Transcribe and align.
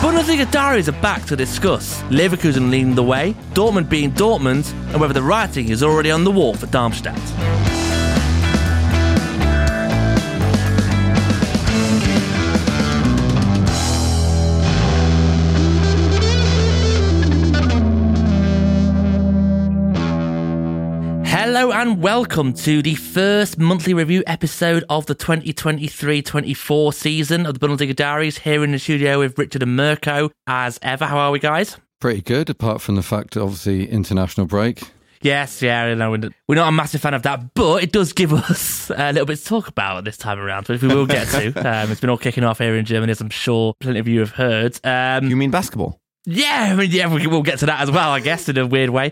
Bundesliga 0.00 0.48
diaries 0.52 0.88
are 0.88 1.00
back 1.02 1.24
to 1.24 1.34
discuss 1.34 2.02
Leverkusen 2.02 2.70
leading 2.70 2.94
the 2.94 3.02
way, 3.02 3.34
Dortmund 3.52 3.88
being 3.88 4.12
Dortmund, 4.12 4.72
and 4.92 5.00
whether 5.00 5.12
the 5.12 5.22
writing 5.22 5.70
is 5.70 5.82
already 5.82 6.12
on 6.12 6.22
the 6.22 6.30
wall 6.30 6.54
for 6.54 6.66
Darmstadt. 6.66 7.18
Hello 21.58 21.72
and 21.72 22.00
welcome 22.00 22.52
to 22.52 22.82
the 22.82 22.94
first 22.94 23.58
monthly 23.58 23.92
review 23.92 24.22
episode 24.28 24.84
of 24.88 25.06
the 25.06 25.16
2023-24 25.16 26.94
season 26.94 27.46
of 27.46 27.58
the 27.58 27.66
Bundesliga 27.66 27.96
Diaries 27.96 28.38
here 28.38 28.62
in 28.62 28.70
the 28.70 28.78
studio 28.78 29.18
with 29.18 29.36
Richard 29.36 29.64
and 29.64 29.74
Mirko. 29.74 30.30
As 30.46 30.78
ever, 30.82 31.06
how 31.06 31.18
are 31.18 31.32
we 31.32 31.40
guys? 31.40 31.76
Pretty 31.98 32.20
good, 32.20 32.48
apart 32.48 32.80
from 32.80 32.94
the 32.94 33.02
fact, 33.02 33.36
obviously, 33.36 33.90
international 33.90 34.46
break. 34.46 34.82
Yes, 35.20 35.60
yeah, 35.60 35.82
I 35.82 35.94
know. 35.94 36.12
We're 36.46 36.54
not 36.54 36.68
a 36.68 36.70
massive 36.70 37.00
fan 37.00 37.14
of 37.14 37.24
that, 37.24 37.52
but 37.54 37.82
it 37.82 37.90
does 37.90 38.12
give 38.12 38.32
us 38.50 38.90
a 38.90 39.10
little 39.12 39.26
bit 39.26 39.38
to 39.38 39.44
talk 39.44 39.66
about 39.66 40.04
this 40.04 40.16
time 40.16 40.38
around, 40.38 40.68
which 40.68 40.80
we 40.80 40.86
will 40.86 41.06
get 41.06 41.26
to. 41.26 41.46
um, 41.68 41.90
it's 41.90 42.00
been 42.00 42.10
all 42.10 42.18
kicking 42.18 42.44
off 42.44 42.58
here 42.58 42.76
in 42.76 42.84
Germany, 42.84 43.10
as 43.10 43.20
I'm 43.20 43.30
sure 43.30 43.74
plenty 43.80 43.98
of 43.98 44.06
you 44.06 44.20
have 44.20 44.30
heard. 44.30 44.78
Um, 44.84 45.28
You 45.28 45.34
mean 45.36 45.50
basketball? 45.50 45.98
yeah, 46.24 46.68
I 46.70 46.76
mean, 46.76 46.92
yeah, 46.92 47.06
we'll 47.06 47.42
get 47.42 47.58
to 47.60 47.66
that 47.66 47.80
as 47.80 47.90
well, 47.90 48.10
I 48.10 48.20
guess, 48.20 48.48
in 48.48 48.58
a 48.58 48.66
weird 48.66 48.90
way. 48.90 49.10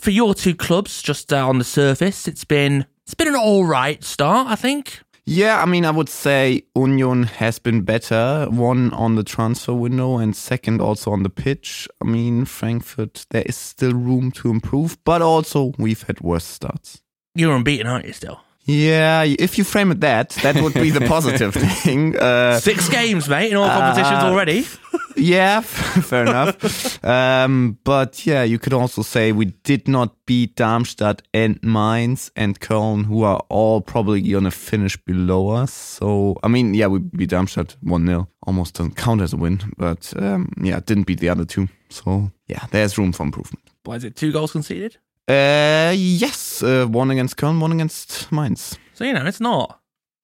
For 0.00 0.10
your 0.10 0.34
two 0.34 0.54
clubs, 0.54 1.02
just 1.02 1.32
uh, 1.32 1.46
on 1.46 1.58
the 1.58 1.64
surface, 1.64 2.26
it's 2.26 2.44
been 2.44 2.86
it's 3.04 3.14
been 3.14 3.28
an 3.28 3.36
all 3.36 3.64
right 3.64 4.02
start, 4.02 4.48
I 4.48 4.56
think. 4.56 5.00
Yeah, 5.24 5.62
I 5.62 5.66
mean, 5.66 5.84
I 5.84 5.90
would 5.90 6.08
say 6.08 6.64
Union 6.74 7.24
has 7.24 7.60
been 7.60 7.82
better. 7.82 8.48
One 8.50 8.92
on 8.92 9.14
the 9.14 9.22
transfer 9.22 9.72
window, 9.72 10.18
and 10.18 10.34
second 10.34 10.80
also 10.80 11.12
on 11.12 11.22
the 11.22 11.30
pitch. 11.30 11.86
I 12.00 12.06
mean, 12.06 12.44
Frankfurt, 12.44 13.26
there 13.30 13.44
is 13.46 13.56
still 13.56 13.92
room 13.92 14.32
to 14.32 14.50
improve, 14.50 14.98
but 15.04 15.22
also 15.22 15.72
we've 15.78 16.02
had 16.02 16.20
worse 16.20 16.44
starts. 16.44 17.00
You're 17.34 17.54
unbeaten, 17.54 17.86
aren't 17.86 18.06
you? 18.06 18.12
Still 18.12 18.40
Yeah, 18.64 19.24
if 19.24 19.58
you 19.58 19.64
frame 19.64 19.90
it 19.90 20.00
that, 20.00 20.30
that 20.42 20.60
would 20.62 20.74
be 20.74 20.90
the 20.90 21.00
positive 21.08 21.54
thing. 21.54 22.16
Uh, 22.16 22.60
six 22.60 22.88
games, 22.88 23.28
mate, 23.28 23.50
in 23.50 23.56
all 23.56 23.68
competitions 23.68 24.22
uh, 24.22 24.26
already. 24.26 24.66
yeah, 25.16 25.60
fair 25.62 26.22
enough. 26.22 27.04
Um, 27.04 27.78
but 27.82 28.24
yeah, 28.24 28.44
you 28.44 28.58
could 28.58 28.72
also 28.72 29.02
say 29.02 29.32
we 29.32 29.46
did 29.46 29.88
not 29.88 30.14
beat 30.26 30.54
Darmstadt 30.54 31.22
and 31.34 31.58
Mainz 31.62 32.30
and 32.36 32.60
Köln, 32.60 33.06
who 33.06 33.24
are 33.24 33.42
all 33.48 33.80
probably 33.80 34.20
going 34.20 34.44
to 34.44 34.50
finish 34.52 34.96
below 34.96 35.48
us. 35.48 35.72
So, 35.72 36.38
I 36.44 36.48
mean, 36.48 36.74
yeah, 36.74 36.86
we 36.86 37.00
beat 37.00 37.30
Darmstadt 37.30 37.76
1 37.82 38.06
0. 38.06 38.28
Almost 38.46 38.74
doesn't 38.74 38.96
count 38.96 39.22
as 39.22 39.32
a 39.32 39.36
win, 39.36 39.60
but 39.76 40.12
um, 40.16 40.52
yeah, 40.60 40.80
didn't 40.80 41.04
beat 41.04 41.20
the 41.20 41.28
other 41.28 41.44
two. 41.44 41.68
So, 41.88 42.30
yeah, 42.46 42.66
there's 42.70 42.96
room 42.96 43.12
for 43.12 43.24
improvement. 43.24 43.60
Why 43.84 43.96
is 43.96 44.04
it 44.04 44.14
two 44.14 44.30
goals 44.30 44.52
conceded? 44.52 44.98
Uh, 45.32 45.92
yes, 45.96 46.62
uh, 46.62 46.86
one 46.86 47.10
against 47.10 47.36
Köln, 47.36 47.60
one 47.60 47.72
against 47.72 48.30
Mainz. 48.32 48.78
So 48.94 49.04
you 49.04 49.12
know, 49.12 49.24
it's 49.26 49.40
not. 49.40 49.78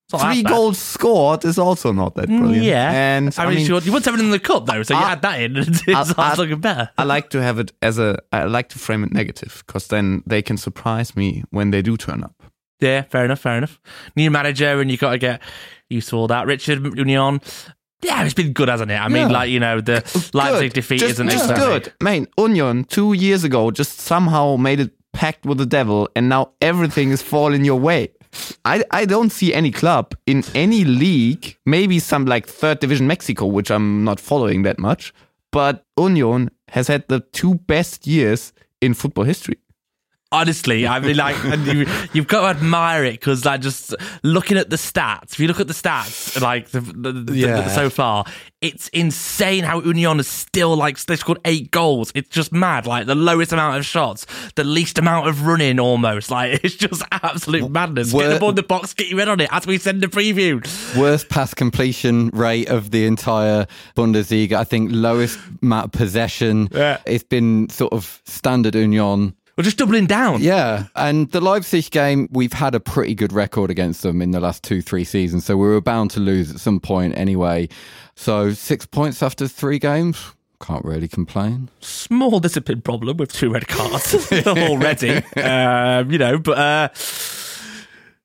It's 0.07 0.13
not 0.23 0.33
Three 0.33 0.43
that 0.43 0.49
bad. 0.49 0.57
goals 0.57 0.79
scored 0.79 1.45
is 1.45 1.59
also 1.59 1.93
not 1.93 2.15
that 2.15 2.29
Mm, 2.29 2.39
brilliant. 2.39 2.65
Yeah, 2.65 2.91
and 2.93 3.35
I 3.39 3.49
mean, 3.51 3.67
you, 3.67 3.79
you 3.81 3.93
want 3.93 4.05
something 4.05 4.25
in 4.25 4.31
the 4.31 4.39
cup 4.39 4.65
though, 4.67 4.83
so 4.83 4.95
you 4.95 5.01
I- 5.01 5.13
add 5.13 5.23
that 5.23 5.41
in. 5.41 5.57
and 5.57 5.69
It's 5.87 5.89
I- 6.19 6.33
I- 6.33 6.35
looking 6.35 6.61
better. 6.61 6.91
I 6.97 7.05
like 7.05 7.29
to 7.31 7.43
have 7.43 7.59
it 7.59 7.73
as 7.83 7.99
a. 7.99 8.19
I 8.33 8.45
like 8.45 8.69
to 8.71 8.79
frame 8.79 9.05
it 9.05 9.13
negative 9.13 9.63
because 9.67 9.89
then 9.89 10.23
they 10.27 10.41
can 10.43 10.57
surprise 10.57 11.15
me 11.17 11.45
when 11.51 11.71
they 11.73 11.83
do 11.83 11.97
turn 11.97 12.23
up. 12.25 12.43
Yeah, 12.81 13.03
fair 13.03 13.25
enough, 13.25 13.41
fair 13.41 13.59
enough. 13.59 13.81
New 14.17 14.31
manager, 14.31 14.81
and 14.81 14.91
you 14.91 14.97
got 14.97 15.11
to 15.13 15.19
get 15.19 15.43
used 15.91 16.09
to 16.11 16.17
all 16.17 16.29
that. 16.29 16.47
Richard 16.47 16.83
Union, 16.97 17.41
yeah, 18.03 18.25
it's 18.25 18.33
been 18.35 18.53
good, 18.53 18.69
hasn't 18.69 18.91
it? 18.91 18.95
I 18.95 19.09
mean, 19.09 19.29
Yeah. 19.29 19.39
like 19.39 19.51
you 19.51 19.59
know, 19.61 19.81
the 19.81 19.97
Leipzig 20.33 20.71
Good. 20.71 20.75
defeat 20.75 21.01
just, 21.01 21.13
isn't 21.15 21.29
just 21.29 21.51
exactly- 21.51 21.81
good. 21.81 21.93
Man, 22.01 22.29
Union 22.39 22.85
two 22.85 23.13
years 23.15 23.43
ago 23.45 23.71
just 23.73 23.99
somehow 24.01 24.57
made 24.57 24.81
a 24.81 24.91
pact 25.19 25.45
with 25.45 25.59
the 25.59 25.67
devil, 25.67 26.09
and 26.15 26.29
now 26.29 26.53
everything 26.61 27.11
is 27.11 27.21
falling 27.21 27.65
your 27.65 27.81
way. 27.81 28.09
I, 28.65 28.85
I 28.93 29.05
don't 29.05 29.31
see 29.31 29.53
any 29.53 29.73
club 29.73 30.15
in 30.27 30.45
any 30.55 30.85
league, 30.85 31.57
maybe 31.67 31.99
some 31.99 32.25
like 32.25 32.47
third 32.47 32.79
division 32.79 33.09
Mexico, 33.09 33.47
which 33.47 33.69
I'm 33.69 34.05
not 34.05 34.21
following 34.21 34.63
that 34.63 34.79
much, 34.79 35.13
but 35.51 35.85
Union 35.99 36.51
has 36.69 36.87
had 36.87 37.03
the 37.09 37.21
two 37.33 37.55
best 37.67 38.07
years 38.07 38.53
in 38.81 38.95
football 38.95 39.25
history. 39.25 39.59
Honestly, 40.31 40.87
I 40.87 41.01
mean, 41.01 41.17
like, 41.17 41.37
and 41.45 41.67
you, 41.67 41.87
you've 42.13 42.29
got 42.29 42.43
to 42.53 42.59
admire 42.59 43.03
it 43.05 43.13
because, 43.13 43.45
like, 43.47 43.63
just 43.63 43.95
looking 44.23 44.59
at 44.59 44.69
the 44.69 44.77
stats. 44.77 45.33
If 45.33 45.41
you 45.41 45.49
look 45.49 45.59
at 45.61 45.69
the 45.69 45.73
stats, 45.75 46.39
like, 46.41 46.69
the, 46.69 46.81
the, 46.81 47.13
the- 47.13 47.35
Yeah. 47.37 47.69
so 47.69 47.89
far, 47.89 48.27
it's 48.61 48.89
insane 48.89 49.65
how 49.65 49.81
Union 49.81 50.19
is 50.21 50.27
still 50.27 50.77
like 50.77 50.99
they 51.05 51.15
scored 51.17 51.39
eight 51.45 51.71
goals. 51.71 52.11
It's 52.17 52.29
just 52.29 52.53
mad. 52.53 52.87
Like 52.87 53.07
the 53.07 53.15
lowest 53.15 53.53
amount 53.53 53.77
of 53.79 53.85
shots, 53.87 54.27
the 54.57 54.65
least 54.65 54.99
amount 54.99 55.29
of 55.29 55.47
running, 55.47 55.79
almost. 55.79 56.29
Like 56.31 56.61
it's 56.65 56.75
just 56.75 57.03
absolute 57.13 57.71
madness. 57.71 58.13
Get 58.13 58.29
the 58.31 58.39
ball 58.41 58.49
in 58.51 58.57
the 58.57 58.65
box, 58.65 58.95
get 58.95 59.07
your 59.09 59.21
head 59.21 59.29
on 59.29 59.39
it, 59.41 59.49
as 59.53 59.65
we 59.67 59.79
said 59.79 59.95
in 59.95 60.01
the 60.01 60.09
preview. 60.09 60.61
Worst 60.99 61.29
pass 61.29 61.55
completion 61.55 62.31
rate 62.31 62.69
of 62.69 62.91
the 62.91 63.07
entire 63.07 63.67
Bundesliga. 63.97 64.55
I 64.55 64.65
think 64.65 64.91
lowest 64.93 65.39
of 65.71 65.93
possession. 65.93 66.69
Yeah. 66.73 66.99
It's 67.07 67.23
been 67.25 67.69
sort 67.71 67.93
of 67.93 68.21
standard 68.25 68.75
Union. 68.75 69.35
We're 69.59 69.65
just 69.65 69.77
doubling 69.77 70.07
down. 70.07 70.41
Yeah, 70.41 70.85
and 70.95 71.29
the 71.33 71.41
Leipzig 71.41 71.91
game, 71.91 72.29
we've 72.31 72.53
had 72.53 72.77
a 72.77 72.81
pretty 72.81 73.17
good 73.17 73.33
record 73.33 73.73
against 73.73 74.03
them 74.03 74.23
in 74.23 74.31
the 74.31 74.39
last 74.39 74.63
two, 74.63 74.81
three 74.81 75.03
seasons, 75.03 75.47
so 75.47 75.57
we 75.57 75.67
were 75.67 75.81
bound 75.81 76.13
to 76.13 76.21
lose 76.21 76.53
at 76.53 76.61
some 76.61 76.79
point 76.79 77.19
anyway. 77.19 77.69
So 78.15 78.53
six 78.53 78.87
points 78.87 79.21
after 79.21 79.49
three 79.49 79.81
games, 79.81 80.33
can't 80.61 80.85
really 80.85 81.09
complain. 81.09 81.71
small 81.81 82.39
discipline 82.39 82.83
problem 82.83 83.17
with 83.17 83.33
two 83.33 83.51
red 83.51 83.67
cards 83.67 84.31
already. 84.47 85.17
um, 85.37 86.09
you 86.09 86.19
know, 86.19 86.39
but 86.39 86.57
uh, 86.57 86.89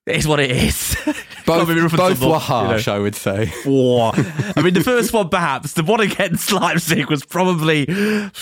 it 0.05 0.15
is 0.17 0.27
what 0.27 0.39
it 0.39 0.51
is. 0.51 0.95
Both, 1.45 1.65
Can't 1.67 1.75
be 1.75 1.81
rough 1.81 1.91
and 1.91 1.97
both 1.97 2.11
tumble, 2.13 2.27
were 2.29 2.33
you 2.35 2.39
harsh, 2.39 2.87
know. 2.87 2.95
I 2.95 2.99
would 2.99 3.15
say. 3.15 3.51
War. 3.65 4.13
I 4.55 4.61
mean, 4.61 4.73
the 4.73 4.79
first 4.81 5.11
one 5.11 5.27
perhaps, 5.27 5.73
the 5.73 5.83
one 5.83 5.99
against 5.99 6.53
Leipzig 6.53 7.09
was 7.09 7.25
probably, 7.25 7.85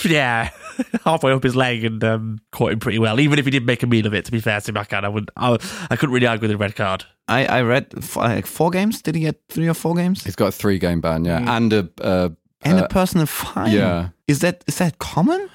yeah, 0.04 0.50
halfway 1.04 1.32
up 1.32 1.42
his 1.42 1.56
leg 1.56 1.84
and 1.84 2.02
um, 2.04 2.38
caught 2.52 2.70
him 2.70 2.78
pretty 2.78 3.00
well. 3.00 3.18
Even 3.18 3.40
if 3.40 3.44
he 3.44 3.50
did 3.50 3.66
make 3.66 3.82
a 3.82 3.88
meal 3.88 4.06
of 4.06 4.14
it, 4.14 4.24
to 4.26 4.30
be 4.30 4.38
fair 4.40 4.60
to 4.60 4.72
Macan, 4.72 5.04
I 5.04 5.08
would, 5.08 5.32
I, 5.36 5.58
I 5.90 5.96
couldn't 5.96 6.12
really 6.14 6.28
argue 6.28 6.42
with 6.42 6.52
the 6.52 6.56
red 6.56 6.76
card. 6.76 7.04
I, 7.26 7.44
I 7.46 7.62
read 7.62 7.92
f- 7.96 8.14
like 8.14 8.46
four 8.46 8.70
games. 8.70 9.02
Did 9.02 9.16
he 9.16 9.22
get 9.22 9.40
three 9.48 9.66
or 9.68 9.74
four 9.74 9.96
games? 9.96 10.22
He's 10.22 10.36
got 10.36 10.46
a 10.46 10.52
three 10.52 10.78
game 10.78 11.00
ban, 11.00 11.24
yeah, 11.24 11.56
and 11.56 11.72
a. 11.72 11.88
Uh, 12.00 12.28
And 12.64 12.78
uh, 12.78 12.84
a 12.84 12.88
personal 12.88 13.26
fine. 13.26 13.72
yeah. 13.72 14.10
Is 14.28 14.38
that 14.42 14.62
is 14.68 14.78
that 14.78 15.00
common? 15.00 15.50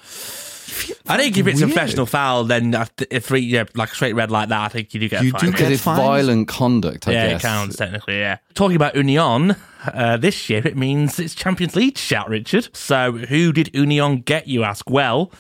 I 1.07 1.17
think 1.17 1.38
if 1.38 1.47
it's 1.47 1.61
a 1.61 1.65
Weird. 1.65 1.75
professional 1.75 2.05
foul, 2.05 2.43
then 2.45 2.73
after, 2.75 3.05
if 3.11 3.25
three, 3.25 3.41
yeah, 3.41 3.65
like 3.75 3.91
a 3.91 3.95
straight 3.95 4.13
red 4.13 4.31
like 4.31 4.49
that, 4.49 4.61
I 4.61 4.67
think 4.69 4.93
you 4.93 4.99
do 4.99 5.09
get 5.09 5.21
a 5.21 5.25
You 5.25 5.31
fine. 5.31 5.41
do 5.41 5.51
because 5.51 5.69
it's 5.71 5.81
fines? 5.83 5.99
violent 5.99 6.47
conduct, 6.47 7.07
I 7.07 7.11
yeah, 7.11 7.27
guess. 7.29 7.43
it 7.43 7.47
counts 7.47 7.75
technically. 7.77 8.19
Yeah. 8.19 8.38
Talking 8.53 8.75
about 8.75 8.95
Union 8.95 9.55
uh, 9.93 10.17
this 10.17 10.49
year, 10.49 10.61
it 10.65 10.75
means 10.77 11.19
it's 11.19 11.35
Champions 11.35 11.75
League 11.75 11.97
shout, 11.97 12.29
Richard. 12.29 12.75
So, 12.75 13.11
who 13.13 13.51
did 13.53 13.73
Union 13.75 14.21
get? 14.21 14.47
You 14.47 14.63
ask. 14.63 14.89
Well, 14.89 15.31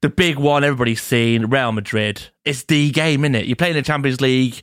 the 0.00 0.08
big 0.08 0.36
one 0.38 0.64
everybody's 0.64 1.02
seen, 1.02 1.46
Real 1.46 1.72
Madrid. 1.72 2.22
It's 2.44 2.64
the 2.64 2.90
game, 2.90 3.24
is 3.24 3.34
it? 3.42 3.46
You're 3.46 3.56
playing 3.56 3.74
the 3.74 3.82
Champions 3.82 4.20
League. 4.20 4.62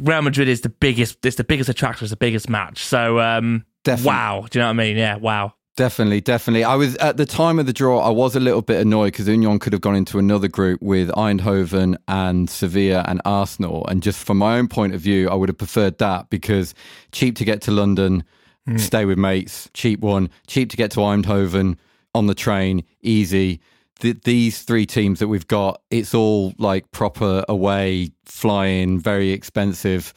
Real 0.00 0.22
Madrid 0.22 0.48
is 0.48 0.62
the 0.62 0.68
biggest. 0.68 1.24
It's 1.24 1.36
the 1.36 1.44
biggest 1.44 1.68
attraction. 1.70 2.04
It's 2.04 2.10
the 2.10 2.16
biggest 2.16 2.48
match. 2.50 2.84
So, 2.84 3.20
um, 3.20 3.64
Definitely. 3.84 4.08
wow. 4.08 4.46
Do 4.50 4.58
you 4.58 4.62
know 4.62 4.66
what 4.66 4.70
I 4.70 4.84
mean? 4.84 4.96
Yeah. 4.96 5.16
Wow. 5.16 5.54
Definitely, 5.76 6.22
definitely. 6.22 6.64
I 6.64 6.74
was 6.74 6.96
at 6.96 7.18
the 7.18 7.26
time 7.26 7.58
of 7.58 7.66
the 7.66 7.72
draw. 7.72 8.00
I 8.00 8.08
was 8.08 8.34
a 8.34 8.40
little 8.40 8.62
bit 8.62 8.80
annoyed 8.80 9.12
because 9.12 9.28
Union 9.28 9.58
could 9.58 9.74
have 9.74 9.82
gone 9.82 9.94
into 9.94 10.18
another 10.18 10.48
group 10.48 10.80
with 10.80 11.10
Eindhoven 11.10 11.96
and 12.08 12.48
Sevilla 12.48 13.04
and 13.06 13.20
Arsenal. 13.26 13.86
And 13.86 14.02
just 14.02 14.24
from 14.24 14.38
my 14.38 14.56
own 14.56 14.68
point 14.68 14.94
of 14.94 15.02
view, 15.02 15.28
I 15.28 15.34
would 15.34 15.50
have 15.50 15.58
preferred 15.58 15.98
that 15.98 16.30
because 16.30 16.74
cheap 17.12 17.36
to 17.36 17.44
get 17.44 17.60
to 17.62 17.72
London, 17.72 18.24
mm. 18.66 18.80
stay 18.80 19.04
with 19.04 19.18
mates, 19.18 19.68
cheap 19.74 20.00
one. 20.00 20.30
Cheap 20.46 20.70
to 20.70 20.78
get 20.78 20.92
to 20.92 21.00
Eindhoven 21.00 21.76
on 22.14 22.26
the 22.26 22.34
train, 22.34 22.82
easy. 23.02 23.60
Th- 24.00 24.16
these 24.24 24.62
three 24.62 24.86
teams 24.86 25.18
that 25.18 25.28
we've 25.28 25.46
got, 25.46 25.82
it's 25.90 26.14
all 26.14 26.54
like 26.56 26.90
proper 26.90 27.44
away 27.50 28.12
flying, 28.24 28.98
very 28.98 29.30
expensive. 29.30 30.14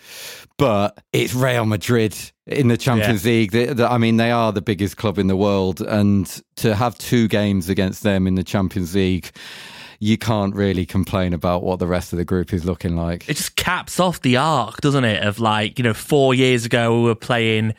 But 0.60 0.98
it's 1.14 1.34
Real 1.34 1.66
Madrid 1.66 2.16
in 2.46 2.68
the 2.68 2.78
Champions 2.78 3.24
League. 3.26 3.52
They- 3.52 3.66
they- 3.74 3.84
I 3.86 3.98
mean, 3.98 4.18
they 4.18 4.30
are 4.32 4.52
the 4.52 4.62
biggest 4.62 4.98
club 4.98 5.18
in 5.18 5.28
the 5.28 5.36
world, 5.38 5.82
and 5.82 6.30
to 6.58 6.76
have 6.76 6.98
two 6.98 7.28
games 7.28 7.70
against 7.70 8.04
them 8.04 8.28
in 8.28 8.36
the 8.36 8.44
Champions 8.44 8.94
League, 8.94 9.32
you 10.00 10.18
can't 10.18 10.56
really 10.56 10.86
complain 10.86 11.34
about 11.34 11.62
what 11.62 11.80
the 11.80 11.88
rest 11.88 12.14
of 12.14 12.18
the 12.18 12.26
group 12.26 12.54
is 12.54 12.64
looking 12.64 12.96
like. 12.96 13.28
It 13.30 13.36
just 13.36 13.58
caps 13.58 14.00
off 14.00 14.22
the 14.22 14.38
arc, 14.38 14.80
doesn't 14.80 15.04
it? 15.04 15.24
Of 15.24 15.40
like, 15.40 15.78
you 15.78 15.84
know, 15.84 15.94
four 15.94 16.34
years 16.34 16.66
ago 16.66 17.02
we 17.02 17.06
were 17.06 17.16
playing 17.16 17.74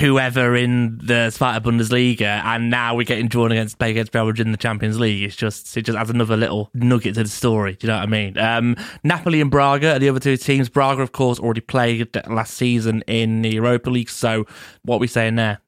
whoever 0.00 0.56
in 0.56 0.98
the 1.02 1.30
Sparta 1.30 1.60
Bundesliga, 1.60 2.42
and 2.44 2.70
now 2.70 2.96
we're 2.96 3.04
getting 3.04 3.28
drawn 3.28 3.52
against 3.52 3.78
play 3.78 3.92
against 3.92 4.14
Real 4.14 4.26
Madrid 4.26 4.48
in 4.48 4.52
the 4.52 4.58
Champions 4.58 4.98
League. 4.98 5.22
It's 5.22 5.36
just 5.36 5.76
it 5.76 5.82
just 5.82 5.96
adds 5.96 6.10
another 6.10 6.36
little 6.36 6.70
nugget 6.74 7.14
to 7.14 7.22
the 7.22 7.28
story. 7.28 7.74
Do 7.74 7.86
you 7.86 7.92
know 7.92 7.98
what 7.98 8.04
I 8.04 8.10
mean? 8.10 8.38
Um, 8.38 8.76
Napoli 9.04 9.40
and 9.40 9.50
Braga 9.50 9.94
are 9.94 9.98
the 10.00 10.08
other 10.08 10.20
two 10.20 10.36
teams. 10.36 10.68
Braga, 10.68 11.02
of 11.02 11.12
course, 11.12 11.38
already 11.38 11.60
played 11.60 12.08
last 12.28 12.54
season 12.54 13.02
in 13.06 13.42
the 13.42 13.50
Europa 13.50 13.90
League. 13.90 14.10
So 14.10 14.46
what 14.82 14.96
are 14.96 15.00
we 15.00 15.06
saying 15.06 15.36
there? 15.36 15.60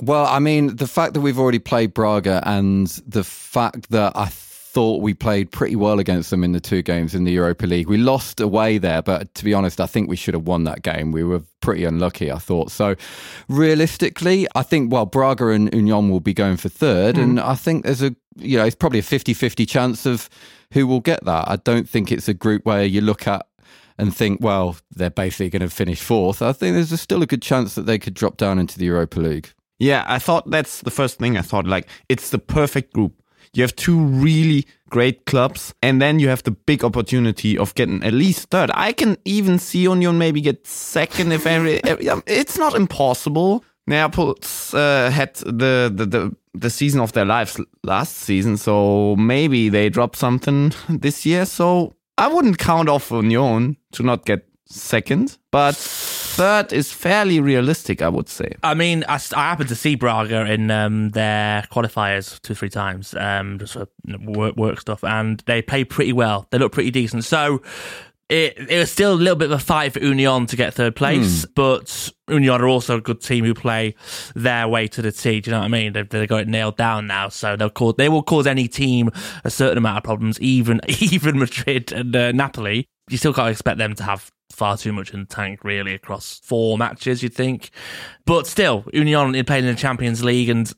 Well, 0.00 0.26
I 0.26 0.38
mean, 0.38 0.76
the 0.76 0.86
fact 0.86 1.14
that 1.14 1.20
we've 1.20 1.38
already 1.38 1.58
played 1.58 1.94
Braga 1.94 2.42
and 2.46 2.86
the 3.06 3.24
fact 3.24 3.90
that 3.90 4.12
I 4.14 4.26
thought 4.72 5.02
we 5.02 5.12
played 5.12 5.50
pretty 5.50 5.76
well 5.76 5.98
against 5.98 6.30
them 6.30 6.42
in 6.42 6.52
the 6.52 6.60
two 6.60 6.80
games 6.80 7.14
in 7.14 7.24
the 7.24 7.32
Europa 7.32 7.66
League. 7.66 7.88
We 7.88 7.98
lost 7.98 8.40
away 8.40 8.78
there, 8.78 9.02
but 9.02 9.34
to 9.34 9.44
be 9.44 9.52
honest, 9.52 9.82
I 9.82 9.86
think 9.86 10.08
we 10.08 10.16
should 10.16 10.32
have 10.32 10.46
won 10.46 10.64
that 10.64 10.80
game. 10.80 11.12
We 11.12 11.24
were 11.24 11.42
pretty 11.60 11.84
unlucky, 11.84 12.32
I 12.32 12.38
thought. 12.38 12.70
So 12.70 12.96
realistically, 13.48 14.46
I 14.54 14.62
think, 14.62 14.90
well, 14.90 15.04
Braga 15.04 15.48
and 15.48 15.72
Union 15.74 16.08
will 16.08 16.20
be 16.20 16.32
going 16.32 16.56
for 16.56 16.70
third. 16.70 17.16
Mm. 17.16 17.22
And 17.22 17.40
I 17.40 17.54
think 17.54 17.84
there's 17.84 18.00
a, 18.00 18.16
you 18.36 18.56
know, 18.56 18.64
it's 18.64 18.74
probably 18.74 19.00
a 19.00 19.02
50 19.02 19.34
50 19.34 19.66
chance 19.66 20.06
of 20.06 20.30
who 20.72 20.86
will 20.86 21.00
get 21.00 21.22
that. 21.26 21.48
I 21.48 21.56
don't 21.56 21.86
think 21.86 22.10
it's 22.10 22.26
a 22.26 22.34
group 22.34 22.64
where 22.64 22.82
you 22.82 23.02
look 23.02 23.26
at 23.26 23.46
and 23.98 24.16
think, 24.16 24.40
well, 24.40 24.76
they're 24.90 25.10
basically 25.10 25.50
going 25.50 25.60
to 25.60 25.68
finish 25.68 26.00
fourth. 26.00 26.40
I 26.40 26.54
think 26.54 26.76
there's 26.76 26.92
a, 26.92 26.96
still 26.96 27.22
a 27.22 27.26
good 27.26 27.42
chance 27.42 27.74
that 27.74 27.82
they 27.82 27.98
could 27.98 28.14
drop 28.14 28.38
down 28.38 28.58
into 28.58 28.78
the 28.78 28.86
Europa 28.86 29.20
League. 29.20 29.52
Yeah, 29.78 30.04
I 30.06 30.18
thought 30.18 30.50
that's 30.50 30.80
the 30.80 30.90
first 30.90 31.18
thing 31.18 31.36
I 31.36 31.42
thought. 31.42 31.66
Like, 31.66 31.88
it's 32.08 32.30
the 32.30 32.38
perfect 32.38 32.94
group. 32.94 33.12
You 33.54 33.62
have 33.62 33.74
two 33.76 33.98
really 33.98 34.66
great 34.90 35.24
clubs, 35.24 35.74
and 35.82 36.00
then 36.00 36.18
you 36.18 36.28
have 36.28 36.42
the 36.42 36.50
big 36.50 36.84
opportunity 36.84 37.56
of 37.58 37.74
getting 37.74 38.02
at 38.04 38.12
least 38.12 38.50
third. 38.50 38.70
I 38.74 38.92
can 38.92 39.16
even 39.24 39.58
see 39.58 39.82
Union 39.82 40.18
maybe 40.18 40.40
get 40.40 40.66
second 40.66 41.32
if 41.32 41.46
every. 41.46 41.80
It's 42.26 42.58
not 42.58 42.74
impossible. 42.74 43.64
Naples 43.86 44.74
uh, 44.74 45.10
had 45.10 45.34
the, 45.34 45.92
the, 45.92 46.06
the 46.06 46.36
the 46.54 46.70
season 46.70 47.00
of 47.00 47.12
their 47.12 47.24
lives 47.24 47.60
last 47.82 48.16
season, 48.16 48.56
so 48.56 49.16
maybe 49.16 49.68
they 49.68 49.88
drop 49.88 50.14
something 50.16 50.72
this 50.88 51.24
year. 51.24 51.46
So 51.46 51.94
I 52.18 52.28
wouldn't 52.28 52.58
count 52.58 52.88
off 52.88 53.10
Union 53.10 53.76
to 53.92 54.02
not 54.02 54.24
get 54.24 54.46
second, 54.72 55.38
but 55.50 55.76
third 55.76 56.72
is 56.72 56.92
fairly 56.92 57.40
realistic, 57.40 58.02
I 58.02 58.08
would 58.08 58.28
say. 58.28 58.54
I 58.62 58.74
mean, 58.74 59.04
I, 59.08 59.20
I 59.36 59.42
happened 59.50 59.68
to 59.68 59.74
see 59.76 59.94
Braga 59.94 60.50
in 60.52 60.70
um, 60.70 61.10
their 61.10 61.62
qualifiers 61.70 62.40
two, 62.42 62.54
three 62.54 62.70
times, 62.70 63.14
um, 63.14 63.58
just 63.58 63.74
for 63.74 63.88
work, 64.06 64.56
work 64.56 64.80
stuff, 64.80 65.04
and 65.04 65.42
they 65.46 65.62
played 65.62 65.90
pretty 65.90 66.12
well. 66.12 66.46
They 66.50 66.58
look 66.58 66.72
pretty 66.72 66.90
decent. 66.90 67.24
So 67.24 67.62
it, 68.32 68.70
it 68.70 68.78
was 68.78 68.90
still 68.90 69.12
a 69.12 69.14
little 69.14 69.36
bit 69.36 69.50
of 69.52 69.58
a 69.60 69.62
fight 69.62 69.92
for 69.92 70.00
Union 70.00 70.46
to 70.46 70.56
get 70.56 70.72
third 70.72 70.96
place, 70.96 71.44
mm. 71.44 71.54
but 71.54 72.10
Union 72.32 72.62
are 72.62 72.66
also 72.66 72.96
a 72.96 73.00
good 73.00 73.20
team 73.20 73.44
who 73.44 73.52
play 73.52 73.94
their 74.34 74.66
way 74.68 74.88
to 74.88 75.02
the 75.02 75.12
T. 75.12 75.40
Do 75.40 75.50
you 75.50 75.52
know 75.54 75.60
what 75.60 75.66
I 75.66 75.68
mean? 75.68 75.92
They've, 75.92 76.08
they've 76.08 76.28
got 76.28 76.40
it 76.40 76.48
nailed 76.48 76.78
down 76.78 77.06
now, 77.06 77.28
so 77.28 77.56
they'll 77.56 77.68
cause 77.68 77.94
they 77.98 78.08
will 78.08 78.22
cause 78.22 78.46
any 78.46 78.68
team 78.68 79.10
a 79.44 79.50
certain 79.50 79.76
amount 79.76 79.98
of 79.98 80.04
problems, 80.04 80.40
even 80.40 80.80
even 80.88 81.38
Madrid 81.38 81.92
and 81.92 82.16
uh, 82.16 82.32
Napoli. 82.32 82.86
You 83.10 83.18
still 83.18 83.34
can't 83.34 83.50
expect 83.50 83.76
them 83.76 83.94
to 83.96 84.02
have 84.02 84.30
far 84.52 84.76
too 84.76 84.92
much 84.92 85.12
in 85.12 85.20
the 85.20 85.26
tank, 85.26 85.64
really, 85.64 85.94
across 85.94 86.40
four 86.44 86.78
matches, 86.78 87.22
you'd 87.22 87.34
think. 87.34 87.70
But 88.24 88.46
still, 88.46 88.84
Union 88.92 89.34
in 89.34 89.44
playing 89.44 89.64
in 89.64 89.74
the 89.74 89.80
Champions 89.80 90.22
League 90.22 90.48
and 90.48 90.72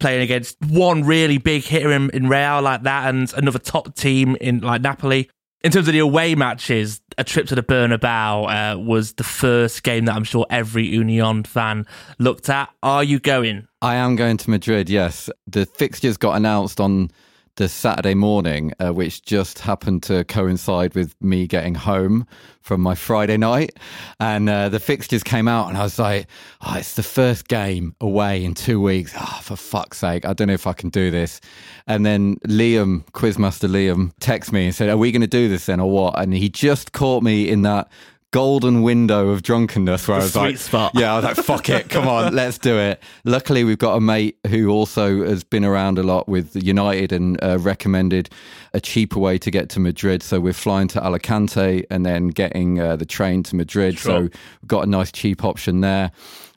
playing 0.00 0.22
against 0.22 0.60
one 0.60 1.04
really 1.04 1.38
big 1.38 1.62
hitter 1.62 1.92
in, 1.92 2.10
in 2.10 2.28
Real 2.28 2.60
like 2.62 2.82
that 2.82 3.08
and 3.08 3.32
another 3.34 3.58
top 3.58 3.94
team 3.94 4.36
in 4.40 4.60
like 4.60 4.82
Napoli. 4.82 5.30
In 5.62 5.72
terms 5.72 5.88
of 5.88 5.92
the 5.92 6.00
away 6.00 6.34
matches, 6.34 7.00
a 7.16 7.24
trip 7.24 7.46
to 7.46 7.54
the 7.54 7.62
Bernabeu 7.62 8.74
uh, 8.74 8.78
was 8.78 9.14
the 9.14 9.24
first 9.24 9.82
game 9.82 10.04
that 10.04 10.14
I'm 10.14 10.24
sure 10.24 10.44
every 10.50 10.86
Union 10.86 11.42
fan 11.44 11.86
looked 12.18 12.50
at. 12.50 12.68
Are 12.82 13.02
you 13.02 13.18
going? 13.18 13.66
I 13.80 13.94
am 13.94 14.14
going 14.14 14.36
to 14.36 14.50
Madrid, 14.50 14.90
yes. 14.90 15.30
The 15.46 15.64
fixtures 15.64 16.18
got 16.18 16.36
announced 16.36 16.80
on 16.80 17.10
the 17.56 17.68
Saturday 17.68 18.14
morning, 18.14 18.72
uh, 18.80 18.92
which 18.92 19.22
just 19.22 19.60
happened 19.60 20.02
to 20.04 20.24
coincide 20.24 20.94
with 20.94 21.14
me 21.22 21.46
getting 21.46 21.74
home 21.74 22.26
from 22.60 22.80
my 22.80 22.94
Friday 22.94 23.36
night. 23.36 23.78
And 24.18 24.48
uh, 24.48 24.68
the 24.68 24.80
fixtures 24.80 25.22
came 25.22 25.46
out, 25.46 25.68
and 25.68 25.76
I 25.76 25.82
was 25.82 25.98
like, 25.98 26.26
oh, 26.62 26.76
it's 26.76 26.94
the 26.94 27.02
first 27.02 27.48
game 27.48 27.94
away 28.00 28.44
in 28.44 28.54
two 28.54 28.80
weeks. 28.80 29.14
Oh, 29.16 29.40
for 29.42 29.56
fuck's 29.56 29.98
sake, 29.98 30.24
I 30.24 30.32
don't 30.32 30.48
know 30.48 30.54
if 30.54 30.66
I 30.66 30.72
can 30.72 30.88
do 30.88 31.10
this. 31.10 31.40
And 31.86 32.04
then 32.04 32.36
Liam, 32.46 33.04
Quizmaster 33.12 33.68
Liam, 33.68 34.12
texted 34.20 34.52
me 34.52 34.66
and 34.66 34.74
said, 34.74 34.88
Are 34.88 34.96
we 34.96 35.12
going 35.12 35.22
to 35.22 35.26
do 35.26 35.48
this 35.48 35.66
then 35.66 35.80
or 35.80 35.90
what? 35.90 36.18
And 36.18 36.34
he 36.34 36.48
just 36.48 36.92
caught 36.92 37.22
me 37.22 37.48
in 37.48 37.62
that 37.62 37.88
golden 38.34 38.82
window 38.82 39.28
of 39.28 39.44
drunkenness 39.44 40.08
where 40.08 40.16
the 40.16 40.22
I 40.22 40.24
was 40.24 40.32
sweet 40.32 40.42
like, 40.42 40.56
spot. 40.56 40.92
yeah, 40.96 41.12
I 41.12 41.16
was 41.16 41.24
like, 41.24 41.36
fuck 41.36 41.68
it, 41.68 41.88
come 41.88 42.08
on, 42.08 42.34
let's 42.34 42.58
do 42.58 42.76
it. 42.76 43.00
Luckily, 43.22 43.62
we've 43.62 43.78
got 43.78 43.94
a 43.94 44.00
mate 44.00 44.36
who 44.48 44.70
also 44.70 45.24
has 45.24 45.44
been 45.44 45.64
around 45.64 46.00
a 46.00 46.02
lot 46.02 46.28
with 46.28 46.56
United 46.56 47.12
and 47.12 47.40
uh, 47.44 47.58
recommended 47.60 48.28
a 48.72 48.80
cheaper 48.80 49.20
way 49.20 49.38
to 49.38 49.52
get 49.52 49.68
to 49.68 49.78
Madrid. 49.78 50.20
So 50.20 50.40
we're 50.40 50.52
flying 50.52 50.88
to 50.88 51.00
Alicante 51.00 51.84
and 51.90 52.04
then 52.04 52.26
getting 52.26 52.80
uh, 52.80 52.96
the 52.96 53.06
train 53.06 53.44
to 53.44 53.54
Madrid. 53.54 54.00
Sure. 54.00 54.10
So 54.10 54.20
we've 54.22 54.66
got 54.66 54.82
a 54.82 54.90
nice 54.90 55.12
cheap 55.12 55.44
option 55.44 55.80
there. 55.80 56.10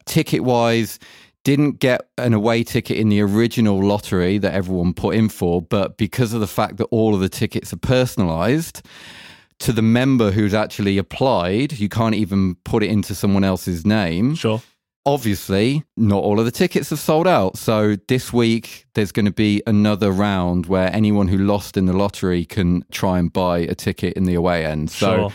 Ticket 0.05 0.43
wise, 0.43 0.97
didn't 1.43 1.73
get 1.73 2.09
an 2.17 2.33
away 2.33 2.63
ticket 2.63 2.97
in 2.97 3.09
the 3.09 3.21
original 3.21 3.85
lottery 3.85 4.39
that 4.39 4.55
everyone 4.55 4.95
put 4.95 5.13
in 5.13 5.29
for, 5.29 5.61
but 5.61 5.95
because 5.97 6.33
of 6.33 6.39
the 6.39 6.47
fact 6.47 6.77
that 6.77 6.85
all 6.85 7.13
of 7.13 7.21
the 7.21 7.29
tickets 7.29 7.71
are 7.71 7.77
personalized, 7.77 8.81
to 9.59 9.73
the 9.73 9.81
member 9.81 10.31
who's 10.31 10.53
actually 10.53 10.97
applied. 10.97 11.73
You 11.73 11.89
can't 11.89 12.15
even 12.15 12.55
put 12.63 12.83
it 12.83 12.89
into 12.89 13.15
someone 13.15 13.43
else's 13.43 13.85
name. 13.85 14.35
Sure. 14.35 14.61
Obviously, 15.05 15.83
not 15.95 16.21
all 16.21 16.37
of 16.37 16.45
the 16.45 16.51
tickets 16.51 16.89
have 16.89 16.99
sold 16.99 17.27
out. 17.27 17.57
So 17.57 17.95
this 18.07 18.33
week, 18.33 18.85
there's 18.93 19.13
going 19.13 19.25
to 19.25 19.31
be 19.31 19.63
another 19.65 20.11
round 20.11 20.65
where 20.65 20.93
anyone 20.93 21.29
who 21.29 21.37
lost 21.37 21.77
in 21.77 21.85
the 21.85 21.93
lottery 21.93 22.43
can 22.43 22.83
try 22.91 23.17
and 23.17 23.31
buy 23.31 23.59
a 23.59 23.73
ticket 23.73 24.13
in 24.15 24.25
the 24.25 24.35
away 24.35 24.65
end. 24.65 24.91
So 24.91 25.15
sure. 25.15 25.33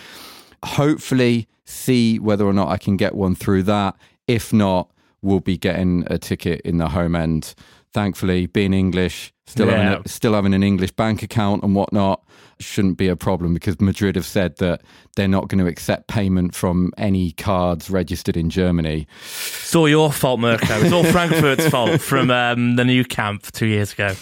hopefully, 0.64 1.48
see 1.64 2.18
whether 2.18 2.44
or 2.44 2.52
not 2.52 2.68
I 2.68 2.76
can 2.76 2.96
get 2.96 3.14
one 3.14 3.34
through 3.34 3.62
that. 3.64 3.96
If 4.26 4.52
not, 4.52 4.90
we'll 5.22 5.40
be 5.40 5.56
getting 5.56 6.04
a 6.08 6.18
ticket 6.18 6.60
in 6.62 6.76
the 6.76 6.90
home 6.90 7.16
end. 7.16 7.54
Thankfully, 7.94 8.46
being 8.46 8.74
English, 8.74 9.31
still 9.46 9.66
yeah. 9.66 9.76
having 9.76 10.04
a, 10.04 10.08
still 10.08 10.34
having 10.34 10.54
an 10.54 10.62
English 10.62 10.92
bank 10.92 11.22
account 11.22 11.62
and 11.62 11.74
whatnot 11.74 12.22
shouldn't 12.60 12.96
be 12.96 13.08
a 13.08 13.16
problem 13.16 13.54
because 13.54 13.80
Madrid 13.80 14.16
have 14.16 14.26
said 14.26 14.56
that 14.58 14.82
they're 15.16 15.28
not 15.28 15.48
going 15.48 15.58
to 15.58 15.66
accept 15.66 16.06
payment 16.06 16.54
from 16.54 16.92
any 16.96 17.32
cards 17.32 17.90
registered 17.90 18.36
in 18.36 18.50
Germany. 18.50 19.06
It's 19.20 19.74
all 19.74 19.88
your 19.88 20.12
fault, 20.12 20.40
Mirko. 20.40 20.80
It's 20.80 20.92
all 20.92 21.04
Frankfurt's 21.04 21.68
fault 21.68 22.00
from 22.00 22.30
um, 22.30 22.76
the 22.76 22.84
new 22.84 23.04
Camp 23.04 23.50
two 23.52 23.66
years 23.66 23.92
ago. 23.92 24.14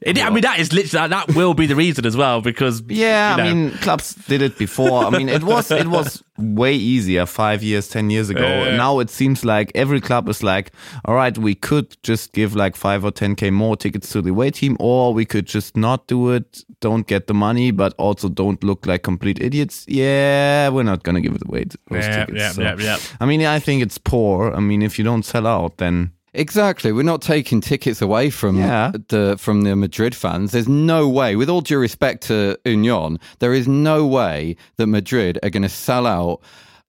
It, 0.00 0.20
I 0.20 0.30
mean, 0.30 0.42
that 0.42 0.58
is 0.58 0.72
literally 0.72 1.08
that 1.08 1.34
will 1.34 1.54
be 1.54 1.66
the 1.66 1.76
reason 1.76 2.04
as 2.06 2.16
well 2.16 2.40
because 2.40 2.82
yeah, 2.88 3.32
you 3.32 3.36
know. 3.36 3.48
I 3.48 3.54
mean, 3.54 3.70
clubs 3.78 4.14
did 4.14 4.42
it 4.42 4.58
before. 4.58 5.04
I 5.04 5.10
mean, 5.10 5.28
it 5.28 5.44
was 5.44 5.70
it 5.70 5.86
was 5.86 6.24
way 6.42 6.74
easier 6.74 7.26
five 7.26 7.62
years, 7.62 7.88
ten 7.88 8.10
years 8.10 8.30
ago. 8.30 8.76
Now 8.76 8.98
it 8.98 9.10
seems 9.10 9.44
like 9.44 9.72
every 9.74 10.00
club 10.00 10.28
is 10.28 10.42
like, 10.42 10.72
all 11.04 11.14
right, 11.14 11.36
we 11.36 11.54
could 11.54 11.96
just 12.02 12.32
give 12.32 12.54
like 12.54 12.76
five 12.76 13.04
or 13.04 13.10
ten 13.10 13.34
k 13.34 13.50
more 13.50 13.76
tickets 13.76 14.10
to 14.10 14.22
the 14.22 14.30
away 14.30 14.50
team, 14.50 14.76
or 14.80 15.14
we 15.14 15.24
could 15.24 15.46
just 15.46 15.76
not 15.76 16.06
do 16.06 16.30
it, 16.30 16.64
don't 16.80 17.06
get 17.06 17.26
the 17.26 17.34
money, 17.34 17.70
but 17.70 17.94
also 17.98 18.28
don't 18.28 18.62
look 18.64 18.86
like 18.86 19.02
complete 19.02 19.40
idiots. 19.40 19.84
Yeah, 19.88 20.68
we're 20.68 20.82
not 20.82 21.02
gonna 21.02 21.20
give 21.20 21.34
it 21.34 21.42
away 21.46 21.64
those 21.64 22.04
yeah, 22.04 22.24
tickets. 22.24 22.38
Yeah, 22.38 22.52
so, 22.52 22.62
yeah, 22.62 22.76
yeah. 22.78 22.98
I 23.20 23.26
mean, 23.26 23.44
I 23.44 23.58
think 23.58 23.82
it's 23.82 23.98
poor. 23.98 24.52
I 24.52 24.60
mean, 24.60 24.82
if 24.82 24.98
you 24.98 25.04
don't 25.04 25.24
sell 25.24 25.46
out, 25.46 25.78
then 25.78 26.12
Exactly. 26.34 26.92
We're 26.92 27.02
not 27.02 27.20
taking 27.20 27.60
tickets 27.60 28.00
away 28.00 28.30
from 28.30 28.58
yeah. 28.58 28.92
the 29.08 29.36
from 29.38 29.62
the 29.62 29.76
Madrid 29.76 30.14
fans. 30.14 30.52
There's 30.52 30.68
no 30.68 31.08
way, 31.08 31.36
with 31.36 31.50
all 31.50 31.60
due 31.60 31.78
respect 31.78 32.22
to 32.24 32.56
Union, 32.64 33.18
there 33.40 33.52
is 33.52 33.68
no 33.68 34.06
way 34.06 34.56
that 34.76 34.86
Madrid 34.86 35.38
are 35.42 35.50
going 35.50 35.62
to 35.62 35.68
sell 35.68 36.06
out 36.06 36.40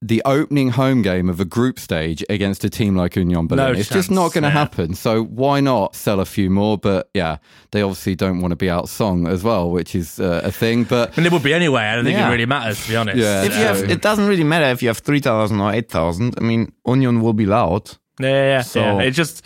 the 0.01 0.21
opening 0.25 0.69
home 0.69 1.01
game 1.01 1.29
of 1.29 1.39
a 1.39 1.45
group 1.45 1.79
stage 1.79 2.25
against 2.29 2.65
a 2.65 2.69
team 2.69 2.95
like 2.95 3.15
Union 3.15 3.47
Berlin. 3.47 3.65
No 3.65 3.71
it's 3.71 3.87
chance, 3.87 4.07
just 4.07 4.11
not 4.11 4.33
going 4.33 4.43
to 4.43 4.49
yeah. 4.49 4.53
happen. 4.53 4.95
So 4.95 5.23
why 5.23 5.61
not 5.61 5.95
sell 5.95 6.19
a 6.19 6.25
few 6.25 6.49
more? 6.49 6.77
But 6.77 7.09
yeah, 7.13 7.37
they 7.71 7.81
obviously 7.81 8.15
don't 8.15 8.41
want 8.41 8.51
to 8.51 8.57
be 8.57 8.67
outsung 8.67 9.29
as 9.29 9.43
well, 9.43 9.71
which 9.71 9.95
is 9.95 10.19
uh, 10.19 10.41
a 10.43 10.51
thing. 10.51 10.83
But 10.83 11.17
and 11.17 11.25
it 11.25 11.31
would 11.31 11.43
be 11.43 11.53
anyway. 11.53 11.83
I 11.83 11.95
don't 11.95 12.05
think 12.05 12.17
Yeah. 12.17 12.27
it 12.27 12.31
really 12.31 12.45
matters 12.45 12.81
to 12.83 12.89
be 12.89 12.95
honest. 12.95 13.17
Yeah, 13.17 13.43
if 13.43 13.53
you 13.53 13.63
have, 13.63 13.89
it 13.89 14.01
doesn't 14.01 14.27
really 14.27 14.43
matter 14.43 14.65
if 14.67 14.81
you 14.81 14.89
have 14.89 14.99
three 14.99 15.19
thousand 15.19 15.59
or 15.59 15.73
eight 15.73 15.89
thousand. 15.89 16.35
I 16.37 16.41
mean, 16.41 16.73
Union 16.85 17.21
will 17.21 17.33
be 17.33 17.45
loud. 17.45 17.97
Yeah, 18.19 18.27
yeah, 18.29 18.43
yeah. 18.45 18.61
So- 18.61 18.79
yeah. 18.81 18.99
It 19.01 19.11
just, 19.11 19.45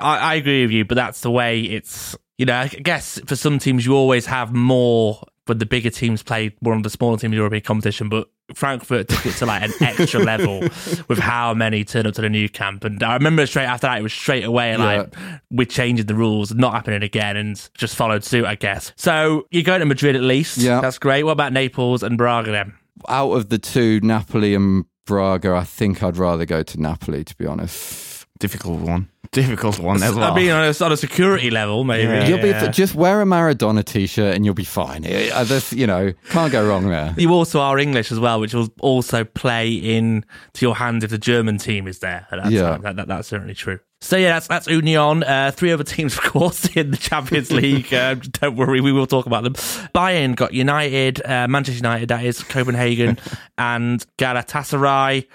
I, 0.00 0.18
I 0.18 0.34
agree 0.34 0.62
with 0.62 0.70
you, 0.72 0.84
but 0.84 0.94
that's 0.96 1.20
the 1.20 1.30
way 1.30 1.60
it's. 1.62 2.16
You 2.38 2.46
know, 2.46 2.54
I 2.56 2.68
guess 2.68 3.18
for 3.26 3.34
some 3.34 3.58
teams 3.58 3.84
you 3.84 3.94
always 3.96 4.24
have 4.26 4.54
more 4.54 5.26
when 5.46 5.58
the 5.58 5.66
bigger 5.66 5.90
teams 5.90 6.22
play 6.22 6.54
one 6.60 6.76
of 6.76 6.84
the 6.84 6.90
smaller 6.90 7.16
teams 7.16 7.24
in 7.24 7.30
the 7.32 7.36
European 7.38 7.62
competition, 7.62 8.08
but 8.08 8.28
Frankfurt 8.54 9.08
took 9.08 9.26
it 9.26 9.32
to 9.38 9.46
like 9.46 9.62
an 9.64 9.72
extra 9.80 10.20
level 10.20 10.60
with 11.08 11.18
how 11.18 11.52
many 11.52 11.82
turned 11.84 12.06
up 12.06 12.14
to 12.14 12.22
the 12.22 12.28
new 12.28 12.48
camp. 12.48 12.84
And 12.84 13.02
I 13.02 13.14
remember 13.14 13.44
straight 13.44 13.64
after 13.64 13.88
that, 13.88 13.98
it 13.98 14.02
was 14.02 14.12
straight 14.12 14.44
away 14.44 14.76
like 14.76 15.12
we're 15.50 15.64
changing 15.66 16.06
the 16.06 16.14
rules, 16.14 16.54
not 16.54 16.74
happening 16.74 17.02
again, 17.02 17.36
and 17.36 17.68
just 17.76 17.96
followed 17.96 18.22
suit, 18.22 18.44
I 18.44 18.54
guess. 18.54 18.92
So 18.94 19.48
you're 19.50 19.64
going 19.64 19.80
to 19.80 19.86
Madrid 19.86 20.14
at 20.14 20.22
least. 20.22 20.58
Yeah. 20.58 20.80
That's 20.80 20.98
great. 20.98 21.24
What 21.24 21.32
about 21.32 21.52
Naples 21.52 22.04
and 22.04 22.16
Braga 22.16 22.52
then? 22.52 22.74
out 23.08 23.30
of 23.32 23.48
the 23.48 23.58
two, 23.58 23.98
Napoli 24.02 24.54
and 24.54 24.84
Braga, 25.08 25.54
I 25.54 25.64
think 25.64 26.02
I'd 26.02 26.18
rather 26.18 26.44
go 26.44 26.62
to 26.62 26.80
Napoli, 26.80 27.24
to 27.24 27.34
be 27.36 27.46
honest. 27.46 28.26
Difficult 28.38 28.80
one. 28.82 29.08
Difficult 29.32 29.78
one 29.78 30.02
as 30.02 30.14
well. 30.14 30.32
I 30.32 30.36
mean, 30.36 30.50
on 30.50 30.62
a, 30.64 30.84
on 30.84 30.92
a 30.92 30.96
security 30.96 31.50
level, 31.50 31.82
maybe. 31.82 32.04
Yeah. 32.04 32.28
You'll 32.28 32.42
be 32.42 32.48
Yeah. 32.48 32.68
just 32.70 32.94
wear 32.94 33.20
a 33.20 33.24
Maradona 33.24 33.82
t-shirt 33.84 34.36
and 34.36 34.44
you'll 34.44 34.54
be 34.54 34.64
fine. 34.64 35.02
This, 35.02 35.72
you 35.72 35.86
know, 35.86 36.12
can't 36.28 36.52
go 36.52 36.66
wrong 36.68 36.88
there. 36.88 37.14
You 37.16 37.32
also 37.32 37.58
are 37.60 37.78
English 37.78 38.12
as 38.12 38.20
well, 38.20 38.38
which 38.38 38.52
will 38.54 38.68
also 38.80 39.24
play 39.24 39.72
in 39.72 40.24
to 40.54 40.64
your 40.66 40.76
hands 40.76 41.02
if 41.04 41.10
the 41.10 41.18
German 41.18 41.56
team 41.58 41.88
is 41.88 41.98
there 42.00 42.26
at 42.30 42.42
that 42.42 42.52
Yeah. 42.52 42.62
time. 42.70 42.82
That, 42.82 42.96
that, 42.96 43.08
that's 43.08 43.28
certainly 43.28 43.54
true. 43.54 43.80
So 44.00 44.16
yeah, 44.16 44.34
that's 44.34 44.46
that's 44.46 44.68
Union. 44.68 45.24
Uh, 45.24 45.50
three 45.52 45.72
other 45.72 45.84
teams, 45.84 46.14
of 46.18 46.22
course, 46.22 46.66
in 46.76 46.90
the 46.92 46.96
Champions 46.96 47.50
League. 47.50 47.92
Uh, 47.92 48.14
don't 48.14 48.56
worry, 48.56 48.80
we 48.80 48.92
will 48.92 49.06
talk 49.06 49.26
about 49.26 49.42
them. 49.42 49.54
Bayern 49.54 50.36
got 50.36 50.54
United, 50.54 51.24
uh, 51.24 51.48
Manchester 51.48 51.78
United, 51.78 52.08
that 52.08 52.24
is 52.24 52.42
Copenhagen, 52.42 53.18
and 53.58 54.04
Galatasaray. 54.16 55.26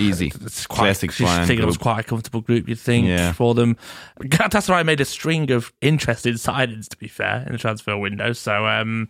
Easy. 0.00 0.32
It's 0.42 0.66
quite, 0.66 0.78
Classic 0.78 1.10
Bayern 1.10 1.50
it 1.58 1.64
was 1.64 1.76
quite 1.76 2.00
a 2.00 2.02
comfortable 2.04 2.40
group, 2.40 2.68
you'd 2.68 2.78
think, 2.78 3.06
Yeah. 3.06 3.32
for 3.32 3.52
them. 3.54 3.76
Galatasaray 4.20 4.84
made 4.86 5.00
a 5.00 5.04
string 5.04 5.50
of 5.50 5.72
interesting 5.80 6.34
signings, 6.34 6.88
to 6.88 6.96
be 6.96 7.08
fair, 7.08 7.42
in 7.46 7.52
the 7.52 7.58
transfer 7.58 7.96
window. 7.96 8.32
So 8.32 8.64
um, 8.66 9.08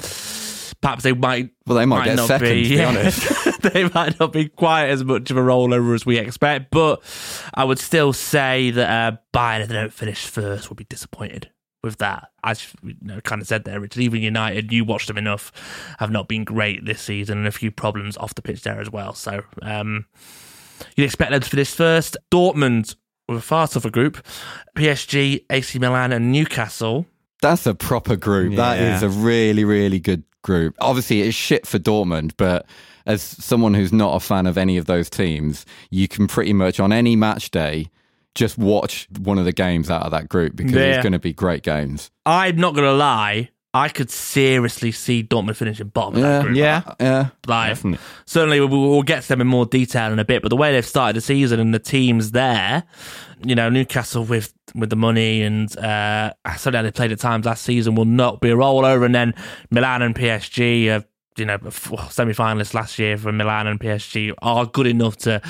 perhaps 0.80 1.02
they 1.02 1.12
might. 1.12 1.50
Well, 1.66 1.76
they 1.76 1.84
might 1.86 2.06
get 2.06 2.16
not 2.16 2.28
second, 2.28 2.48
be, 2.48 2.62
to 2.64 2.68
be 2.70 2.74
yeah. 2.76 2.88
honest. 2.88 3.46
they 3.72 3.88
might 3.88 4.18
not 4.20 4.32
be 4.32 4.48
quite 4.48 4.86
as 4.88 5.04
much 5.04 5.30
of 5.30 5.36
a 5.36 5.40
rollover 5.40 5.94
as 5.94 6.04
we 6.06 6.18
expect, 6.18 6.70
but 6.70 7.02
I 7.54 7.64
would 7.64 7.78
still 7.78 8.12
say 8.12 8.70
that 8.70 8.88
uh, 9.14 9.16
Bayern, 9.34 9.60
if 9.62 9.68
they 9.68 9.74
don't 9.74 9.92
finish 9.92 10.26
first, 10.26 10.68
will 10.68 10.76
be 10.76 10.84
disappointed 10.84 11.50
with 11.82 11.98
that. 11.98 12.30
As 12.42 12.72
you 12.82 12.94
know, 13.00 13.20
kind 13.20 13.40
of 13.40 13.48
said 13.48 13.64
there, 13.64 13.78
Richard, 13.80 14.00
even 14.02 14.20
United, 14.22 14.72
you 14.72 14.84
watched 14.84 15.06
them 15.08 15.18
enough, 15.18 15.52
have 15.98 16.10
not 16.10 16.28
been 16.28 16.44
great 16.44 16.84
this 16.84 17.00
season, 17.00 17.38
and 17.38 17.46
a 17.46 17.52
few 17.52 17.70
problems 17.70 18.16
off 18.16 18.34
the 18.34 18.42
pitch 18.42 18.62
there 18.62 18.80
as 18.80 18.90
well. 18.90 19.14
So 19.14 19.42
um, 19.62 20.06
you'd 20.96 21.04
expect 21.04 21.30
them 21.30 21.40
to 21.40 21.48
finish 21.48 21.70
first. 21.70 22.16
Dortmund 22.30 22.96
with 23.28 23.38
a 23.38 23.42
far 23.42 23.68
tougher 23.68 23.90
group, 23.90 24.24
PSG, 24.76 25.44
AC 25.50 25.78
Milan, 25.78 26.12
and 26.12 26.32
Newcastle. 26.32 27.06
That's 27.42 27.66
a 27.66 27.74
proper 27.74 28.16
group. 28.16 28.56
That 28.56 28.78
Yeah. 28.78 28.96
is 28.96 29.02
a 29.02 29.08
really, 29.08 29.64
really 29.64 30.00
good 30.00 30.24
group. 30.42 30.74
Obviously, 30.80 31.22
it's 31.22 31.36
shit 31.36 31.66
for 31.66 31.78
Dortmund, 31.78 32.32
but 32.36 32.66
as 33.08 33.20
someone 33.22 33.74
who's 33.74 33.92
not 33.92 34.14
a 34.14 34.20
fan 34.20 34.46
of 34.46 34.56
any 34.56 34.76
of 34.76 34.84
those 34.86 35.10
teams, 35.10 35.66
you 35.90 36.06
can 36.06 36.26
pretty 36.28 36.52
much 36.52 36.78
on 36.78 36.92
any 36.92 37.16
match 37.16 37.50
day 37.50 37.88
just 38.36 38.56
watch 38.58 39.08
one 39.18 39.38
of 39.38 39.44
the 39.44 39.52
games 39.52 39.90
out 39.90 40.02
of 40.02 40.12
that 40.12 40.28
group 40.28 40.54
because 40.54 40.72
Yeah. 40.74 40.82
it's 40.94 41.02
going 41.02 41.12
to 41.14 41.18
be 41.18 41.32
great 41.32 41.62
games. 41.64 42.10
I'm 42.24 42.56
not 42.56 42.74
going 42.74 42.86
to 42.86 42.92
lie, 42.94 43.48
I 43.74 43.88
could 43.88 44.10
seriously 44.10 44.92
see 44.92 45.22
Dortmund 45.24 45.56
finishing 45.56 45.88
bottom 45.88 46.16
of 46.16 46.22
that 46.22 46.28
Yeah. 46.28 46.42
group. 46.42 46.56
Yeah, 46.56 46.82
Yeah. 47.00 47.26
Like, 47.46 47.70
definitely. 47.70 47.98
certainly 48.26 48.60
we'll, 48.60 48.68
we'll 48.68 49.02
get 49.02 49.22
to 49.22 49.28
them 49.28 49.40
in 49.40 49.46
more 49.46 49.66
detail 49.66 50.12
in 50.12 50.18
a 50.18 50.24
bit, 50.24 50.42
but 50.42 50.48
the 50.50 50.56
way 50.56 50.72
they've 50.72 50.86
started 50.86 51.16
the 51.16 51.20
season 51.20 51.58
and 51.60 51.74
the 51.74 51.78
teams 51.78 52.30
there, 52.30 52.84
you 53.44 53.54
know, 53.54 53.68
Newcastle 53.68 54.24
with 54.24 54.52
with 54.74 54.90
the 54.90 54.96
money 54.96 55.42
and 55.42 55.76
uh, 55.78 56.32
certainly 56.56 56.76
how 56.76 56.82
they 56.82 56.90
played 56.90 57.10
at 57.12 57.18
times 57.18 57.46
last 57.46 57.62
season 57.64 57.94
will 57.94 58.04
not 58.04 58.40
be 58.40 58.50
a 58.50 58.54
rollover, 58.56 59.04
and 59.06 59.14
then 59.14 59.34
Milan 59.70 60.02
and 60.02 60.14
PSG 60.14 60.88
are. 60.90 61.04
You 61.38 61.46
know, 61.46 61.58
semi 62.10 62.32
finalists 62.32 62.74
last 62.74 62.98
year 62.98 63.16
for 63.16 63.32
Milan 63.32 63.66
and 63.66 63.80
PSG 63.80 64.32
are 64.42 64.66
good 64.66 64.86
enough 64.86 65.16
to 65.18 65.40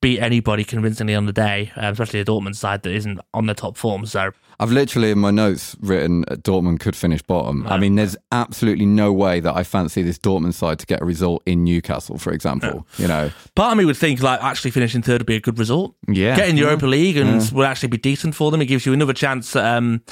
beat 0.00 0.20
anybody 0.20 0.64
convincingly 0.64 1.14
on 1.14 1.26
the 1.26 1.32
day, 1.32 1.72
uh, 1.76 1.90
especially 1.92 2.22
the 2.22 2.30
Dortmund 2.30 2.56
side 2.56 2.82
that 2.82 2.92
isn't 2.92 3.20
on 3.34 3.46
the 3.46 3.54
top 3.54 3.76
form. 3.76 4.06
So, 4.06 4.32
I've 4.58 4.70
literally 4.70 5.10
in 5.10 5.18
my 5.18 5.30
notes 5.30 5.76
written 5.80 6.24
Dortmund 6.24 6.80
could 6.80 6.96
finish 6.96 7.20
bottom. 7.22 7.66
I 7.66 7.76
mean, 7.78 7.94
there's 7.96 8.16
absolutely 8.32 8.86
no 8.86 9.12
way 9.12 9.40
that 9.40 9.54
I 9.54 9.64
fancy 9.64 10.02
this 10.02 10.18
Dortmund 10.18 10.54
side 10.54 10.78
to 10.78 10.86
get 10.86 11.02
a 11.02 11.04
result 11.04 11.42
in 11.44 11.64
Newcastle, 11.64 12.18
for 12.18 12.32
example. 12.32 12.86
You 12.96 13.08
know, 13.08 13.30
part 13.54 13.72
of 13.72 13.78
me 13.78 13.84
would 13.84 13.96
think 13.96 14.22
like 14.22 14.42
actually 14.42 14.70
finishing 14.70 15.02
third 15.02 15.20
would 15.20 15.26
be 15.26 15.36
a 15.36 15.40
good 15.40 15.58
result. 15.58 15.94
Yeah. 16.08 16.36
getting 16.36 16.56
Europa 16.56 16.86
League 16.86 17.16
and 17.16 17.50
would 17.52 17.66
actually 17.66 17.88
be 17.88 17.98
decent 17.98 18.34
for 18.34 18.50
them. 18.50 18.62
It 18.62 18.66
gives 18.66 18.86
you 18.86 18.92
another 18.92 19.12
chance 19.12 19.54
um, 19.56 20.02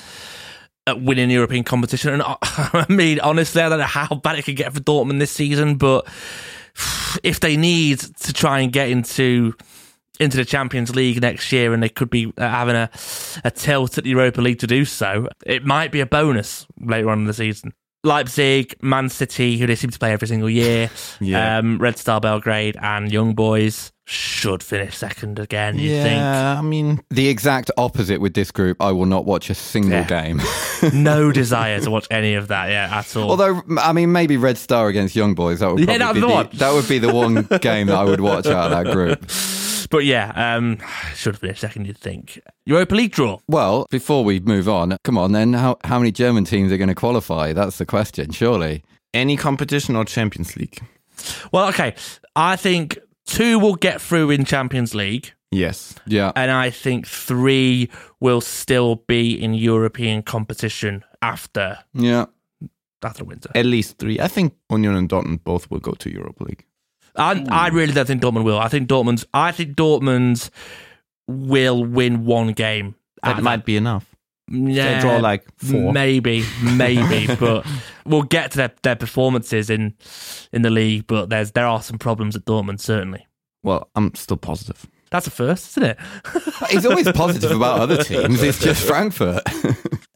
at 0.86 1.00
winning 1.00 1.30
European 1.30 1.64
competition. 1.64 2.12
And 2.12 2.22
uh, 2.22 2.36
I 2.42 2.86
mean, 2.88 3.20
honestly, 3.20 3.62
I 3.62 3.68
don't 3.68 3.78
know 3.78 3.84
how 3.84 4.14
bad 4.16 4.38
it 4.38 4.44
could 4.44 4.56
get 4.56 4.72
for 4.72 4.80
Dortmund 4.80 5.18
this 5.18 5.30
season, 5.30 5.76
but 5.76 6.06
if 7.22 7.40
they 7.40 7.56
need 7.56 8.00
to 8.00 8.32
try 8.32 8.60
and 8.60 8.72
get 8.72 8.88
into 8.88 9.54
into 10.20 10.36
the 10.36 10.44
Champions 10.44 10.94
League 10.94 11.20
next 11.20 11.50
year, 11.50 11.72
and 11.72 11.82
they 11.82 11.88
could 11.88 12.10
be 12.10 12.32
having 12.38 12.76
a 12.76 12.90
a 13.44 13.50
tilt 13.50 13.98
at 13.98 14.04
the 14.04 14.10
Europa 14.10 14.40
League 14.40 14.60
to 14.60 14.66
do 14.66 14.84
so, 14.84 15.28
it 15.44 15.64
might 15.64 15.90
be 15.90 16.00
a 16.00 16.06
bonus 16.06 16.66
later 16.80 17.10
on 17.10 17.20
in 17.20 17.24
the 17.24 17.34
season. 17.34 17.72
Leipzig, 18.04 18.75
Man 18.82 19.08
City, 19.08 19.58
who 19.58 19.66
they 19.66 19.75
seem 19.75 19.90
to 19.90 19.99
play 19.99 20.12
every 20.12 20.28
single 20.28 20.50
year, 20.50 20.90
Yeah. 21.20 21.58
um, 21.58 21.78
Red 21.78 21.99
Star 21.99 22.20
Belgrade, 22.20 22.76
and 22.80 23.11
Young 23.11 23.34
Boys 23.34 23.90
should 24.06 24.62
finish 24.62 24.99
second 24.99 25.38
again. 25.38 25.78
You 25.78 25.88
think? 26.02 26.16
Yeah, 26.18 26.58
I 26.58 26.61
mean, 26.61 27.00
the 27.08 27.28
exact 27.28 27.70
opposite 27.78 28.20
with 28.20 28.34
this 28.34 28.50
group. 28.50 28.76
I 28.82 28.92
will 28.92 29.06
not 29.06 29.25
watch 29.25 29.49
a 29.49 29.54
single 29.54 29.92
Yeah. 29.92 30.04
game. 30.06 30.42
no 30.92 31.32
desire 31.42 31.80
to 31.80 31.90
watch 31.90 32.06
any 32.11 32.34
of 32.34 32.49
that, 32.49 32.68
yeah, 32.68 32.99
at 32.99 33.16
all. 33.16 33.30
Although, 33.30 33.62
I 33.80 33.94
mean, 33.94 34.12
maybe 34.12 34.37
Red 34.37 34.58
Star 34.58 34.88
against 34.88 35.16
Young 35.16 35.34
Boys. 35.34 35.61
That 35.61 35.70
would 35.73 35.80
Yeah, 35.80 35.96
probably 35.96 35.99
that's 35.99 36.14
be 36.14 36.20
the 36.20 36.26
the, 36.26 36.32
one. 36.34 36.49
that 36.52 36.73
would 36.75 36.88
be 36.88 36.99
the 36.99 37.14
one 37.14 37.34
game 37.62 37.87
that 37.87 37.96
I 37.96 38.04
would 38.04 38.20
watch 38.20 38.46
out 38.46 38.70
of 38.70 38.84
that 38.84 38.92
group. 38.92 39.25
But 39.86 40.04
yeah, 40.04 40.32
um, 40.34 40.78
should 41.14 41.38
finish 41.38 41.60
second, 41.60 41.86
you'd 41.86 41.98
think. 41.98 42.40
Europa 42.66 42.94
League 42.94 43.12
draw. 43.12 43.38
Well, 43.48 43.86
before 43.90 44.24
we 44.24 44.40
move 44.40 44.68
on, 44.68 44.96
come 45.04 45.18
on 45.18 45.32
then. 45.32 45.52
How 45.54 45.76
how 45.84 45.98
many 45.98 46.10
German 46.12 46.44
teams 46.44 46.72
are 46.72 46.76
going 46.78 46.88
to 46.88 46.94
qualify? 46.94 47.52
That's 47.52 47.78
the 47.78 47.86
question, 47.86 48.30
surely. 48.32 48.82
any 49.12 49.36
competition 49.36 49.96
or 49.96 50.04
Champions 50.04 50.56
League? 50.56 50.78
Well, 51.52 51.68
okay, 51.68 51.94
I 52.34 52.56
think 52.56 52.98
two 53.26 53.58
will 53.60 53.76
get 53.76 54.00
through 54.00 54.30
in 54.30 54.44
Champions 54.44 54.94
League, 54.94 55.32
Yes. 55.52 55.94
Yeah. 56.06 56.32
and 56.34 56.50
I 56.50 56.70
think 56.70 57.06
three 57.06 57.88
will 58.20 58.40
still 58.40 58.96
be 59.06 59.32
in 59.40 59.54
European 59.54 60.22
competition 60.22 61.04
after 61.22 61.78
Yeah. 61.94 62.26
after 63.04 63.24
winter. 63.24 63.50
At 63.54 63.66
least 63.66 63.98
three. 63.98 64.18
I 64.18 64.28
think 64.28 64.52
Union 64.70 64.96
and 64.96 65.08
Dortmund 65.08 65.44
both 65.44 65.70
will 65.70 65.80
go 65.80 65.92
to 65.92 66.10
Europa 66.10 66.44
League. 66.44 66.64
I, 67.16 67.44
I 67.49 67.68
really 67.68 67.92
don't 67.92 68.06
think 68.06 68.23
Dortmund 68.23 68.44
will. 68.44 68.59
I 68.59 68.68
think 68.68 68.88
Dortmund. 68.88 69.25
I 69.33 69.52
think 69.52 69.76
Dortmund 69.76 70.50
will 71.28 71.85
win 71.85 72.25
one 72.25 72.52
game. 72.52 72.94
That 73.23 73.42
might 73.42 73.64
be 73.64 73.76
enough. 73.76 74.14
Yeah, 74.50 74.94
They 74.97 75.00
draw 75.00 75.16
like 75.16 75.47
four. 75.56 75.92
Maybe, 75.92 76.44
maybe, 76.62 77.35
but 77.40 77.66
we'll 78.04 78.23
get 78.25 78.50
to 78.50 78.56
their, 78.59 78.73
their 78.83 78.97
performances 78.97 79.71
in 79.71 79.94
in 80.52 80.62
the 80.62 80.71
league. 80.71 81.06
But 81.06 81.30
there's 81.30 81.52
there 81.52 81.66
are 81.66 81.80
some 81.83 81.99
problems 81.99 82.37
at 82.37 82.44
Dortmund 82.44 82.80
certainly. 82.80 83.26
Well, 83.62 83.88
I'm 83.94 84.14
still 84.14 84.37
positive. 84.37 84.87
That's 85.11 85.26
a 85.26 85.30
first, 85.30 85.78
isn't 85.78 85.90
it? 85.90 85.99
He's 86.71 86.85
always 86.85 87.11
positive 87.12 87.52
about 87.52 87.80
other 87.80 87.97
teams. 88.04 88.42
It's 88.42 88.59
just 88.59 88.85
Frankfurt. 88.87 89.42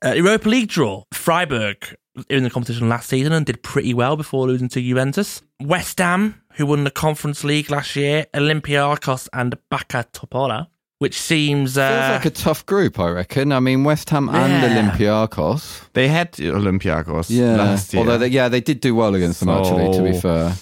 Uh, 0.05 0.13
Europa 0.13 0.49
League 0.49 0.69
draw. 0.69 1.05
Freiburg 1.13 1.97
in 2.29 2.43
the 2.45 2.51
competition 2.51 2.89
last 2.89 3.09
season 3.09 3.33
and 3.33 3.45
did 3.47 3.63
pretty 3.63 3.95
well 3.95 4.17
before 4.17 4.47
losing 4.47 4.69
to 4.71 4.81
Juventus. 4.81 5.43
West 5.61 5.99
Ham, 5.99 6.41
who 6.55 6.67
won 6.67 6.85
the 6.85 6.91
Conference 6.91 7.45
League 7.45 7.71
last 7.71 7.97
year. 7.97 8.27
Olympiacos 8.35 9.29
and 9.33 9.57
Bačka 9.73 10.05
Topola, 10.13 10.69
which 10.99 11.21
seems 11.21 11.75
Feels 11.75 11.87
uh, 11.87 12.11
like 12.15 12.25
a 12.27 12.31
tough 12.31 12.65
group, 12.67 12.99
I 12.99 13.11
reckon. 13.11 13.53
I 13.53 13.61
mean, 13.61 13.85
West 13.85 14.11
Ham 14.11 14.29
and 14.29 14.53
Yeah. 14.63 14.83
Olympiacos. 14.83 15.83
They 15.93 16.09
had 16.09 16.33
Olympiacos 16.33 17.31
Yeah. 17.31 17.57
last 17.57 17.93
year. 17.95 18.01
Although, 18.01 18.19
they, 18.19 18.29
yeah, 18.29 18.49
they 18.49 18.61
did 18.61 18.81
do 18.81 18.95
well 18.95 19.15
against 19.15 19.41
them, 19.41 19.49
actually, 19.51 19.93
to 19.97 20.03
be 20.03 20.19
fair. 20.21 20.55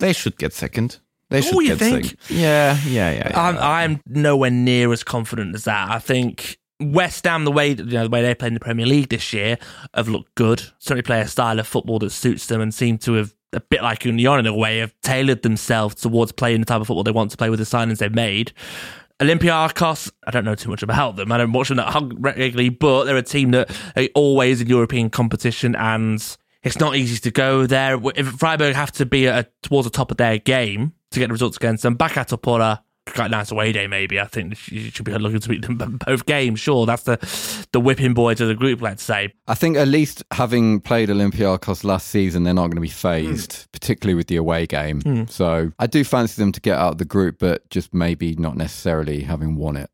they 0.00 0.12
should 0.12 0.36
get 0.38 0.52
second. 0.52 0.98
They 1.30 1.40
should 1.40 1.54
Oh, 1.56 1.60
you 1.60 1.68
get 1.68 1.78
think? 1.78 2.04
second. 2.04 2.18
Yeah, 2.28 2.76
yeah, 2.86 3.10
yeah. 3.12 3.28
yeah. 3.30 3.40
I'm, 3.40 3.58
I'm 3.58 4.00
nowhere 4.06 4.50
near 4.50 4.92
as 4.92 5.02
confident 5.02 5.54
as 5.54 5.64
that. 5.64 5.90
I 5.90 5.98
think 5.98 6.58
West 6.92 7.24
Ham, 7.24 7.44
the 7.44 7.52
way 7.52 7.70
you 7.70 7.84
know, 7.84 8.04
the 8.04 8.10
way 8.10 8.22
they 8.22 8.34
play 8.34 8.48
in 8.48 8.54
the 8.54 8.60
Premier 8.60 8.86
League 8.86 9.08
this 9.08 9.32
year, 9.32 9.58
have 9.94 10.08
looked 10.08 10.34
good. 10.34 10.62
Certainly 10.78 11.02
play 11.02 11.20
a 11.20 11.28
style 11.28 11.58
of 11.58 11.66
football 11.66 11.98
that 12.00 12.10
suits 12.10 12.46
them 12.46 12.60
and 12.60 12.72
seem 12.72 12.98
to 12.98 13.14
have 13.14 13.34
a 13.52 13.60
bit 13.60 13.82
like 13.82 14.04
Union 14.04 14.40
in 14.40 14.46
a 14.46 14.54
way, 14.54 14.78
have 14.78 14.94
tailored 15.02 15.42
themselves 15.42 15.94
towards 15.94 16.32
playing 16.32 16.60
the 16.60 16.66
type 16.66 16.80
of 16.80 16.86
football 16.86 17.04
they 17.04 17.10
want 17.10 17.30
to 17.30 17.36
play 17.36 17.50
with 17.50 17.58
the 17.58 17.64
signings 17.64 17.98
they've 17.98 18.14
made. 18.14 18.52
Olympiacos, 19.20 20.10
I 20.26 20.30
don't 20.32 20.44
know 20.44 20.56
too 20.56 20.70
much 20.70 20.82
about 20.82 21.16
them. 21.16 21.30
I 21.30 21.38
don't 21.38 21.52
watch 21.52 21.68
them 21.68 21.76
that 21.76 22.12
regularly, 22.18 22.68
but 22.68 23.04
they're 23.04 23.16
a 23.16 23.22
team 23.22 23.52
that 23.52 23.70
are 23.96 24.08
always 24.14 24.60
in 24.60 24.66
European 24.66 25.08
competition 25.08 25.76
and 25.76 26.36
it's 26.64 26.80
not 26.80 26.96
easy 26.96 27.20
to 27.20 27.30
go 27.30 27.66
there. 27.66 28.00
If 28.16 28.26
Freiburg 28.26 28.74
have 28.74 28.90
to 28.92 29.06
be 29.06 29.28
at, 29.28 29.52
towards 29.62 29.86
the 29.86 29.90
top 29.90 30.10
of 30.10 30.16
their 30.16 30.38
game 30.38 30.94
to 31.12 31.20
get 31.20 31.28
the 31.28 31.32
results 31.32 31.56
against 31.56 31.84
them, 31.84 31.96
Bačka 31.96 32.26
Topola, 32.26 32.80
quite 33.14 33.26
a 33.26 33.28
nice 33.30 33.50
away 33.50 33.72
day 33.72 33.86
maybe. 33.86 34.20
I 34.20 34.26
think 34.26 34.70
you 34.70 34.90
should 34.90 35.04
be 35.04 35.12
looking 35.12 35.40
to 35.40 35.48
beat 35.48 35.62
them 35.62 35.98
both 36.06 36.26
games. 36.26 36.60
Sure, 36.60 36.86
that's 36.86 37.04
the 37.04 37.66
the 37.72 37.80
whipping 37.80 38.14
boys 38.14 38.40
of 38.40 38.48
the 38.48 38.54
group, 38.54 38.82
let's 38.82 39.02
say. 39.02 39.32
I 39.46 39.54
think 39.54 39.76
at 39.76 39.88
least 39.88 40.22
having 40.32 40.80
played 40.80 41.08
Olympiacos 41.08 41.84
last 41.84 42.08
season, 42.08 42.44
they're 42.44 42.54
not 42.54 42.66
going 42.66 42.76
to 42.76 42.80
be 42.80 42.88
phased, 42.88 43.54
hmm. 43.54 43.62
particularly 43.72 44.14
with 44.14 44.26
the 44.26 44.36
away 44.36 44.66
game. 44.66 45.00
Hmm. 45.00 45.24
So 45.26 45.72
I 45.78 45.86
do 45.86 46.04
fancy 46.04 46.42
them 46.42 46.52
to 46.52 46.60
get 46.60 46.76
out 46.76 46.92
of 46.92 46.98
the 46.98 47.04
group, 47.04 47.38
but 47.38 47.68
just 47.70 47.94
maybe 47.94 48.34
not 48.34 48.56
necessarily 48.56 49.22
having 49.22 49.56
won 49.56 49.76
it. 49.76 49.90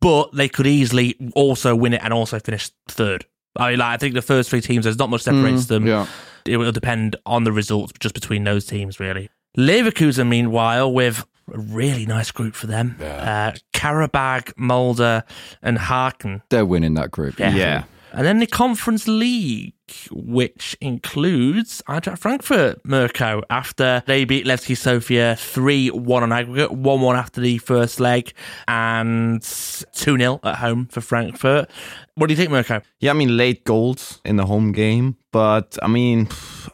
But 0.00 0.32
they 0.32 0.48
could 0.48 0.66
easily 0.66 1.16
also 1.34 1.76
win 1.76 1.92
it 1.92 2.00
and 2.02 2.12
also 2.12 2.38
finish 2.38 2.70
third. 2.88 3.26
I 3.56 3.70
mean, 3.70 3.80
like, 3.80 3.88
I 3.88 3.96
think 3.96 4.14
the 4.14 4.22
first 4.22 4.48
three 4.48 4.60
teams, 4.60 4.84
there's 4.84 4.98
not 4.98 5.10
much 5.10 5.22
separates 5.22 5.66
hmm, 5.66 5.74
them. 5.74 5.86
Yeah. 5.86 6.06
It 6.46 6.56
will 6.56 6.72
depend 6.72 7.16
on 7.26 7.44
the 7.44 7.52
results 7.52 7.92
just 7.98 8.14
between 8.14 8.44
those 8.44 8.64
teams, 8.64 8.98
really. 8.98 9.28
Leverkusen, 9.58 10.28
meanwhile, 10.28 10.90
with 10.90 11.26
a 11.54 11.58
really 11.58 12.06
nice 12.06 12.30
group 12.30 12.54
for 12.54 12.66
them. 12.66 12.96
Uh, 13.00 13.52
Qarabağ, 13.72 14.52
Molde, 14.56 15.22
and 15.62 15.78
Häcken. 15.78 16.42
They're 16.50 16.66
winning 16.66 16.94
that 16.94 17.10
group. 17.10 17.38
Yeah. 17.38 17.54
yeah. 17.54 17.84
And 18.12 18.26
then 18.26 18.38
the 18.38 18.46
Conference 18.46 19.06
League. 19.06 19.74
Which 20.10 20.76
includes 20.80 21.82
Eintracht 21.88 22.18
Frankfurt, 22.18 22.84
Mirko, 22.84 23.42
after 23.50 24.02
they 24.06 24.24
beat 24.24 24.46
Levski 24.46 24.76
Sofia 24.76 25.36
3 25.36 25.90
1 25.90 26.22
on 26.22 26.32
aggregate, 26.32 26.72
1 26.72 27.00
1 27.00 27.16
after 27.16 27.40
the 27.40 27.58
first 27.58 28.00
leg, 28.00 28.32
and 28.68 29.42
2 29.42 30.18
0 30.18 30.40
at 30.42 30.56
home 30.56 30.86
for 30.86 31.00
Frankfurt. 31.00 31.70
What 32.14 32.26
do 32.26 32.32
you 32.32 32.36
think, 32.36 32.50
Mirko? 32.50 32.82
Yeah, 32.98 33.12
I 33.12 33.14
mean, 33.14 33.36
late 33.36 33.64
goals 33.64 34.20
in 34.24 34.36
the 34.36 34.46
home 34.46 34.72
game. 34.72 35.16
But 35.32 35.78
I 35.82 35.86
mean, 35.86 36.28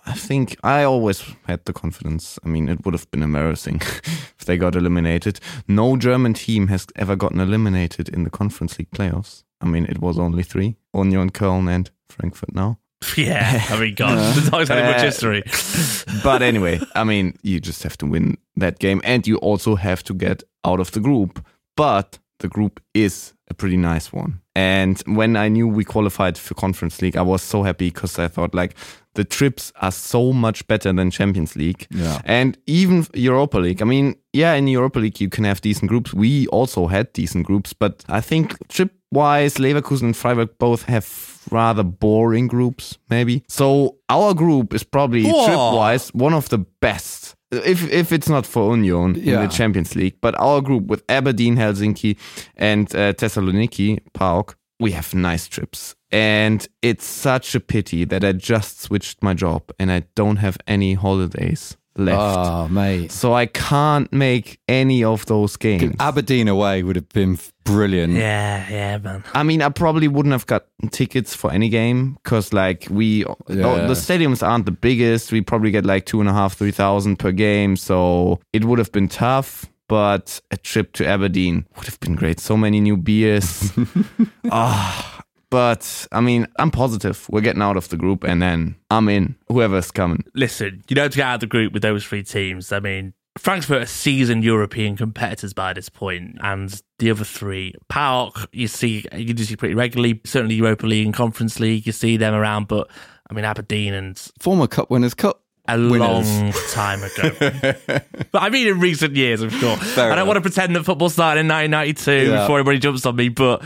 I 0.07 0.15
think 0.15 0.57
I 0.65 0.83
always 0.85 1.23
had 1.47 1.65
the 1.67 1.73
confidence. 1.73 2.39
I 2.45 2.49
mean, 2.49 2.69
it 2.69 2.85
would 2.85 2.95
have 2.95 3.11
been 3.11 3.23
embarrassing 3.23 3.81
if 4.39 4.45
they 4.47 4.57
got 4.57 4.75
eliminated. 4.75 5.41
No 5.69 5.97
German 5.97 6.35
team 6.35 6.69
has 6.69 6.87
ever 6.97 7.17
gotten 7.17 7.41
eliminated 7.41 8.09
in 8.09 8.25
the 8.25 8.31
Conference 8.31 8.79
League 8.79 8.91
playoffs. 8.91 9.45
I 9.61 9.67
mean, 9.67 9.87
it 9.87 10.01
was 10.01 10.19
only 10.19 10.43
three 10.43 10.77
Union 10.95 11.31
Köln 11.31 11.69
and 11.69 11.91
Frankfurt 12.09 12.55
now. 12.55 12.79
Yeah, 13.17 13.63
I 13.71 13.79
mean, 13.81 13.95
God, 13.95 14.19
there's 14.35 14.51
not 14.51 14.63
exactly 14.63 14.87
much 14.93 15.01
Uh, 15.01 15.05
history. 15.05 15.43
But 16.23 16.43
anyway, 16.43 16.81
I 16.95 17.05
mean, 17.05 17.35
you 17.43 17.61
just 17.61 17.83
have 17.83 17.97
to 17.99 18.07
win 18.07 18.37
that 18.57 18.79
game 18.79 19.01
and 19.05 19.27
you 19.27 19.37
also 19.37 19.75
have 19.77 20.03
to 20.05 20.15
get 20.15 20.43
out 20.65 20.81
of 20.81 20.91
the 20.93 21.01
group. 21.01 21.45
But 21.77 22.19
the 22.41 22.49
group 22.49 22.81
is 22.95 23.35
a 23.49 23.55
pretty 23.55 23.77
nice 23.77 24.13
one. 24.13 24.41
And 24.55 25.01
when 25.07 25.37
I 25.37 25.49
knew 25.49 25.69
we 25.69 25.85
qualified 25.85 26.37
for 26.39 26.55
Conference 26.55 27.01
League, 27.03 27.17
I 27.17 27.23
was 27.23 27.43
so 27.43 27.63
happy 27.63 27.91
because 27.91 28.19
I 28.19 28.29
thought 28.29 28.55
like 28.55 28.75
the 29.15 29.25
trips 29.25 29.73
are 29.81 29.93
so 29.93 30.33
much 30.33 30.67
better 30.67 30.93
than 30.93 31.11
Champions 31.11 31.55
League. 31.57 31.87
Yeah. 31.91 32.21
And 32.25 32.57
even 32.67 33.07
Europa 33.15 33.59
League. 33.59 33.83
I 33.83 33.85
mean, 33.85 34.17
yeah, 34.33 34.55
in 34.55 34.67
Europa 34.69 34.99
League 34.99 35.21
you 35.21 35.29
can 35.29 35.45
have 35.45 35.61
decent 35.61 35.89
groups. 35.91 36.13
We 36.15 36.47
also 36.49 36.87
had 36.87 37.13
decent 37.13 37.47
groups, 37.47 37.73
but 37.73 38.05
I 38.09 38.21
think 38.21 38.57
trip 38.69 38.93
wise, 39.13 39.55
Leverkusen 39.55 40.03
and 40.03 40.17
Freiburg 40.17 40.51
both 40.59 40.83
have 40.85 41.43
rather 41.51 41.83
boring 41.83 42.47
groups, 42.47 42.99
maybe. 43.09 43.43
So 43.49 43.97
our 44.09 44.35
group 44.35 44.75
is 44.75 44.83
probably 44.83 45.25
Whoa. 45.25 45.47
trip 45.47 45.59
wise 45.59 46.09
one 46.15 46.35
of 46.35 46.49
the 46.49 46.59
best. 46.59 47.35
If 47.53 47.91
if 47.93 48.11
it's 48.11 48.29
not 48.29 48.45
for 48.45 48.77
Union 48.77 49.17
in 49.17 49.41
the 49.41 49.47
Champions 49.47 49.95
League, 49.95 50.17
but 50.21 50.39
our 50.41 50.61
group 50.61 50.87
with 50.87 51.05
Aberdeen, 51.09 51.57
Helsinki, 51.57 52.17
and 52.57 52.93
uh, 52.95 53.13
Thessaloniki, 53.13 54.01
PAOK, 54.15 54.57
we 54.81 54.93
have 54.93 55.15
nice 55.15 55.47
trips. 55.47 55.95
And 56.11 56.67
it's 56.83 57.05
such 57.05 57.55
a 57.55 57.61
pity 57.61 58.05
that 58.05 58.25
I 58.25 58.33
just 58.33 58.81
switched 58.81 59.23
my 59.23 59.35
job 59.35 59.71
and 59.79 59.93
I 59.93 60.05
don't 60.15 60.37
have 60.37 60.59
any 60.67 60.95
holidays 60.95 61.77
left. 61.99 62.39
Oh, 62.39 62.69
mate. 62.69 63.11
So 63.13 63.33
I 63.35 63.47
can't 63.47 64.13
make 64.13 64.59
any 64.69 65.03
of 65.05 65.27
those 65.27 65.57
games. 65.57 65.95
Aberdeen 66.01 66.49
away 66.49 66.83
would 66.83 66.97
have 66.97 67.09
been 67.11 67.39
brilliant. 67.65 68.15
Yeah, 68.15 68.67
yeah, 68.71 68.99
man. 68.99 69.25
I 69.35 69.43
mean, 69.43 69.63
I 69.63 69.69
probably 69.69 70.09
wouldn't 70.09 70.33
have 70.33 70.47
got 70.47 70.67
tickets 70.91 71.35
for 71.35 71.51
any 71.53 71.69
game 71.69 72.19
because, 72.23 72.53
like, 72.53 72.87
we 72.91 73.25
Yeah. 73.49 73.87
the 73.87 73.95
stadiums 73.95 74.47
aren't 74.47 74.65
the 74.67 74.71
biggest. 74.73 75.33
We 75.33 75.41
probably 75.41 75.71
get 75.71 75.85
like 75.85 76.07
two 76.07 76.21
and 76.21 76.29
a 76.29 76.33
half, 76.33 76.55
three 76.55 76.71
thousand 76.73 77.17
per 77.19 77.33
game, 77.33 77.77
so 77.77 78.41
it 78.53 78.65
would 78.65 78.79
have 78.79 78.93
been 78.93 79.09
tough. 79.09 79.67
But 79.89 80.41
a 80.51 80.57
trip 80.57 80.93
to 80.95 81.07
Aberdeen 81.07 81.65
would 81.77 81.87
have 81.87 82.01
been 82.01 82.17
great. 82.17 82.41
So 82.41 82.57
many 82.57 82.81
new 82.81 82.97
beers. 82.97 83.73
Ah, 84.51 85.16
but 85.51 86.07
I 86.13 86.21
mean, 86.21 86.47
I'm 86.59 86.71
positive 86.71 87.27
we're 87.31 87.41
getting 87.41 87.63
out 87.63 87.77
of 87.77 87.89
the 87.89 87.97
group, 87.97 88.25
and 88.25 88.43
then 88.43 88.77
I'm 88.91 89.09
in. 89.09 89.37
Whoever's 89.49 89.91
coming. 89.91 90.25
Listen, 90.35 90.83
you 90.89 90.97
don't 90.97 91.15
get 91.15 91.25
out 91.25 91.35
of 91.35 91.41
the 91.41 91.47
group 91.47 91.73
with 91.73 91.83
those 91.83 92.05
three 92.05 92.23
teams. 92.23 92.73
I 92.73 92.81
mean, 92.81 93.15
Frankfurt 93.39 93.83
are 93.83 93.87
seasoned 93.87 94.45
European 94.45 94.97
competitors 94.97 95.53
by 95.53 95.73
this 95.73 95.89
point, 95.89 96.39
and 96.41 96.81
the 96.99 97.11
other 97.11 97.25
three, 97.25 97.75
PAOK, 97.89 98.47
you 98.53 98.67
see, 98.67 99.05
you 99.15 99.35
do 99.35 99.45
see 99.45 99.57
pretty 99.57 99.75
regularly. 99.75 100.21
Certainly, 100.25 100.55
Europa 100.57 100.87
League 100.87 101.07
and 101.07 101.15
Conference 101.15 101.61
League, 101.61 101.87
you 101.87 101.93
see 101.93 102.17
them 102.17 102.35
around. 102.35 102.69
But 102.69 102.91
I 103.31 103.35
mean, 103.35 103.45
Aberdeen 103.45 103.95
and 103.95 104.19
Former 104.41 104.67
Cup 104.67 104.91
Winners' 104.91 105.15
Cup. 105.15 105.43
A 105.69 105.77
Winners. 105.79 106.41
long 106.41 106.53
time 106.71 107.03
ago. 107.03 107.31
but 108.33 108.43
I 108.43 108.49
mean, 108.51 108.69
in 108.69 108.81
recent 108.81 109.15
years, 109.17 109.43
I'm 109.43 109.51
sure. 109.51 109.77
I 109.77 109.95
don't 109.97 110.13
enough. 110.13 110.27
want 110.27 110.37
to 110.37 110.41
pretend 110.41 110.77
that 110.77 110.85
football 110.85 111.09
started 111.11 111.41
in 111.41 111.49
1992 111.49 112.31
Yeah. 112.31 112.41
before 112.43 112.59
everybody 112.59 112.79
jumps 112.79 113.05
on 113.07 113.17
me, 113.17 113.29
but 113.29 113.63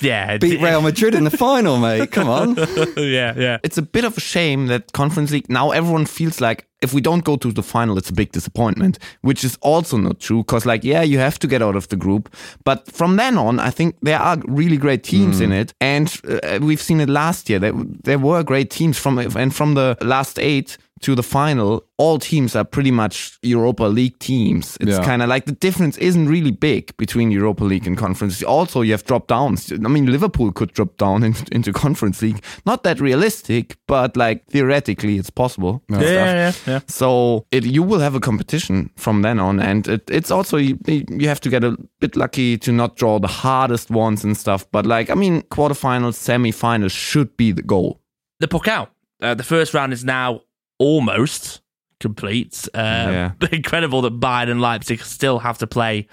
yeah, 0.00 0.36
Beat 0.38 0.60
Real 0.60 0.80
Madrid 0.82 1.14
in 1.14 1.24
the 1.24 1.30
final, 1.30 1.78
mate. 1.78 2.10
Come 2.12 2.28
on. 2.28 2.56
yeah, 2.96 3.34
yeah. 3.36 3.58
it's 3.62 3.78
a 3.78 3.82
bit 3.82 4.04
of 4.04 4.16
a 4.16 4.20
shame 4.20 4.66
that 4.66 4.92
Conference 4.92 5.30
League 5.30 5.48
now 5.48 5.70
everyone 5.70 6.06
feels 6.06 6.40
like 6.40 6.66
if 6.82 6.92
we 6.92 7.00
don't 7.00 7.24
go 7.24 7.36
to 7.36 7.50
the 7.52 7.62
final, 7.62 7.96
it's 7.96 8.10
a 8.10 8.12
big 8.12 8.32
disappointment, 8.32 8.98
which 9.22 9.42
is 9.44 9.56
also 9.62 9.96
not 9.96 10.20
true. 10.20 10.42
Because, 10.42 10.66
like, 10.66 10.84
yeah, 10.84 11.00
you 11.00 11.18
have 11.18 11.38
to 11.38 11.46
get 11.46 11.62
out 11.62 11.74
of 11.74 11.88
the 11.88 11.96
group, 11.96 12.28
but 12.64 12.86
from 12.92 13.16
then 13.16 13.38
on, 13.38 13.58
I 13.58 13.70
think 13.70 13.96
there 14.02 14.18
are 14.18 14.36
really 14.46 14.76
great 14.76 15.02
teams 15.02 15.40
in 15.40 15.52
it, 15.52 15.72
and 15.80 16.14
uh, 16.28 16.58
we've 16.60 16.80
seen 16.80 17.00
it 17.00 17.08
last 17.08 17.48
year. 17.48 17.58
There, 17.58 17.72
there 18.04 18.18
were 18.18 18.42
great 18.42 18.70
teams 18.70 18.98
from 18.98 19.18
and 19.18 19.54
from 19.54 19.72
the 19.74 19.96
last 20.02 20.38
eight 20.38 20.76
to 21.00 21.14
the 21.14 21.22
final, 21.22 21.84
all 21.98 22.18
teams 22.18 22.56
are 22.56 22.64
pretty 22.64 22.90
much 22.90 23.38
Europa 23.42 23.84
League 23.84 24.18
teams. 24.18 24.78
It's 24.80 24.90
Yeah. 24.92 25.04
kind 25.04 25.22
of 25.22 25.28
like 25.28 25.44
the 25.44 25.52
difference 25.52 25.98
isn't 25.98 26.26
really 26.28 26.50
big 26.50 26.96
between 26.96 27.30
Europa 27.30 27.64
League 27.64 27.86
and 27.86 27.98
Conference. 27.98 28.42
Also, 28.42 28.80
you 28.82 28.92
have 28.92 29.04
drop 29.04 29.26
downs. 29.26 29.70
I 29.72 29.76
mean, 29.88 30.06
Liverpool 30.10 30.52
could 30.52 30.72
drop 30.72 30.96
down 30.96 31.22
in, 31.28 31.34
into 31.52 31.72
Conference 31.72 32.22
League. 32.22 32.42
Not 32.64 32.82
that 32.84 32.98
realistic, 33.00 33.76
but 33.86 34.16
like 34.16 34.46
theoretically, 34.46 35.18
it's 35.18 35.30
possible. 35.30 35.82
Yeah, 35.90 36.00
yeah, 36.00 36.52
yeah. 36.66 36.80
So 36.86 37.44
it, 37.52 37.64
you 37.64 37.82
will 37.82 38.00
have 38.00 38.14
a 38.14 38.20
competition 38.20 38.90
from 38.96 39.22
then 39.22 39.38
on, 39.38 39.60
and 39.60 39.86
it, 39.88 40.10
it's 40.10 40.30
also 40.30 40.56
you, 40.56 40.78
you 40.86 41.28
have 41.28 41.40
to 41.40 41.50
get 41.50 41.62
a 41.62 41.76
bit 42.00 42.16
lucky 42.16 42.56
to 42.58 42.72
not 42.72 42.96
draw 42.96 43.18
the 43.18 43.28
hardest 43.28 43.90
ones 43.90 44.24
and 44.24 44.36
stuff. 44.36 44.64
But 44.72 44.86
like, 44.86 45.10
I 45.10 45.14
mean, 45.14 45.42
quarterfinals, 45.50 46.16
semifinals 46.16 46.92
should 46.92 47.36
be 47.36 47.52
the 47.52 47.62
goal. 47.62 48.00
the 48.40 48.48
Pokal. 48.48 48.88
Uh, 49.22 49.32
the 49.34 49.42
first 49.42 49.72
round 49.72 49.92
is 49.94 50.04
now 50.04 50.42
almost 50.78 51.60
complete. 51.98 52.68
Uh, 52.74 52.78
Yeah. 52.78 53.30
Incredible 53.52 54.02
that 54.02 54.20
Bayern 54.20 54.50
and 54.50 54.60
Leipzig 54.60 55.00
still 55.02 55.38
have 55.38 55.56
to 55.58 55.66
play 55.66 56.06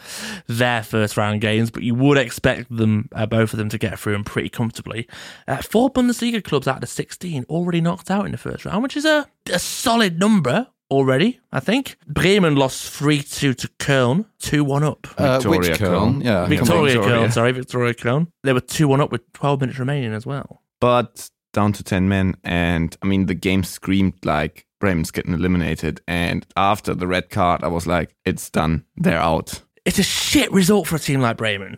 their 0.47 0.82
first 0.84 1.17
round 1.17 1.41
games, 1.41 1.69
but 1.71 1.84
you 1.84 1.93
would 1.95 2.17
expect 2.17 2.76
them, 2.76 3.10
uh, 3.13 3.26
both 3.26 3.54
of 3.54 3.58
them, 3.60 3.69
to 3.69 3.78
get 3.78 3.99
through 3.99 4.15
and 4.15 4.26
pretty 4.26 4.49
comfortably. 4.49 5.08
Uh, 5.47 5.58
four 5.58 5.89
Bundesliga 5.91 6.41
clubs 6.43 6.67
out 6.67 6.82
of 6.84 6.89
16 6.89 7.45
already 7.49 7.82
knocked 7.82 8.10
out 8.10 8.26
in 8.26 8.32
the 8.32 8.38
first 8.38 8.63
round, 8.65 8.82
which 8.84 8.95
is 8.95 9.04
a, 9.06 9.28
a 9.52 9.60
solid 9.60 10.19
number 10.19 10.67
already, 10.89 11.39
I 11.52 11.60
think. 11.60 11.97
Bremen 12.08 12.56
lost 12.56 12.89
3 12.89 13.21
2 13.21 13.54
to 13.54 13.67
Köln, 13.80 14.26
2 14.39 14.63
1 14.63 14.84
up. 14.84 15.08
Uh, 15.17 15.41
which 15.41 15.62
Viktoria 15.62 15.76
Köln? 15.76 16.21
Köln. 16.21 16.23
Yeah. 16.23 16.45
Viktoria 16.47 16.95
Viktoria. 16.95 17.04
Köln, 17.26 17.32
sorry, 17.34 17.52
Viktoria 17.54 17.93
Köln. 17.93 18.28
They 18.43 18.54
were 18.54 18.62
2 18.62 18.88
1 18.88 19.02
up 19.02 19.12
with 19.12 19.21
12 19.34 19.60
minutes 19.62 19.80
remaining 19.80 20.13
as 20.13 20.26
well. 20.26 20.62
but 20.80 21.30
down 21.54 21.74
to 21.74 21.84
10 21.84 22.10
men. 22.10 22.36
And 22.44 22.96
I 23.02 23.06
mean, 23.06 23.28
the 23.28 23.34
game 23.34 23.63
screamed 23.63 24.26
like 24.26 24.66
Bremen's 24.80 25.12
getting 25.12 25.34
eliminated. 25.34 26.02
And 26.08 26.46
after 26.58 26.94
the 26.94 27.08
red 27.08 27.30
card, 27.30 27.63
I 27.63 27.68
was 27.68 27.88
like, 27.88 28.16
it's 28.26 28.50
done. 28.50 28.84
They're 28.98 29.18
out. 29.18 29.62
it's 29.86 30.00
a 30.00 30.04
shit 30.04 30.52
result 30.52 30.88
for 30.88 30.98
a 30.98 31.00
team 31.00 31.22
like 31.22 31.38
Bremen. 31.38 31.78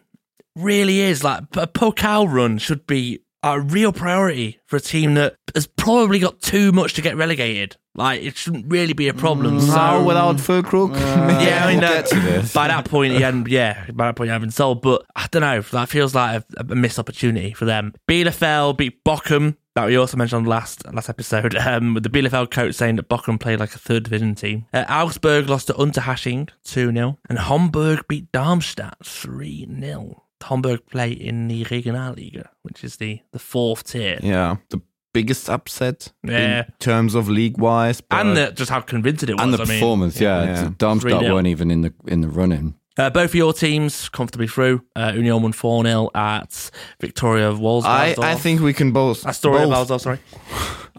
Really 0.55 1.01
is. 1.01 1.23
Like 1.23 1.43
a 1.55 1.67
Pokal 1.67 2.31
run 2.31 2.57
should 2.57 2.87
be 2.87 3.19
a 3.43 3.59
real 3.59 3.93
priority 3.93 4.59
for 4.65 4.77
a 4.77 4.81
team 4.81 5.13
that 5.13 5.35
has 5.53 5.67
probably 5.67 6.17
got 6.17 6.41
too 6.41 6.71
much 6.71 6.95
to 6.95 7.01
get 7.01 7.15
relegated. 7.15 7.77
Like 7.93 8.23
it 8.23 8.35
shouldn't 8.35 8.65
really 8.67 8.93
be 8.93 9.07
a 9.07 9.13
problem. 9.13 9.57
Now 9.57 9.99
so 9.99 10.05
without 10.05 10.37
Füllkrug. 10.37 10.95
yeah, 10.95 11.63
I 11.63 11.71
mean, 11.71 11.79
we'll 11.79 11.89
uh, 11.89 11.93
get 12.01 12.07
to 12.07 12.19
this. 12.19 12.53
by 12.53 12.67
that 12.67 12.85
point, 12.85 13.13
he 13.13 13.21
hadn't, 13.21 13.47
yeah, 13.47 13.85
by 13.91 14.07
that 14.07 14.15
point, 14.15 14.29
he 14.29 14.31
hadn't 14.31 14.47
been 14.47 14.51
sold. 14.51 14.81
But 14.81 15.05
I 15.15 15.27
don't 15.29 15.41
know. 15.41 15.61
That 15.61 15.89
feels 15.89 16.15
like 16.15 16.43
a, 16.57 16.65
a 16.67 16.75
missed 16.75 16.97
opportunity 16.97 17.53
for 17.53 17.65
them. 17.65 17.93
Bielefeld 18.09 18.77
beat 18.77 19.03
Bochum. 19.03 19.57
That 19.75 19.87
we 19.87 19.97
also 19.97 20.15
mentioned 20.15 20.37
on 20.37 20.43
the 20.45 20.49
last 20.49 20.85
last 20.93 21.09
episode. 21.09 21.55
Um, 21.65 21.93
with 21.95 22.03
the 22.03 22.09
Bielefeld 22.09 22.51
coach 22.51 22.75
saying 22.75 22.95
that 22.97 23.09
Bochum 23.09 23.39
played 23.39 23.59
like 23.59 23.73
a 23.75 23.79
third 23.79 24.03
division 24.03 24.35
team. 24.35 24.65
Uh, 24.73 24.85
Augsburg 24.87 25.49
lost 25.49 25.67
to 25.67 25.73
Unterhaching 25.73 26.49
2 26.63 26.91
0. 26.93 27.17
And 27.27 27.39
Homburg 27.39 28.07
beat 28.07 28.31
Darmstadt 28.31 28.97
3 29.05 29.67
0. 29.79 30.23
Homburg 30.43 30.85
play 30.89 31.11
in 31.11 31.47
the 31.47 31.65
Regionalliga, 31.65 32.47
which 32.61 32.83
is 32.83 32.97
the, 32.97 33.19
the 33.31 33.39
fourth 33.39 33.83
tier. 33.91 34.19
yeah. 34.21 34.57
The 34.69 34.79
biggest 35.13 35.49
upset 35.49 36.11
Yeah. 36.23 36.65
in 36.65 36.73
terms 36.79 37.15
of 37.15 37.27
league 37.29 37.57
wise. 37.57 38.01
And 38.11 38.37
the, 38.37 38.51
just 38.51 38.69
how 38.69 38.81
convincing 38.81 39.29
it 39.29 39.35
was. 39.35 39.43
And 39.43 39.53
the 39.53 39.61
I 39.61 39.65
mean, 39.65 39.79
performance, 39.79 40.21
yeah. 40.21 40.43
Yeah. 40.43 40.69
Darmstadt 40.77 41.21
weren't 41.23 41.47
even 41.47 41.71
in 41.71 41.81
the 41.81 41.93
in 42.07 42.21
the 42.21 42.29
running. 42.29 42.75
Uh, 42.97 43.09
both 43.09 43.31
of 43.31 43.35
your 43.35 43.53
teams 43.53 44.07
comfortably 44.09 44.47
through. 44.47 44.81
Uh, 44.95 45.11
Union 45.15 45.41
won 45.41 45.51
4 45.51 45.83
0 45.83 46.09
at 46.15 46.71
Victoria 47.01 47.53
Walls. 47.53 47.85
I, 47.85 48.15
I 48.17 48.35
think 48.35 48.61
we 48.61 48.73
can 48.73 48.91
both. 48.91 49.25
Astoria 49.25 49.67
both 49.67 49.89
Walldorf, 49.89 50.01
sorry. 50.01 50.19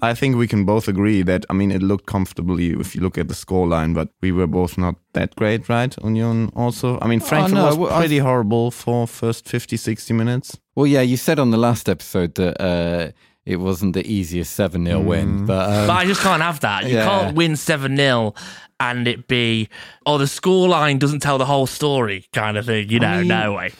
I 0.02 0.12
think 0.12 0.36
we 0.36 0.46
can 0.46 0.66
both 0.66 0.88
agree 0.88 1.22
that 1.22 1.46
I 1.48 1.54
mean 1.54 1.72
it 1.72 1.82
looked 1.82 2.06
comfortably 2.06 2.72
if 2.72 2.94
you 2.94 3.00
look 3.00 3.16
at 3.16 3.28
the 3.28 3.34
scoreline, 3.34 3.94
but 3.94 4.10
we 4.20 4.30
were 4.30 4.46
both 4.46 4.76
not 4.76 4.96
that 5.14 5.34
great, 5.36 5.68
right? 5.70 5.96
Union 6.04 6.52
also. 6.54 6.98
I 7.00 7.06
mean 7.08 7.20
Frankfurt 7.20 7.54
no, 7.54 7.66
was 7.66 7.76
well, 7.76 7.92
I- 7.92 8.00
pretty 8.00 8.18
horrible 8.18 8.70
for 8.70 9.06
first 9.06 9.48
50, 9.48 9.76
60 9.76 10.12
minutes. 10.12 10.58
Well, 10.74 10.86
yeah, 10.86 11.00
you 11.00 11.16
said 11.16 11.38
on 11.38 11.50
the 11.50 11.56
last 11.56 11.88
episode 11.88 12.34
that 12.34 12.60
uh, 12.60 13.12
it 13.46 13.56
wasn't 13.56 13.94
the 13.94 14.04
easiest 14.06 14.52
7 14.54 14.84
0 14.84 15.00
win. 15.00 15.46
But, 15.46 15.70
um, 15.70 15.86
But 15.86 15.92
I 15.94 16.04
just 16.04 16.20
can't 16.20 16.42
have 16.42 16.60
that. 16.60 16.84
You 16.84 16.96
Yeah. 16.96 17.04
can't 17.04 17.36
win 17.36 17.56
7 17.56 17.96
0 17.96 18.34
and 18.78 19.08
it 19.08 19.26
be, 19.28 19.68
oh, 20.04 20.18
the 20.18 20.24
scoreline 20.26 20.98
doesn't 20.98 21.20
tell 21.20 21.38
the 21.38 21.46
whole 21.46 21.66
story 21.66 22.26
kind 22.34 22.58
of 22.58 22.66
thing. 22.66 22.90
You 22.90 23.00
know, 23.00 23.18
mean- 23.20 23.28
no 23.28 23.52
way. 23.54 23.70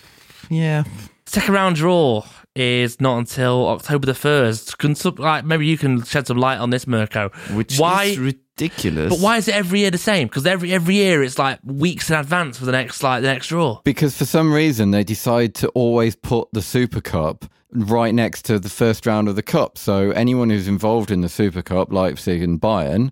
Yeah. 0.49 0.85
Second 1.27 1.53
round 1.55 1.77
draw. 1.77 2.25
is 2.59 3.03
not 3.03 3.19
until 3.19 3.69
October 3.69 4.07
the 4.07 4.15
first. 4.15 4.79
Can 4.79 4.95
some, 4.95 5.15
like 5.17 5.45
maybe 5.45 5.67
you 5.67 5.77
can 5.77 6.03
shed 6.05 6.27
some 6.27 6.39
light 6.39 6.57
on 6.59 6.71
this, 6.71 6.87
Mirko? 6.87 7.29
Which 7.53 7.77
why? 7.79 8.17
Is 8.59 8.63
ridiculous. 8.63 9.11
but 9.15 9.21
why 9.23 9.37
is 9.37 9.49
it 9.49 9.55
every 9.55 9.81
year 9.81 9.91
the 9.91 9.99
same? 9.99 10.29
Because 10.29 10.47
every 10.47 10.73
every 10.73 10.95
year 10.97 11.23
it's 11.23 11.39
like 11.39 11.59
weeks 11.65 12.11
in 12.11 12.17
advance 12.17 12.59
for 12.59 12.65
the 12.65 12.73
next 12.73 13.03
like 13.03 13.23
the 13.23 13.29
next 13.29 13.49
draw. 13.49 13.81
Because 13.85 14.17
for 14.17 14.25
some 14.25 14.53
reason 14.53 14.91
they 14.91 15.05
decide 15.05 15.55
to 15.57 15.69
always 15.69 16.17
put 16.17 16.49
the 16.53 16.63
Super 16.63 17.01
Cup 17.01 17.45
right 17.73 18.15
next 18.15 18.43
to 18.47 18.59
the 18.59 18.69
first 18.69 19.07
round 19.07 19.29
of 19.29 19.37
the 19.37 19.43
Cup. 19.43 19.77
So 19.79 20.11
anyone 20.13 20.51
who's 20.51 20.69
involved 20.69 21.11
in 21.11 21.21
the 21.21 21.29
Super 21.29 21.63
Cup, 21.63 21.93
Leipzig 21.93 22.43
and 22.43 22.61
Bayern, 22.61 23.11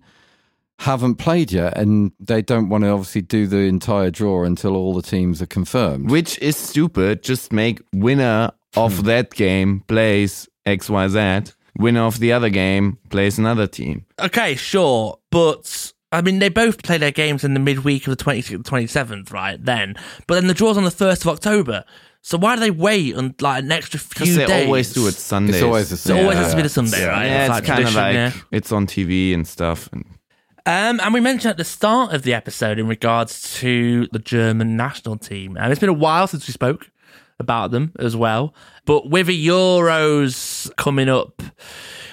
haven't 0.79 1.15
played 1.15 1.51
yet, 1.51 1.77
and 1.77 2.11
they 2.19 2.41
don't 2.41 2.67
want 2.69 2.83
to 2.83 2.89
obviously 2.89 3.21
do 3.21 3.47
the 3.47 3.59
entire 3.59 4.11
draw 4.11 4.43
until 4.43 4.75
all 4.75 4.93
the 4.93 5.01
teams 5.01 5.41
are 5.41 5.45
confirmed. 5.45 6.09
Which 6.11 6.37
is 6.39 6.57
stupid. 6.57 7.23
Just 7.23 7.53
make 7.53 7.81
winner 7.93 8.51
of 8.75 8.97
Hmm. 8.99 9.05
that 9.05 9.31
game 9.33 9.83
plays 9.87 10.49
XYZ. 10.65 11.53
Winner 11.77 12.01
of 12.03 12.19
the 12.19 12.31
other 12.31 12.49
game 12.49 12.97
plays 13.09 13.37
another 13.37 13.67
team. 13.67 14.05
Okay, 14.19 14.55
sure, 14.55 15.19
but 15.31 15.93
I 16.11 16.21
mean 16.21 16.39
they 16.39 16.49
both 16.49 16.83
play 16.83 16.97
their 16.97 17.11
games 17.11 17.43
in 17.43 17.53
the 17.53 17.59
midweek 17.59 18.07
of 18.07 18.17
the 18.17 18.23
26th, 18.23 18.63
27th, 18.63 19.31
right? 19.31 19.63
Then, 19.63 19.95
but 20.27 20.35
then 20.35 20.47
the 20.47 20.53
draw's 20.53 20.77
on 20.77 20.83
the 20.83 20.91
first 20.91 21.23
of 21.23 21.27
October. 21.29 21.83
So 22.21 22.39
why 22.39 22.55
do 22.55 22.61
they 22.61 22.71
wait 22.71 23.15
on 23.15 23.35
like 23.39 23.63
an 23.63 23.71
extra 23.71 23.99
few 23.99 24.09
Because 24.09 24.35
they 24.35 24.45
days? 24.47 24.65
always 24.65 24.93
do 24.93 25.05
it 25.07 25.13
Sundays. 25.13 25.55
It's 25.57 25.63
always 25.63 25.89
the 25.91 25.97
So 25.97 26.15
it 26.15 26.21
always 26.23 26.37
has 26.39 26.51
to 26.51 26.55
be 26.57 26.63
the 26.63 26.69
Sunday, 26.69 27.05
right? 27.07 27.25
Yeah, 27.25 27.41
it's, 27.43 27.49
like 27.49 27.65
kind 27.65 27.87
of 27.87 27.93
like 27.93 28.13
yeah. 28.15 28.31
it's 28.51 28.71
on 28.71 28.87
TV 28.87 29.33
and 29.33 29.47
stuff. 29.47 29.89
And 29.93 30.05
Um, 30.65 30.99
and 30.99 31.13
we 31.13 31.19
mentioned 31.19 31.51
at 31.51 31.57
the 31.57 31.63
start 31.63 32.13
of 32.13 32.23
the 32.23 32.33
episode 32.33 32.79
in 32.79 32.87
regards 32.87 33.53
to 33.59 34.07
the 34.11 34.17
German 34.17 34.75
national 34.75 35.17
team. 35.17 35.55
And 35.55 35.71
it's 35.71 35.79
been 35.79 35.89
a 35.89 35.93
while 35.93 36.25
since 36.25 36.47
we 36.47 36.51
spoke 36.51 36.89
about 37.39 37.71
them 37.71 37.91
as 37.99 38.15
well. 38.15 38.53
But 38.85 39.09
with 39.09 39.27
the 39.27 39.47
Euros 39.47 40.73
coming 40.77 41.09
up, 41.09 41.41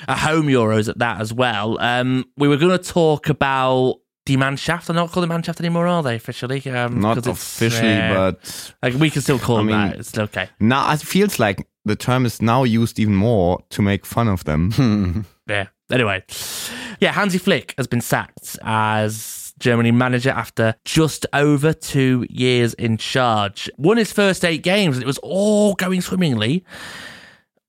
a 0.08 0.16
home 0.16 0.46
Euros 0.46 0.88
at 0.88 0.98
that 0.98 1.20
as 1.20 1.32
well, 1.32 1.78
um, 1.80 2.24
we 2.36 2.48
were 2.48 2.56
going 2.56 2.76
to 2.76 2.82
talk 2.84 3.28
about 3.28 3.96
the 4.26 4.36
Mannschaft. 4.36 4.86
They're 4.86 4.94
not 4.96 5.10
called 5.10 5.28
the 5.28 5.32
Mannschaft 5.34 5.60
anymore, 5.60 5.86
are 5.86 6.02
they, 6.02 6.16
officially? 6.16 6.64
Um, 6.68 7.00
not 7.00 7.26
officially, 7.26 7.92
uh, 7.92 8.14
but 8.32 8.74
Like, 8.82 8.94
we 8.94 9.10
can 9.10 9.22
still 9.22 9.38
call 9.38 9.56
I 9.56 9.58
them 9.60 9.66
mean- 9.66 9.76
that. 9.90 9.96
It's 9.98 10.16
okay. 10.18 10.48
now 10.60 10.92
it 10.92 11.00
feels 11.00 11.38
like 11.38 11.66
the 11.84 11.96
term 11.96 12.24
is 12.26 12.40
now 12.40 12.62
used 12.64 13.00
even 13.00 13.14
more 13.16 13.60
to 13.70 13.82
make 13.82 14.06
fun 14.06 14.28
of 14.28 14.44
them. 14.44 15.26
Yeah. 15.48 15.66
Anyway, 15.90 16.22
yeah, 17.00 17.10
Hansi 17.12 17.36
Flick 17.36 17.74
has 17.76 17.88
been 17.88 18.00
sacked 18.00 18.56
as 18.62 19.41
Germany 19.62 19.92
manager 19.92 20.30
after 20.30 20.74
just 20.84 21.24
over 21.32 21.72
two 21.72 22.26
years 22.28 22.74
in 22.74 22.96
charge. 22.96 23.70
Won 23.78 23.96
his 23.96 24.12
first 24.12 24.44
eight 24.44 24.62
games, 24.62 24.96
and 24.96 25.02
it 25.02 25.06
was 25.06 25.18
all 25.18 25.74
going 25.74 26.00
swimmingly. 26.00 26.64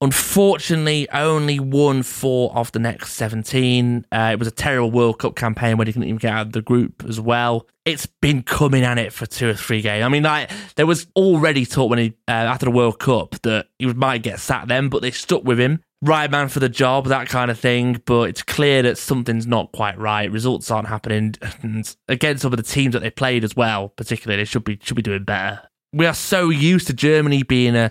Unfortunately, 0.00 1.08
only 1.10 1.60
won 1.60 2.02
four 2.02 2.54
of 2.54 2.70
the 2.72 2.80
next 2.80 3.12
17. 3.12 4.04
Uh, 4.10 4.30
it 4.32 4.38
was 4.38 4.48
a 4.48 4.50
terrible 4.50 4.90
World 4.90 5.20
Cup 5.20 5.36
campaign 5.36 5.76
where 5.76 5.86
he 5.86 5.92
couldn't 5.92 6.08
even 6.08 6.18
get 6.18 6.34
out 6.34 6.48
of 6.48 6.52
the 6.52 6.60
group 6.60 7.04
as 7.08 7.20
well. 7.20 7.66
It's 7.84 8.06
been 8.06 8.42
coming 8.42 8.82
at 8.82 8.98
it 8.98 9.12
for 9.12 9.24
two 9.24 9.48
or 9.48 9.54
three 9.54 9.80
games. 9.80 10.04
I 10.04 10.08
mean, 10.08 10.24
like, 10.24 10.50
there 10.74 10.86
was 10.86 11.06
already 11.16 11.64
talk 11.64 11.88
when 11.88 12.00
he, 12.00 12.08
uh, 12.28 12.32
after 12.32 12.66
the 12.66 12.72
World 12.72 12.98
Cup, 12.98 13.36
that 13.44 13.68
he 13.78 13.86
might 13.86 14.22
get 14.22 14.40
sacked 14.40 14.68
then, 14.68 14.88
but 14.88 15.00
they 15.00 15.12
stuck 15.12 15.44
with 15.44 15.60
him. 15.60 15.80
Right 16.04 16.30
man 16.30 16.48
for 16.48 16.60
the 16.60 16.68
job, 16.68 17.06
that 17.06 17.28
kind 17.28 17.50
of 17.50 17.58
thing. 17.58 18.02
But 18.04 18.28
it's 18.28 18.42
clear 18.42 18.82
that 18.82 18.98
something's 18.98 19.46
not 19.46 19.72
quite 19.72 19.98
right. 19.98 20.30
Results 20.30 20.70
aren't 20.70 20.88
happening. 20.88 21.34
And 21.62 21.96
against 22.08 22.42
some 22.42 22.52
of 22.52 22.58
the 22.58 22.62
teams 22.62 22.92
that 22.92 23.00
they 23.00 23.10
played 23.10 23.42
as 23.42 23.56
well, 23.56 23.88
particularly, 23.88 24.42
they 24.42 24.44
should 24.44 24.64
be 24.64 24.78
should 24.82 24.96
be 24.96 25.02
doing 25.02 25.24
better. 25.24 25.62
We 25.94 26.04
are 26.04 26.14
so 26.14 26.50
used 26.50 26.88
to 26.88 26.92
Germany 26.92 27.42
being 27.42 27.74
a 27.74 27.90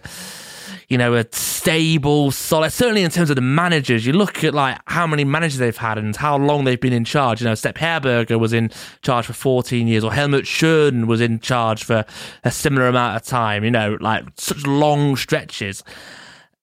you 0.89 0.97
know, 0.99 1.15
a 1.15 1.25
stable, 1.31 2.29
solid. 2.29 2.71
Certainly 2.71 3.01
in 3.01 3.09
terms 3.09 3.31
of 3.31 3.35
the 3.35 3.41
managers, 3.41 4.05
you 4.05 4.13
look 4.13 4.43
at 4.43 4.53
like 4.53 4.77
how 4.85 5.07
many 5.07 5.23
managers 5.23 5.57
they've 5.57 5.75
had 5.75 5.97
and 5.97 6.15
how 6.15 6.37
long 6.37 6.65
they've 6.65 6.79
been 6.79 6.93
in 6.93 7.03
charge. 7.03 7.41
You 7.41 7.47
know, 7.47 7.55
Sepp 7.55 7.77
Herberger 7.77 8.39
was 8.39 8.53
in 8.53 8.69
charge 9.01 9.25
for 9.25 9.33
14 9.33 9.87
years, 9.87 10.03
or 10.03 10.13
Helmut 10.13 10.43
Schön 10.43 11.07
was 11.07 11.19
in 11.19 11.39
charge 11.39 11.83
for 11.83 12.05
a 12.43 12.51
similar 12.51 12.87
amount 12.87 13.15
of 13.15 13.23
time. 13.23 13.63
You 13.63 13.71
know, 13.71 13.97
like 14.01 14.25
such 14.37 14.67
long 14.67 15.15
stretches. 15.15 15.83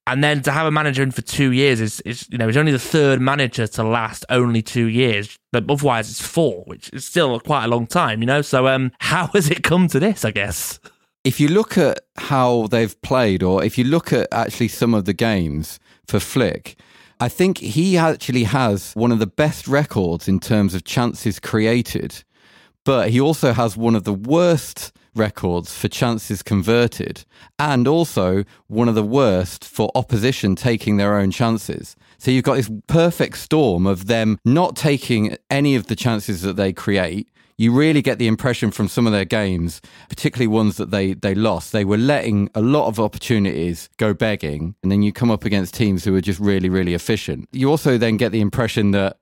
And 0.07 0.25
then 0.25 0.43
to 0.43 0.51
have 0.51 0.67
a 0.67 0.71
manager 0.71 1.03
in 1.03 1.11
for 1.11 1.23
two 1.23 1.53
years 1.53 1.81
is, 1.81 2.01
is 2.01 2.27
you 2.31 2.39
know, 2.39 2.47
he's 2.47 2.57
only 2.57 2.73
the 2.73 2.79
third 2.79 3.21
manager 3.21 3.67
to 3.69 3.83
last 3.85 4.25
only 4.29 4.63
two 4.63 4.87
years. 4.87 5.39
But 5.53 5.71
otherwise, 5.71 6.11
it's 6.11 6.21
four, 6.27 6.65
which 6.67 6.91
is 6.93 7.07
still 7.07 7.39
quite 7.41 7.65
a 7.65 7.69
long 7.69 7.87
time. 7.87 8.21
You 8.21 8.27
know, 8.27 8.43
so 8.43 8.67
um, 8.67 8.93
how 9.01 9.29
has 9.29 9.51
it 9.51 9.63
come 9.63 9.89
to 9.89 10.01
this? 10.01 10.25
I 10.25 10.31
guess. 10.33 10.81
if 11.25 11.39
you 11.39 11.49
look 11.49 11.77
at 11.77 12.01
how 12.17 12.67
they've 12.69 13.01
played, 13.03 13.43
or 13.43 13.63
if 13.63 13.77
you 13.79 13.85
look 13.85 14.13
at 14.13 14.27
actually 14.33 14.69
some 14.69 14.95
of 14.95 15.05
the 15.05 15.13
games 15.13 15.79
for 16.07 16.19
Flick, 16.19 16.77
I 17.21 17.29
think 17.29 17.59
he 17.59 17.99
actually 17.99 18.45
has 18.45 18.93
one 18.95 19.13
of 19.13 19.19
the 19.19 19.27
best 19.27 19.69
records 19.69 20.27
in 20.27 20.41
terms 20.41 20.75
of 20.75 20.85
chances 20.85 21.39
created, 21.39 22.25
but 22.90 23.11
he 23.11 23.20
also 23.20 23.53
has 23.53 23.76
one 23.76 23.94
of 23.94 24.03
the 24.03 24.12
worst 24.12 24.90
records 25.14 25.72
for 25.72 25.87
chances 25.87 26.42
converted, 26.42 27.24
and 27.57 27.87
also 27.87 28.42
one 28.66 28.88
of 28.88 28.96
the 28.96 29.05
worst 29.05 29.64
for 29.64 29.92
opposition 29.94 30.57
taking 30.57 30.96
their 30.96 31.16
own 31.16 31.31
chances. 31.31 31.94
So 32.18 32.33
you've 32.33 32.42
got 32.42 32.57
this 32.57 32.68
perfect 32.88 33.38
storm 33.38 33.87
of 33.87 34.09
them 34.09 34.40
not 34.44 34.74
taking 34.74 35.37
any 35.48 35.76
of 35.76 35.87
the 35.87 35.94
chances 35.94 36.42
that 36.42 36.57
they 36.57 36.72
create 36.72 37.29
you 37.59 37.72
really 37.72 38.00
get 38.00 38.18
the 38.18 38.26
impression 38.26 38.70
from 38.70 38.88
some 38.88 39.07
of 39.07 39.12
their 39.12 39.26
games, 39.26 39.83
particularly 40.09 40.46
ones 40.46 40.79
that 40.79 40.90
they 40.90 41.12
they 41.12 41.35
lost, 41.35 41.72
they 41.72 41.85
were 41.85 41.98
letting 41.98 42.48
a 42.55 42.62
lot 42.62 42.87
of 42.88 42.98
opportunities 42.98 43.90
go 43.98 44.14
begging, 44.14 44.74
and 44.83 44.90
then 44.90 45.03
you 45.03 45.12
come 45.12 45.31
up 45.31 45.44
against 45.44 45.74
teams 45.74 46.03
who 46.03 46.16
are 46.16 46.22
just 46.22 46.40
really 46.40 46.70
really 46.70 46.94
efficient. 46.94 47.48
You 47.53 47.70
also 47.70 47.98
then 47.98 48.16
get 48.16 48.33
the 48.33 48.40
impression 48.40 48.92
that 48.92 49.18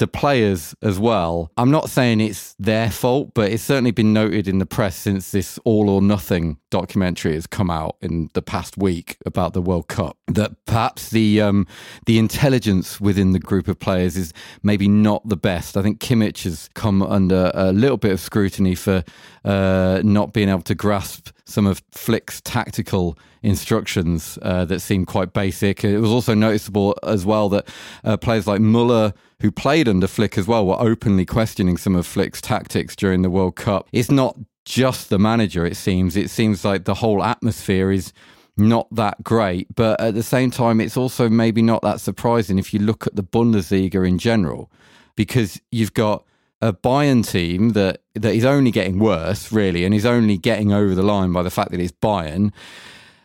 the 0.00 0.08
players 0.08 0.74
as 0.82 0.98
well. 0.98 1.52
I'm 1.58 1.70
not 1.70 1.90
saying 1.90 2.20
it's 2.20 2.54
their 2.58 2.90
fault, 2.90 3.32
but 3.34 3.52
it's 3.52 3.62
certainly 3.62 3.90
been 3.90 4.14
noted 4.14 4.48
in 4.48 4.58
the 4.58 4.66
press 4.66 4.96
since 4.96 5.30
this 5.30 5.58
All 5.64 5.90
or 5.90 6.00
Nothing 6.00 6.58
documentary 6.70 7.34
has 7.34 7.46
come 7.46 7.70
out 7.70 7.96
in 8.00 8.30
the 8.32 8.40
past 8.40 8.78
week 8.78 9.18
about 9.26 9.52
the 9.52 9.60
World 9.60 9.88
Cup 9.88 10.16
that 10.26 10.52
perhaps 10.64 11.10
the 11.10 11.42
um, 11.42 11.66
the 12.06 12.18
intelligence 12.18 12.98
within 12.98 13.32
the 13.32 13.38
group 13.38 13.68
of 13.68 13.78
players 13.78 14.16
is 14.16 14.32
maybe 14.62 14.88
not 14.88 15.28
the 15.28 15.36
best. 15.36 15.76
I 15.76 15.82
think 15.82 16.00
Kimmich 16.00 16.44
has 16.44 16.70
come 16.74 17.02
under 17.02 17.50
a 17.54 17.70
little 17.70 17.98
bit 17.98 18.12
of 18.12 18.20
scrutiny 18.20 18.74
for 18.74 19.04
uh, 19.44 20.00
not 20.02 20.32
being 20.32 20.48
able 20.48 20.62
to 20.62 20.74
grasp 20.74 21.28
some 21.44 21.66
of 21.66 21.82
Flick's 21.92 22.40
tactical 22.40 23.18
instructions 23.42 24.38
uh, 24.42 24.64
that 24.66 24.80
seemed 24.80 25.06
quite 25.06 25.32
basic. 25.32 25.84
It 25.84 25.98
was 25.98 26.10
also 26.10 26.34
noticeable 26.34 26.96
as 27.02 27.24
well 27.24 27.48
that 27.50 27.68
uh, 28.04 28.16
players 28.16 28.46
like 28.46 28.60
Muller, 28.60 29.12
who 29.40 29.50
played 29.50 29.88
under 29.88 30.06
Flick 30.06 30.36
as 30.36 30.46
well, 30.46 30.66
were 30.66 30.80
openly 30.80 31.24
questioning 31.24 31.76
some 31.76 31.96
of 31.96 32.06
Flick's 32.06 32.40
tactics 32.40 32.94
during 32.94 33.22
the 33.22 33.30
World 33.30 33.56
Cup. 33.56 33.88
It's 33.92 34.10
not 34.10 34.36
just 34.64 35.08
the 35.08 35.18
manager, 35.18 35.64
it 35.66 35.76
seems. 35.76 36.16
It 36.16 36.30
seems 36.30 36.64
like 36.64 36.84
the 36.84 36.94
whole 36.94 37.22
atmosphere 37.22 37.90
is 37.90 38.12
not 38.56 38.86
that 38.94 39.22
great. 39.22 39.74
But 39.74 40.00
at 40.00 40.14
the 40.14 40.22
same 40.22 40.50
time, 40.50 40.80
it's 40.80 40.96
also 40.96 41.28
maybe 41.28 41.62
not 41.62 41.82
that 41.82 42.00
surprising 42.00 42.58
if 42.58 42.74
you 42.74 42.80
look 42.80 43.06
at 43.06 43.16
the 43.16 43.22
Bundesliga 43.22 44.06
in 44.06 44.18
general, 44.18 44.70
because 45.16 45.60
you've 45.70 45.94
got 45.94 46.24
a 46.62 46.72
Bayern 46.72 47.26
team 47.26 47.70
that 47.70 48.02
that 48.14 48.34
is 48.34 48.44
only 48.44 48.70
getting 48.70 48.98
worse, 48.98 49.50
really, 49.50 49.84
and 49.84 49.94
is 49.94 50.04
only 50.04 50.36
getting 50.36 50.72
over 50.72 50.94
the 50.94 51.02
line 51.02 51.32
by 51.32 51.42
the 51.42 51.50
fact 51.50 51.70
that 51.70 51.80
it's 51.80 51.92
Bayern, 51.92 52.52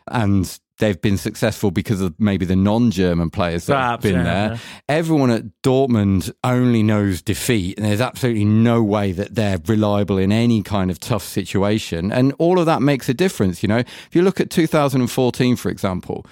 and 0.10 0.60
they've 0.78 1.00
been 1.02 1.18
successful 1.18 1.72
because 1.72 2.02
of 2.02 2.14
maybe 2.20 2.46
the 2.46 2.56
non-German 2.56 3.30
players 3.30 3.66
that 3.66 3.76
Perhaps, 3.76 4.04
have 4.04 4.14
been 4.14 4.26
yeah, 4.26 4.48
there. 4.48 4.50
yeah. 4.52 4.58
Everyone 4.90 5.30
at 5.32 5.44
Dortmund 5.64 6.34
only 6.44 6.84
knows 6.84 7.22
defeat, 7.22 7.78
and 7.78 7.86
there's 7.86 8.02
absolutely 8.02 8.46
no 8.46 8.84
way 8.84 9.12
that 9.14 9.36
they're 9.36 9.60
reliable 9.68 10.18
in 10.18 10.32
any 10.32 10.62
kind 10.62 10.92
of 10.92 11.00
tough 11.00 11.24
situation. 11.24 12.12
And 12.12 12.34
all 12.40 12.60
of 12.60 12.66
that 12.66 12.82
makes 12.82 13.08
a 13.10 13.14
difference. 13.14 13.64
You 13.64 13.70
know, 13.70 13.78
if 13.80 14.10
you 14.12 14.22
look 14.22 14.40
at 14.40 14.50
2014, 14.50 15.56
for 15.56 15.70
example 15.70 16.26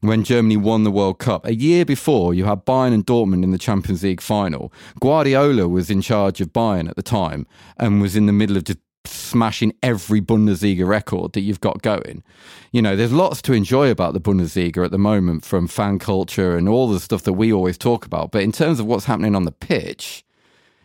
when 0.00 0.22
Germany 0.22 0.56
won 0.58 0.84
the 0.84 0.90
World 0.90 1.18
Cup. 1.18 1.46
A 1.46 1.54
year 1.54 1.84
before, 1.86 2.34
you 2.34 2.44
had 2.44 2.66
Bayern 2.66 2.92
and 2.92 3.06
Dortmund 3.06 3.42
in 3.42 3.52
the 3.52 3.58
Champions 3.58 4.02
League 4.02 4.20
final. 4.20 4.70
Guardiola 5.00 5.66
was 5.66 5.88
in 5.88 6.02
charge 6.02 6.42
of 6.42 6.52
Bayern 6.52 6.90
at 6.90 6.96
the 6.96 7.02
time 7.02 7.46
and 7.78 8.02
was 8.02 8.14
in 8.14 8.26
the 8.26 8.32
middle 8.32 8.56
of 8.58 8.64
just 8.64 8.78
smashing 9.06 9.72
every 9.82 10.20
Bundesliga 10.20 10.86
record 10.86 11.32
that 11.32 11.40
you've 11.40 11.60
got 11.60 11.82
going. 11.82 12.22
You 12.72 12.82
know, 12.82 12.96
there's 12.96 13.12
lots 13.12 13.42
to 13.42 13.52
enjoy 13.52 13.90
about 13.90 14.14
the 14.14 14.20
Bundesliga 14.20 14.84
at 14.84 14.90
the 14.90 14.98
moment 14.98 15.44
from 15.44 15.68
fan 15.68 15.98
culture 15.98 16.56
and 16.56 16.68
all 16.68 16.88
the 16.88 17.00
stuff 17.00 17.22
that 17.22 17.34
we 17.34 17.52
always 17.52 17.78
talk 17.78 18.06
about. 18.06 18.30
But 18.30 18.42
in 18.42 18.52
terms 18.52 18.80
of 18.80 18.86
what's 18.86 19.04
happening 19.04 19.34
on 19.34 19.44
the 19.44 19.52
pitch, 19.52 20.24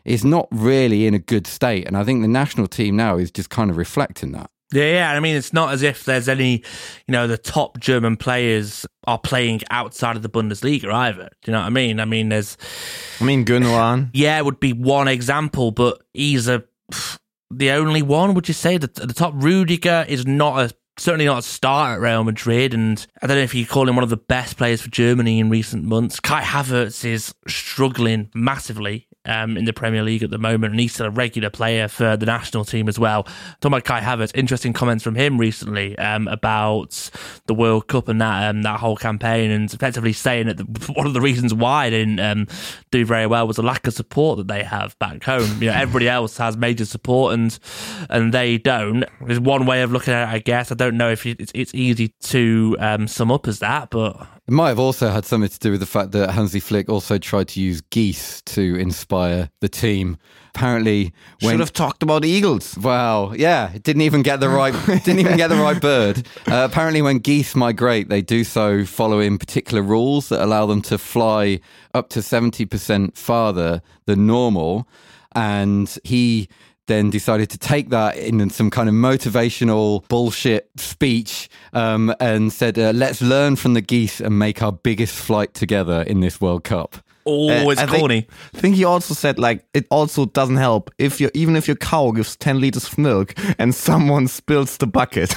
it's 0.06 0.24
not 0.24 0.48
really 0.52 1.06
in 1.06 1.14
a 1.14 1.20
good 1.20 1.48
state. 1.48 1.86
And 1.88 1.98
I 1.98 2.04
think 2.04 2.22
the 2.22 2.28
national 2.28 2.68
team 2.68 2.96
now 2.96 3.18
is 3.18 3.32
just 3.32 3.50
kind 3.50 3.70
of 3.70 3.78
reflecting 3.78 4.32
that. 4.34 4.50
Yeah, 4.72 4.92
yeah. 4.92 5.12
I 5.12 5.20
mean, 5.20 5.36
it's 5.36 5.52
not 5.52 5.74
as 5.74 5.82
if 5.82 6.06
there's 6.06 6.30
any, 6.30 6.64
you 7.08 7.12
know, 7.12 7.26
the 7.26 7.40
top 7.40 7.80
German 7.80 8.18
players 8.18 8.86
are 9.08 9.18
playing 9.18 9.62
outside 9.72 10.16
of 10.16 10.22
the 10.22 10.30
Bundesliga 10.30 10.94
either. 10.94 11.30
Do 11.42 11.52
you 11.52 11.54
know 11.54 11.62
what 11.62 11.68
I 11.68 11.70
mean? 11.72 12.00
I 12.00 12.06
mean, 12.06 12.30
there's, 12.30 12.56
I 13.20 13.24
mean, 13.24 13.46
Gundogan. 13.46 14.12
yeah, 14.14 14.40
would 14.42 14.60
be 14.60 14.74
one 14.74 15.08
example, 15.08 15.72
but 15.72 16.04
he's 16.14 16.48
a 16.48 16.64
the 17.52 17.72
only 17.72 18.02
one. 18.02 18.34
Would 18.34 18.48
you 18.48 18.54
say 18.54 18.78
that 18.78 18.96
the 18.96 19.14
top 19.14 19.34
Rudiger 19.36 20.06
is 20.08 20.26
not 20.26 20.60
a 20.60 20.76
certainly 21.00 21.26
not 21.26 21.40
a 21.40 21.42
start 21.42 21.96
at 21.96 22.02
Real 22.02 22.24
Madrid. 22.24 22.74
And 22.74 23.06
I 23.22 23.28
don't 23.28 23.38
know 23.38 23.44
if 23.44 23.56
you 23.56 23.66
call 23.66 23.88
him 23.88 23.96
one 23.96 24.04
of 24.04 24.10
the 24.10 24.18
best 24.18 24.58
players 24.58 24.82
for 24.82 24.90
Germany 24.90 25.40
in 25.40 25.50
recent 25.50 25.84
months. 25.84 26.20
Kai 26.20 26.42
Havertz 26.42 27.06
is 27.06 27.34
struggling 27.48 28.30
massively 28.36 29.08
um, 29.30 29.56
in 29.58 29.66
the 29.66 29.74
Premier 29.74 30.04
League 30.04 30.24
at 30.24 30.32
the 30.32 30.38
moment, 30.38 30.72
and 30.72 30.80
he's 30.80 30.94
still 30.94 31.06
a 31.06 31.12
regular 31.12 31.50
player 31.50 31.88
for 31.88 32.18
the 32.18 32.26
national 32.26 32.66
team 32.66 32.90
as 32.90 32.98
well. 32.98 33.24
Talking 33.62 33.68
about 33.74 33.84
Kai 33.84 34.02
Havertz, 34.02 34.32
interesting 34.34 34.74
comments 34.74 35.04
from 35.04 35.16
him 35.16 35.38
recently 35.38 35.98
um, 36.00 36.28
about 36.28 37.10
the 37.46 37.54
World 37.54 37.88
Cup 37.88 38.08
and 38.08 38.20
that 38.20 38.50
um, 38.50 38.64
that 38.64 38.80
whole 38.80 38.98
campaign, 38.98 39.52
and 39.52 39.72
effectively 39.72 40.14
saying 40.14 40.48
that 40.48 40.58
the, 40.58 40.64
one 40.96 41.06
of 41.06 41.14
the 41.14 41.22
reasons 41.22 41.54
why 41.54 41.90
they 41.90 42.00
didn't 42.00 42.20
um, 42.20 42.48
do 42.92 43.06
very 43.06 43.28
well 43.28 43.48
was 43.48 43.58
the 43.58 43.64
lack 43.64 43.86
of 43.86 43.94
support 43.94 44.38
that 44.38 44.48
they 44.48 44.64
have 44.64 44.98
back 45.00 45.24
home. 45.24 45.62
You 45.62 45.68
know, 45.68 45.74
everybody 45.76 46.10
else 46.10 46.38
has 46.38 46.58
major 46.58 46.86
support, 46.86 47.34
and 47.36 47.58
and 48.10 48.34
they 48.34 48.58
don't. 48.58 49.06
There's 49.22 49.40
one 49.40 49.66
way 49.66 49.84
of 49.84 49.92
looking 49.92 50.14
at 50.14 50.28
it, 50.28 50.34
I 50.34 50.40
guess. 50.40 50.72
I 50.72 50.76
don't 50.76 50.98
know 50.98 51.12
if 51.12 51.26
it's, 51.26 51.52
it's 51.54 51.76
easy 51.76 52.10
to 52.22 52.76
um, 52.80 53.08
sum 53.08 53.32
up 53.32 53.48
as 53.48 53.60
that, 53.60 53.92
but 53.92 54.28
it 54.50 54.52
might 54.52 54.70
have 54.70 54.80
also 54.80 55.10
had 55.10 55.26
something 55.26 55.48
to 55.48 55.60
do 55.60 55.70
with 55.70 55.80
the 55.80 55.86
fact 55.86 56.12
that 56.14 56.32
Hansi 56.32 56.60
Flick 56.60 56.90
also 56.90 57.20
tried 57.20 57.50
to 57.50 57.62
use 57.62 57.82
geese 57.82 58.42
to 58.42 58.78
inspire 58.78 59.52
the 59.60 59.70
team. 59.70 60.18
Apparently, 60.56 61.14
when, 61.42 61.52
should 61.52 61.60
have 61.60 61.72
talked 61.72 62.02
about 62.02 62.26
eagles. 62.26 62.76
Well, 62.76 63.36
yeah, 63.38 63.72
didn't 63.84 64.02
even 64.02 64.24
get 64.24 64.40
the 64.40 64.50
right 64.50 64.74
didn't 64.88 65.20
even 65.20 65.38
get 65.38 65.50
the 65.50 65.56
right 65.56 65.80
bird. 65.80 66.26
Uh, 66.48 66.68
apparently, 66.68 67.04
when 67.04 67.20
geese 67.20 67.56
migrate, 67.56 68.10
they 68.10 68.24
do 68.24 68.44
so 68.44 68.86
following 68.86 69.38
particular 69.38 69.84
rules 69.84 70.30
that 70.30 70.44
allow 70.44 70.66
them 70.66 70.82
to 70.82 70.98
fly 70.98 71.60
up 71.94 72.10
to 72.10 72.24
seventy 72.24 72.66
percent 72.66 73.16
farther 73.16 73.84
than 74.08 74.26
normal. 74.26 74.88
And 75.36 75.96
he 76.04 76.50
then 76.90 77.10
decided 77.10 77.50
to 77.52 77.58
take 77.58 77.90
that 77.90 78.18
in 78.18 78.50
some 78.50 78.70
kind 78.70 78.90
of 78.90 78.96
motivational 78.96 80.06
bullshit 80.10 80.70
speech 80.76 81.50
um, 81.72 82.14
and 82.20 82.52
said, 82.52 82.78
uh, 82.78 82.92
let's 82.94 83.22
learn 83.22 83.56
from 83.56 83.76
the 83.76 83.82
geese 83.82 84.20
and 84.20 84.38
make 84.38 84.62
our 84.62 84.74
biggest 84.74 85.16
flight 85.16 85.54
together 85.54 86.02
in 86.02 86.20
this 86.20 86.42
World 86.42 86.66
Cup. 86.66 86.98
Oh, 87.26 87.70
it's 87.70 87.80
uh, 87.80 87.88
corny. 87.88 88.22
Think, 88.22 88.34
I 88.56 88.60
think 88.60 88.76
he 88.76 88.84
also 88.84 89.14
said 89.14 89.38
like 89.38 89.64
it 89.74 89.86
also 89.92 90.26
doesn't 90.26 90.58
help 90.58 90.90
if 90.98 91.22
you 91.22 91.30
even 91.36 91.56
if 91.56 91.68
your 91.68 91.76
cow 91.78 92.12
gives 92.12 92.36
ten 92.36 92.60
liters 92.60 92.88
of 92.88 92.98
milk 92.98 93.36
and 93.60 93.76
someone 93.76 94.28
spills 94.28 94.78
the 94.78 94.88
bucket. 94.88 95.36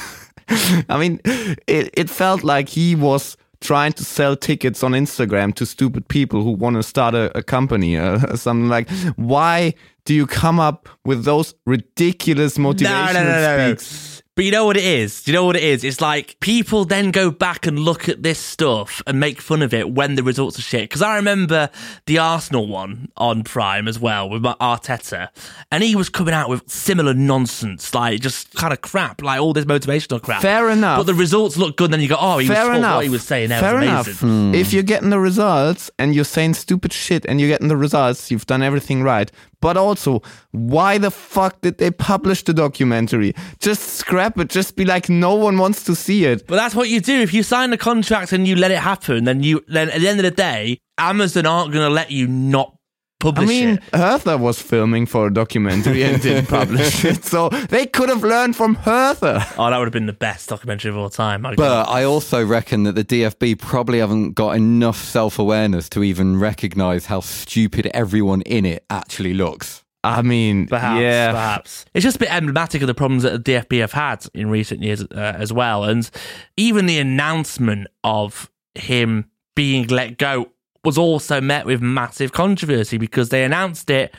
I 0.88 0.96
mean, 0.98 1.20
it 1.66 1.90
it 1.92 2.08
felt 2.08 2.44
like 2.44 2.70
he 2.70 2.94
was 2.94 3.36
trying 3.62 3.92
to 3.94 4.04
sell 4.04 4.36
tickets 4.36 4.82
on 4.82 4.92
Instagram 4.92 5.54
to 5.54 5.64
stupid 5.64 6.08
people 6.08 6.42
who 6.42 6.50
want 6.50 6.76
to 6.76 6.82
start 6.82 7.14
a, 7.14 7.36
a 7.36 7.42
company 7.42 7.96
or 7.96 8.14
uh, 8.14 8.36
something 8.36 8.68
like. 8.68 8.90
Why 9.16 9.74
do 10.04 10.14
you 10.14 10.26
come 10.26 10.60
up 10.60 10.88
with 11.04 11.24
those 11.24 11.54
ridiculous 11.64 12.58
motivational 12.58 13.14
no, 13.14 13.22
no, 13.22 13.56
no, 13.56 13.74
speaks? 13.74 14.11
But 14.34 14.46
you 14.46 14.50
know 14.50 14.64
what 14.64 14.78
it 14.78 14.84
is? 14.84 15.22
Do 15.22 15.30
you 15.30 15.36
know 15.36 15.44
what 15.44 15.56
it 15.56 15.62
is? 15.62 15.84
It's 15.84 16.00
like 16.00 16.40
people 16.40 16.86
then 16.86 17.10
go 17.10 17.30
back 17.30 17.66
and 17.66 17.78
look 17.78 18.08
at 18.08 18.22
this 18.22 18.38
stuff 18.38 19.02
and 19.06 19.20
make 19.20 19.42
fun 19.42 19.60
of 19.60 19.74
it 19.74 19.90
when 19.90 20.14
the 20.14 20.22
results 20.22 20.58
are 20.58 20.62
shit. 20.62 20.84
Because 20.88 21.02
I 21.02 21.16
remember 21.16 21.68
the 22.06 22.16
Arsenal 22.16 22.66
one 22.66 23.10
on 23.18 23.44
Prime 23.44 23.86
as 23.86 23.98
well 23.98 24.30
with 24.30 24.42
Arteta, 24.42 25.28
and 25.70 25.82
he 25.84 25.94
was 25.94 26.08
coming 26.08 26.32
out 26.32 26.48
with 26.48 26.62
similar 26.66 27.12
nonsense, 27.12 27.94
like 27.94 28.20
just 28.20 28.54
kind 28.54 28.72
of 28.72 28.80
crap, 28.80 29.20
like 29.20 29.38
all 29.38 29.52
this 29.52 29.66
motivational 29.66 30.22
crap. 30.22 30.40
Fair 30.40 30.70
enough. 30.70 31.00
But 31.00 31.04
the 31.04 31.14
results 31.14 31.58
look 31.58 31.76
good, 31.76 31.86
and 31.86 31.94
then 31.94 32.00
you 32.00 32.08
go, 32.08 32.16
oh, 32.18 32.38
he 32.38 32.48
Fair 32.48 32.70
was 32.70 32.78
enough. 32.78 32.94
what 32.96 33.04
he 33.04 33.10
was 33.10 33.24
saying. 33.24 33.50
That 33.50 33.60
Fair 33.60 33.74
was 33.74 33.84
enough. 33.84 34.20
Hmm. 34.20 34.54
If 34.54 34.72
you're 34.72 34.82
getting 34.82 35.10
the 35.10 35.20
results 35.20 35.90
and 35.98 36.14
you're 36.14 36.24
saying 36.24 36.54
stupid 36.54 36.94
shit 36.94 37.26
and 37.26 37.38
you're 37.38 37.50
getting 37.50 37.68
the 37.68 37.76
results, 37.76 38.30
you've 38.30 38.46
done 38.46 38.62
everything 38.62 39.02
right. 39.02 39.30
But 39.62 39.76
also, 39.76 40.22
why 40.50 40.98
the 40.98 41.10
fuck 41.10 41.60
did 41.62 41.78
they 41.78 41.92
publish 41.92 42.42
the 42.42 42.52
documentary? 42.52 43.32
Just 43.60 43.94
scrap 43.94 44.36
it. 44.38 44.50
Just 44.50 44.74
be 44.76 44.84
like, 44.84 45.08
no 45.08 45.36
one 45.36 45.56
wants 45.56 45.84
to 45.84 45.94
see 45.94 46.24
it. 46.24 46.46
But 46.48 46.56
that's 46.56 46.74
what 46.74 46.88
you 46.90 47.00
do. 47.00 47.20
If 47.20 47.32
you 47.32 47.44
sign 47.44 47.70
the 47.70 47.78
contract 47.78 48.32
and 48.32 48.46
you 48.46 48.56
let 48.56 48.72
it 48.72 48.80
happen, 48.80 49.24
then 49.24 49.42
you 49.44 49.64
then 49.68 49.88
at 49.88 50.00
the 50.00 50.08
end 50.08 50.18
of 50.18 50.24
the 50.24 50.32
day, 50.32 50.78
Amazon 50.98 51.46
aren't 51.46 51.72
going 51.72 51.86
to 51.88 51.94
let 51.94 52.10
you 52.10 52.26
not 52.26 52.76
publish 53.22 53.48
I 53.48 53.52
mean, 53.52 53.68
it. 53.76 53.82
Hertha 53.94 54.36
was 54.36 54.60
filming 54.60 55.06
for 55.06 55.28
a 55.28 55.32
documentary 55.32 56.02
and 56.02 56.20
didn't 56.20 56.46
publish 56.48 57.04
it, 57.04 57.24
so 57.24 57.48
they 57.48 57.86
could 57.86 58.08
have 58.08 58.22
learned 58.22 58.56
from 58.56 58.74
Hertha. 58.74 59.46
Oh, 59.56 59.70
that 59.70 59.78
would 59.78 59.86
have 59.86 59.92
been 59.92 60.06
the 60.06 60.12
best 60.12 60.48
documentary 60.48 60.90
of 60.90 60.96
all 60.96 61.08
time. 61.08 61.46
I 61.46 61.54
but 61.54 61.88
I 61.88 62.04
also 62.04 62.44
reckon 62.44 62.82
that 62.82 62.94
the 62.94 63.04
DFB 63.04 63.58
probably 63.60 64.00
haven't 64.00 64.32
got 64.32 64.56
enough 64.56 65.02
self 65.02 65.38
awareness 65.38 65.88
to 65.90 66.02
even 66.02 66.38
recognise 66.38 67.06
how 67.06 67.20
stupid 67.20 67.86
everyone 67.94 68.42
in 68.42 68.66
it 68.66 68.84
actually 68.90 69.34
looks. 69.34 69.84
I 70.04 70.22
mean, 70.22 70.66
perhaps, 70.66 71.00
yeah. 71.00 71.30
perhaps. 71.30 71.84
It's 71.94 72.02
just 72.02 72.16
a 72.16 72.18
bit 72.18 72.34
emblematic 72.34 72.82
of 72.82 72.88
the 72.88 72.94
problems 72.94 73.22
that 73.22 73.44
the 73.44 73.52
DFB 73.52 73.80
have 73.80 73.92
had 73.92 74.26
in 74.34 74.50
recent 74.50 74.82
years 74.82 75.02
uh, 75.02 75.36
as 75.38 75.52
well. 75.52 75.84
And 75.84 76.10
even 76.56 76.86
the 76.86 76.98
announcement 76.98 77.86
of 78.02 78.50
him 78.74 79.30
being 79.54 79.86
let 79.88 80.18
go 80.18 80.51
was 80.84 80.98
also 80.98 81.40
met 81.40 81.64
with 81.64 81.80
massive 81.80 82.32
controversy 82.32 82.98
because 82.98 83.28
they 83.28 83.44
announced 83.44 83.88
it 83.88 84.14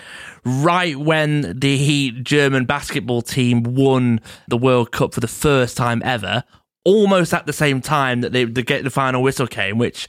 right 0.45 0.97
when 0.97 1.57
the 1.59 2.11
German 2.23 2.65
basketball 2.65 3.21
team 3.21 3.63
won 3.63 4.21
the 4.47 4.57
World 4.57 4.91
Cup 4.91 5.13
for 5.13 5.19
the 5.19 5.27
first 5.27 5.75
time 5.75 6.01
ever, 6.05 6.43
almost 6.85 7.33
at 7.33 7.45
the 7.45 7.53
same 7.53 7.81
time 7.81 8.21
that 8.21 8.31
they, 8.31 8.45
they 8.45 8.63
get 8.63 8.83
the 8.83 8.89
final 8.89 9.21
whistle 9.21 9.47
came, 9.47 9.77
which 9.77 10.07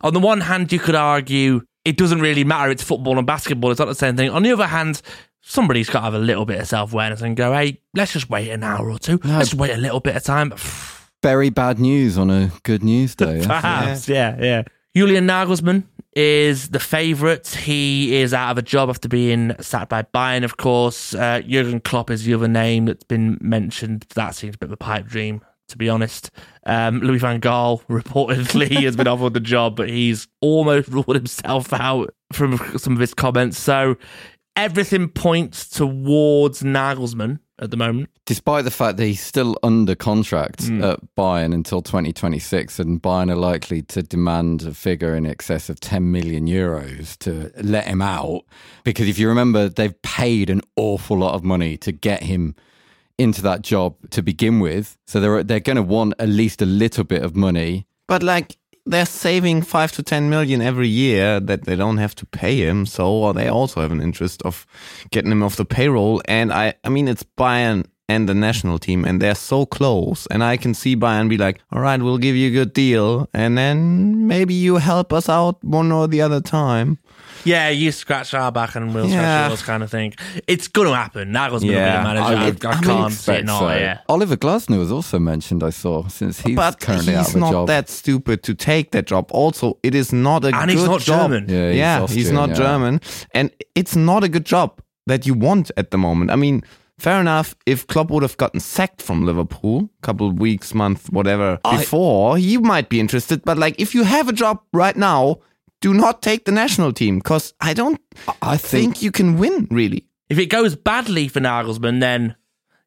on 0.00 0.14
the 0.14 0.20
one 0.20 0.40
hand 0.40 0.72
you 0.72 0.78
could 0.78 0.94
argue 0.94 1.62
it 1.84 1.98
doesn't 1.98 2.20
really 2.20 2.44
matter, 2.44 2.70
it's 2.70 2.82
football 2.82 3.18
and 3.18 3.26
basketball, 3.26 3.70
it's 3.70 3.78
not 3.78 3.86
the 3.88 3.94
same 3.94 4.16
thing. 4.16 4.30
On 4.30 4.42
the 4.42 4.52
other 4.52 4.66
hand, 4.66 5.02
somebody's 5.42 5.90
got 5.90 6.00
to 6.00 6.04
have 6.04 6.14
a 6.14 6.18
little 6.18 6.46
bit 6.46 6.60
of 6.60 6.66
self 6.66 6.92
awareness 6.92 7.20
and 7.20 7.36
go, 7.36 7.52
hey, 7.52 7.80
let's 7.94 8.12
just 8.12 8.30
wait 8.30 8.48
an 8.48 8.62
hour 8.62 8.90
or 8.90 8.98
two. 8.98 9.20
No. 9.22 9.38
Let's 9.38 9.54
wait 9.54 9.72
a 9.72 9.76
little 9.76 10.00
bit 10.00 10.16
of 10.16 10.22
time. 10.22 10.54
Very 11.22 11.48
bad 11.48 11.78
news 11.78 12.18
on 12.18 12.30
a 12.30 12.52
good 12.64 12.82
news 12.82 13.14
day. 13.14 13.42
Perhaps, 13.46 14.08
yeah, 14.08 14.36
yeah. 14.38 14.62
Julian 14.96 15.26
Nagelsmann 15.26 15.84
is 16.14 16.68
the 16.68 16.78
favourite. 16.78 17.48
He 17.48 18.14
is 18.16 18.32
out 18.32 18.52
of 18.52 18.58
a 18.58 18.62
job 18.62 18.88
after 18.88 19.08
being 19.08 19.52
sacked 19.60 19.88
by 19.88 20.02
Bayern, 20.02 20.44
of 20.44 20.56
course. 20.56 21.16
Uh, 21.16 21.40
Jurgen 21.40 21.80
Klopp 21.80 22.10
is 22.10 22.22
the 22.22 22.34
other 22.34 22.46
name 22.46 22.86
that's 22.86 23.02
been 23.02 23.36
mentioned. 23.40 24.06
That 24.14 24.36
seems 24.36 24.54
a 24.54 24.58
bit 24.58 24.68
of 24.68 24.72
a 24.72 24.76
pipe 24.76 25.06
dream, 25.06 25.40
to 25.68 25.76
be 25.76 25.88
honest. 25.88 26.30
Um, 26.64 27.00
Louis 27.00 27.18
van 27.18 27.40
Gaal 27.40 27.84
reportedly 27.88 28.84
has 28.84 28.94
been 28.94 29.08
offered 29.08 29.34
the 29.34 29.40
job, 29.40 29.74
but 29.74 29.88
he's 29.88 30.28
almost 30.40 30.88
ruled 30.92 31.16
himself 31.16 31.72
out 31.72 32.14
from 32.32 32.56
some 32.78 32.92
of 32.92 33.00
his 33.00 33.14
comments. 33.14 33.58
So 33.58 33.96
everything 34.56 35.08
points 35.08 35.68
towards 35.68 36.62
Nagelsmann 36.62 37.40
at 37.58 37.70
the 37.70 37.76
moment. 37.76 38.10
Despite 38.26 38.64
the 38.64 38.70
fact 38.70 38.96
that 38.96 39.04
he's 39.04 39.22
still 39.22 39.56
under 39.62 39.94
contract 39.94 40.64
mm. 40.64 40.82
at 40.82 41.00
Bayern 41.16 41.54
until 41.54 41.82
2026, 41.82 42.78
and 42.78 43.02
Bayern 43.02 43.30
are 43.30 43.36
likely 43.36 43.82
to 43.82 44.02
demand 44.02 44.62
a 44.62 44.74
figure 44.74 45.14
in 45.14 45.26
excess 45.26 45.68
of 45.68 45.80
10 45.80 46.10
million 46.10 46.46
euros 46.46 47.16
to 47.18 47.52
let 47.62 47.86
him 47.86 48.02
out. 48.02 48.44
Because 48.82 49.08
if 49.08 49.18
you 49.18 49.28
remember, 49.28 49.68
they've 49.68 50.00
paid 50.02 50.50
an 50.50 50.62
awful 50.76 51.18
lot 51.18 51.34
of 51.34 51.44
money 51.44 51.76
to 51.78 51.92
get 51.92 52.22
him 52.22 52.54
into 53.18 53.42
that 53.42 53.62
job 53.62 53.94
to 54.10 54.22
begin 54.22 54.58
with. 54.58 54.96
So 55.06 55.20
they're, 55.20 55.44
they're 55.44 55.60
going 55.60 55.76
to 55.76 55.82
want 55.82 56.14
at 56.18 56.28
least 56.28 56.62
a 56.62 56.66
little 56.66 57.04
bit 57.04 57.22
of 57.22 57.36
money. 57.36 57.86
But 58.06 58.22
like, 58.22 58.56
they're 58.86 59.06
saving 59.06 59.62
five 59.62 59.92
to 59.92 60.02
ten 60.02 60.28
million 60.28 60.60
every 60.60 60.88
year 60.88 61.40
that 61.40 61.64
they 61.64 61.76
don't 61.76 61.96
have 61.96 62.14
to 62.16 62.26
pay 62.26 62.56
him. 62.56 62.86
So 62.86 63.32
they 63.32 63.48
also 63.48 63.80
have 63.80 63.92
an 63.92 64.00
interest 64.00 64.42
of 64.42 64.66
getting 65.10 65.32
him 65.32 65.42
off 65.42 65.56
the 65.56 65.64
payroll. 65.64 66.22
And 66.26 66.52
I, 66.52 66.74
I 66.84 66.88
mean, 66.88 67.08
it's 67.08 67.22
Bayern 67.22 67.86
and 68.08 68.28
the 68.28 68.34
national 68.34 68.78
team, 68.78 69.04
and 69.04 69.20
they're 69.20 69.34
so 69.34 69.64
close. 69.64 70.26
And 70.30 70.44
I 70.44 70.56
can 70.58 70.74
see 70.74 70.94
Bayern 70.94 71.28
be 71.28 71.38
like, 71.38 71.60
"All 71.72 71.80
right, 71.80 72.00
we'll 72.00 72.18
give 72.18 72.36
you 72.36 72.48
a 72.48 72.52
good 72.52 72.72
deal, 72.74 73.28
and 73.32 73.56
then 73.56 74.26
maybe 74.26 74.52
you 74.52 74.76
help 74.76 75.12
us 75.12 75.28
out 75.28 75.62
one 75.64 75.90
or 75.90 76.06
the 76.06 76.20
other 76.20 76.40
time." 76.40 76.98
Yeah, 77.44 77.68
you 77.68 77.92
scratch 77.92 78.34
our 78.34 78.50
back 78.50 78.74
and 78.74 78.94
we'll 78.94 79.08
yeah. 79.08 79.18
scratch 79.18 79.50
yours, 79.50 79.62
kind 79.62 79.82
of 79.82 79.90
thing. 79.90 80.14
It's 80.46 80.68
going 80.68 80.88
to 80.88 80.94
happen. 80.94 81.32
Nagel's 81.32 81.62
going 81.62 81.74
yeah. 81.74 81.96
to 81.96 81.98
be 81.98 82.08
the 82.08 82.14
manager. 82.14 82.68
I, 82.68 82.70
I, 82.70 82.78
I 82.78 82.82
can't 82.82 83.12
see 83.12 83.32
it 83.32 83.44
not. 83.44 83.58
So. 83.60 83.68
Yeah. 83.68 84.00
Oliver 84.08 84.36
Glasner 84.36 84.78
was 84.78 84.90
also 84.90 85.18
mentioned. 85.18 85.62
I 85.62 85.70
saw 85.70 86.08
since 86.08 86.40
he's 86.40 86.56
but 86.56 86.80
currently 86.80 87.12
he's 87.12 87.20
out 87.20 87.28
of 87.28 87.34
a 87.36 87.38
not 87.38 87.52
job. 87.52 87.66
that 87.68 87.88
stupid 87.88 88.42
to 88.44 88.54
take 88.54 88.92
that 88.92 89.06
job. 89.06 89.30
Also, 89.30 89.78
it 89.82 89.94
is 89.94 90.12
not 90.12 90.44
a 90.44 90.48
and 90.48 90.70
good 90.70 90.78
he's 90.78 90.86
not 90.86 91.00
job. 91.00 91.30
German. 91.30 91.48
Yeah, 91.48 91.68
he's, 91.68 91.78
yeah, 91.78 92.02
Austrian, 92.02 92.18
he's 92.18 92.32
not 92.32 92.48
yeah. 92.50 92.54
German, 92.54 93.00
and 93.32 93.50
it's 93.74 93.96
not 93.96 94.24
a 94.24 94.28
good 94.28 94.44
job 94.44 94.80
that 95.06 95.26
you 95.26 95.34
want 95.34 95.70
at 95.76 95.90
the 95.90 95.98
moment. 95.98 96.30
I 96.30 96.36
mean. 96.36 96.62
Fair 96.96 97.20
enough. 97.20 97.56
If 97.66 97.88
Klopp 97.88 98.08
would 98.12 98.22
have 98.22 98.36
gotten 98.36 98.60
sacked 98.60 99.02
from 99.02 99.26
Liverpool 99.26 99.90
a 99.98 100.06
couple 100.06 100.28
of 100.28 100.38
weeks, 100.38 100.72
month, 100.72 101.10
whatever 101.10 101.58
before, 101.68 102.38
he 102.38 102.56
might 102.56 102.88
be 102.88 103.00
interested. 103.00 103.42
But 103.44 103.58
like, 103.58 103.80
if 103.80 103.96
you 103.96 104.04
have 104.04 104.28
a 104.28 104.32
job 104.32 104.60
right 104.72 104.96
now, 104.96 105.40
do 105.84 105.92
not 105.92 106.22
take 106.22 106.46
the 106.46 106.50
national 106.50 106.94
team 106.94 107.18
because 107.18 107.52
I 107.60 107.74
don't 107.74 108.00
I 108.40 108.56
think, 108.56 108.94
think 108.94 109.02
you 109.02 109.12
can 109.12 109.36
win, 109.36 109.68
really. 109.70 110.06
If 110.30 110.38
it 110.38 110.46
goes 110.46 110.74
badly 110.74 111.28
for 111.28 111.40
Nagelsmann, 111.40 112.00
then 112.00 112.36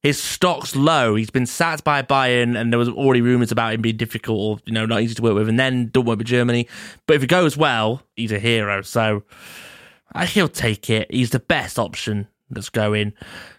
his 0.02 0.20
stock's 0.20 0.76
low. 0.76 1.14
He's 1.14 1.30
been 1.30 1.46
sacked 1.46 1.84
by 1.84 2.02
Bayern, 2.02 2.60
and 2.60 2.74
there 2.74 2.80
was 2.80 2.90
already 2.90 3.22
rumours 3.22 3.52
about 3.52 3.76
him 3.76 3.84
being 3.84 3.98
difficult 3.98 4.40
or 4.40 4.64
you 4.66 4.74
know 4.74 4.88
not 4.88 5.04
easy 5.04 5.14
to 5.14 5.22
work 5.22 5.36
with, 5.36 5.48
and 5.48 5.60
then 5.60 5.92
don't 5.94 6.06
work 6.06 6.18
with 6.18 6.26
Germany. 6.26 6.68
But 7.06 7.18
if 7.18 7.22
it 7.22 7.28
goes 7.28 7.56
well, 7.56 8.02
he's 8.16 8.32
a 8.32 8.40
hero. 8.40 8.82
So 8.82 9.22
I 10.14 10.26
he'll 10.26 10.48
take 10.48 10.90
it. 10.90 11.06
He's 11.12 11.30
the 11.30 11.40
best 11.40 11.78
option 11.78 12.28
that's 12.50 12.70
going. 12.70 13.14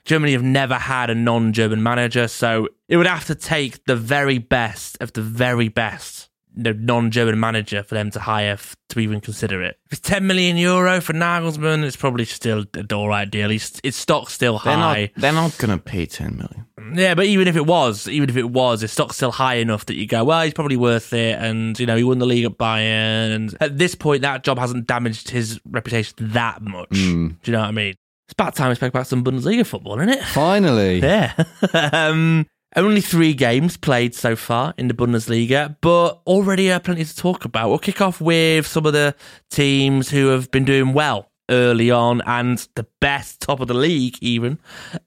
Germany 0.04 0.32
have 0.32 0.42
never 0.42 0.74
had 0.74 1.10
a 1.10 1.14
non 1.14 1.52
German 1.52 1.80
manager, 1.80 2.26
so 2.26 2.66
it 2.88 2.96
would 2.96 3.06
have 3.06 3.26
to 3.26 3.36
take 3.36 3.84
the 3.84 3.94
very 3.94 4.38
best 4.38 4.98
of 5.00 5.12
the 5.12 5.22
very 5.22 5.68
best 5.68 6.18
you 6.18 6.24
know, 6.24 6.27
non-German 6.58 7.38
manager 7.38 7.82
for 7.82 7.94
them 7.94 8.10
to 8.10 8.20
hire 8.20 8.52
f- 8.52 8.74
to 8.90 9.00
even 9.00 9.20
consider 9.20 9.62
it. 9.62 9.78
If 9.86 9.92
it's 9.98 10.00
10 10.08 10.26
million 10.26 10.56
euro 10.56 11.00
for 11.00 11.12
Nagelsmann, 11.12 11.84
it's 11.84 11.96
probably 11.96 12.24
still 12.24 12.64
an 12.74 12.86
all 12.92 13.08
right 13.08 13.30
deal. 13.30 13.48
He's, 13.50 13.78
his 13.82 13.96
stock's 13.96 14.32
still 14.32 14.58
They're 14.64 14.76
not. 14.76 14.96
high. 14.96 15.10
They're 15.16 15.32
not 15.32 15.56
gonna 15.58 15.78
pay 15.78 16.06
ten 16.06 16.36
million. 16.36 16.66
Yeah, 16.98 17.14
but 17.14 17.26
even 17.26 17.48
if 17.48 17.56
it 17.56 17.66
was, 17.66 18.08
even 18.08 18.30
if 18.30 18.36
it 18.36 18.50
was, 18.50 18.80
his 18.80 18.92
stock's 18.92 19.16
still 19.16 19.32
high 19.32 19.56
enough 19.56 19.86
that 19.86 19.96
you 19.96 20.06
go, 20.06 20.24
well, 20.24 20.42
he's 20.42 20.54
probably 20.54 20.76
worth 20.76 21.12
it. 21.12 21.38
And, 21.38 21.78
you 21.78 21.84
know, 21.86 21.96
he 21.96 22.04
won 22.04 22.18
the 22.18 22.24
league 22.26 22.44
at 22.46 22.52
Bayern. 22.56 23.34
And 23.34 23.56
at 23.60 23.76
this 23.78 23.94
point, 23.94 24.22
that 24.22 24.42
job 24.42 24.58
hasn't 24.58 24.86
damaged 24.86 25.28
his 25.30 25.60
reputation 25.68 26.14
that 26.20 26.62
much. 26.62 26.88
Do 26.90 26.98
you 27.44 27.52
know 27.52 27.60
what 27.60 27.68
I 27.68 27.72
mean? 27.72 27.94
It's 28.26 28.32
about 28.32 28.54
time 28.54 28.68
we 28.70 28.74
spoke 28.74 28.90
about 28.90 29.06
some 29.06 29.22
Bundesliga 29.24 29.66
football, 29.66 29.98
isn't 30.00 30.08
it? 30.10 30.22
Finally. 30.24 31.00
Yeah. 31.02 31.32
um, 31.92 32.46
only 32.76 33.00
three 33.00 33.34
games 33.34 33.76
played 33.76 34.14
so 34.14 34.36
far 34.36 34.74
in 34.76 34.88
the 34.88 34.94
Bundesliga, 34.94 35.76
but 35.80 36.20
already 36.26 36.70
uh, 36.70 36.78
plenty 36.78 37.04
to 37.04 37.16
talk 37.16 37.44
about. 37.44 37.68
We'll 37.68 37.78
kick 37.78 38.00
off 38.00 38.20
with 38.20 38.66
some 38.66 38.86
of 38.86 38.92
the 38.92 39.14
teams 39.50 40.10
who 40.10 40.28
have 40.28 40.50
been 40.50 40.64
doing 40.64 40.92
well 40.92 41.30
early 41.50 41.90
on, 41.90 42.20
and 42.26 42.58
the 42.74 42.86
best 43.00 43.40
top 43.40 43.60
of 43.60 43.68
the 43.68 43.74
league 43.74 44.18
even 44.20 44.58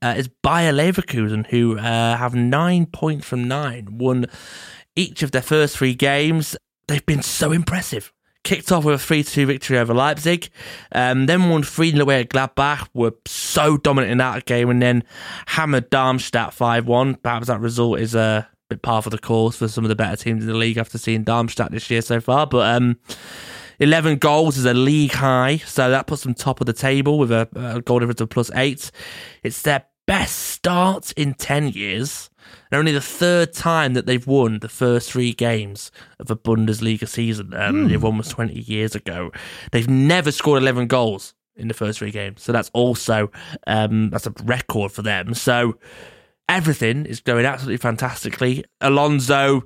uh, 0.01 0.15
is 0.17 0.27
Bayer 0.27 0.73
Leverkusen, 0.73 1.45
who 1.47 1.77
uh, 1.77 2.17
have 2.17 2.33
nine 2.33 2.87
points 2.87 3.27
from 3.27 3.47
nine, 3.47 3.97
won 3.97 4.25
each 4.95 5.23
of 5.23 5.31
their 5.31 5.41
first 5.41 5.77
three 5.77 5.93
games. 5.93 6.57
They've 6.87 7.05
been 7.05 7.21
so 7.21 7.51
impressive. 7.51 8.11
Kicked 8.43 8.71
off 8.71 8.85
with 8.85 8.95
a 8.95 8.99
3 8.99 9.23
2 9.23 9.45
victory 9.45 9.77
over 9.77 9.93
Leipzig, 9.93 10.49
um, 10.93 11.27
then 11.27 11.49
won 11.49 11.61
3 11.61 11.91
0 11.91 12.01
away 12.01 12.21
at 12.21 12.29
Gladbach, 12.29 12.87
were 12.93 13.13
so 13.25 13.77
dominant 13.77 14.11
in 14.11 14.17
that 14.17 14.45
game, 14.45 14.69
and 14.69 14.81
then 14.81 15.03
hammered 15.45 15.89
Darmstadt 15.91 16.53
5 16.53 16.87
1. 16.87 17.15
Perhaps 17.15 17.47
that 17.47 17.59
result 17.59 17.99
is 17.99 18.15
a 18.15 18.49
bit 18.71 18.81
par 18.81 19.03
for 19.03 19.11
the 19.11 19.19
course 19.19 19.57
for 19.57 19.67
some 19.67 19.85
of 19.85 19.89
the 19.89 19.95
better 19.95 20.15
teams 20.15 20.43
in 20.43 20.49
the 20.49 20.57
league 20.57 20.77
after 20.77 20.97
seeing 20.97 21.23
Darmstadt 21.23 21.71
this 21.71 21.89
year 21.91 22.01
so 22.01 22.19
far. 22.19 22.47
But 22.47 22.75
um, 22.75 22.97
11 23.79 24.17
goals 24.17 24.57
is 24.57 24.65
a 24.65 24.73
league 24.73 25.13
high, 25.13 25.57
so 25.57 25.91
that 25.91 26.07
puts 26.07 26.23
them 26.23 26.33
top 26.33 26.61
of 26.61 26.67
the 26.67 26.73
table 26.73 27.19
with 27.19 27.31
a, 27.31 27.47
a 27.55 27.81
goal 27.81 27.99
difference 27.99 28.21
of 28.21 28.29
plus 28.29 28.49
8. 28.55 28.89
It's 29.43 29.61
their 29.61 29.85
best 30.07 30.37
start 30.37 31.11
in 31.13 31.35
10 31.35 31.69
years. 31.69 32.30
And 32.71 32.79
only 32.79 32.91
the 32.91 33.01
third 33.01 33.53
time 33.53 33.93
that 33.93 34.05
they've 34.05 34.25
won 34.25 34.59
the 34.59 34.69
first 34.69 35.11
three 35.11 35.33
games 35.33 35.91
of 36.19 36.31
a 36.31 36.35
Bundesliga 36.35 37.07
season. 37.07 37.53
Um, 37.53 37.87
They've 37.87 38.01
won 38.01 38.17
was 38.17 38.29
20 38.29 38.59
years 38.59 38.95
ago. 38.95 39.31
They've 39.71 39.89
never 39.89 40.31
scored 40.31 40.61
11 40.61 40.87
goals 40.87 41.33
in 41.55 41.67
the 41.67 41.73
first 41.73 41.99
three 41.99 42.11
games. 42.11 42.41
So 42.41 42.51
that's 42.51 42.71
also 42.73 43.31
um, 43.67 44.09
that's 44.09 44.27
a 44.27 44.33
record 44.43 44.91
for 44.91 45.01
them. 45.01 45.33
So 45.33 45.77
everything 46.51 47.05
is 47.05 47.21
going 47.21 47.45
absolutely 47.45 47.77
fantastically. 47.77 48.65
Alonso, 48.81 49.63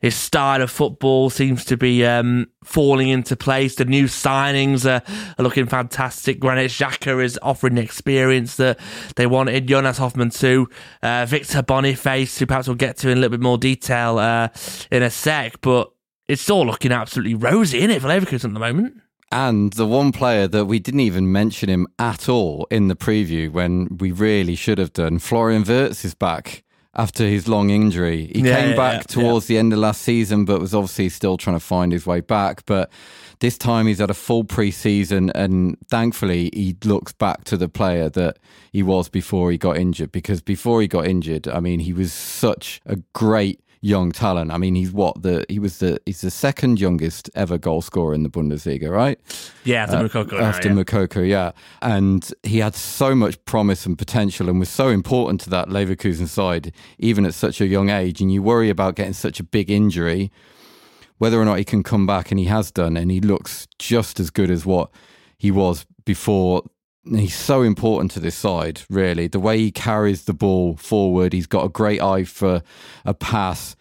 his 0.00 0.14
style 0.14 0.62
of 0.62 0.70
football 0.70 1.28
seems 1.28 1.62
to 1.66 1.76
be 1.76 2.06
um, 2.06 2.46
falling 2.64 3.10
into 3.10 3.36
place. 3.36 3.74
The 3.74 3.84
new 3.84 4.06
signings 4.06 4.86
are, 4.86 5.02
are 5.38 5.42
looking 5.42 5.66
fantastic. 5.66 6.40
Granit 6.40 6.70
Xhaka 6.70 7.22
is 7.22 7.38
offering 7.42 7.74
the 7.74 7.82
experience 7.82 8.56
that 8.56 8.80
they 9.16 9.26
wanted. 9.26 9.66
Jonas 9.66 9.98
Hofmann 9.98 10.30
too. 10.30 10.68
Uh, 11.02 11.26
Victor 11.26 11.62
Boniface, 11.62 12.38
who 12.38 12.46
perhaps 12.46 12.66
we'll 12.66 12.76
get 12.76 12.96
to 12.98 13.10
in 13.10 13.18
a 13.18 13.20
little 13.20 13.36
bit 13.36 13.42
more 13.42 13.58
detail 13.58 14.18
uh, 14.18 14.48
in 14.90 15.02
a 15.02 15.10
sec. 15.10 15.60
But 15.60 15.92
it's 16.28 16.48
all 16.48 16.64
looking 16.64 16.92
absolutely 16.92 17.34
rosy, 17.34 17.78
isn't 17.78 17.90
it, 17.90 18.00
for 18.00 18.08
Leverkusen 18.08 18.46
at 18.46 18.54
the 18.54 18.58
moment? 18.58 19.01
And 19.32 19.72
the 19.72 19.86
one 19.86 20.12
player 20.12 20.46
that 20.46 20.66
we 20.66 20.78
didn't 20.78 21.00
even 21.00 21.32
mention 21.32 21.70
him 21.70 21.88
at 21.98 22.28
all 22.28 22.66
in 22.70 22.88
the 22.88 22.94
preview 22.94 23.50
when 23.50 23.96
we 23.96 24.12
really 24.12 24.54
should 24.54 24.76
have 24.76 24.92
done, 24.92 25.18
Florian 25.18 25.64
Wirtz 25.64 26.04
is 26.04 26.14
back 26.14 26.62
after 26.94 27.24
his 27.24 27.48
long 27.48 27.70
injury. 27.70 28.30
He 28.34 28.42
Yeah, 28.42 28.60
came 28.60 28.70
yeah, 28.70 28.76
back 28.76 28.94
yeah, 28.96 29.00
towards 29.22 29.46
the 29.46 29.56
end 29.56 29.72
of 29.72 29.78
last 29.78 30.02
season, 30.02 30.44
but 30.44 30.60
was 30.60 30.74
obviously 30.74 31.08
still 31.08 31.38
trying 31.38 31.56
to 31.56 31.64
find 31.64 31.92
his 31.92 32.04
way 32.06 32.20
back. 32.20 32.66
But 32.66 32.90
this 33.40 33.56
time 33.56 33.86
he's 33.86 34.00
had 34.00 34.10
a 34.10 34.14
full 34.14 34.44
preseason, 34.44 35.30
and 35.34 35.78
thankfully 35.88 36.50
he 36.52 36.76
looks 36.84 37.14
back 37.14 37.44
to 37.44 37.56
the 37.56 37.70
player 37.70 38.10
that 38.10 38.36
he 38.70 38.82
was 38.82 39.08
before 39.08 39.50
he 39.50 39.56
got 39.56 39.78
injured. 39.78 40.12
Because 40.12 40.42
before 40.42 40.82
he 40.82 40.88
got 40.88 41.06
injured, 41.06 41.48
I 41.48 41.60
mean, 41.60 41.80
he 41.80 41.94
was 41.94 42.12
such 42.12 42.82
a 42.84 42.96
great 43.14 43.60
young 43.82 44.12
talent. 44.12 44.52
I 44.52 44.58
mean, 44.58 44.76
he's 44.76 44.92
what 44.92 45.22
the 45.22 45.44
he 45.48 45.58
was 45.58 45.78
the 45.78 46.00
he's 46.06 46.22
the 46.22 46.30
second 46.30 46.80
youngest 46.80 47.28
ever 47.34 47.58
goal 47.58 47.82
scorer 47.82 48.14
in 48.14 48.22
the 48.22 48.30
Bundesliga, 48.30 48.88
right? 48.88 49.20
Yeah, 49.64 49.82
after 49.82 49.96
uh, 49.96 50.02
Moukoko. 50.02 50.32
now, 50.32 50.44
after 50.44 50.68
yeah. 50.68 50.74
Moukoko, 50.74 51.28
yeah. 51.28 51.52
And 51.82 52.32
he 52.44 52.58
had 52.58 52.74
so 52.74 53.14
much 53.14 53.44
promise 53.44 53.84
and 53.84 53.98
potential 53.98 54.48
and 54.48 54.58
was 54.58 54.70
so 54.70 54.88
important 54.88 55.40
to 55.42 55.50
that 55.50 55.68
Leverkusen 55.68 56.28
side, 56.28 56.72
even 56.98 57.26
at 57.26 57.34
such 57.34 57.60
a 57.60 57.66
young 57.66 57.90
age. 57.90 58.20
And 58.20 58.32
you 58.32 58.42
worry 58.42 58.70
about 58.70 58.94
getting 58.94 59.12
such 59.12 59.40
a 59.40 59.44
big 59.44 59.68
injury, 59.68 60.30
whether 61.18 61.40
or 61.40 61.44
not 61.44 61.58
he 61.58 61.64
can 61.64 61.82
come 61.82 62.06
back, 62.06 62.30
and 62.30 62.38
he 62.38 62.46
has 62.46 62.70
done, 62.70 62.96
and 62.96 63.10
he 63.10 63.20
looks 63.20 63.66
just 63.78 64.20
as 64.20 64.30
good 64.30 64.50
as 64.50 64.64
what 64.64 64.90
he 65.36 65.50
was 65.50 65.84
before. 66.04 66.62
He's 67.04 67.34
so 67.34 67.62
important 67.62 68.10
to 68.12 68.20
this 68.20 68.36
side, 68.36 68.82
really. 68.88 69.26
The 69.26 69.40
way 69.40 69.58
he 69.58 69.70
carries 69.70 70.24
the 70.24 70.34
ball 70.34 70.76
forward, 70.76 71.32
he's 71.32 71.46
got 71.46 71.64
a 71.64 71.68
great 71.68 72.00
eye 72.00 72.24
for 72.24 72.62
a 73.04 73.14
pass. 73.14 73.74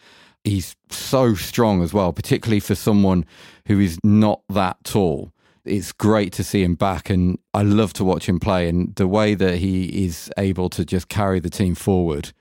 He's 0.43 0.75
so 0.89 1.36
strong 1.36 1.84
as 1.84 1.93
well, 1.93 2.13
particularly 2.13 2.60
for 2.60 2.73
someone 2.73 3.25
who 3.67 3.79
is 3.79 3.99
not 4.03 4.41
that 4.49 4.84
tall 4.84 5.31
it's 5.63 5.91
great 5.91 6.34
to 6.34 6.43
see 6.43 6.63
him 6.63 6.73
back 6.73 7.07
and 7.07 7.38
I 7.53 7.62
love 7.62 7.93
to 7.93 8.03
watch 8.03 8.27
him 8.27 8.39
play 8.39 8.67
and 8.67 8.95
the 8.95 9.07
way 9.07 9.36
that 9.36 9.60
he 9.60 10.05
is 10.05 10.31
able 10.36 10.69
to 10.69 10.84
just 10.84 11.07
carry 11.07 11.39
the 11.39 11.51
team 11.51 11.75
forward 11.75 12.34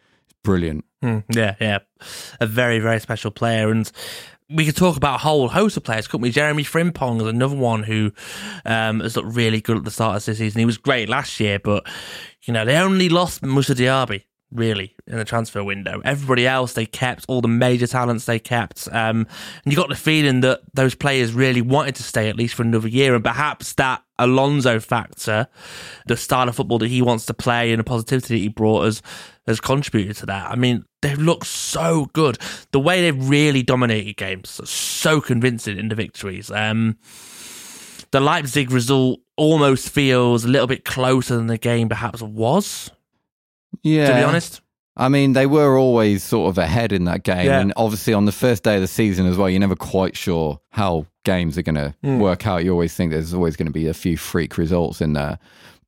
brilliant. 0.43 0.85
Hmm, 1.03 1.19
yeah, 1.31 1.55
yeah. 1.61 1.79
A 2.41 2.47
very, 2.47 2.79
very 2.79 3.01
special 3.01 3.31
player. 3.31 3.71
And 3.71 3.91
we 4.51 4.67
could 4.67 4.77
talk 4.77 4.97
about 4.97 5.17
a 5.17 5.19
whole 5.19 5.49
host 5.49 5.77
of 5.77 5.85
players, 5.85 6.09
couldn't 6.09 6.23
we? 6.23 6.31
Jeremy 6.31 6.65
Frimpong 6.65 7.21
is 7.21 7.27
another 7.27 7.57
one 7.57 7.83
who 7.85 8.13
um, 8.65 9.01
has 9.01 9.17
looked 9.17 9.35
really 9.35 9.61
good 9.61 9.77
at 9.77 9.85
the 9.85 9.91
start 9.91 10.17
of 10.17 10.25
this 10.25 10.39
season. 10.39 10.59
He 10.59 10.67
was 10.67 10.79
great 10.79 11.09
last 11.09 11.39
year, 11.39 11.59
but, 11.59 11.87
you 12.43 12.53
know, 12.53 12.65
they 12.65 12.77
only 12.77 13.09
lost 13.09 13.43
Moussa 13.43 13.75
Diaby. 13.75 14.25
Really, 14.53 14.97
in 15.07 15.17
the 15.17 15.25
transfer 15.25 15.63
window, 15.63 16.03
everybody 16.05 16.45
else 16.45 16.73
they 16.73 16.85
kept, 16.85 17.25
all 17.29 17.41
the 17.41 17.47
major 17.47 17.87
talents 17.87 18.25
they 18.25 18.41
kept, 18.41 18.89
um, 18.89 19.29
and 19.65 19.73
you 19.73 19.77
got 19.77 19.89
the 19.89 19.95
feeling 19.95 20.41
that 20.41 20.63
those 20.75 20.97
players 20.97 21.33
really 21.33 21.63
wanted 21.63 21.95
to 21.95 22.03
stay 22.03 22.29
at 22.29 22.35
least 22.35 22.57
for 22.57 22.65
another 22.65 22.89
year, 22.89 23.15
and 23.15 23.23
perhaps 23.23 23.75
that 23.75 24.03
Alonso 24.19 24.81
factor, 24.81 25.47
the 26.09 26.17
style 26.17 26.49
of 26.49 26.57
football 26.57 26.79
that 26.79 26.89
he 26.89 27.01
wants 27.01 27.27
to 27.27 27.35
play, 27.35 27.71
and 27.71 27.79
the 27.79 27.85
positivity 27.85 28.35
that 28.35 28.41
he 28.41 28.49
brought 28.49 28.87
us, 28.87 29.03
has 29.51 29.61
contributed 29.61 30.17
to 30.17 30.27
that. 30.27 30.51
I 30.51 30.57
mean, 30.57 30.85
they 31.03 31.15
look 31.15 31.45
so 31.45 32.07
good. 32.13 32.39
The 32.73 32.81
way 32.81 33.03
they've 33.03 33.29
really 33.29 33.63
dominated 33.63 34.17
games, 34.17 34.61
so 34.69 35.21
convincing 35.21 35.79
in 35.79 35.89
the 35.89 35.95
victories. 35.95 36.51
Um, 36.51 36.97
the 38.11 38.21
Leipzig 38.21 38.71
result 38.71 39.21
almost 39.37 39.89
feels 39.91 40.45
a 40.45 40.49
little 40.49 40.67
bit 40.67 40.85
closer 40.85 41.37
than 41.37 41.47
the 41.47 41.59
game 41.59 41.89
perhaps 41.89 42.21
was. 42.23 42.91
Yeah. 43.83 44.09
To 44.09 44.15
be 44.15 44.23
honest, 44.23 44.61
I 44.97 45.09
mean, 45.09 45.33
they 45.33 45.47
were 45.47 45.79
always 45.79 46.23
sort 46.25 46.51
of 46.51 46.59
ahead 46.59 46.93
in 46.93 47.05
that 47.05 47.23
game. 47.23 47.47
Yeah. 47.47 47.61
And 47.61 47.73
obviously, 47.77 48.13
on 48.13 48.25
the 48.25 48.33
first 48.33 48.65
day 48.65 48.75
of 48.75 48.81
the 48.81 48.89
season 48.89 49.27
as 49.27 49.37
well, 49.37 49.49
you're 49.49 49.61
never 49.61 49.77
quite 49.77 50.17
sure 50.17 50.61
how 50.71 51.07
games 51.25 51.57
are 51.57 51.63
going 51.63 51.77
to 51.77 51.95
Hmm. 52.03 52.19
work 52.19 52.47
out. 52.47 52.65
You 52.65 52.73
always 52.73 52.95
think 52.95 53.13
there's 53.13 53.33
always 53.33 53.57
going 53.57 53.67
to 53.67 53.73
be 53.73 53.87
a 53.87 53.95
few 53.95 54.17
freak 54.17 54.59
results 54.59 55.01
in 55.01 55.13
there. 55.13 55.39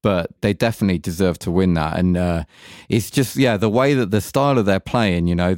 But 0.02 0.30
they 0.40 0.52
definitely 0.52 0.98
deserve 0.98 1.38
to 1.40 1.50
win 1.50 1.74
that. 1.74 1.98
And 1.98 2.16
uh, 2.16 2.44
it's 2.88 3.10
just, 3.10 3.36
yeah, 3.36 3.56
the 3.56 3.70
way 3.70 3.94
that 3.94 4.10
the 4.10 4.20
style 4.20 4.58
of 4.58 4.66
their 4.66 4.80
playing, 4.80 5.28
you 5.28 5.34
know, 5.34 5.56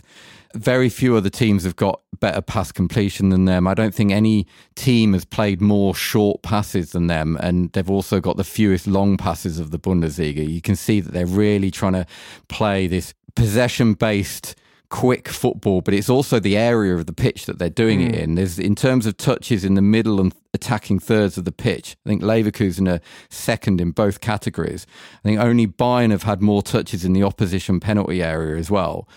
very 0.54 0.88
few 0.88 1.16
other 1.16 1.30
teams 1.30 1.64
have 1.64 1.76
got 1.76 2.00
better 2.20 2.40
pass 2.40 2.70
completion 2.70 3.30
than 3.30 3.44
them. 3.44 3.66
I 3.66 3.74
don't 3.74 3.94
think 3.94 4.12
any 4.12 4.46
team 4.76 5.12
has 5.12 5.24
played 5.24 5.61
more 5.61 5.94
short 5.94 6.42
passes 6.42 6.92
than 6.92 7.09
them, 7.09 7.37
and 7.40 7.72
they've 7.72 7.90
also 7.90 8.20
got 8.20 8.37
the 8.37 8.44
fewest 8.44 8.87
long 8.87 9.16
passes 9.16 9.59
of 9.59 9.72
the 9.72 9.78
Bundesliga. 9.78 10.48
You 10.48 10.61
can 10.61 10.76
see 10.76 11.00
that 11.00 11.12
they're 11.12 11.26
really 11.26 11.70
trying 11.70 11.94
to 11.94 12.07
play 12.48 12.87
this 12.87 13.14
possession 13.35 13.94
based 13.94 14.54
quick 14.94 15.28
football, 15.28 15.80
but 15.80 15.92
it's 15.92 16.09
also 16.09 16.38
the 16.38 16.57
area 16.57 16.94
of 16.94 17.07
the 17.07 17.12
pitch 17.12 17.46
that 17.46 17.59
they're 17.59 17.68
doing 17.68 18.00
it 18.00 18.12
mm. 18.12 18.18
in. 18.18 18.35
There's 18.37 18.61
in 18.61 18.76
terms 18.76 19.07
of 19.07 19.16
touches 19.16 19.64
in 19.64 19.75
the 19.75 19.83
middle 19.83 20.21
and 20.21 20.33
attacking 20.54 21.00
thirds 21.00 21.37
of 21.37 21.44
the 21.44 21.50
pitch. 21.50 21.96
I 22.06 22.08
think 22.10 22.23
Leverkusen 22.23 22.88
are 22.88 23.00
second 23.29 23.81
in 23.81 23.90
both 23.90 24.21
categories. 24.21 24.87
I 25.16 25.29
think 25.29 25.40
only 25.40 25.66
Bayern 25.66 26.12
have 26.12 26.23
had 26.23 26.40
more 26.40 26.62
touches 26.62 27.04
in 27.04 27.12
the 27.12 27.25
opposition 27.25 27.81
penalty 27.81 28.23
area 28.23 28.56
as 28.56 28.71
well. 28.71 29.08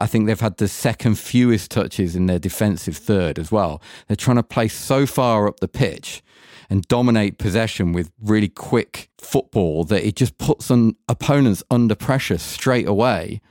I 0.00 0.06
think 0.06 0.26
they've 0.26 0.40
had 0.40 0.56
the 0.56 0.68
second 0.68 1.18
fewest 1.18 1.70
touches 1.70 2.16
in 2.16 2.24
their 2.24 2.38
defensive 2.38 2.96
third 2.96 3.38
as 3.38 3.52
well. 3.52 3.82
They're 4.08 4.16
trying 4.16 4.38
to 4.38 4.42
play 4.42 4.68
so 4.68 5.04
far 5.04 5.46
up 5.46 5.60
the 5.60 5.68
pitch 5.68 6.22
and 6.70 6.88
dominate 6.88 7.36
possession 7.36 7.92
with 7.92 8.10
really 8.22 8.48
quick 8.48 9.10
football 9.18 9.84
that 9.84 10.02
it 10.02 10.16
just 10.16 10.38
puts 10.38 10.70
on 10.70 10.96
opponents 11.10 11.62
under 11.70 11.94
pressure 11.94 12.38
straight 12.38 12.88
away. 12.88 13.42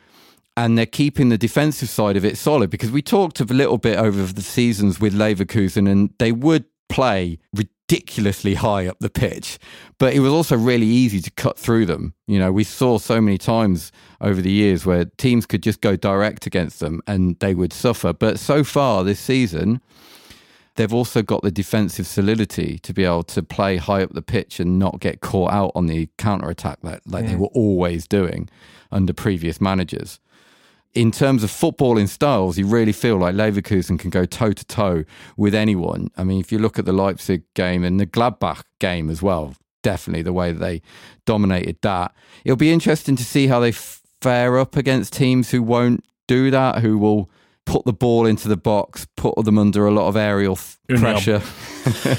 And 0.59 0.77
they're 0.77 0.85
keeping 0.85 1.29
the 1.29 1.37
defensive 1.37 1.87
side 1.87 2.17
of 2.17 2.25
it 2.25 2.37
solid 2.37 2.69
because 2.69 2.91
we 2.91 3.01
talked 3.01 3.39
a 3.39 3.45
little 3.45 3.77
bit 3.77 3.97
over 3.97 4.23
the 4.23 4.41
seasons 4.41 4.99
with 4.99 5.13
Leverkusen 5.13 5.89
and 5.89 6.13
they 6.19 6.33
would 6.33 6.65
play 6.89 7.39
ridiculously 7.55 8.55
high 8.55 8.85
up 8.85 8.99
the 8.99 9.09
pitch, 9.09 9.57
but 9.99 10.13
it 10.13 10.19
was 10.19 10.33
also 10.33 10.57
really 10.57 10.85
easy 10.85 11.21
to 11.21 11.31
cut 11.31 11.57
through 11.57 11.85
them. 11.85 12.13
You 12.27 12.39
know, 12.39 12.51
we 12.51 12.65
saw 12.65 12.97
so 12.97 13.21
many 13.21 13.37
times 13.37 13.93
over 14.19 14.41
the 14.41 14.51
years 14.51 14.85
where 14.85 15.05
teams 15.05 15.45
could 15.45 15.63
just 15.63 15.79
go 15.79 15.95
direct 15.95 16.45
against 16.45 16.81
them 16.81 16.99
and 17.07 17.39
they 17.39 17.55
would 17.55 17.71
suffer. 17.71 18.11
But 18.11 18.37
so 18.37 18.65
far 18.65 19.05
this 19.05 19.21
season, 19.21 19.79
they've 20.75 20.93
also 20.93 21.21
got 21.21 21.41
the 21.41 21.51
defensive 21.51 22.05
solidity 22.05 22.79
to 22.79 22.93
be 22.93 23.05
able 23.05 23.23
to 23.23 23.41
play 23.43 23.77
high 23.77 24.03
up 24.03 24.11
the 24.11 24.21
pitch 24.21 24.59
and 24.59 24.77
not 24.77 24.99
get 24.99 25.21
caught 25.21 25.53
out 25.53 25.71
on 25.73 25.85
the 25.85 26.09
counter 26.17 26.49
attack 26.49 26.79
like, 26.81 26.99
like 27.05 27.23
yeah. 27.23 27.29
they 27.29 27.37
were 27.37 27.47
always 27.53 28.09
doing 28.09 28.49
under 28.91 29.13
previous 29.13 29.61
managers 29.61 30.19
in 30.93 31.11
terms 31.11 31.43
of 31.43 31.51
footballing 31.51 32.09
styles, 32.09 32.57
you 32.57 32.65
really 32.65 32.91
feel 32.91 33.17
like 33.17 33.35
Leverkusen 33.35 33.99
can 33.99 34.09
go 34.09 34.25
toe 34.25 34.51
to 34.51 34.65
toe 34.65 35.03
with 35.37 35.53
anyone. 35.53 36.09
I 36.17 36.23
mean, 36.23 36.39
if 36.39 36.51
you 36.51 36.59
look 36.59 36.79
at 36.79 36.85
the 36.85 36.93
Leipzig 36.93 37.43
game 37.53 37.83
and 37.83 37.99
the 37.99 38.07
Gladbach 38.07 38.63
game 38.79 39.09
as 39.09 39.21
well, 39.21 39.55
definitely 39.83 40.23
the 40.23 40.33
way 40.33 40.51
that 40.51 40.59
they 40.59 40.81
dominated 41.25 41.77
that. 41.81 42.13
It'll 42.43 42.57
be 42.57 42.71
interesting 42.71 43.15
to 43.15 43.23
see 43.23 43.47
how 43.47 43.59
they 43.59 43.71
fare 43.71 44.57
up 44.57 44.75
against 44.75 45.13
teams 45.13 45.51
who 45.51 45.61
won't 45.61 46.03
do 46.27 46.51
that, 46.51 46.79
who 46.79 46.97
will 46.97 47.29
put 47.65 47.85
the 47.85 47.93
ball 47.93 48.25
into 48.25 48.47
the 48.47 48.57
box, 48.57 49.07
put 49.15 49.35
them 49.45 49.59
under 49.59 49.85
a 49.85 49.91
lot 49.91 50.07
of 50.07 50.17
aerial 50.17 50.57
pressure. 50.87 51.41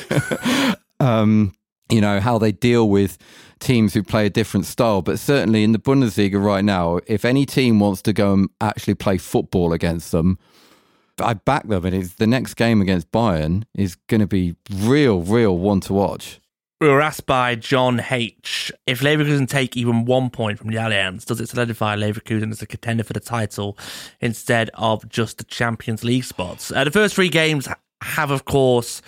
um, 1.01 1.53
you 1.91 2.01
know, 2.01 2.21
how 2.21 2.39
they 2.39 2.53
deal 2.53 2.89
with 2.89 3.19
teams 3.61 3.95
who 3.95 4.03
play 4.03 4.27
a 4.27 4.31
different 4.31 4.67
style. 4.67 5.03
But 5.03 5.19
certainly 5.19 5.63
in 5.63 5.73
the 5.73 5.79
Bundesliga 5.79 6.43
right 6.43 6.65
now, 6.65 7.01
if 7.07 7.25
any 7.25 7.47
team 7.47 7.79
wants 7.79 8.03
to 8.03 8.13
go 8.13 8.33
and 8.33 8.49
actually 8.61 8.95
play 8.95 9.19
football 9.19 9.73
against 9.73 10.13
them, 10.13 10.39
I 11.19 11.35
back 11.35 11.69
them. 11.69 11.85
And 11.85 11.95
it's 11.95 12.15
the 12.15 12.27
next 12.27 12.55
game 12.55 12.81
against 12.81 13.11
Bayern 13.13 13.65
is 13.75 13.95
going 14.09 14.21
to 14.21 14.27
be 14.27 14.57
real, 14.71 15.21
real 15.21 15.57
one 15.57 15.81
to 15.81 15.93
watch. 15.93 16.41
We 16.81 16.89
were 16.89 17.03
asked 17.03 17.27
by 17.27 17.57
John 17.57 18.03
H. 18.11 18.73
If 18.87 19.01
Leverkusen 19.01 19.47
take 19.47 19.77
even 19.77 20.07
one 20.07 20.31
point 20.31 20.59
from 20.59 20.71
the 20.71 20.77
Allianz, 20.77 21.27
does 21.27 21.39
it 21.39 21.51
solidify 21.51 21.95
Leverkusen 21.95 22.51
as 22.51 22.63
a 22.63 22.67
contender 22.67 23.05
for 23.05 23.13
the 23.13 23.21
title 23.21 23.77
instead 24.23 24.71
of 24.75 25.07
just 25.11 25.37
the 25.37 25.45
Champions 25.45 26.05
League 26.05 26.25
spots? 26.25 26.73
Uh, 26.73 26.85
the 26.85 26.91
first 26.91 27.15
three 27.15 27.29
games 27.29 27.69
have, 28.01 28.31
of 28.31 28.47
course, 28.47 29.03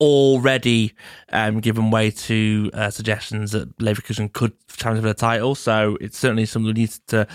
already 0.00 0.94
um, 1.30 1.60
given 1.60 1.90
way 1.90 2.10
to 2.10 2.70
uh, 2.72 2.90
suggestions 2.90 3.52
that 3.52 3.76
Leverkusen 3.78 4.32
could 4.32 4.52
challenge 4.68 5.02
for 5.02 5.08
the 5.08 5.14
title. 5.14 5.54
So 5.54 5.96
it's 6.00 6.18
certainly 6.18 6.46
something 6.46 6.68
we 6.74 6.80
need 6.80 6.90
to 7.08 7.26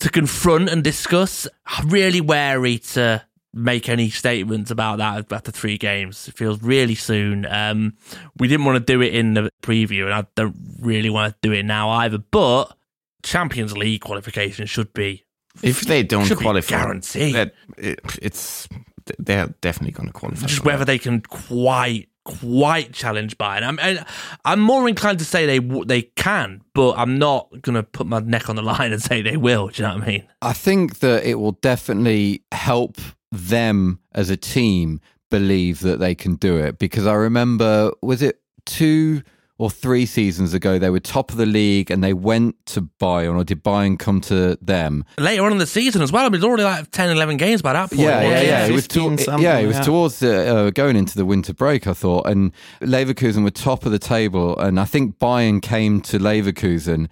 to 0.00 0.10
confront 0.10 0.68
and 0.68 0.82
discuss. 0.82 1.48
I'm 1.66 1.88
really 1.88 2.20
wary 2.20 2.78
to 2.78 3.24
make 3.54 3.88
any 3.88 4.10
statements 4.10 4.70
about 4.70 4.98
that 4.98 5.32
after 5.32 5.50
three 5.50 5.78
games. 5.78 6.28
It 6.28 6.34
feels 6.34 6.62
really 6.62 6.96
soon. 6.96 7.46
Um, 7.46 7.96
we 8.36 8.48
didn't 8.48 8.66
want 8.66 8.84
to 8.84 8.92
do 8.92 9.00
it 9.00 9.14
in 9.14 9.34
the 9.34 9.50
preview, 9.62 10.04
and 10.04 10.12
I 10.12 10.26
don't 10.34 10.56
really 10.80 11.10
want 11.10 11.32
to 11.32 11.48
do 11.48 11.54
it 11.54 11.64
now 11.64 11.90
either. 11.90 12.18
But 12.18 12.76
Champions 13.22 13.76
League 13.76 14.02
qualification 14.02 14.66
should 14.66 14.92
be 14.92 15.24
if 15.62 15.82
they 15.82 16.02
don't 16.02 16.28
qualify, 16.36 16.76
guarantee 16.76 17.32
that 17.32 17.54
it, 17.78 18.00
it's 18.20 18.68
they're 19.18 19.54
definitely 19.60 19.92
going 19.92 20.08
to 20.08 20.12
qualify. 20.12 20.46
Just 20.46 20.64
whether 20.64 20.84
they 20.84 20.98
can 20.98 21.20
quite 21.20 22.08
quite 22.24 22.92
challenge 22.92 23.36
Bayern. 23.38 23.62
I'm 23.62 24.04
I'm 24.44 24.60
more 24.60 24.88
inclined 24.88 25.18
to 25.18 25.24
say 25.24 25.46
they 25.46 25.58
they 25.58 26.02
can, 26.02 26.62
but 26.74 26.94
I'm 26.96 27.18
not 27.18 27.48
going 27.62 27.74
to 27.74 27.82
put 27.82 28.06
my 28.06 28.20
neck 28.20 28.48
on 28.48 28.56
the 28.56 28.62
line 28.62 28.92
and 28.92 29.02
say 29.02 29.22
they 29.22 29.36
will. 29.36 29.68
Do 29.68 29.82
you 29.82 29.88
know 29.88 29.94
what 29.94 30.04
I 30.04 30.06
mean? 30.06 30.28
I 30.42 30.52
think 30.52 31.00
that 31.00 31.24
it 31.24 31.34
will 31.34 31.52
definitely 31.52 32.42
help 32.52 32.98
them 33.30 34.00
as 34.12 34.30
a 34.30 34.36
team 34.36 35.00
believe 35.30 35.80
that 35.80 35.98
they 35.98 36.14
can 36.14 36.36
do 36.36 36.56
it 36.56 36.78
because 36.78 37.06
I 37.06 37.14
remember 37.14 37.92
was 38.02 38.22
it 38.22 38.40
two 38.64 39.22
or 39.56 39.70
three 39.70 40.04
seasons 40.04 40.52
ago, 40.52 40.78
they 40.78 40.90
were 40.90 41.00
top 41.00 41.30
of 41.30 41.36
the 41.36 41.46
league 41.46 41.90
and 41.90 42.02
they 42.02 42.12
went 42.12 42.56
to 42.66 42.82
Bayern, 42.82 43.36
or 43.36 43.44
did 43.44 43.62
Bayern 43.62 43.98
come 43.98 44.20
to 44.22 44.56
them? 44.60 45.04
Later 45.18 45.44
on 45.44 45.52
in 45.52 45.58
the 45.58 45.66
season 45.66 46.02
as 46.02 46.10
well. 46.10 46.24
I 46.24 46.28
mean, 46.28 46.36
it's 46.36 46.44
already 46.44 46.64
like 46.64 46.90
10, 46.90 47.10
11 47.10 47.36
games 47.36 47.62
by 47.62 47.72
that 47.72 47.90
point. 47.90 48.00
Yeah, 48.00 48.22
yeah, 48.22 48.28
yeah. 48.28 48.42
yeah. 48.42 48.66
It 48.66 48.72
was, 48.72 48.88
to, 48.88 49.00
yeah, 49.38 49.58
it 49.58 49.66
was 49.66 49.76
yeah. 49.76 49.82
towards 49.82 50.18
the, 50.18 50.56
uh, 50.56 50.70
going 50.70 50.96
into 50.96 51.16
the 51.16 51.24
winter 51.24 51.54
break, 51.54 51.86
I 51.86 51.92
thought. 51.92 52.26
And 52.26 52.52
Leverkusen 52.80 53.44
were 53.44 53.50
top 53.50 53.86
of 53.86 53.92
the 53.92 53.98
table. 53.98 54.58
And 54.58 54.80
I 54.80 54.84
think 54.84 55.18
Bayern 55.18 55.62
came 55.62 56.00
to 56.02 56.18
Leverkusen 56.18 57.08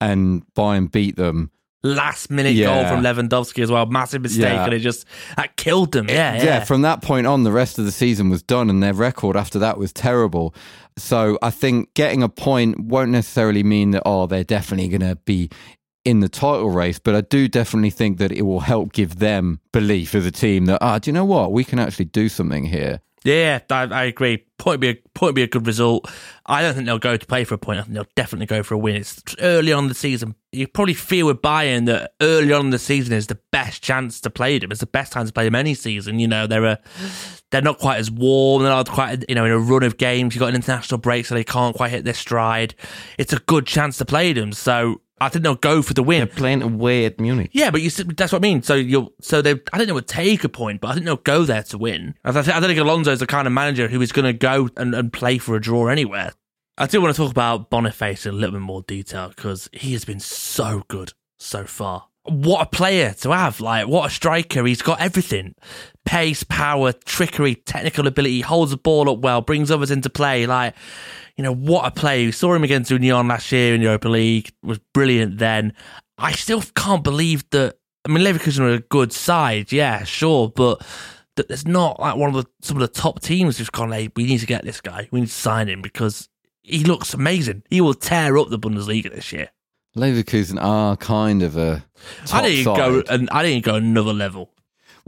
and 0.00 0.42
Bayern 0.54 0.92
beat 0.92 1.16
them 1.16 1.50
last 1.82 2.30
minute 2.30 2.54
yeah. 2.54 2.66
goal 2.66 2.88
from 2.88 3.04
Lewandowski 3.04 3.62
as 3.62 3.70
well. 3.70 3.86
Massive 3.86 4.22
mistake, 4.22 4.42
yeah. 4.44 4.64
and 4.64 4.74
it 4.74 4.80
just 4.80 5.06
that 5.36 5.56
killed 5.56 5.92
them. 5.92 6.08
Yeah, 6.08 6.36
yeah, 6.36 6.44
yeah. 6.44 6.64
From 6.64 6.82
that 6.82 7.02
point 7.02 7.26
on, 7.26 7.44
the 7.44 7.52
rest 7.52 7.78
of 7.78 7.84
the 7.84 7.92
season 7.92 8.30
was 8.30 8.42
done, 8.42 8.70
and 8.70 8.82
their 8.82 8.94
record 8.94 9.36
after 9.36 9.58
that 9.60 9.78
was 9.78 9.92
terrible. 9.92 10.54
So 10.96 11.38
I 11.42 11.50
think 11.50 11.94
getting 11.94 12.22
a 12.22 12.28
point 12.28 12.80
won't 12.80 13.10
necessarily 13.10 13.62
mean 13.62 13.92
that 13.92 14.02
oh 14.04 14.26
they're 14.26 14.44
definitely 14.44 14.88
going 14.88 15.08
to 15.08 15.16
be 15.24 15.50
in 16.04 16.20
the 16.20 16.28
title 16.28 16.70
race, 16.70 16.98
but 16.98 17.14
I 17.14 17.20
do 17.20 17.48
definitely 17.48 17.90
think 17.90 18.18
that 18.18 18.32
it 18.32 18.42
will 18.42 18.60
help 18.60 18.92
give 18.92 19.18
them 19.18 19.60
belief 19.72 20.14
as 20.14 20.24
a 20.26 20.30
team 20.30 20.66
that 20.66 20.78
ah, 20.80 20.98
do 20.98 21.10
you 21.10 21.12
know 21.12 21.24
what 21.24 21.52
we 21.52 21.64
can 21.64 21.78
actually 21.78 22.06
do 22.06 22.28
something 22.28 22.64
here. 22.64 23.00
Yeah, 23.28 23.60
I, 23.70 23.82
I 23.82 24.04
agree. 24.04 24.44
Point 24.56 24.80
be 24.80 24.88
a 24.88 24.94
point 25.14 25.34
be 25.34 25.42
a 25.42 25.46
good 25.46 25.66
result. 25.66 26.10
I 26.46 26.62
don't 26.62 26.72
think 26.72 26.86
they'll 26.86 26.98
go 26.98 27.16
to 27.16 27.26
play 27.26 27.44
for 27.44 27.54
a 27.54 27.58
point. 27.58 27.78
I 27.78 27.82
think 27.82 27.94
they'll 27.94 28.06
definitely 28.16 28.46
go 28.46 28.62
for 28.62 28.74
a 28.74 28.78
win. 28.78 28.96
It's 28.96 29.22
early 29.40 29.70
on 29.70 29.88
the 29.88 29.94
season. 29.94 30.34
You 30.50 30.66
probably 30.66 30.94
feel 30.94 31.26
with 31.26 31.42
Bayern 31.42 31.84
that 31.86 32.12
early 32.22 32.54
on 32.54 32.66
in 32.66 32.70
the 32.70 32.78
season 32.78 33.12
is 33.12 33.26
the 33.26 33.38
best 33.52 33.82
chance 33.82 34.18
to 34.22 34.30
play 34.30 34.58
them. 34.58 34.70
It's 34.70 34.80
the 34.80 34.86
best 34.86 35.12
time 35.12 35.26
to 35.26 35.32
play 35.32 35.44
them 35.44 35.54
any 35.54 35.74
season. 35.74 36.18
You 36.18 36.26
know, 36.26 36.46
they're 36.46 36.64
a, 36.64 36.78
they're 37.50 37.60
not 37.60 37.78
quite 37.78 37.98
as 37.98 38.10
warm. 38.10 38.62
They're 38.62 38.72
not 38.72 38.88
quite 38.88 39.26
you 39.28 39.34
know 39.34 39.44
in 39.44 39.52
a 39.52 39.58
run 39.58 39.82
of 39.82 39.98
games. 39.98 40.34
You 40.34 40.40
have 40.40 40.46
got 40.46 40.48
an 40.50 40.56
international 40.56 40.98
break, 40.98 41.26
so 41.26 41.34
they 41.34 41.44
can't 41.44 41.76
quite 41.76 41.90
hit 41.90 42.04
their 42.04 42.14
stride. 42.14 42.74
It's 43.18 43.34
a 43.34 43.40
good 43.40 43.66
chance 43.66 43.98
to 43.98 44.06
play 44.06 44.32
them. 44.32 44.52
So 44.52 45.02
I 45.20 45.28
think 45.28 45.42
they'll 45.42 45.54
go 45.54 45.82
for 45.82 45.94
the 45.94 46.02
win. 46.02 46.18
They're 46.18 46.26
playing 46.26 46.62
away 46.62 47.04
at 47.04 47.20
Munich. 47.20 47.50
Yeah, 47.52 47.70
but 47.70 47.82
you 47.82 47.90
that's 47.90 48.32
what 48.32 48.38
I 48.38 48.42
mean. 48.42 48.62
So 48.62 48.74
you'll 48.74 49.12
so 49.20 49.42
they 49.42 49.52
I 49.72 49.78
don't 49.78 49.88
know 49.88 49.94
would 49.94 50.06
take 50.06 50.44
a 50.44 50.48
point, 50.48 50.80
but 50.80 50.88
I 50.88 50.94
think 50.94 51.06
they'll 51.06 51.16
go 51.16 51.44
there 51.44 51.62
to 51.64 51.78
win. 51.78 52.14
I, 52.24 52.32
th- 52.32 52.48
I 52.48 52.60
don't 52.60 52.74
think 52.74 53.06
is 53.08 53.20
the 53.20 53.26
kind 53.26 53.46
of 53.46 53.52
manager 53.52 53.88
who 53.88 54.00
is 54.00 54.12
going 54.12 54.26
to 54.26 54.32
go 54.32 54.68
and, 54.76 54.94
and 54.94 55.12
play 55.12 55.38
for 55.38 55.56
a 55.56 55.60
draw 55.60 55.88
anywhere. 55.88 56.32
I 56.76 56.86
do 56.86 57.00
want 57.00 57.14
to 57.14 57.20
talk 57.20 57.30
about 57.30 57.70
Boniface 57.70 58.24
in 58.24 58.34
a 58.34 58.36
little 58.36 58.52
bit 58.52 58.62
more 58.62 58.82
detail 58.82 59.28
because 59.28 59.68
he 59.72 59.92
has 59.94 60.04
been 60.04 60.20
so 60.20 60.84
good 60.88 61.12
so 61.36 61.64
far. 61.64 62.06
What 62.24 62.62
a 62.62 62.66
player 62.66 63.14
to 63.20 63.32
have! 63.32 63.60
Like 63.60 63.88
what 63.88 64.06
a 64.06 64.10
striker! 64.10 64.64
He's 64.64 64.82
got 64.82 65.00
everything: 65.00 65.54
pace, 66.04 66.44
power, 66.44 66.92
trickery, 66.92 67.54
technical 67.54 68.06
ability. 68.06 68.42
Holds 68.42 68.70
the 68.70 68.76
ball 68.76 69.10
up 69.10 69.18
well, 69.18 69.40
brings 69.40 69.70
others 69.70 69.90
into 69.90 70.10
play. 70.10 70.46
Like 70.46 70.74
you 71.38 71.44
know, 71.44 71.54
what 71.54 71.86
a 71.86 71.90
play. 71.92 72.26
We 72.26 72.32
saw 72.32 72.52
him 72.52 72.64
against 72.64 72.90
Union 72.90 73.28
last 73.28 73.50
year 73.52 73.72
in 73.72 73.80
the 73.80 73.86
Europa 73.86 74.08
League, 74.08 74.50
was 74.62 74.80
brilliant 74.92 75.38
then. 75.38 75.72
I 76.18 76.32
still 76.32 76.62
can't 76.74 77.04
believe 77.04 77.48
that. 77.50 77.76
I 78.04 78.10
mean, 78.10 78.24
Leverkusen 78.24 78.60
are 78.60 78.74
a 78.74 78.80
good 78.80 79.12
side, 79.12 79.70
yeah, 79.70 80.02
sure, 80.02 80.48
but 80.48 80.84
that 81.36 81.46
there's 81.46 81.66
not 81.66 82.00
like 82.00 82.16
one 82.16 82.34
of 82.34 82.34
the 82.34 82.50
some 82.60 82.76
of 82.76 82.80
the 82.80 82.88
top 82.88 83.20
teams 83.20 83.58
who've 83.58 83.70
gone, 83.70 83.92
hey, 83.92 84.10
we 84.16 84.24
need 84.24 84.40
to 84.40 84.46
get 84.46 84.64
this 84.64 84.80
guy, 84.80 85.08
we 85.12 85.20
need 85.20 85.26
to 85.26 85.32
sign 85.32 85.68
him 85.68 85.80
because 85.80 86.28
he 86.62 86.82
looks 86.84 87.14
amazing. 87.14 87.62
He 87.70 87.80
will 87.80 87.94
tear 87.94 88.36
up 88.36 88.48
the 88.48 88.58
Bundesliga 88.58 89.14
this 89.14 89.32
year. 89.32 89.50
Leverkusen 89.96 90.60
are 90.60 90.96
kind 90.96 91.42
of 91.42 91.56
a. 91.56 91.84
I 92.32 92.48
didn't 92.48 92.64
side. 92.64 92.76
go, 92.76 93.02
and 93.08 93.30
I 93.30 93.44
didn't 93.44 93.64
go 93.64 93.76
another 93.76 94.12
level. 94.12 94.50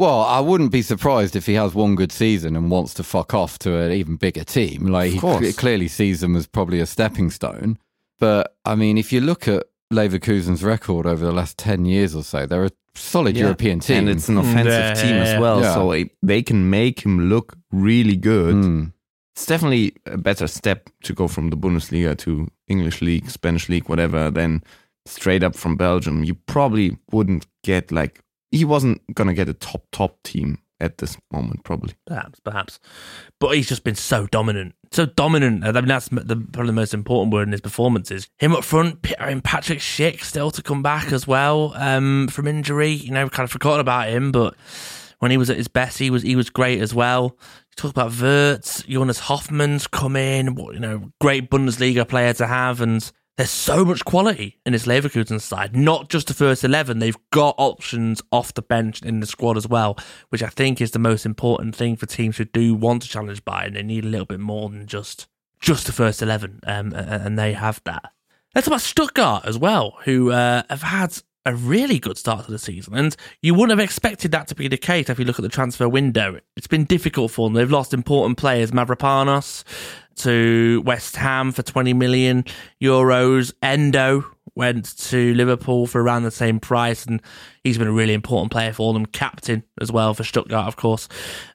Well, 0.01 0.23
I 0.23 0.41
wouldn't 0.41 0.73
be 0.73 0.81
surprised 0.81 1.37
if 1.37 1.45
he 1.45 1.53
has 1.53 1.75
one 1.75 1.95
good 1.95 2.11
season 2.11 2.57
and 2.57 2.71
wants 2.71 2.95
to 2.95 3.03
fuck 3.03 3.35
off 3.35 3.59
to 3.59 3.77
an 3.77 3.93
even 3.93 4.17
bigger 4.17 4.45
team. 4.45 4.87
Like 4.87 5.13
he 5.13 5.19
cl- 5.19 5.53
clearly 5.53 5.89
sees 5.89 6.23
them 6.23 6.37
as 6.37 6.47
probably 6.47 6.81
a 6.81 6.87
stepping 6.87 7.29
stone. 7.29 7.79
But 8.19 8.57
I 8.65 8.77
mean, 8.77 8.97
if 8.97 9.13
you 9.13 9.21
look 9.21 9.47
at 9.47 9.67
Leverkusen's 9.93 10.65
record 10.65 11.05
over 11.05 11.23
the 11.23 11.33
last 11.33 11.59
ten 11.59 11.85
years 11.85 12.17
or 12.17 12.25
so, 12.25 12.47
they're 12.47 12.65
a 12.65 12.71
solid 12.95 13.37
yeah. 13.37 13.43
European 13.43 13.81
team, 13.81 13.99
and 13.99 14.09
it's 14.09 14.31
an 14.31 14.39
offensive 14.39 14.73
yeah, 14.73 14.95
team 14.95 15.17
yeah, 15.17 15.23
as 15.23 15.39
well. 15.39 15.63
So 15.75 15.93
it, 15.93 16.11
they 16.23 16.43
can 16.43 16.71
make 16.71 17.01
him 17.05 17.29
look 17.29 17.59
really 17.71 18.17
good. 18.17 18.55
Mm. 18.55 18.93
It's 19.35 19.45
definitely 19.45 19.97
a 20.07 20.17
better 20.17 20.47
step 20.47 20.89
to 21.03 21.13
go 21.13 21.29
from 21.29 21.51
the 21.51 21.59
Bundesliga 21.59 22.17
to 22.21 22.49
English 22.69 23.03
league, 23.03 23.29
Spanish 23.29 23.69
league, 23.69 23.91
whatever, 23.91 24.31
than 24.31 24.65
straight 25.05 25.43
up 25.43 25.55
from 25.55 25.77
Belgium. 25.77 26.25
You 26.25 26.37
probably 26.37 26.97
wouldn't 27.13 27.47
get 27.63 27.93
like 27.93 28.23
he 28.51 28.65
wasn't 28.65 29.03
going 29.15 29.29
to 29.29 29.35
get 29.35 29.49
a 29.49 29.55
top 29.55 29.85
top 29.93 30.23
team 30.23 30.59
at 30.81 30.99
this 30.99 31.17
moment, 31.31 31.63
probably. 31.63 31.95
Perhaps, 32.07 32.41
perhaps, 32.41 32.81
but 33.39 33.55
he's 33.55 33.69
just 33.69 33.85
been 33.85 33.95
so 33.95 34.27
dominant, 34.27 34.75
so 34.93 35.07
dominant. 35.07 35.65
I 35.65 35.73
mean, 35.73 35.87
that's 35.87 36.09
the, 36.09 36.37
probably 36.53 36.69
the 36.69 36.73
most 36.73 36.95
important 36.95 37.33
word 37.33 37.49
in 37.49 37.53
his 37.53 37.61
performances. 37.61 38.29
Him 38.39 38.55
up 38.55 38.65
front, 38.65 39.07
mean, 39.27 39.43
Patrick 39.43 39.79
Schick 39.79 40.23
still 40.23 40.51
to 40.51 40.63
come 40.63 40.83
back 40.83 41.13
as 41.13 41.27
well 41.27 41.75
um, 41.77 42.29
from 42.29 42.47
injury. 42.47 42.91
You 42.91 43.13
know, 43.13 43.29
kind 43.29 43.45
of 43.45 43.53
forgotten 43.53 43.81
about 43.81 44.09
him, 44.09 44.33
but 44.33 44.55
when 45.19 45.31
he 45.31 45.37
was 45.37 45.51
at 45.51 45.57
his 45.57 45.69
best, 45.69 45.99
he 45.99 46.11
was 46.11 46.23
he 46.23 46.35
was 46.35 46.51
great 46.51 46.81
as 46.81 46.95
well. 46.95 47.37
You 47.71 47.77
talk 47.77 47.91
about 47.91 48.19
Wirtz, 48.19 48.83
Jonas 48.83 49.21
Hofmann's 49.21 49.87
come 49.87 50.17
in, 50.17 50.57
you 50.57 50.81
know, 50.81 51.13
great 51.21 51.51
Bundesliga 51.51 52.09
player 52.09 52.33
to 52.35 52.47
have, 52.47 52.81
and 52.81 53.11
there's 53.41 53.51
so 53.51 53.87
much 53.87 54.05
quality 54.05 54.59
in 54.67 54.75
this 54.75 54.85
Leverkusen 54.85 55.41
side. 55.41 55.75
Not 55.75 56.11
just 56.11 56.27
the 56.27 56.35
first 56.35 56.63
11, 56.63 56.99
they've 56.99 57.17
got 57.31 57.55
options 57.57 58.21
off 58.31 58.53
the 58.53 58.61
bench 58.61 59.01
in 59.01 59.21
the 59.21 59.27
squad 59.27 59.57
as 59.57 59.67
well, 59.67 59.97
which 60.29 60.43
I 60.43 60.49
think 60.49 60.79
is 60.79 60.91
the 60.91 60.99
most 60.99 61.25
important 61.25 61.75
thing 61.75 61.97
for 61.97 62.05
teams 62.05 62.37
who 62.37 62.45
do 62.45 62.75
want 62.75 63.01
to 63.01 63.09
challenge 63.09 63.43
Bayern. 63.43 63.73
They 63.73 63.83
need 63.83 64.05
a 64.05 64.09
little 64.09 64.27
bit 64.27 64.41
more 64.41 64.69
than 64.69 64.87
just 64.87 65.27
just 65.59 65.87
the 65.87 65.93
first 65.93 66.21
11, 66.21 66.61
um, 66.67 66.93
and 66.93 67.39
they 67.39 67.55
have 67.55 67.81
that. 67.85 68.13
Let's 68.55 68.67
talk 68.67 68.73
about 68.73 68.83
Stuttgart 68.83 69.47
as 69.47 69.57
well, 69.57 69.97
who 70.05 70.33
uh, 70.33 70.65
have 70.69 70.83
had 70.83 71.23
a 71.47 71.55
really 71.55 71.99
good 71.99 72.19
start 72.19 72.45
to 72.45 72.51
the 72.51 72.59
season. 72.59 72.95
And 72.95 73.17
you 73.41 73.55
wouldn't 73.55 73.71
have 73.71 73.83
expected 73.83 74.33
that 74.33 74.49
to 74.49 74.55
be 74.55 74.69
the 74.69 74.77
case 74.77 75.09
if 75.09 75.19
you 75.19 75.25
look 75.25 75.39
at 75.39 75.43
the 75.43 75.49
transfer 75.49 75.89
window. 75.89 76.41
It's 76.59 76.67
been 76.67 76.85
difficult 76.85 77.31
for 77.31 77.49
them. 77.49 77.55
They've 77.55 77.71
lost 77.71 77.95
important 77.95 78.37
players, 78.37 78.71
Mavropanos 78.71 79.65
to 80.23 80.83
West 80.85 81.17
Ham 81.17 81.53
for 81.53 81.63
20 81.63 81.93
million 81.95 82.45
euros. 82.83 83.53
Endo 83.63 84.25
went 84.55 84.97
to 84.99 85.35
Liverpool 85.35 85.87
for 85.87 86.03
around 86.03 86.23
the 86.23 86.31
same 86.31 86.61
price, 86.61 87.07
and 87.07 87.23
he's 87.65 87.79
been 87.79 87.89
a 87.89 87.93
really 87.93 88.15
important 88.15 88.53
player 88.53 88.73
for 88.73 88.93
them. 88.93 89.07
Captain 89.07 89.63
as 89.81 89.91
well 89.91 90.15
for 90.15 90.25
Stuttgart, 90.25 90.67
of 90.67 90.77
course. 90.77 91.09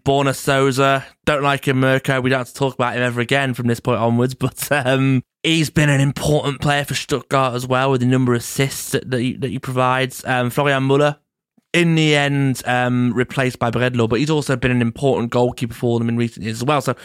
Borna 0.06 0.36
Sosa, 0.36 1.06
don't 1.26 1.44
like 1.44 1.68
him, 1.68 1.80
Mirko. 1.80 2.22
We 2.22 2.30
don't 2.30 2.40
have 2.40 2.48
to 2.48 2.54
talk 2.54 2.74
about 2.74 2.96
him 2.96 3.04
ever 3.04 3.22
again 3.22 3.54
from 3.54 3.68
this 3.68 3.80
point 3.80 4.00
onwards, 4.00 4.34
but 4.46 4.72
um, 4.72 5.24
he's 5.44 5.70
been 5.70 5.90
an 5.90 6.02
important 6.02 6.62
player 6.62 6.86
for 6.86 6.96
Stuttgart 6.96 7.54
as 7.54 7.68
well 7.68 7.92
with 7.92 8.02
the 8.02 8.08
number 8.08 8.34
of 8.34 8.40
assists 8.40 8.92
that, 8.92 9.10
that, 9.12 9.22
he, 9.22 9.34
that 9.34 9.50
he 9.50 9.60
provides. 9.60 10.24
Um, 10.26 10.50
Florian 10.50 10.88
Müller, 10.88 11.18
in 11.74 11.96
the 11.96 12.16
end, 12.16 12.64
um, 12.66 13.14
replaced 13.14 13.60
by 13.60 13.70
Bredlow, 13.70 14.08
but 14.08 14.20
he's 14.20 14.30
also 14.30 14.56
been 14.56 14.72
an 14.72 14.82
important 14.82 15.32
goalkeeper 15.32 15.74
for 15.74 16.00
them 16.00 16.10
in 16.10 16.18
recent 16.18 16.44
years 16.44 16.58
as 16.58 16.64
well. 16.64 16.82
So 16.82 16.96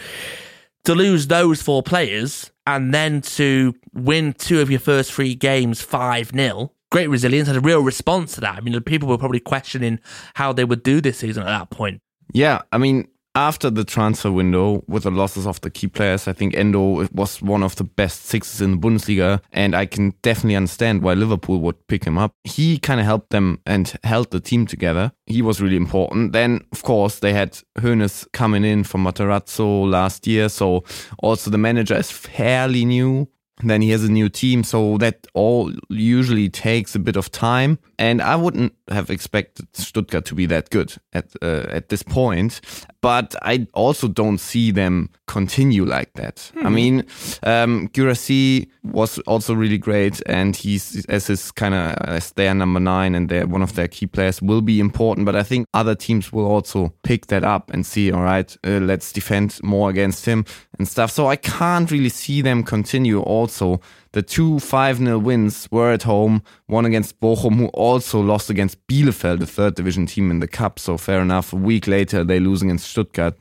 to 0.85 0.95
lose 0.95 1.27
those 1.27 1.61
four 1.61 1.83
players 1.83 2.51
and 2.65 2.93
then 2.93 3.21
to 3.21 3.75
win 3.93 4.33
two 4.33 4.61
of 4.61 4.69
your 4.69 4.79
first 4.79 5.11
three 5.11 5.35
games 5.35 5.81
5 5.81 6.31
0, 6.35 6.71
great 6.91 7.07
resilience, 7.07 7.47
had 7.47 7.57
a 7.57 7.61
real 7.61 7.81
response 7.81 8.35
to 8.35 8.41
that. 8.41 8.55
I 8.55 8.61
mean, 8.61 8.73
the 8.73 8.81
people 8.81 9.07
were 9.07 9.17
probably 9.17 9.39
questioning 9.39 9.99
how 10.35 10.53
they 10.53 10.65
would 10.65 10.83
do 10.83 11.01
this 11.01 11.19
season 11.19 11.43
at 11.43 11.47
that 11.47 11.69
point. 11.69 12.01
Yeah, 12.33 12.61
I 12.71 12.77
mean, 12.77 13.07
after 13.35 13.69
the 13.69 13.85
transfer 13.85 14.31
window 14.31 14.83
with 14.87 15.03
the 15.03 15.11
losses 15.11 15.47
of 15.47 15.61
the 15.61 15.69
key 15.69 15.87
players, 15.87 16.27
I 16.27 16.33
think 16.33 16.55
Endo 16.55 17.07
was 17.13 17.41
one 17.41 17.63
of 17.63 17.75
the 17.77 17.83
best 17.83 18.25
sixes 18.25 18.61
in 18.61 18.71
the 18.71 18.77
Bundesliga, 18.77 19.41
and 19.53 19.75
I 19.75 19.85
can 19.85 20.13
definitely 20.21 20.55
understand 20.57 21.01
why 21.01 21.13
Liverpool 21.13 21.59
would 21.61 21.87
pick 21.87 22.03
him 22.03 22.17
up. 22.17 22.33
He 22.43 22.77
kind 22.77 22.99
of 22.99 23.05
helped 23.05 23.29
them 23.29 23.59
and 23.65 23.93
held 24.03 24.31
the 24.31 24.39
team 24.39 24.65
together. 24.65 25.13
He 25.25 25.41
was 25.41 25.61
really 25.61 25.77
important. 25.77 26.33
Then, 26.33 26.61
of 26.71 26.83
course, 26.83 27.19
they 27.19 27.33
had 27.33 27.57
Hoeneß 27.77 28.31
coming 28.33 28.65
in 28.65 28.83
from 28.83 29.05
Matarazzo 29.05 29.89
last 29.89 30.27
year, 30.27 30.49
so 30.49 30.83
also 31.19 31.49
the 31.49 31.57
manager 31.57 31.95
is 31.95 32.11
fairly 32.11 32.83
new 32.85 33.27
then 33.63 33.81
he 33.81 33.91
has 33.91 34.03
a 34.03 34.11
new 34.11 34.29
team, 34.29 34.63
so 34.63 34.97
that 34.97 35.27
all 35.33 35.71
usually 35.89 36.49
takes 36.49 36.95
a 36.95 36.99
bit 36.99 37.15
of 37.15 37.31
time. 37.31 37.79
And 37.99 38.21
I 38.21 38.35
wouldn't 38.35 38.73
have 38.91 39.09
expected 39.09 39.67
Stuttgart 39.73 40.25
to 40.25 40.35
be 40.35 40.45
that 40.47 40.69
good 40.69 40.95
at 41.13 41.31
uh, 41.41 41.65
at 41.69 41.89
this 41.89 42.03
point, 42.03 42.61
but 43.01 43.35
I 43.41 43.67
also 43.73 44.07
don't 44.07 44.37
see 44.37 44.71
them 44.71 45.09
continue 45.27 45.85
like 45.85 46.13
that. 46.13 46.51
Hmm. 46.53 46.67
I 46.67 46.69
mean, 46.69 47.05
um, 47.43 47.89
Guirassy 47.93 48.69
was 48.83 49.19
also 49.19 49.53
really 49.53 49.77
great, 49.77 50.21
and 50.25 50.55
he's 50.55 51.05
as 51.07 51.27
his 51.27 51.51
kind 51.51 51.73
of 51.73 51.95
as 52.07 52.31
their 52.33 52.53
number 52.53 52.79
nine 52.79 53.15
and 53.15 53.29
they're 53.29 53.47
one 53.47 53.61
of 53.61 53.75
their 53.75 53.87
key 53.87 54.07
players 54.07 54.41
will 54.41 54.61
be 54.61 54.79
important. 54.79 55.25
But 55.25 55.35
I 55.35 55.43
think 55.43 55.65
other 55.73 55.95
teams 55.95 56.31
will 56.33 56.45
also 56.45 56.93
pick 57.03 57.27
that 57.27 57.43
up 57.43 57.71
and 57.73 57.85
see, 57.85 58.11
all 58.11 58.23
right, 58.23 58.55
uh, 58.65 58.79
let's 58.79 59.11
defend 59.11 59.59
more 59.63 59.89
against 59.89 60.25
him 60.25 60.45
and 60.77 60.87
stuff. 60.87 61.11
So 61.11 61.27
I 61.27 61.35
can't 61.35 61.91
really 61.91 62.09
see 62.09 62.41
them 62.41 62.63
continue. 62.63 63.21
Also, 63.21 63.81
the 64.13 64.21
two 64.21 64.59
5 64.59 64.97
0 64.97 65.19
wins 65.19 65.67
were 65.71 65.91
at 65.91 66.03
home, 66.03 66.43
one 66.67 66.85
against 66.85 67.19
Bochum, 67.19 67.55
who 67.55 67.67
also 67.67 68.19
lost 68.19 68.49
against 68.49 68.85
Bielefeld, 68.87 69.39
the 69.39 69.47
third 69.47 69.75
division 69.75 70.05
team 70.05 70.29
in 70.31 70.39
the 70.39 70.47
Cup. 70.47 70.79
So 70.79 70.97
fair 70.97 71.21
enough. 71.21 71.53
A 71.53 71.55
week 71.55 71.87
later, 71.87 72.23
they 72.23 72.39
lose 72.39 72.61
against 72.61 72.89
Stuttgart. 72.89 73.35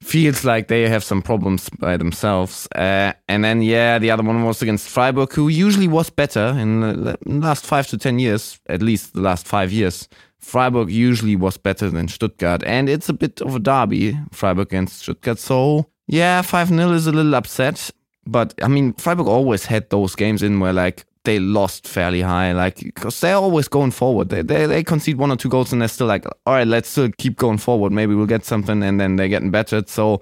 Feels 0.00 0.44
like 0.44 0.68
they 0.68 0.88
have 0.88 1.02
some 1.02 1.22
problems 1.22 1.68
by 1.70 1.96
themselves. 1.96 2.68
Uh, 2.74 3.12
and 3.28 3.44
then, 3.44 3.62
yeah, 3.62 3.98
the 3.98 4.10
other 4.10 4.22
one 4.22 4.44
was 4.44 4.62
against 4.62 4.88
Freiburg, 4.88 5.32
who 5.32 5.48
usually 5.48 5.88
was 5.88 6.08
better 6.08 6.54
in 6.56 6.80
the 6.80 7.18
last 7.24 7.66
five 7.66 7.86
to 7.88 7.98
10 7.98 8.20
years, 8.20 8.60
at 8.68 8.80
least 8.80 9.14
the 9.14 9.20
last 9.20 9.46
five 9.46 9.72
years. 9.72 10.08
Freiburg 10.40 10.88
usually 10.90 11.34
was 11.34 11.56
better 11.56 11.90
than 11.90 12.06
Stuttgart. 12.06 12.62
And 12.64 12.88
it's 12.88 13.08
a 13.08 13.12
bit 13.12 13.40
of 13.40 13.56
a 13.56 13.58
derby, 13.58 14.18
Freiburg 14.30 14.68
against 14.68 15.00
Stuttgart. 15.00 15.40
So 15.40 15.90
yeah, 16.08 16.42
5 16.42 16.68
0 16.68 16.92
is 16.92 17.06
a 17.06 17.12
little 17.12 17.34
upset. 17.34 17.90
But 18.28 18.54
I 18.62 18.68
mean, 18.68 18.92
Freiburg 18.94 19.26
always 19.26 19.64
had 19.64 19.88
those 19.88 20.14
games 20.14 20.42
in 20.42 20.60
where 20.60 20.74
like 20.74 21.06
they 21.24 21.38
lost 21.38 21.88
fairly 21.88 22.20
high, 22.20 22.52
like 22.52 22.76
because 22.76 23.18
they're 23.20 23.36
always 23.36 23.68
going 23.68 23.90
forward. 23.90 24.28
They, 24.28 24.42
they 24.42 24.66
they 24.66 24.84
concede 24.84 25.16
one 25.16 25.30
or 25.30 25.36
two 25.36 25.48
goals 25.48 25.72
and 25.72 25.80
they're 25.80 25.88
still 25.88 26.06
like, 26.06 26.26
all 26.46 26.54
right, 26.54 26.66
let's 26.66 26.90
still 26.90 27.10
keep 27.16 27.36
going 27.38 27.56
forward. 27.56 27.90
Maybe 27.90 28.14
we'll 28.14 28.26
get 28.26 28.44
something, 28.44 28.82
and 28.82 29.00
then 29.00 29.16
they're 29.16 29.28
getting 29.28 29.50
better. 29.50 29.82
So 29.86 30.20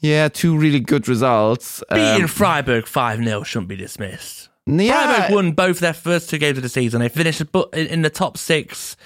yeah, 0.00 0.28
two 0.28 0.56
really 0.56 0.80
good 0.80 1.08
results. 1.08 1.82
Beating 1.90 2.22
um, 2.22 2.28
Freiburg 2.28 2.86
five 2.86 3.24
0 3.24 3.42
shouldn't 3.42 3.68
be 3.68 3.76
dismissed. 3.76 4.50
Yeah. 4.66 5.14
Freiburg 5.14 5.34
won 5.34 5.52
both 5.52 5.78
their 5.78 5.94
first 5.94 6.28
two 6.28 6.38
games 6.38 6.58
of 6.58 6.62
the 6.62 6.68
season. 6.68 7.00
They 7.00 7.08
finished 7.08 7.42
in 7.72 8.02
the 8.02 8.10
top 8.10 8.36
six 8.36 8.96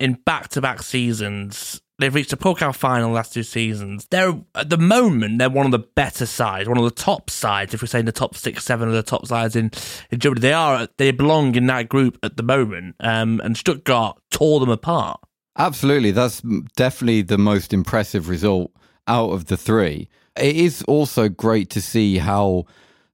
in 0.00 0.14
back 0.14 0.48
to 0.48 0.60
back 0.60 0.82
seasons. 0.82 1.80
They've 1.98 2.14
reached 2.14 2.32
a 2.32 2.36
Pokal 2.36 2.74
final 2.74 3.10
last 3.10 3.32
two 3.32 3.42
seasons. 3.42 4.06
They're 4.10 4.40
at 4.54 4.70
the 4.70 4.78
moment 4.78 5.38
they're 5.38 5.50
one 5.50 5.66
of 5.66 5.72
the 5.72 5.80
better 5.80 6.26
sides, 6.26 6.68
one 6.68 6.78
of 6.78 6.84
the 6.84 6.90
top 6.92 7.28
sides. 7.28 7.74
If 7.74 7.82
we're 7.82 7.88
saying 7.88 8.04
the 8.04 8.12
top 8.12 8.36
six, 8.36 8.64
seven 8.64 8.86
of 8.86 8.94
the 8.94 9.02
top 9.02 9.26
sides 9.26 9.56
in, 9.56 9.72
in 10.10 10.20
Germany, 10.20 10.40
they 10.40 10.52
are 10.52 10.88
they 10.96 11.10
belong 11.10 11.56
in 11.56 11.66
that 11.66 11.88
group 11.88 12.16
at 12.22 12.36
the 12.36 12.44
moment. 12.44 12.94
Um, 13.00 13.40
and 13.42 13.56
Stuttgart 13.56 14.18
tore 14.30 14.60
them 14.60 14.70
apart. 14.70 15.20
Absolutely, 15.56 16.12
that's 16.12 16.40
definitely 16.76 17.22
the 17.22 17.38
most 17.38 17.72
impressive 17.72 18.28
result 18.28 18.70
out 19.08 19.30
of 19.30 19.46
the 19.46 19.56
three. 19.56 20.08
It 20.36 20.54
is 20.54 20.82
also 20.82 21.28
great 21.28 21.68
to 21.70 21.82
see 21.82 22.18
how 22.18 22.66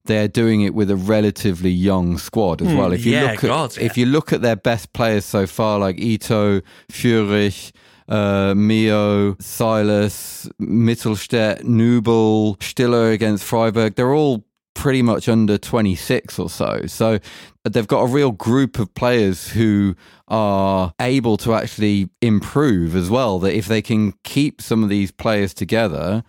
they're 0.05 0.29
doing 0.29 0.61
it 0.61 0.75
with 0.75 0.91
a 0.91 0.97
relatively 0.97 1.71
young 1.71 2.19
squad 2.19 2.61
as 2.61 2.69
mm, 2.69 2.77
well. 2.77 2.93
If 2.93 3.07
you 3.07 3.13
yeah, 3.13 3.23
look 3.23 3.45
at 3.45 3.49
God, 3.49 3.77
yeah. 3.77 3.85
if 3.85 3.97
you 3.97 4.05
look 4.05 4.33
at 4.33 4.43
their 4.43 4.57
best 4.57 4.93
players 4.93 5.25
so 5.25 5.47
far, 5.47 5.79
like 5.79 5.99
Ito, 5.99 6.61
Führich, 6.93 7.73
uh, 8.09 8.53
Millot, 8.55 9.41
Silas, 9.41 10.49
Mittelstädt, 10.61 11.63
Nübel, 11.63 12.63
Stiller 12.63 13.11
against 13.11 13.45
Freiburg, 13.45 13.95
they're 13.95 14.15
all 14.15 14.45
pretty 14.75 15.03
much 15.03 15.29
under 15.29 15.57
26 15.57 16.39
or 16.39 16.51
so. 16.51 16.83
So 16.87 17.19
they've 17.65 17.87
got 17.87 18.03
a 18.03 18.07
real 18.07 18.33
group 18.33 18.79
of 18.79 18.93
players 18.95 19.49
who 19.49 19.95
are 20.29 20.93
able 21.01 21.37
to 21.39 21.55
actually 21.55 22.11
improve 22.21 22.95
as 22.97 23.09
well. 23.09 23.39
That 23.39 23.55
if 23.55 23.67
they 23.67 23.81
can 23.81 24.13
keep 24.25 24.61
some 24.61 24.83
of 24.83 24.89
these 24.89 25.11
players 25.11 25.55
together 25.55 26.23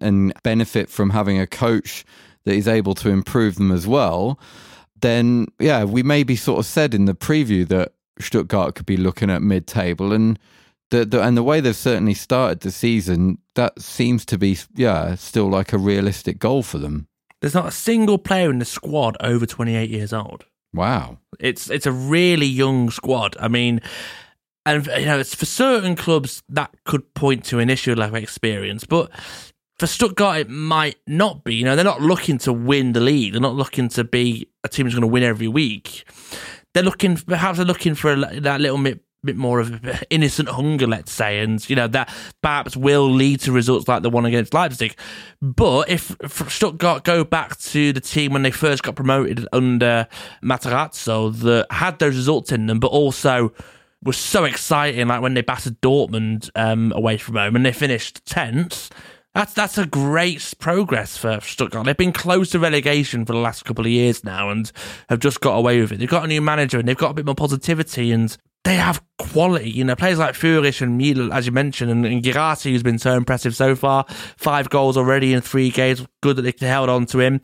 and 0.00 0.32
benefit 0.42 0.90
from 0.90 1.10
having 1.10 1.40
a 1.40 1.46
coach 1.46 2.04
that 2.44 2.54
is 2.54 2.68
able 2.68 2.94
to 2.94 3.08
improve 3.08 3.56
them 3.56 3.72
as 3.72 3.86
well, 3.86 4.38
then 5.00 5.46
yeah, 5.58 5.84
we 5.84 6.02
maybe 6.02 6.36
sort 6.36 6.58
of 6.58 6.66
said 6.66 6.94
in 6.94 7.06
the 7.06 7.14
preview 7.14 7.66
that 7.68 7.92
Stuttgart 8.20 8.74
could 8.74 8.86
be 8.86 8.96
looking 8.96 9.30
at 9.30 9.42
mid 9.42 9.66
table 9.66 10.12
and 10.12 10.38
the, 10.90 11.04
the, 11.04 11.22
and 11.22 11.36
the 11.36 11.42
way 11.42 11.60
they've 11.60 11.74
certainly 11.74 12.14
started 12.14 12.60
the 12.60 12.70
season, 12.70 13.38
that 13.54 13.80
seems 13.80 14.24
to 14.26 14.38
be 14.38 14.58
yeah 14.74 15.14
still 15.14 15.48
like 15.48 15.72
a 15.72 15.78
realistic 15.78 16.38
goal 16.38 16.62
for 16.62 16.78
them. 16.78 17.08
There's 17.40 17.54
not 17.54 17.66
a 17.66 17.72
single 17.72 18.18
player 18.18 18.50
in 18.50 18.58
the 18.58 18.64
squad 18.64 19.16
over 19.20 19.46
28 19.46 19.90
years 19.90 20.12
old. 20.12 20.46
Wow, 20.72 21.18
it's 21.40 21.70
it's 21.70 21.86
a 21.86 21.92
really 21.92 22.46
young 22.46 22.90
squad. 22.90 23.36
I 23.40 23.48
mean, 23.48 23.80
and 24.64 24.86
you 24.86 25.06
know, 25.06 25.18
it's 25.18 25.34
for 25.34 25.46
certain 25.46 25.96
clubs 25.96 26.42
that 26.48 26.74
could 26.84 27.14
point 27.14 27.44
to 27.46 27.58
an 27.58 27.70
issue 27.70 27.92
of 27.92 28.14
experience, 28.14 28.84
but 28.84 29.10
for 29.78 29.86
Stuttgart, 29.86 30.38
it 30.38 30.50
might 30.50 30.96
not 31.06 31.44
be. 31.44 31.54
You 31.54 31.64
know, 31.64 31.76
they're 31.76 31.84
not 31.84 32.00
looking 32.00 32.38
to 32.38 32.52
win 32.52 32.92
the 32.92 33.00
league. 33.00 33.32
They're 33.32 33.40
not 33.40 33.54
looking 33.54 33.88
to 33.90 34.04
be 34.04 34.48
a 34.64 34.68
team 34.68 34.86
who's 34.86 34.94
going 34.94 35.02
to 35.02 35.06
win 35.06 35.22
every 35.22 35.48
week. 35.48 36.04
They're 36.74 36.82
looking, 36.82 37.16
perhaps 37.16 37.58
they're 37.58 37.66
looking 37.66 37.94
for 37.94 38.12
a, 38.12 38.40
that 38.40 38.60
little 38.60 38.82
bit 38.82 39.00
bit 39.26 39.36
more 39.36 39.60
of 39.60 40.04
innocent 40.10 40.48
hunger, 40.48 40.86
let's 40.86 41.12
say, 41.12 41.40
and 41.40 41.68
you 41.68 41.76
know 41.76 41.88
that 41.88 42.14
perhaps 42.42 42.76
will 42.76 43.10
lead 43.10 43.40
to 43.40 43.52
results 43.52 43.88
like 43.88 44.02
the 44.02 44.10
one 44.10 44.24
against 44.24 44.54
Leipzig. 44.54 44.96
But 45.42 45.90
if, 45.90 46.16
Stuttgart 46.48 47.04
go 47.04 47.24
back 47.24 47.58
to 47.58 47.92
the 47.92 48.00
team 48.00 48.32
when 48.32 48.42
they 48.42 48.50
first 48.50 48.82
got 48.82 48.96
promoted 48.96 49.46
under 49.52 50.08
Matarazzo, 50.42 51.34
that 51.40 51.66
had 51.70 51.98
those 51.98 52.16
results 52.16 52.52
in 52.52 52.66
them, 52.66 52.80
but 52.80 52.88
also 52.88 53.52
was 54.02 54.16
so 54.16 54.44
exciting, 54.44 55.08
like 55.08 55.20
when 55.20 55.34
they 55.34 55.42
battered 55.42 55.80
Dortmund 55.80 56.50
um, 56.54 56.92
away 56.94 57.18
from 57.18 57.36
home 57.36 57.56
and 57.56 57.66
they 57.66 57.72
finished 57.72 58.24
tenth. 58.24 58.90
That's 59.34 59.52
that's 59.52 59.76
a 59.76 59.84
great 59.84 60.54
progress 60.58 61.18
for 61.18 61.40
Stuttgart. 61.40 61.84
They've 61.84 61.94
been 61.94 62.12
close 62.12 62.50
to 62.50 62.58
relegation 62.58 63.26
for 63.26 63.34
the 63.34 63.38
last 63.38 63.66
couple 63.66 63.84
of 63.84 63.90
years 63.90 64.24
now 64.24 64.48
and 64.48 64.72
have 65.10 65.18
just 65.18 65.42
got 65.42 65.56
away 65.56 65.78
with 65.78 65.92
it. 65.92 65.98
They've 65.98 66.08
got 66.08 66.24
a 66.24 66.28
new 66.28 66.40
manager 66.40 66.78
and 66.78 66.88
they've 66.88 66.96
got 66.96 67.10
a 67.10 67.14
bit 67.14 67.26
more 67.26 67.34
positivity 67.34 68.12
and 68.12 68.34
they 68.66 68.76
have 68.76 69.00
quality. 69.18 69.70
You 69.70 69.84
know, 69.84 69.94
players 69.94 70.18
like 70.18 70.34
Führich 70.34 70.82
and 70.82 71.00
Millot, 71.00 71.32
as 71.32 71.46
you 71.46 71.52
mentioned, 71.52 71.90
and, 71.90 72.04
and 72.04 72.22
Guirassy, 72.22 72.72
who's 72.72 72.82
been 72.82 72.98
so 72.98 73.14
impressive 73.14 73.54
so 73.54 73.76
far. 73.76 74.04
Five 74.36 74.70
goals 74.70 74.96
already 74.96 75.32
in 75.32 75.40
three 75.40 75.70
games. 75.70 76.04
Good 76.20 76.36
that 76.36 76.58
they 76.58 76.66
held 76.66 76.88
on 76.88 77.06
to 77.06 77.20
him. 77.20 77.40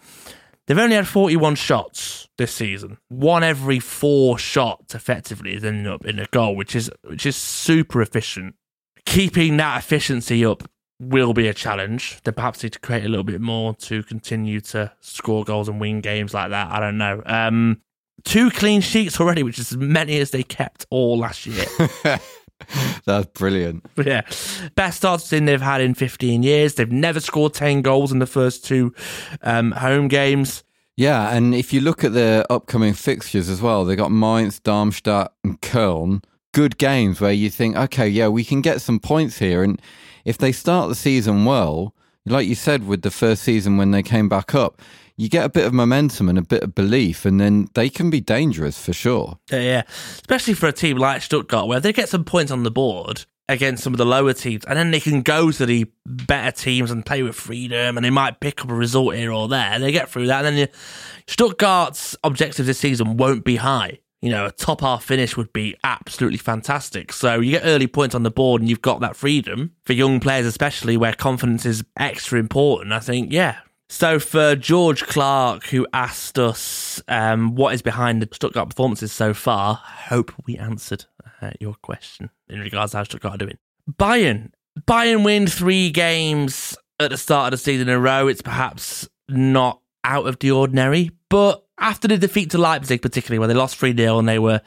They've 0.67 0.79
only 0.79 0.97
had 0.97 1.07
41 1.07 1.55
shots 1.55 2.29
this 2.39 2.53
season. 2.53 2.99
One 3.09 3.45
every 3.45 3.79
four 3.79 4.37
shots 4.39 4.95
effectively 4.95 5.55
is 5.55 5.65
ending 5.65 5.87
up 5.87 6.05
in 6.05 6.19
a 6.19 6.27
goal, 6.27 6.57
which 6.57 6.75
is 6.75 6.91
which 7.05 7.25
is 7.25 7.37
super 7.37 8.03
efficient. 8.03 8.57
Keeping 9.07 9.57
that 9.59 9.79
efficiency 9.79 10.45
up 10.45 10.69
will 11.01 11.35
be 11.35 11.49
a 11.49 11.55
challenge. 11.55 12.21
They 12.25 12.33
perhaps 12.33 12.63
need 12.63 12.73
to 12.73 12.81
create 12.81 13.05
a 13.05 13.09
little 13.09 13.25
bit 13.25 13.41
more 13.41 13.75
to 13.75 14.03
continue 14.05 14.61
to 14.61 14.93
score 15.01 15.45
goals 15.45 15.69
and 15.69 15.81
win 15.81 16.01
games 16.01 16.35
like 16.35 16.51
that. 16.51 16.71
I 16.71 16.81
don't 16.81 16.99
know. 16.99 17.23
Um, 17.27 17.81
two 18.25 18.51
clean 18.51 18.81
sheets 18.81 19.21
already, 19.21 19.43
which 19.43 19.59
is 19.59 19.73
as 19.73 19.79
many 19.79 20.19
as 20.19 20.31
they 20.31 20.43
kept 20.43 20.87
all 20.91 21.19
last 21.19 21.47
year. 21.47 21.65
That's 23.05 23.27
brilliant. 23.27 23.85
Yeah, 23.97 24.23
best 24.75 25.33
in 25.33 25.45
they've 25.45 25.61
had 25.61 25.81
in 25.81 25.95
15 25.95 26.43
years. 26.43 26.75
They've 26.75 26.91
never 26.91 27.21
scored 27.21 27.55
10 27.55 27.83
goals 27.83 28.13
in 28.13 28.19
the 28.19 28.27
first 28.27 28.65
two 28.65 28.95
um, 29.43 29.73
home 29.73 30.09
games. 30.09 30.65
Yeah, 30.97 31.35
and 31.35 31.55
if 31.55 31.73
you 31.73 31.81
look 31.81 32.05
at 32.05 32.13
the 32.13 32.47
upcoming 32.51 32.93
fixtures 32.93 33.49
as 33.49 33.63
well, 33.63 33.85
they 33.85 33.97
got 33.97 34.13
Mainz, 34.13 34.61
Darmstadt, 34.61 35.33
and 35.43 35.61
Köln. 35.61 36.23
Good 36.53 36.77
games 36.77 37.21
where 37.21 37.33
you 37.33 37.49
think, 37.49 37.77
okay, 37.77 38.07
yeah, 38.07 38.29
we 38.29 38.45
can 38.45 38.61
get 38.61 38.83
some 38.83 39.01
points 39.01 39.39
here. 39.39 39.63
And 39.63 39.81
if 40.25 40.37
they 40.37 40.53
start 40.53 40.91
the 40.91 40.95
season 40.95 41.47
well, 41.47 41.95
like 42.27 42.47
you 42.47 42.55
said 42.55 42.87
with 42.87 43.03
the 43.03 43.11
first 43.11 43.43
season 43.43 43.79
when 43.79 43.91
they 43.91 44.03
came 44.03 44.29
back 44.29 44.55
up, 44.55 44.83
you 45.17 45.29
get 45.29 45.45
a 45.45 45.49
bit 45.49 45.67
of 45.67 45.73
momentum 45.73 46.29
and 46.29 46.39
a 46.39 46.43
bit 46.43 46.63
of 46.63 46.75
belief, 46.75 47.25
and 47.25 47.41
then 47.41 47.69
they 47.75 47.89
can 47.89 48.11
be 48.11 48.21
dangerous 48.21 48.83
for 48.83 48.93
sure. 48.93 49.39
Yeah, 49.51 49.61
yeah. 49.61 49.83
especially 49.89 50.55
for 50.55 50.67
a 50.67 50.73
team 50.73 50.97
like 50.97 51.23
Stuttgart, 51.23 51.67
where 51.67 51.81
they 51.81 51.93
get 51.93 52.09
some 52.09 52.25
points 52.25 52.53
on 52.53 52.63
the 52.63 52.71
board 52.71 53.25
against 53.49 53.83
some 53.83 53.93
of 53.93 53.99
the 53.99 54.07
lower 54.07 54.33
teams, 54.33 54.65
and 54.65 54.77
then 54.77 54.91
they 54.91 55.01
can 55.01 55.23
go 55.23 55.51
to 55.51 55.67
the 55.67 55.87
better 56.07 56.51
teams 56.51 56.91
and 56.91 57.05
play 57.05 57.23
with 57.23 57.37
freedom, 57.37 57.97
and 57.97 58.05
they 58.05 58.11
might 58.11 58.41
pick 58.41 58.63
up 58.63 58.71
a 58.71 58.75
result 58.75 59.15
here 59.15 59.33
or 59.33 59.49
there. 59.49 59.79
They 59.79 59.93
get 59.93 60.09
through 60.09 60.29
that, 60.29 60.45
and 60.45 60.57
then 60.57 60.67
the, 60.67 61.33
Stuttgart's 61.33 62.17
objective 62.25 62.67
this 62.67 62.79
season 62.79 63.17
won't 63.17 63.45
be 63.45 63.57
high. 63.57 64.01
You 64.21 64.31
know, 64.31 64.47
a 64.47 64.53
top 64.53 64.83
half 64.83 65.03
finish 65.03 65.37
would 65.37 65.53
be 65.53 65.75
absolutely 65.83 66.39
fantastic. 66.39 67.13
So 67.13 67.41
you 67.41 67.51
get 67.51 67.63
early 67.65 67.89
points 67.89 68.15
on 68.15 68.23
the 68.23 68.31
board, 68.31 68.63
and 68.63 68.71
you've 68.71 68.83
got 68.83 69.01
that 69.01 69.17
freedom 69.17 69.73
for 69.85 69.95
young 69.95 70.21
players, 70.21 70.47
especially 70.47 70.97
where 70.97 71.13
confidence 71.13 71.67
is 71.67 71.85
extra 71.99 72.39
important. 72.39 72.93
I 72.93 73.01
think, 73.01 73.33
yeah, 73.33 73.59
so 73.93 74.19
for 74.19 74.57
George 74.57 75.03
Clark, 75.05 75.67
who 75.67 75.87
asked 75.93 76.39
us 76.39 77.03
um, 77.09 77.55
what 77.55 77.75
is 77.75 77.83
behind 77.83 78.23
the 78.23 78.29
Stuttgart 78.35 78.71
performances 78.71 79.13
so 79.13 79.35
far, 79.35 79.75
hope 79.75 80.33
we 80.47 80.57
answered 80.57 81.05
uh, 81.43 81.51
your 81.61 81.75
question 81.83 82.31
in 82.49 82.61
regards 82.61 82.93
to 82.93 82.97
how 82.97 83.05
Stuttgart 83.05 83.35
are 83.35 83.37
doing. 83.37 83.59
Bayern, 83.91 84.53
Bayern 84.81 85.25
win 85.25 85.47
three 85.47 85.91
games 85.91 86.75
at 86.99 87.11
the 87.11 87.19
start 87.19 87.53
of 87.53 87.59
the 87.59 87.63
season 87.63 87.91
in 87.91 87.95
a 87.95 88.01
row. 88.01 88.29
It's 88.29 88.41
perhaps 88.41 89.07
not 89.29 89.83
out 90.05 90.27
of 90.27 90.39
the 90.39 90.53
ordinary, 90.53 91.11
but 91.29 91.63
after 91.79 92.09
the 92.09 92.17
defeat 92.17 92.51
to 92.53 92.59
Leipzig, 92.59 93.03
particularly 93.03 93.41
where 93.41 93.49
they 93.49 93.55
lost 93.55 93.77
three 93.77 93.95
0 93.95 94.19
and 94.19 94.27
they 94.27 94.39
were 94.39 94.63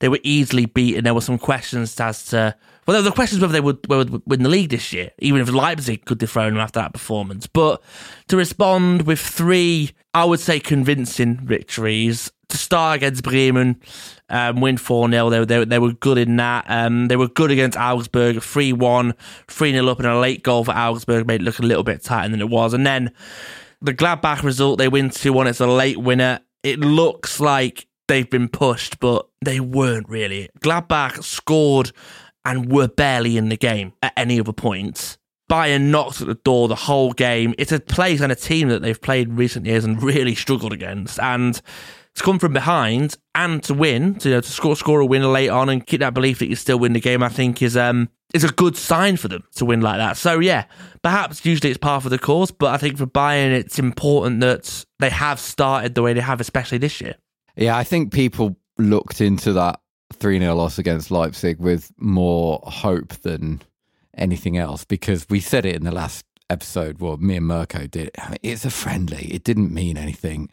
they 0.00 0.10
were 0.10 0.20
easily 0.22 0.66
beaten, 0.66 1.04
there 1.04 1.14
were 1.14 1.22
some 1.22 1.38
questions 1.38 1.98
as 1.98 2.26
to 2.26 2.54
well, 2.86 3.02
the 3.02 3.10
were 3.10 3.14
questions 3.14 3.40
whether 3.40 3.52
they 3.52 3.60
would, 3.60 3.86
would 3.88 4.22
win 4.26 4.42
the 4.42 4.48
league 4.48 4.70
this 4.70 4.92
year, 4.92 5.10
even 5.18 5.40
if 5.40 5.52
Leipzig 5.52 6.04
could 6.04 6.18
dethrone 6.18 6.54
them 6.54 6.62
after 6.62 6.80
that 6.80 6.92
performance. 6.92 7.46
But 7.46 7.82
to 8.28 8.36
respond 8.36 9.02
with 9.02 9.18
three, 9.18 9.90
I 10.14 10.24
would 10.24 10.40
say, 10.40 10.60
convincing 10.60 11.38
victories. 11.38 12.30
To 12.50 12.56
start 12.56 12.98
against 12.98 13.24
Bremen, 13.24 13.80
um, 14.28 14.60
win 14.60 14.76
4 14.76 15.10
0. 15.10 15.30
They, 15.30 15.44
they, 15.44 15.64
they 15.64 15.78
were 15.80 15.94
good 15.94 16.16
in 16.16 16.36
that. 16.36 16.64
Um, 16.68 17.08
they 17.08 17.16
were 17.16 17.26
good 17.26 17.50
against 17.50 17.76
Augsburg, 17.76 18.40
3 18.40 18.72
1, 18.72 19.14
3 19.48 19.72
0 19.72 19.88
up, 19.88 19.98
and 19.98 20.06
a 20.06 20.16
late 20.16 20.44
goal 20.44 20.62
for 20.62 20.70
Augsburg 20.70 21.26
made 21.26 21.40
it 21.40 21.44
look 21.44 21.58
a 21.58 21.62
little 21.62 21.82
bit 21.82 22.04
tighter 22.04 22.30
than 22.30 22.40
it 22.40 22.48
was. 22.48 22.72
And 22.72 22.86
then 22.86 23.10
the 23.82 23.92
Gladbach 23.92 24.44
result, 24.44 24.78
they 24.78 24.86
win 24.86 25.10
2 25.10 25.32
1. 25.32 25.48
It's 25.48 25.58
a 25.58 25.66
late 25.66 25.98
winner. 25.98 26.38
It 26.62 26.78
looks 26.78 27.40
like 27.40 27.88
they've 28.06 28.30
been 28.30 28.48
pushed, 28.48 29.00
but 29.00 29.26
they 29.44 29.58
weren't 29.58 30.08
really. 30.08 30.48
Gladbach 30.60 31.24
scored 31.24 31.90
and 32.46 32.70
were 32.70 32.88
barely 32.88 33.36
in 33.36 33.48
the 33.48 33.56
game 33.56 33.92
at 34.02 34.12
any 34.16 34.38
other 34.40 34.52
point. 34.52 35.18
Bayern 35.50 35.90
knocked 35.90 36.20
at 36.20 36.28
the 36.28 36.34
door 36.34 36.68
the 36.68 36.74
whole 36.76 37.12
game. 37.12 37.54
It's 37.58 37.72
a 37.72 37.80
place 37.80 38.20
and 38.20 38.32
a 38.32 38.36
team 38.36 38.68
that 38.68 38.82
they've 38.82 39.00
played 39.00 39.32
recent 39.32 39.66
years 39.66 39.84
and 39.84 40.00
really 40.02 40.34
struggled 40.34 40.72
against. 40.72 41.18
And 41.20 41.60
to 42.14 42.22
come 42.22 42.38
from 42.38 42.52
behind 42.52 43.16
and 43.34 43.62
to 43.64 43.74
win, 43.74 44.14
to, 44.16 44.28
you 44.28 44.34
know, 44.36 44.40
to 44.40 44.50
score 44.50 44.76
score 44.76 45.00
a 45.00 45.06
win 45.06 45.32
late 45.32 45.48
on 45.48 45.68
and 45.68 45.86
keep 45.86 46.00
that 46.00 46.14
belief 46.14 46.38
that 46.38 46.48
you 46.48 46.56
still 46.56 46.78
win 46.78 46.94
the 46.94 47.00
game, 47.00 47.22
I 47.22 47.28
think 47.28 47.62
is 47.62 47.76
um 47.76 48.08
is 48.32 48.44
a 48.44 48.48
good 48.48 48.76
sign 48.76 49.16
for 49.16 49.28
them 49.28 49.44
to 49.56 49.64
win 49.64 49.80
like 49.80 49.98
that. 49.98 50.16
So 50.16 50.38
yeah, 50.38 50.64
perhaps 51.02 51.44
usually 51.44 51.70
it's 51.70 51.78
par 51.78 52.00
for 52.00 52.08
the 52.08 52.18
course, 52.18 52.50
but 52.52 52.72
I 52.72 52.76
think 52.76 52.96
for 52.96 53.06
Bayern 53.06 53.50
it's 53.50 53.78
important 53.78 54.40
that 54.40 54.84
they 55.00 55.10
have 55.10 55.40
started 55.40 55.94
the 55.94 56.02
way 56.02 56.12
they 56.12 56.20
have, 56.20 56.40
especially 56.40 56.78
this 56.78 57.00
year. 57.00 57.16
Yeah, 57.56 57.76
I 57.76 57.84
think 57.84 58.12
people 58.12 58.56
looked 58.78 59.20
into 59.20 59.52
that 59.54 59.80
3 60.12 60.38
0 60.38 60.54
loss 60.54 60.78
against 60.78 61.10
Leipzig 61.10 61.58
with 61.58 61.92
more 61.98 62.60
hope 62.64 63.14
than 63.22 63.62
anything 64.16 64.56
else 64.56 64.84
because 64.84 65.26
we 65.28 65.40
said 65.40 65.66
it 65.66 65.76
in 65.76 65.84
the 65.84 65.92
last 65.92 66.24
episode. 66.50 67.00
Well, 67.00 67.16
me 67.16 67.36
and 67.36 67.46
Mirko 67.46 67.86
did. 67.86 68.10
I 68.18 68.30
mean, 68.30 68.38
it's 68.42 68.64
a 68.64 68.70
friendly, 68.70 69.26
it 69.32 69.44
didn't 69.44 69.72
mean 69.72 69.96
anything. 69.96 70.50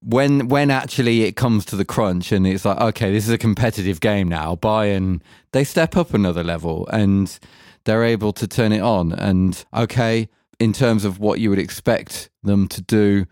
When 0.00 0.48
when 0.48 0.70
actually 0.70 1.22
it 1.22 1.36
comes 1.36 1.64
to 1.66 1.76
the 1.76 1.84
crunch 1.84 2.32
and 2.32 2.46
it's 2.46 2.64
like, 2.64 2.80
okay, 2.80 3.12
this 3.12 3.24
is 3.24 3.30
a 3.30 3.38
competitive 3.38 4.00
game 4.00 4.28
now, 4.28 4.56
Bayern, 4.56 5.20
they 5.52 5.64
step 5.64 5.96
up 5.96 6.12
another 6.12 6.42
level 6.42 6.88
and 6.92 7.38
they're 7.84 8.04
able 8.04 8.32
to 8.34 8.48
turn 8.48 8.72
it 8.72 8.80
on. 8.80 9.12
And 9.12 9.64
okay, 9.74 10.28
in 10.58 10.72
terms 10.72 11.04
of 11.04 11.18
what 11.18 11.40
you 11.40 11.50
would 11.50 11.58
expect 11.58 12.30
them 12.42 12.68
to 12.68 12.82
do, 12.82 13.26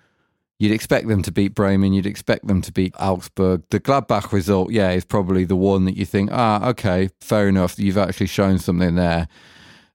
You'd 0.61 0.73
expect 0.73 1.09
them 1.09 1.23
to 1.23 1.33
beat 1.33 1.55
Bremen. 1.55 1.95
You'd 1.95 2.05
expect 2.05 2.47
them 2.47 2.61
to 2.61 2.71
beat 2.71 2.95
Augsburg. 3.01 3.63
The 3.71 3.81
Gladbach 3.81 4.31
result, 4.31 4.71
yeah, 4.71 4.91
is 4.91 5.07
probably 5.07 5.45
the 5.45 5.57
one 5.57 5.87
that 5.87 5.97
you 5.97 6.05
think, 6.05 6.29
ah, 6.31 6.69
okay, 6.69 7.09
fair 7.19 7.49
enough. 7.49 7.79
You've 7.79 7.97
actually 7.97 8.27
shown 8.27 8.59
something 8.59 8.95
there. 8.95 9.27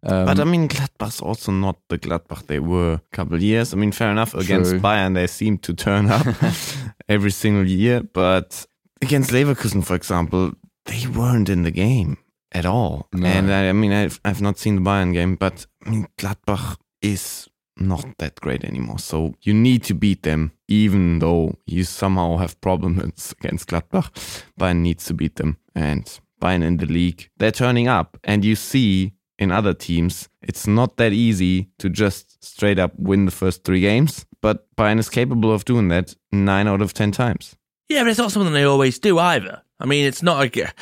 Um, 0.01 0.25
but 0.25 0.39
I 0.39 0.43
mean, 0.43 0.67
Gladbach's 0.67 1.21
also 1.21 1.51
not 1.51 1.77
the 1.89 1.99
Gladbach 1.99 2.47
they 2.47 2.59
were 2.59 2.93
a 2.93 3.01
couple 3.15 3.35
of 3.35 3.43
years. 3.43 3.73
I 3.73 3.77
mean, 3.77 3.91
fair 3.91 4.09
enough. 4.09 4.33
Against 4.33 4.71
true. 4.71 4.79
Bayern, 4.79 5.13
they 5.13 5.27
seem 5.27 5.59
to 5.59 5.73
turn 5.75 6.09
up 6.09 6.25
every 7.07 7.31
single 7.31 7.67
year. 7.67 8.01
But 8.01 8.65
against 9.03 9.29
Leverkusen, 9.29 9.85
for 9.85 9.93
example, 9.93 10.53
they 10.85 11.05
weren't 11.05 11.47
in 11.47 11.61
the 11.61 11.71
game 11.71 12.17
at 12.51 12.65
all. 12.65 13.07
No. 13.13 13.27
And 13.27 13.53
I, 13.53 13.69
I 13.69 13.73
mean, 13.73 13.91
I've, 13.91 14.19
I've 14.25 14.41
not 14.41 14.57
seen 14.57 14.77
the 14.77 14.81
Bayern 14.81 15.13
game, 15.13 15.35
but 15.35 15.67
I 15.85 15.91
mean, 15.91 16.07
Gladbach 16.17 16.77
is 17.03 17.47
not 17.77 18.05
that 18.17 18.39
great 18.41 18.63
anymore. 18.63 18.99
So 18.99 19.35
you 19.41 19.53
need 19.53 19.83
to 19.85 19.93
beat 19.93 20.23
them, 20.23 20.51
even 20.67 21.19
though 21.19 21.57
you 21.65 21.83
somehow 21.83 22.37
have 22.37 22.59
problems 22.61 23.33
against 23.39 23.67
Gladbach. 23.67 24.11
Bayern 24.59 24.77
needs 24.77 25.05
to 25.05 25.13
beat 25.13 25.35
them. 25.35 25.57
And 25.73 26.05
Bayern 26.41 26.63
in 26.63 26.77
the 26.77 26.85
league, 26.85 27.29
they're 27.37 27.51
turning 27.51 27.87
up. 27.87 28.17
And 28.23 28.45
you 28.45 28.55
see 28.55 29.13
in 29.37 29.51
other 29.51 29.73
teams, 29.73 30.29
it's 30.41 30.67
not 30.67 30.97
that 30.97 31.11
easy 31.11 31.69
to 31.79 31.89
just 31.89 32.43
straight 32.43 32.79
up 32.79 32.93
win 32.97 33.25
the 33.25 33.31
first 33.31 33.63
three 33.63 33.81
games. 33.81 34.25
But 34.41 34.67
Bayern 34.75 34.99
is 34.99 35.09
capable 35.09 35.51
of 35.51 35.65
doing 35.65 35.87
that 35.89 36.15
nine 36.31 36.67
out 36.67 36.81
of 36.81 36.93
10 36.93 37.11
times. 37.11 37.55
Yeah, 37.89 38.03
but 38.03 38.09
it's 38.09 38.19
not 38.19 38.31
something 38.31 38.53
they 38.53 38.63
always 38.63 38.99
do 38.99 39.19
either. 39.19 39.61
I 39.79 39.85
mean, 39.85 40.05
it's 40.05 40.23
not 40.23 40.45
a. 40.57 40.73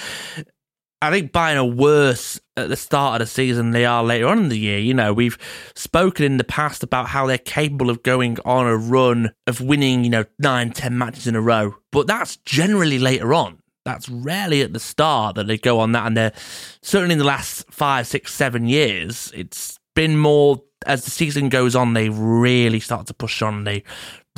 I 1.04 1.12
think 1.12 1.34
Bayern 1.34 1.58
are 1.58 1.66
worse 1.66 2.40
at 2.56 2.70
the 2.70 2.78
start 2.78 3.22
of 3.22 3.28
the 3.28 3.32
season 3.32 3.66
than 3.66 3.72
they 3.72 3.86
are 3.86 4.04
later 4.04 4.28
on 4.28 4.40
in 4.40 4.50
the 4.50 4.58
year. 4.58 4.80
You 4.80 4.94
know, 4.94 5.12
we've 5.12 5.38
spoken 5.76 6.24
in 6.26 6.38
the 6.38 6.46
past 6.46 6.82
about 6.82 7.08
how 7.08 7.26
they're 7.26 7.38
capable 7.38 7.90
of 7.90 8.04
going 8.04 8.38
on 8.46 8.68
a 8.68 8.78
run 8.78 9.34
of 9.46 9.60
winning, 9.60 10.06
you 10.06 10.10
know, 10.10 10.24
nine, 10.40 10.72
ten 10.72 10.98
matches 10.98 11.28
in 11.28 11.36
a 11.36 11.42
row. 11.42 11.76
But 11.92 12.08
that's 12.08 12.38
generally 12.38 13.00
later 13.00 13.34
on. 13.34 13.60
That's 13.84 14.08
rarely 14.08 14.62
at 14.62 14.72
the 14.72 14.80
start 14.80 15.36
that 15.36 15.48
they 15.48 15.58
go 15.58 15.80
on 15.80 15.92
that. 15.92 16.08
And 16.08 16.16
they're 16.16 16.34
certainly 16.82 17.14
in 17.14 17.20
the 17.20 17.26
last 17.26 17.70
five, 17.70 18.08
six, 18.08 18.34
seven 18.34 18.68
years, 18.68 19.30
it's 19.36 19.78
been 19.96 20.18
more 20.18 20.64
as 20.86 21.06
the 21.06 21.12
season 21.12 21.50
goes 21.50 21.76
on, 21.76 21.94
they 21.94 22.10
really 22.10 22.80
start 22.80 23.08
to 23.08 23.14
push 23.14 23.42
on. 23.42 23.64
They 23.64 23.84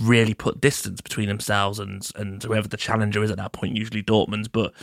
really 0.02 0.34
put 0.34 0.60
distance 0.60 1.02
between 1.02 1.28
themselves 1.28 1.80
and 1.80 2.10
and 2.16 2.44
whoever 2.44 2.68
the 2.68 2.78
challenger 2.78 3.24
is 3.24 3.32
at 3.32 3.38
that 3.38 3.54
point, 3.54 3.78
usually 3.78 4.04
Dortmund. 4.04 4.50
But 4.52 4.74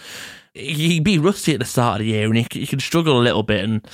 he'd 0.55 1.05
be 1.05 1.19
rusty 1.19 1.53
at 1.53 1.61
the 1.61 1.67
start 1.67 2.01
of 2.01 2.07
the 2.07 2.13
year 2.13 2.27
and 2.27 2.37
he, 2.37 2.47
he 2.51 2.67
can 2.67 2.81
struggle 2.81 3.21
a 3.21 3.23
little 3.23 3.43
bit. 3.43 3.65
And 3.65 3.87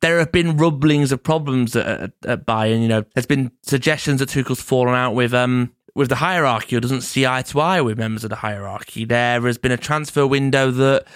there 0.00 0.18
have 0.18 0.32
been 0.32 0.56
rumblings 0.56 1.12
of 1.12 1.22
problems 1.22 1.74
at, 1.76 1.86
at, 1.86 2.12
at 2.26 2.46
Bayern. 2.46 2.82
You 2.82 2.88
know, 2.88 3.04
there's 3.14 3.26
been 3.26 3.52
suggestions 3.62 4.20
that 4.20 4.28
Tuchel's 4.28 4.62
fallen 4.62 4.94
out 4.94 5.14
with 5.14 5.34
um 5.34 5.72
with 5.94 6.08
the 6.08 6.16
hierarchy 6.16 6.76
or 6.76 6.80
doesn't 6.80 7.02
see 7.02 7.26
eye 7.26 7.42
to 7.42 7.60
eye 7.60 7.80
with 7.80 7.98
members 7.98 8.24
of 8.24 8.30
the 8.30 8.36
hierarchy. 8.36 9.04
There 9.04 9.42
has 9.42 9.58
been 9.58 9.72
a 9.72 9.76
transfer 9.76 10.26
window 10.26 10.70
that 10.70 11.06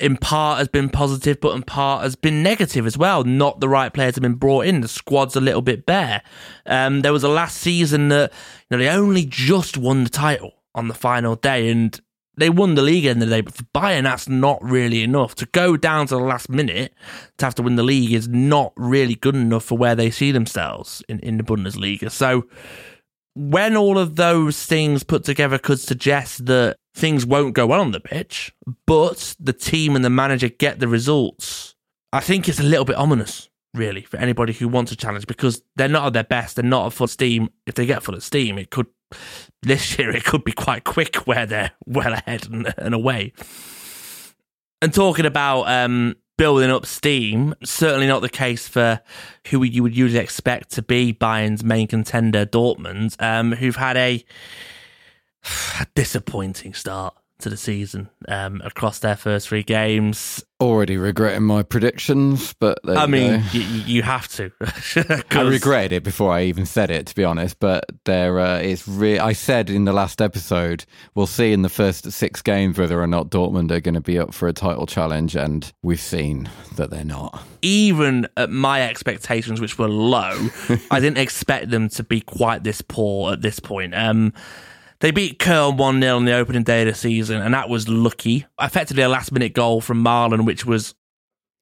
in 0.00 0.16
part 0.16 0.58
has 0.58 0.68
been 0.68 0.88
positive, 0.88 1.40
but 1.40 1.54
in 1.54 1.62
part 1.62 2.02
has 2.02 2.16
been 2.16 2.42
negative 2.42 2.86
as 2.86 2.98
well. 2.98 3.24
Not 3.24 3.60
the 3.60 3.68
right 3.68 3.92
players 3.92 4.16
have 4.16 4.22
been 4.22 4.34
brought 4.34 4.66
in. 4.66 4.80
The 4.80 4.88
squad's 4.88 5.36
a 5.36 5.40
little 5.40 5.62
bit 5.62 5.86
bare. 5.86 6.22
Um, 6.66 7.00
there 7.00 7.12
was 7.12 7.22
a 7.24 7.28
last 7.28 7.58
season 7.58 8.08
that 8.08 8.32
you 8.70 8.76
know 8.76 8.82
they 8.82 8.90
only 8.90 9.24
just 9.24 9.76
won 9.76 10.04
the 10.04 10.10
title 10.10 10.52
on 10.74 10.88
the 10.88 10.94
final 10.94 11.36
day, 11.36 11.70
and 11.70 11.98
they 12.36 12.50
won 12.50 12.74
the 12.74 12.82
league 12.82 13.04
in 13.04 13.20
the, 13.20 13.26
day. 13.26 13.40
But 13.40 13.54
for 13.54 13.64
Bayern, 13.74 14.02
that's 14.02 14.28
not 14.28 14.62
really 14.62 15.02
enough 15.02 15.36
to 15.36 15.46
go 15.46 15.76
down 15.76 16.08
to 16.08 16.16
the 16.16 16.22
last 16.22 16.48
minute 16.48 16.92
to 17.38 17.44
have 17.44 17.54
to 17.56 17.62
win 17.62 17.76
the 17.76 17.84
league. 17.84 18.12
Is 18.12 18.28
not 18.28 18.72
really 18.76 19.14
good 19.14 19.36
enough 19.36 19.64
for 19.64 19.78
where 19.78 19.94
they 19.94 20.10
see 20.10 20.32
themselves 20.32 21.02
in 21.08 21.20
in 21.20 21.36
the 21.36 21.44
Bundesliga. 21.44 22.10
So 22.10 22.46
when 23.34 23.76
all 23.76 23.98
of 23.98 24.16
those 24.16 24.64
things 24.64 25.02
put 25.02 25.24
together 25.24 25.58
could 25.58 25.80
suggest 25.80 26.46
that 26.46 26.76
things 26.94 27.26
won't 27.26 27.54
go 27.54 27.66
well 27.66 27.80
on 27.80 27.90
the 27.90 28.00
pitch, 28.00 28.54
but 28.86 29.34
the 29.40 29.52
team 29.52 29.96
and 29.96 30.04
the 30.04 30.10
manager 30.10 30.48
get 30.48 30.80
the 30.80 30.88
results, 30.88 31.74
I 32.12 32.20
think 32.20 32.48
it's 32.48 32.60
a 32.60 32.64
little 32.64 32.84
bit 32.84 32.96
ominous 32.96 33.48
really, 33.74 34.02
for 34.02 34.16
anybody 34.16 34.52
who 34.52 34.68
wants 34.68 34.92
a 34.92 34.96
challenge 34.96 35.26
because 35.26 35.62
they're 35.76 35.88
not 35.88 36.06
at 36.06 36.12
their 36.12 36.24
best. 36.24 36.56
They're 36.56 36.64
not 36.64 36.86
at 36.86 36.92
full 36.92 37.08
steam. 37.08 37.50
If 37.66 37.74
they 37.74 37.86
get 37.86 38.02
full 38.02 38.14
of 38.14 38.22
steam, 38.22 38.56
it 38.56 38.70
could, 38.70 38.86
this 39.62 39.98
year, 39.98 40.10
it 40.10 40.24
could 40.24 40.44
be 40.44 40.52
quite 40.52 40.84
quick 40.84 41.16
where 41.26 41.44
they're 41.44 41.72
well 41.84 42.12
ahead 42.12 42.46
and, 42.46 42.72
and 42.78 42.94
away. 42.94 43.32
And 44.80 44.94
talking 44.94 45.26
about 45.26 45.62
um, 45.64 46.14
building 46.38 46.70
up 46.70 46.86
steam, 46.86 47.54
certainly 47.64 48.06
not 48.06 48.22
the 48.22 48.28
case 48.28 48.68
for 48.68 49.00
who 49.48 49.62
you 49.64 49.82
would 49.82 49.96
usually 49.96 50.22
expect 50.22 50.70
to 50.72 50.82
be 50.82 51.12
Bayern's 51.12 51.64
main 51.64 51.88
contender, 51.88 52.46
Dortmund, 52.46 53.20
um, 53.20 53.52
who've 53.52 53.76
had 53.76 53.96
a, 53.96 54.24
a 55.80 55.86
disappointing 55.94 56.74
start 56.74 57.14
to 57.40 57.50
the 57.50 57.56
season 57.56 58.08
um, 58.28 58.62
across 58.64 59.00
their 59.00 59.16
first 59.16 59.48
three 59.48 59.62
games. 59.62 60.44
Already 60.60 60.96
regretting 60.96 61.42
my 61.42 61.62
predictions, 61.62 62.54
but 62.54 62.78
I 62.88 63.06
mean, 63.06 63.42
you, 63.52 63.60
you, 63.60 64.02
have 64.02 64.28
to. 64.28 64.50
I 65.30 65.42
regretted 65.42 65.92
it 65.92 66.04
before 66.04 66.32
I 66.32 66.44
even 66.44 66.64
said 66.64 66.90
it, 66.90 67.06
to 67.08 67.14
be 67.14 67.24
honest. 67.24 67.58
But 67.58 67.84
there, 68.04 68.38
uh, 68.38 68.58
it's 68.60 68.86
re- 68.86 69.18
I 69.18 69.32
said 69.34 69.68
in 69.68 69.84
the 69.84 69.92
last 69.92 70.22
episode, 70.22 70.86
we'll 71.14 71.26
see 71.26 71.52
in 71.52 71.62
the 71.62 71.68
first 71.68 72.10
six 72.12 72.40
games 72.40 72.78
whether 72.78 73.02
or 73.02 73.06
not 73.06 73.30
Dortmund 73.30 73.72
are 73.72 73.80
going 73.80 73.94
to 73.94 74.00
be 74.00 74.18
up 74.18 74.32
for 74.32 74.48
a 74.48 74.52
title 74.52 74.86
challenge, 74.86 75.36
and 75.36 75.70
we've 75.82 76.00
seen 76.00 76.48
that 76.76 76.90
they're 76.90 77.04
not. 77.04 77.42
Even 77.60 78.26
at 78.36 78.48
my 78.48 78.82
expectations, 78.88 79.60
which 79.60 79.76
were 79.76 79.88
low, 79.88 80.48
I 80.90 81.00
didn't 81.00 81.18
expect 81.18 81.70
them 81.70 81.88
to 81.90 82.04
be 82.04 82.20
quite 82.20 82.62
this 82.62 82.80
poor 82.80 83.34
at 83.34 83.42
this 83.42 83.60
point. 83.60 83.94
Um, 83.94 84.32
they 85.04 85.10
beat 85.10 85.38
Köln 85.38 85.76
1 85.76 86.00
0 86.00 86.16
on 86.16 86.24
the 86.24 86.32
opening 86.32 86.62
day 86.62 86.80
of 86.80 86.88
the 86.88 86.94
season, 86.94 87.42
and 87.42 87.52
that 87.52 87.68
was 87.68 87.90
lucky. 87.90 88.46
Effectively, 88.58 89.02
a 89.02 89.08
last 89.10 89.32
minute 89.32 89.52
goal 89.52 89.82
from 89.82 90.02
Malen, 90.02 90.46
which 90.46 90.64
was 90.64 90.94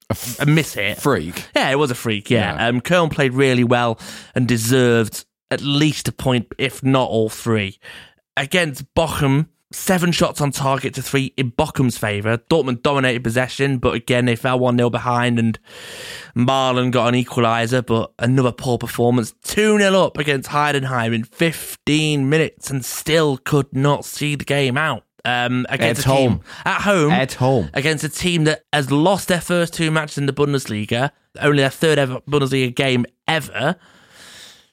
a, 0.09 0.13
f- 0.13 0.39
a 0.43 0.47
miss 0.47 0.75
hit. 0.75 0.99
Freak. 0.99 1.49
Yeah, 1.57 1.69
it 1.71 1.75
was 1.75 1.91
a 1.91 1.97
freak, 1.97 2.31
yeah. 2.31 2.55
yeah. 2.55 2.69
Um, 2.69 3.11
played 3.11 3.35
really 3.35 3.65
well 3.65 3.99
and 4.37 4.47
deserved 4.47 5.25
at 5.51 5.61
least 5.61 6.07
a 6.07 6.13
point, 6.13 6.53
if 6.57 6.85
not 6.85 7.09
all 7.09 7.29
three. 7.29 7.81
Against 8.37 8.85
Bochum, 8.95 9.49
seven 9.73 10.13
shots 10.13 10.41
on 10.41 10.51
target 10.51 10.95
to 10.95 11.03
three 11.03 11.33
in 11.37 11.53
Bochum's 11.53 11.99
favour. 11.99 12.39
Dortmund 12.39 12.83
dominated 12.83 13.25
possession, 13.25 13.79
but 13.79 13.95
again, 13.95 14.25
they 14.25 14.37
fell 14.37 14.59
1 14.59 14.77
0 14.77 14.91
behind, 14.91 15.39
and 15.39 15.59
Malen 16.37 16.91
got 16.91 17.13
an 17.13 17.23
equaliser, 17.23 17.85
but 17.85 18.13
another 18.19 18.53
poor 18.53 18.79
performance. 18.79 19.35
2 19.45 19.79
0 19.79 19.93
up 19.95 20.19
against 20.19 20.51
Heidenheim 20.51 21.15
in 21.15 21.25
15 21.25 22.29
minutes 22.29 22.71
and 22.71 22.85
still 22.85 23.37
could 23.37 23.75
not 23.75 24.05
see 24.05 24.35
the 24.35 24.45
game 24.45 24.77
out. 24.77 25.05
Um, 25.25 25.67
against 25.69 26.01
at 26.01 26.07
home. 26.07 26.33
Team, 26.39 26.45
at 26.65 26.81
home. 26.83 27.13
At 27.13 27.33
home. 27.35 27.71
Against 27.75 28.03
a 28.03 28.09
team 28.09 28.45
that 28.45 28.65
has 28.73 28.91
lost 28.91 29.29
their 29.29 29.41
first 29.41 29.73
two 29.73 29.91
matches 29.91 30.19
in 30.19 30.27
the 30.27 30.33
Bundesliga, 30.33 31.11
only 31.41 31.59
their 31.59 31.71
third 31.71 31.99
ever 31.99 32.21
Bundesliga 32.23 32.75
game 32.75 33.07
ever. 33.29 33.77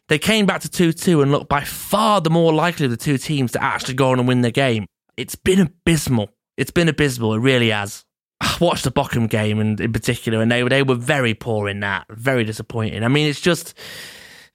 They 0.09 0.19
came 0.19 0.47
back 0.47 0.61
to 0.61 0.69
2 0.69 0.91
2 0.91 1.21
and 1.21 1.31
looked 1.31 1.49
by 1.49 1.63
far 1.63 2.19
the 2.19 2.31
more 2.31 2.51
likely 2.51 2.85
of 2.85 2.91
the 2.91 2.97
two 2.97 3.17
teams 3.17 3.51
to 3.53 3.63
actually 3.63 3.93
go 3.93 4.11
on 4.11 4.19
and 4.19 4.27
win 4.27 4.41
the 4.41 4.51
game. 4.51 4.87
It's 5.15 5.35
been 5.35 5.61
abysmal. 5.61 6.31
It's 6.57 6.71
been 6.71 6.89
abysmal. 6.89 7.35
It 7.35 7.39
really 7.39 7.69
has. 7.69 8.03
I 8.41 8.57
watched 8.59 8.83
the 8.83 8.91
Bochum 8.91 9.29
game 9.29 9.59
and 9.59 9.79
in 9.79 9.93
particular, 9.93 10.41
and 10.41 10.51
they, 10.51 10.63
they 10.63 10.83
were 10.83 10.95
very 10.95 11.35
poor 11.35 11.69
in 11.69 11.81
that. 11.81 12.07
Very 12.09 12.43
disappointing. 12.43 13.03
I 13.03 13.07
mean, 13.07 13.27
it's 13.27 13.39
just. 13.39 13.73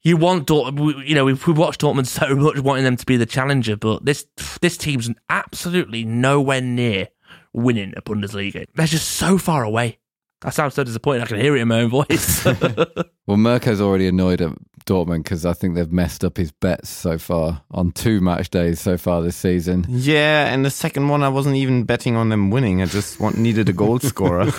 You 0.03 0.17
want 0.17 0.45
Dortmund, 0.45 1.07
you 1.07 1.15
know, 1.15 1.25
we've, 1.25 1.47
we've 1.47 1.57
watched 1.57 1.81
Dortmund 1.81 2.05
so 2.05 2.35
much 2.35 2.59
wanting 2.59 2.83
them 2.83 2.95
to 2.95 3.05
be 3.07 3.17
the 3.17 3.25
challenger, 3.25 3.75
but 3.75 4.05
this 4.05 4.27
this 4.61 4.77
team's 4.77 5.09
absolutely 5.29 6.03
nowhere 6.03 6.61
near 6.61 7.07
winning 7.53 7.93
a 7.97 8.03
Bundesliga. 8.03 8.67
They're 8.75 8.85
just 8.85 9.09
so 9.09 9.39
far 9.39 9.63
away. 9.63 9.97
I 10.45 10.51
sound 10.51 10.73
so 10.73 10.83
disappointed. 10.83 11.23
I 11.23 11.25
can 11.25 11.39
hear 11.39 11.57
it 11.57 11.61
in 11.61 11.67
my 11.67 11.81
own 11.81 11.89
voice. 11.89 12.45
well, 13.25 13.37
Mirko's 13.37 13.81
already 13.81 14.07
annoyed 14.07 14.41
at 14.41 14.51
Dortmund 14.85 15.23
because 15.23 15.43
I 15.43 15.53
think 15.53 15.73
they've 15.73 15.91
messed 15.91 16.23
up 16.23 16.37
his 16.37 16.51
bets 16.51 16.89
so 16.89 17.17
far 17.17 17.63
on 17.71 17.91
two 17.91 18.21
match 18.21 18.51
days 18.51 18.79
so 18.79 18.95
far 18.95 19.23
this 19.23 19.35
season. 19.35 19.87
Yeah, 19.89 20.53
and 20.53 20.63
the 20.63 20.69
second 20.69 21.09
one 21.09 21.23
I 21.23 21.29
wasn't 21.29 21.55
even 21.55 21.83
betting 21.83 22.15
on 22.15 22.29
them 22.29 22.51
winning. 22.51 22.83
I 22.83 22.85
just 22.85 23.19
want, 23.19 23.37
needed 23.39 23.69
a 23.69 23.73
goal 23.73 23.97
scorer. 23.99 24.51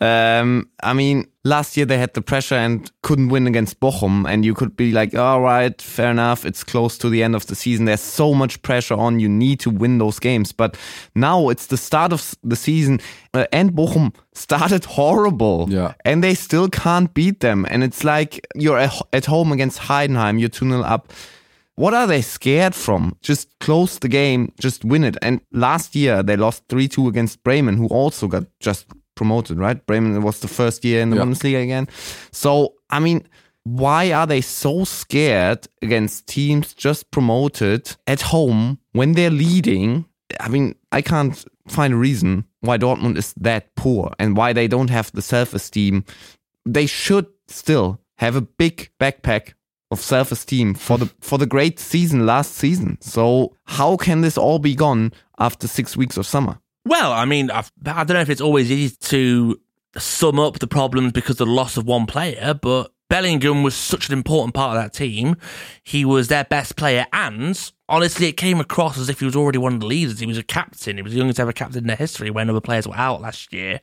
um, 0.00 0.70
I 0.80 0.92
mean, 0.92 1.26
last 1.44 1.76
year 1.76 1.86
they 1.86 1.98
had 1.98 2.14
the 2.14 2.22
pressure 2.22 2.54
and 2.54 2.90
couldn't 3.02 3.28
win 3.28 3.46
against 3.46 3.80
Bochum, 3.80 4.28
and 4.28 4.44
you 4.44 4.54
could 4.54 4.76
be 4.76 4.92
like, 4.92 5.14
all 5.14 5.40
right, 5.40 5.80
fair 5.80 6.10
enough. 6.10 6.44
It's 6.44 6.64
close 6.64 6.98
to 6.98 7.08
the 7.08 7.22
end 7.22 7.34
of 7.34 7.46
the 7.46 7.54
season. 7.54 7.84
There's 7.84 8.00
so 8.00 8.34
much 8.34 8.60
pressure 8.62 8.94
on. 8.94 9.20
You 9.20 9.28
need 9.28 9.60
to 9.60 9.70
win 9.70 9.98
those 9.98 10.18
games. 10.18 10.52
But 10.52 10.76
now 11.14 11.48
it's 11.48 11.66
the 11.66 11.76
start 11.76 12.12
of 12.12 12.34
the 12.42 12.56
season, 12.56 13.00
uh, 13.34 13.46
and 13.52 13.72
Bochum 13.72 14.14
started 14.34 14.84
horrible. 14.96 15.66
Yeah. 15.68 15.94
And 16.04 16.22
they 16.22 16.34
still 16.34 16.68
can't 16.68 17.12
beat 17.14 17.40
them. 17.40 17.66
And 17.70 17.82
it's 17.82 18.04
like 18.04 18.46
you're 18.54 18.78
at 18.78 19.26
home 19.26 19.52
against 19.52 19.80
Heidenheim, 19.80 20.38
you're 20.38 20.48
2 20.48 20.68
0 20.68 20.82
up. 20.82 21.12
What 21.76 21.94
are 21.94 22.08
they 22.08 22.22
scared 22.22 22.74
from? 22.74 23.16
Just 23.22 23.56
close 23.60 24.00
the 24.00 24.08
game, 24.08 24.52
just 24.58 24.84
win 24.84 25.04
it. 25.04 25.16
And 25.22 25.40
last 25.52 25.94
year 25.94 26.24
they 26.24 26.36
lost 26.36 26.64
3 26.68 26.88
2 26.88 27.06
against 27.06 27.44
Bremen, 27.44 27.76
who 27.76 27.86
also 27.86 28.26
got 28.26 28.46
just 28.58 28.86
promoted, 29.18 29.58
right? 29.58 29.84
Bremen 29.86 30.22
was 30.22 30.38
the 30.40 30.48
first 30.48 30.84
year 30.84 31.02
in 31.02 31.10
the 31.10 31.16
yeah. 31.16 31.24
Bundesliga 31.24 31.62
again. 31.62 31.88
So, 32.30 32.74
I 32.88 33.00
mean, 33.00 33.26
why 33.64 34.12
are 34.12 34.26
they 34.26 34.40
so 34.40 34.84
scared 34.84 35.66
against 35.82 36.28
teams 36.28 36.72
just 36.72 37.10
promoted 37.10 37.96
at 38.06 38.22
home 38.22 38.78
when 38.92 39.12
they're 39.12 39.38
leading? 39.46 40.06
I 40.40 40.48
mean, 40.48 40.76
I 40.92 41.02
can't 41.02 41.44
find 41.66 41.92
a 41.92 41.96
reason 41.96 42.44
why 42.60 42.78
Dortmund 42.78 43.18
is 43.18 43.34
that 43.40 43.74
poor 43.74 44.14
and 44.18 44.36
why 44.36 44.52
they 44.52 44.68
don't 44.68 44.90
have 44.90 45.10
the 45.12 45.22
self 45.22 45.52
esteem. 45.52 46.04
They 46.64 46.86
should 46.86 47.26
still 47.48 48.00
have 48.18 48.36
a 48.36 48.40
big 48.40 48.90
backpack 49.00 49.54
of 49.90 50.00
self 50.00 50.30
esteem 50.30 50.74
for 50.74 50.96
the 50.98 51.06
for 51.20 51.38
the 51.38 51.46
great 51.46 51.80
season 51.80 52.26
last 52.26 52.52
season. 52.52 52.98
So 53.00 53.54
how 53.64 53.96
can 53.96 54.20
this 54.20 54.38
all 54.38 54.58
be 54.58 54.74
gone 54.74 55.12
after 55.38 55.66
six 55.66 55.96
weeks 55.96 56.16
of 56.16 56.26
summer? 56.26 56.58
Well, 56.88 57.12
I 57.12 57.26
mean, 57.26 57.50
I've, 57.50 57.70
I 57.84 58.04
do 58.04 58.14
not 58.14 58.18
know 58.18 58.20
if 58.20 58.30
it's 58.30 58.40
always 58.40 58.70
easy 58.70 58.96
to 58.96 59.60
sum 59.98 60.40
up 60.40 60.58
the 60.58 60.66
problems 60.66 61.12
because 61.12 61.38
of 61.38 61.46
the 61.46 61.52
loss 61.52 61.76
of 61.76 61.84
one 61.84 62.06
player, 62.06 62.54
but 62.54 62.92
Bellingham 63.10 63.62
was 63.62 63.74
such 63.74 64.08
an 64.08 64.14
important 64.14 64.54
part 64.54 64.74
of 64.74 64.82
that 64.82 64.94
team. 64.94 65.36
He 65.82 66.06
was 66.06 66.28
their 66.28 66.44
best 66.44 66.76
player, 66.76 67.06
and 67.12 67.70
honestly, 67.90 68.28
it 68.28 68.38
came 68.38 68.58
across 68.58 68.96
as 68.96 69.10
if 69.10 69.18
he 69.18 69.26
was 69.26 69.36
already 69.36 69.58
one 69.58 69.74
of 69.74 69.80
the 69.80 69.86
leaders. 69.86 70.18
He 70.18 70.26
was 70.26 70.38
a 70.38 70.42
captain. 70.42 70.96
He 70.96 71.02
was 71.02 71.12
the 71.12 71.18
youngest 71.18 71.38
ever 71.38 71.52
captain 71.52 71.80
in 71.80 71.88
their 71.88 71.96
history 71.96 72.30
when 72.30 72.48
other 72.48 72.60
players 72.62 72.88
were 72.88 72.96
out 72.96 73.20
last 73.20 73.52
year. 73.52 73.82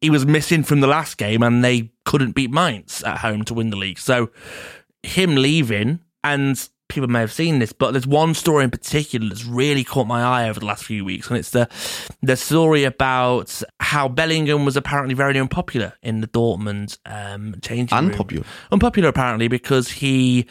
He 0.00 0.08
was 0.08 0.24
missing 0.24 0.62
from 0.62 0.80
the 0.80 0.86
last 0.86 1.18
game, 1.18 1.42
and 1.42 1.62
they 1.62 1.90
couldn't 2.06 2.32
beat 2.32 2.50
Mainz 2.50 3.02
at 3.02 3.18
home 3.18 3.44
to 3.44 3.52
win 3.52 3.68
the 3.68 3.76
league. 3.76 3.98
So, 3.98 4.30
him 5.02 5.34
leaving, 5.36 6.00
and 6.24 6.66
people 6.88 7.08
may 7.08 7.20
have 7.20 7.32
seen 7.32 7.58
this, 7.58 7.72
but 7.72 7.92
there's 7.92 8.06
one 8.06 8.34
story 8.34 8.64
in 8.64 8.70
particular 8.70 9.28
that's 9.28 9.44
really 9.44 9.84
caught 9.84 10.06
my 10.06 10.22
eye 10.22 10.48
over 10.48 10.58
the 10.58 10.66
last 10.66 10.84
few 10.84 11.04
weeks, 11.04 11.28
and 11.28 11.38
it's 11.38 11.50
the 11.50 11.68
the 12.22 12.36
story 12.36 12.84
about 12.84 13.62
how 13.80 14.08
Bellingham 14.08 14.64
was 14.64 14.76
apparently 14.76 15.14
very 15.14 15.38
unpopular 15.38 15.94
in 16.02 16.20
the 16.20 16.26
Dortmund 16.26 16.98
um, 17.06 17.54
changing 17.62 17.96
unpopular. 17.96 18.42
room. 18.42 18.50
Unpopular, 18.72 19.08
apparently, 19.08 19.48
because 19.48 19.88
he 19.90 20.46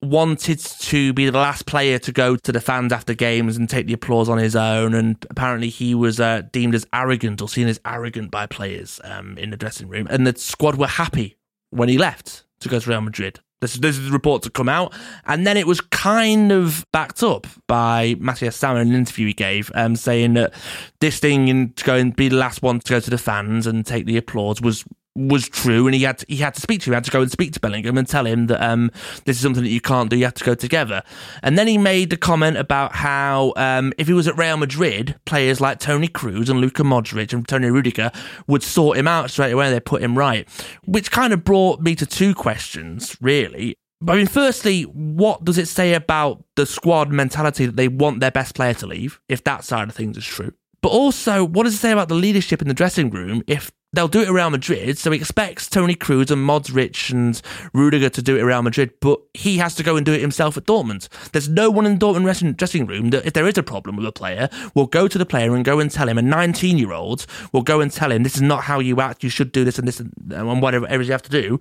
wanted 0.00 0.60
to 0.60 1.12
be 1.12 1.28
the 1.28 1.36
last 1.36 1.66
player 1.66 1.98
to 1.98 2.12
go 2.12 2.36
to 2.36 2.52
the 2.52 2.60
fans 2.60 2.92
after 2.92 3.14
games 3.14 3.56
and 3.56 3.68
take 3.68 3.86
the 3.86 3.92
applause 3.92 4.28
on 4.28 4.38
his 4.38 4.54
own. 4.54 4.94
And 4.94 5.16
apparently, 5.28 5.70
he 5.70 5.94
was 5.94 6.20
uh, 6.20 6.42
deemed 6.52 6.74
as 6.74 6.86
arrogant 6.92 7.42
or 7.42 7.48
seen 7.48 7.66
as 7.66 7.80
arrogant 7.84 8.30
by 8.30 8.46
players 8.46 9.00
um, 9.04 9.36
in 9.38 9.50
the 9.50 9.56
dressing 9.56 9.88
room. 9.88 10.06
And 10.10 10.26
the 10.26 10.38
squad 10.38 10.76
were 10.76 10.86
happy 10.86 11.36
when 11.70 11.88
he 11.88 11.98
left 11.98 12.44
to 12.60 12.68
go 12.68 12.78
to 12.78 12.90
Real 12.90 13.00
Madrid. 13.00 13.40
This, 13.60 13.74
this 13.74 13.98
is 13.98 14.06
the 14.06 14.12
report 14.12 14.42
to 14.44 14.50
come 14.50 14.68
out. 14.68 14.94
And 15.26 15.46
then 15.46 15.56
it 15.56 15.66
was 15.66 15.80
kind 15.80 16.52
of 16.52 16.86
backed 16.92 17.22
up 17.22 17.46
by 17.66 18.16
Matthias 18.18 18.56
Sammer 18.56 18.80
in 18.80 18.88
an 18.88 18.94
interview 18.94 19.26
he 19.26 19.32
gave, 19.32 19.70
um, 19.74 19.96
saying 19.96 20.34
that 20.34 20.54
this 21.00 21.18
thing 21.18 21.50
and 21.50 21.76
to 21.76 21.84
go 21.84 21.96
and 21.96 22.14
be 22.14 22.28
the 22.28 22.36
last 22.36 22.62
one 22.62 22.80
to 22.80 22.90
go 22.90 23.00
to 23.00 23.10
the 23.10 23.18
fans 23.18 23.66
and 23.66 23.84
take 23.84 24.06
the 24.06 24.16
applause 24.16 24.60
was 24.60 24.84
was 25.14 25.48
true, 25.48 25.86
and 25.86 25.94
he 25.94 26.02
had 26.02 26.18
to, 26.18 26.26
he 26.28 26.36
had 26.36 26.54
to 26.54 26.60
speak 26.60 26.80
to 26.82 26.90
him. 26.90 26.92
He 26.92 26.96
had 26.96 27.04
to 27.04 27.10
go 27.10 27.22
and 27.22 27.30
speak 27.30 27.52
to 27.52 27.60
Bellingham 27.60 27.98
and 27.98 28.06
tell 28.06 28.26
him 28.26 28.46
that 28.46 28.62
um, 28.64 28.90
this 29.24 29.36
is 29.36 29.42
something 29.42 29.64
that 29.64 29.70
you 29.70 29.80
can't 29.80 30.08
do. 30.10 30.16
You 30.16 30.24
have 30.24 30.34
to 30.34 30.44
go 30.44 30.54
together. 30.54 31.02
And 31.42 31.58
then 31.58 31.66
he 31.66 31.78
made 31.78 32.10
the 32.10 32.16
comment 32.16 32.56
about 32.56 32.94
how 32.94 33.52
um, 33.56 33.92
if 33.98 34.06
he 34.06 34.12
was 34.12 34.28
at 34.28 34.38
Real 34.38 34.56
Madrid, 34.56 35.16
players 35.24 35.60
like 35.60 35.80
Toni 35.80 36.08
Kroos 36.08 36.48
and 36.48 36.60
Luka 36.60 36.82
Modric 36.82 37.32
and 37.32 37.46
Toni 37.46 37.68
Rüdiger 37.68 38.14
would 38.46 38.62
sort 38.62 38.96
him 38.96 39.08
out 39.08 39.30
straight 39.30 39.52
away. 39.52 39.70
They 39.70 39.80
put 39.80 40.02
him 40.02 40.16
right, 40.16 40.48
which 40.86 41.10
kind 41.10 41.32
of 41.32 41.44
brought 41.44 41.80
me 41.80 41.94
to 41.96 42.06
two 42.06 42.34
questions, 42.34 43.16
really. 43.20 43.76
I 44.06 44.14
mean, 44.14 44.28
firstly, 44.28 44.82
what 44.82 45.44
does 45.44 45.58
it 45.58 45.66
say 45.66 45.94
about 45.94 46.44
the 46.54 46.66
squad 46.66 47.10
mentality 47.10 47.66
that 47.66 47.74
they 47.74 47.88
want 47.88 48.20
their 48.20 48.30
best 48.30 48.54
player 48.54 48.74
to 48.74 48.86
leave, 48.86 49.20
if 49.28 49.42
that 49.44 49.64
side 49.64 49.88
of 49.88 49.94
things 49.96 50.16
is 50.16 50.24
true? 50.24 50.52
But 50.80 50.90
also, 50.90 51.44
what 51.44 51.64
does 51.64 51.74
it 51.74 51.78
say 51.78 51.90
about 51.90 52.08
the 52.08 52.14
leadership 52.14 52.62
in 52.62 52.68
the 52.68 52.74
dressing 52.74 53.10
room 53.10 53.42
if 53.48 53.72
they'll 53.98 54.06
do 54.06 54.22
it 54.22 54.28
around 54.28 54.52
Madrid. 54.52 54.96
So 54.96 55.10
he 55.10 55.18
expects 55.18 55.68
Toni 55.68 55.96
Kroos 55.96 56.30
and 56.30 56.48
Modric 56.48 57.10
and 57.10 57.34
Rüdiger 57.74 58.12
to 58.12 58.22
do 58.22 58.36
it 58.36 58.42
around 58.42 58.62
Madrid, 58.62 58.92
but 59.00 59.20
he 59.34 59.58
has 59.58 59.74
to 59.74 59.82
go 59.82 59.96
and 59.96 60.06
do 60.06 60.12
it 60.12 60.20
himself 60.20 60.56
at 60.56 60.66
Dortmund. 60.66 61.08
There's 61.32 61.48
no 61.48 61.68
one 61.68 61.84
in 61.84 61.98
the 61.98 62.06
Dortmund 62.06 62.56
dressing 62.56 62.86
room 62.86 63.10
that 63.10 63.26
if 63.26 63.32
there 63.32 63.48
is 63.48 63.58
a 63.58 63.62
problem 63.64 63.96
with 63.96 64.06
a 64.06 64.12
player, 64.12 64.48
will 64.76 64.86
go 64.86 65.08
to 65.08 65.18
the 65.18 65.26
player 65.26 65.52
and 65.52 65.64
go 65.64 65.80
and 65.80 65.90
tell 65.90 66.08
him. 66.08 66.16
A 66.16 66.22
19 66.22 66.78
year 66.78 66.92
old 66.92 67.26
will 67.52 67.62
go 67.62 67.80
and 67.80 67.90
tell 67.90 68.12
him, 68.12 68.22
this 68.22 68.36
is 68.36 68.42
not 68.42 68.62
how 68.62 68.78
you 68.78 69.00
act. 69.00 69.24
You 69.24 69.30
should 69.30 69.50
do 69.50 69.64
this 69.64 69.80
and 69.80 69.88
this 69.88 69.98
and, 69.98 70.12
and 70.30 70.62
whatever 70.62 71.02
you 71.02 71.10
have 71.10 71.22
to 71.22 71.30
do. 71.30 71.58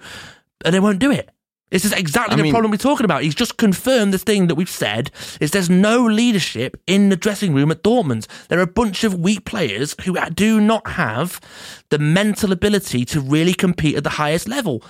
and 0.64 0.76
they 0.76 0.80
won't 0.80 1.00
do 1.00 1.10
it. 1.10 1.32
This 1.70 1.84
is 1.84 1.92
exactly 1.92 2.34
I 2.34 2.38
the 2.38 2.44
mean- 2.44 2.54
problem 2.54 2.72
we're 2.72 2.78
talking 2.78 3.04
about. 3.04 3.24
He's 3.24 3.36
just 3.36 3.58
confirmed 3.58 4.14
the 4.14 4.18
thing 4.18 4.48
that 4.48 4.56
we've 4.56 4.70
said 4.70 5.12
is 5.42 5.52
there's 5.52 5.70
no 5.70 6.06
leadership 6.06 6.82
in 6.88 7.10
the 7.10 7.18
dressing 7.18 7.54
room 7.54 7.72
at 7.72 7.84
Dortmund. 7.84 8.28
There 8.48 8.60
are 8.60 8.64
a 8.64 8.68
bunch 8.68 9.04
of 9.04 9.14
weak 9.16 9.44
players 9.46 9.96
who 10.04 10.18
do 10.34 10.62
not 10.62 10.88
have 10.92 11.42
the 11.90 12.00
mental 12.00 12.52
ability 12.52 13.04
to 13.06 13.20
really 13.20 13.54
compete 13.54 13.96
at 13.98 14.04
the 14.04 14.12
highest 14.12 14.48
level. 14.48 14.82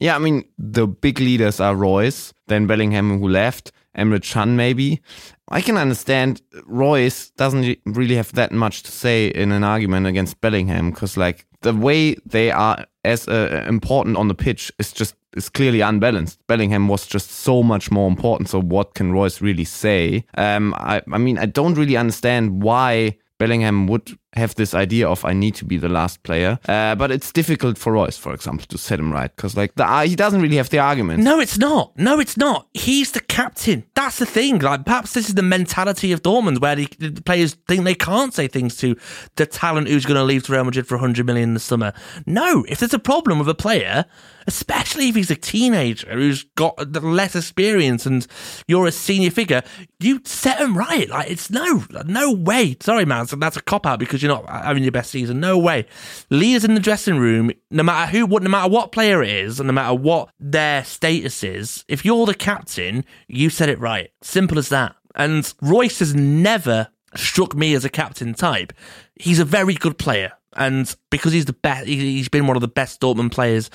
Yeah, 0.00 0.14
I 0.14 0.18
mean, 0.18 0.44
the 0.58 0.86
big 0.86 1.18
leaders 1.18 1.60
are 1.60 1.74
Reus, 1.74 2.32
then 2.46 2.66
Bellingham, 2.66 3.18
who 3.18 3.28
left, 3.28 3.72
Emre 3.96 4.22
Can, 4.22 4.54
maybe. 4.54 5.00
I 5.48 5.60
can 5.60 5.76
understand 5.76 6.40
Reus 6.66 7.30
doesn't 7.30 7.78
really 7.84 8.14
have 8.16 8.32
that 8.34 8.52
much 8.52 8.82
to 8.84 8.92
say 8.92 9.28
in 9.28 9.50
an 9.50 9.64
argument 9.64 10.06
against 10.06 10.40
Bellingham 10.40 10.90
because, 10.90 11.16
like, 11.16 11.46
the 11.62 11.72
way 11.74 12.14
they 12.26 12.52
are 12.52 12.84
as 13.02 13.26
uh, 13.26 13.64
important 13.66 14.16
on 14.16 14.28
the 14.28 14.34
pitch 14.34 14.70
is 14.78 14.92
just 14.92 15.16
is 15.36 15.48
clearly 15.48 15.80
unbalanced. 15.80 16.38
Bellingham 16.46 16.88
was 16.88 17.06
just 17.06 17.30
so 17.30 17.62
much 17.62 17.90
more 17.90 18.08
important. 18.08 18.48
So, 18.48 18.60
what 18.60 18.94
can 18.94 19.12
Reus 19.12 19.40
really 19.40 19.64
say? 19.64 20.24
Um, 20.36 20.74
I, 20.76 21.02
I 21.12 21.18
mean, 21.18 21.38
I 21.38 21.46
don't 21.46 21.74
really 21.74 21.96
understand 21.96 22.62
why 22.62 23.18
Bellingham 23.38 23.86
would 23.86 24.18
have 24.34 24.54
this 24.54 24.74
idea 24.74 25.08
of 25.08 25.24
I 25.24 25.32
need 25.32 25.54
to 25.56 25.64
be 25.64 25.78
the 25.78 25.88
last 25.88 26.22
player. 26.22 26.58
Uh, 26.68 26.94
but 26.94 27.10
it's 27.10 27.32
difficult 27.32 27.78
for 27.78 27.92
Reus, 27.92 28.18
for 28.18 28.34
example, 28.34 28.66
to 28.66 28.78
set 28.78 29.00
him 29.00 29.12
right 29.12 29.34
because 29.34 29.56
like 29.56 29.74
the, 29.74 29.84
uh, 29.84 30.02
he 30.02 30.16
doesn't 30.16 30.40
really 30.42 30.56
have 30.56 30.70
the 30.70 30.78
argument. 30.78 31.22
No, 31.22 31.40
it's 31.40 31.58
not. 31.58 31.96
No, 31.96 32.20
it's 32.20 32.36
not. 32.36 32.68
He's 32.74 33.12
the 33.12 33.20
captain. 33.20 33.84
That's 33.94 34.18
the 34.18 34.26
thing. 34.26 34.58
Like 34.58 34.84
perhaps 34.84 35.14
this 35.14 35.28
is 35.28 35.34
the 35.34 35.42
mentality 35.42 36.12
of 36.12 36.22
Dortmund, 36.22 36.60
where 36.60 36.76
the, 36.76 36.88
the 36.98 37.22
players 37.22 37.56
think 37.66 37.84
they 37.84 37.94
can't 37.94 38.34
say 38.34 38.48
things 38.48 38.76
to 38.78 38.96
the 39.36 39.46
talent 39.46 39.88
who's 39.88 40.06
going 40.06 40.18
to 40.18 40.24
leave 40.24 40.44
to 40.44 40.52
Real 40.52 40.64
Madrid 40.64 40.86
for 40.86 40.96
100 40.96 41.24
million 41.24 41.50
in 41.50 41.54
the 41.54 41.60
summer. 41.60 41.92
No, 42.26 42.64
if 42.68 42.80
there's 42.80 42.94
a 42.94 42.98
problem 42.98 43.38
with 43.38 43.48
a 43.48 43.54
player, 43.54 44.04
especially 44.46 45.10
if 45.10 45.14
he's 45.14 45.30
a 45.30 45.36
teenager 45.36 46.10
who's 46.10 46.44
got 46.56 46.92
less 47.02 47.36
experience 47.36 48.06
and 48.06 48.26
you're 48.66 48.86
a 48.86 48.92
senior 48.92 49.30
figure, 49.30 49.62
you 50.00 50.20
set 50.24 50.58
him 50.58 50.76
right. 50.76 51.08
Like 51.08 51.30
it's 51.30 51.50
no, 51.50 51.84
no 52.06 52.32
way. 52.32 52.76
Sorry, 52.80 53.04
man, 53.04 53.26
so 53.26 53.36
that's 53.36 53.56
a 53.56 53.62
cop 53.62 53.86
out 53.86 53.98
because 53.98 54.17
you're 54.22 54.32
not 54.32 54.48
having 54.48 54.82
your 54.82 54.92
best 54.92 55.10
season. 55.10 55.40
No 55.40 55.58
way. 55.58 55.86
Leaders 56.30 56.64
in 56.64 56.74
the 56.74 56.80
dressing 56.80 57.18
room, 57.18 57.50
no 57.70 57.82
matter 57.82 58.10
who, 58.10 58.26
what, 58.26 58.42
no 58.42 58.50
matter 58.50 58.70
what 58.70 58.92
player 58.92 59.22
it 59.22 59.30
is, 59.30 59.60
and 59.60 59.66
no 59.66 59.72
matter 59.72 59.94
what 59.94 60.30
their 60.38 60.84
status 60.84 61.42
is, 61.42 61.84
if 61.88 62.04
you're 62.04 62.26
the 62.26 62.34
captain, 62.34 63.04
you 63.26 63.50
said 63.50 63.68
it 63.68 63.78
right. 63.78 64.10
Simple 64.22 64.58
as 64.58 64.68
that. 64.68 64.94
And 65.14 65.52
Reus 65.60 65.98
has 65.98 66.14
never 66.14 66.88
struck 67.14 67.54
me 67.54 67.74
as 67.74 67.84
a 67.84 67.90
captain 67.90 68.34
type. 68.34 68.72
He's 69.14 69.38
a 69.38 69.44
very 69.44 69.74
good 69.74 69.98
player. 69.98 70.32
And 70.54 70.94
because 71.10 71.32
he's 71.32 71.44
the 71.44 71.52
best, 71.52 71.86
he's 71.86 72.28
been 72.28 72.46
one 72.46 72.56
of 72.56 72.62
the 72.62 72.68
best 72.68 73.00
Dortmund 73.00 73.32
players 73.32 73.70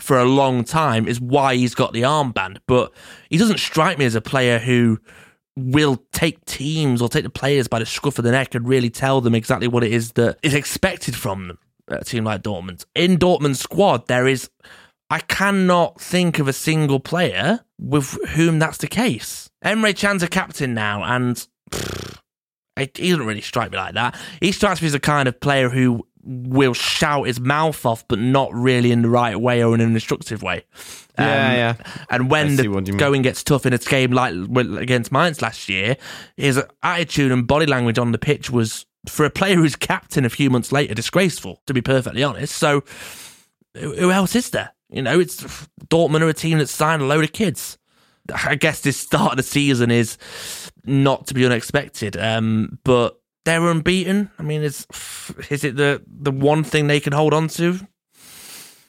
for 0.00 0.18
a 0.18 0.24
long 0.24 0.64
time, 0.64 1.06
is 1.06 1.20
why 1.20 1.54
he's 1.54 1.74
got 1.74 1.92
the 1.92 2.02
armband. 2.02 2.58
But 2.66 2.92
he 3.30 3.36
doesn't 3.36 3.60
strike 3.60 3.98
me 3.98 4.04
as 4.04 4.14
a 4.14 4.20
player 4.20 4.58
who 4.58 4.98
will 5.56 6.02
take 6.12 6.44
teams 6.46 7.00
or 7.00 7.08
take 7.08 7.22
the 7.24 7.30
players 7.30 7.68
by 7.68 7.78
the 7.78 7.86
scruff 7.86 8.18
of 8.18 8.24
the 8.24 8.32
neck 8.32 8.54
and 8.54 8.66
really 8.68 8.90
tell 8.90 9.20
them 9.20 9.34
exactly 9.34 9.68
what 9.68 9.84
it 9.84 9.92
is 9.92 10.12
that 10.12 10.38
is 10.42 10.54
expected 10.54 11.14
from 11.14 11.48
them 11.48 11.58
a 11.88 12.02
team 12.02 12.24
like 12.24 12.42
Dortmund. 12.42 12.84
In 12.94 13.18
Dortmund's 13.18 13.60
squad, 13.60 14.06
there 14.08 14.26
is, 14.26 14.48
I 15.10 15.20
cannot 15.20 16.00
think 16.00 16.38
of 16.38 16.48
a 16.48 16.52
single 16.52 16.98
player 16.98 17.60
with 17.78 18.12
whom 18.30 18.58
that's 18.58 18.78
the 18.78 18.86
case. 18.86 19.50
Emre 19.64 19.94
Can's 19.96 20.22
a 20.22 20.28
captain 20.28 20.72
now, 20.74 21.02
and 21.04 21.46
pfft, 21.70 22.18
it- 22.78 22.96
he 22.96 23.10
doesn't 23.10 23.26
really 23.26 23.40
strike 23.42 23.70
me 23.70 23.76
like 23.76 23.94
that. 23.94 24.16
He 24.40 24.50
strikes 24.50 24.80
me 24.80 24.86
as 24.86 24.92
the 24.92 25.00
kind 25.00 25.28
of 25.28 25.38
player 25.40 25.68
who 25.68 26.06
will 26.26 26.74
shout 26.74 27.26
his 27.26 27.38
mouth 27.38 27.84
off, 27.84 28.06
but 28.08 28.18
not 28.18 28.52
really 28.54 28.90
in 28.92 29.02
the 29.02 29.08
right 29.08 29.38
way 29.38 29.62
or 29.62 29.74
in 29.74 29.80
an 29.80 29.94
instructive 29.94 30.42
way. 30.42 30.64
Yeah, 31.18 31.24
Um, 31.24 31.52
yeah. 31.52 31.74
And 32.10 32.30
when 32.30 32.56
the 32.56 32.62
see 32.62 32.68
what 32.68 32.86
you 32.86 32.94
mean. 32.94 32.98
going 32.98 33.22
gets 33.22 33.42
tough 33.44 33.66
in 33.66 33.72
a 33.72 33.78
game 33.78 34.10
like 34.12 34.34
against 34.78 35.12
Mainz 35.12 35.42
last 35.42 35.68
year, 35.68 35.96
his 36.36 36.62
attitude 36.82 37.30
and 37.30 37.46
body 37.46 37.66
language 37.66 37.98
on 37.98 38.12
the 38.12 38.18
pitch 38.18 38.50
was, 38.50 38.86
for 39.06 39.24
a 39.24 39.30
player 39.30 39.56
who's 39.56 39.76
captain 39.76 40.24
a 40.24 40.30
few 40.30 40.50
months 40.50 40.72
later, 40.72 40.94
disgraceful, 40.94 41.60
to 41.66 41.74
be 41.74 41.82
perfectly 41.82 42.22
honest. 42.22 42.56
So, 42.56 42.82
who 43.74 43.94
who 43.94 44.10
else 44.10 44.34
is 44.34 44.50
there? 44.50 44.72
You 44.90 45.02
know, 45.02 45.20
it's 45.20 45.42
Dortmund 45.88 46.22
are 46.22 46.28
a 46.28 46.34
team 46.34 46.58
that 46.58 46.68
signed 46.68 47.02
a 47.02 47.06
load 47.06 47.24
of 47.24 47.32
kids. 47.32 47.78
I 48.32 48.54
guess 48.54 48.80
this 48.80 48.96
start 48.96 49.32
of 49.32 49.36
the 49.36 49.42
season 49.42 49.90
is 49.90 50.16
not 50.86 51.26
to 51.26 51.34
be 51.34 51.44
unexpected, 51.44 52.16
um, 52.16 52.78
but 52.84 53.20
they're 53.44 53.66
unbeaten. 53.68 54.30
I 54.38 54.42
mean, 54.42 54.62
is 54.62 54.86
is 55.50 55.64
it 55.64 55.76
the 55.76 56.02
the 56.06 56.30
one 56.32 56.64
thing 56.64 56.86
they 56.86 57.00
can 57.00 57.12
hold 57.12 57.34
on 57.34 57.48
to? 57.48 57.78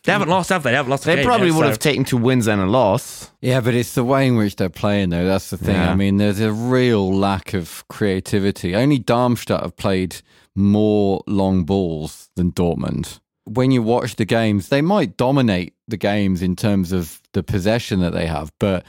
They 0.03 0.12
haven't 0.12 0.30
lost, 0.30 0.49
have 0.49 0.62
they? 0.62 0.70
They 0.70 0.76
haven't 0.76 0.91
lost. 0.91 1.03
a 1.06 1.08
They 1.08 1.16
game 1.16 1.26
probably 1.26 1.47
yet, 1.47 1.56
would 1.56 1.64
so- 1.64 1.70
have 1.70 1.80
taken 1.80 2.03
two 2.06 2.18
wins 2.18 2.47
and 2.47 2.62
a 2.62 2.68
loss. 2.68 3.32
Yeah, 3.41 3.60
but 3.60 3.74
it's 3.74 3.95
the 3.95 4.03
way 4.03 4.28
in 4.28 4.36
which 4.36 4.56
they're 4.56 4.70
playing, 4.70 5.10
though. 5.10 5.26
That's 5.26 5.49
the 5.49 5.58
thing. 5.58 5.76
Yeah. 5.76 5.91
I 5.91 5.95
mean, 5.95 6.18
there's 6.18 6.39
a 6.39 6.51
real 6.53 7.12
lack 7.12 7.56
of 7.56 7.84
creativity. 7.89 8.76
Only 8.76 8.99
Darmstadt 8.99 9.62
have 9.64 9.76
played 9.78 10.18
more 10.56 11.24
long 11.26 11.64
balls 11.64 12.30
than 12.36 12.51
Dortmund. 12.51 13.20
When 13.45 13.72
you 13.72 13.82
watch 13.82 14.16
the 14.18 14.26
games, 14.26 14.70
they 14.70 14.82
might 14.84 15.18
dominate 15.18 15.74
the 15.88 15.97
games 15.97 16.43
in 16.43 16.56
terms 16.56 16.91
of 16.91 17.20
the 17.34 17.41
possession 17.41 17.99
that 18.01 18.14
they 18.14 18.28
have, 18.28 18.51
but 18.60 18.86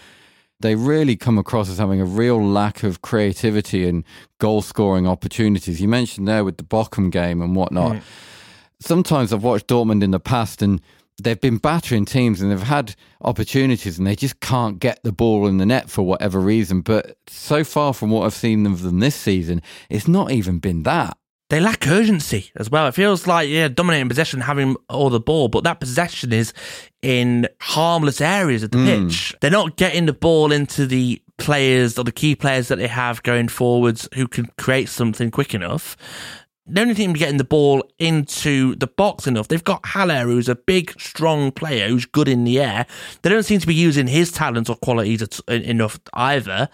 they 0.60 0.74
really 0.74 1.16
come 1.16 1.38
across 1.38 1.68
as 1.68 1.78
having 1.78 2.00
a 2.00 2.04
real 2.04 2.42
lack 2.42 2.82
of 2.82 3.02
creativity 3.02 3.88
and 3.88 4.04
goal 4.38 4.62
scoring 4.62 5.06
opportunities. 5.06 5.80
You 5.80 5.88
mentioned 5.88 6.26
there 6.26 6.44
with 6.44 6.56
the 6.56 6.64
Bochum 6.64 7.10
game 7.10 7.42
and 7.42 7.54
whatnot. 7.54 7.96
Mm. 7.96 8.02
Sometimes 8.80 9.32
I've 9.32 9.42
watched 9.42 9.66
Dortmund 9.66 10.02
in 10.02 10.10
the 10.10 10.20
past 10.20 10.62
and 10.62 10.80
they've 11.22 11.40
been 11.40 11.58
battering 11.58 12.04
teams 12.04 12.40
and 12.40 12.50
they've 12.50 12.62
had 12.62 12.94
opportunities 13.22 13.98
and 13.98 14.06
they 14.06 14.16
just 14.16 14.40
can't 14.40 14.78
get 14.78 15.02
the 15.02 15.12
ball 15.12 15.46
in 15.46 15.58
the 15.58 15.66
net 15.66 15.90
for 15.90 16.02
whatever 16.02 16.40
reason. 16.40 16.80
But 16.80 17.16
so 17.28 17.64
far 17.64 17.92
from 17.92 18.10
what 18.10 18.24
I've 18.24 18.34
seen 18.34 18.66
of 18.66 18.82
them 18.82 19.00
this 19.00 19.16
season, 19.16 19.62
it's 19.88 20.08
not 20.08 20.30
even 20.30 20.58
been 20.58 20.82
that. 20.84 21.16
They 21.48 21.60
lack 21.60 21.86
urgency 21.86 22.50
as 22.56 22.70
well. 22.70 22.88
It 22.88 22.94
feels 22.94 23.26
like 23.26 23.48
yeah, 23.48 23.68
dominating 23.68 24.08
possession, 24.08 24.40
having 24.40 24.76
all 24.88 25.10
the 25.10 25.20
ball, 25.20 25.48
but 25.48 25.64
that 25.64 25.80
possession 25.80 26.32
is 26.32 26.52
in 27.02 27.48
harmless 27.60 28.20
areas 28.20 28.62
of 28.62 28.72
the 28.72 28.78
hmm. 28.78 29.06
pitch. 29.06 29.34
They're 29.40 29.50
not 29.50 29.76
getting 29.76 30.06
the 30.06 30.12
ball 30.12 30.50
into 30.50 30.86
the 30.86 31.22
players 31.38 31.98
or 31.98 32.04
the 32.04 32.12
key 32.12 32.34
players 32.34 32.68
that 32.68 32.76
they 32.76 32.88
have 32.88 33.22
going 33.22 33.48
forwards 33.48 34.08
who 34.14 34.26
can 34.26 34.50
create 34.58 34.88
something 34.88 35.30
quick 35.30 35.54
enough. 35.54 35.96
The 36.68 36.80
only 36.80 36.94
team 36.94 37.12
getting 37.12 37.36
the 37.36 37.44
ball 37.44 37.88
into 38.00 38.74
the 38.74 38.88
box 38.88 39.28
enough, 39.28 39.46
they've 39.46 39.62
got 39.62 39.86
Haller, 39.86 40.24
who's 40.24 40.48
a 40.48 40.56
big, 40.56 41.00
strong 41.00 41.52
player 41.52 41.86
who's 41.86 42.06
good 42.06 42.26
in 42.26 42.42
the 42.42 42.60
air. 42.60 42.86
They 43.22 43.30
don't 43.30 43.44
seem 43.44 43.60
to 43.60 43.68
be 43.68 43.74
using 43.74 44.08
his 44.08 44.32
talents 44.32 44.68
or 44.68 44.74
qualities 44.74 45.22
at- 45.22 45.40
enough 45.48 46.00
either 46.12 46.68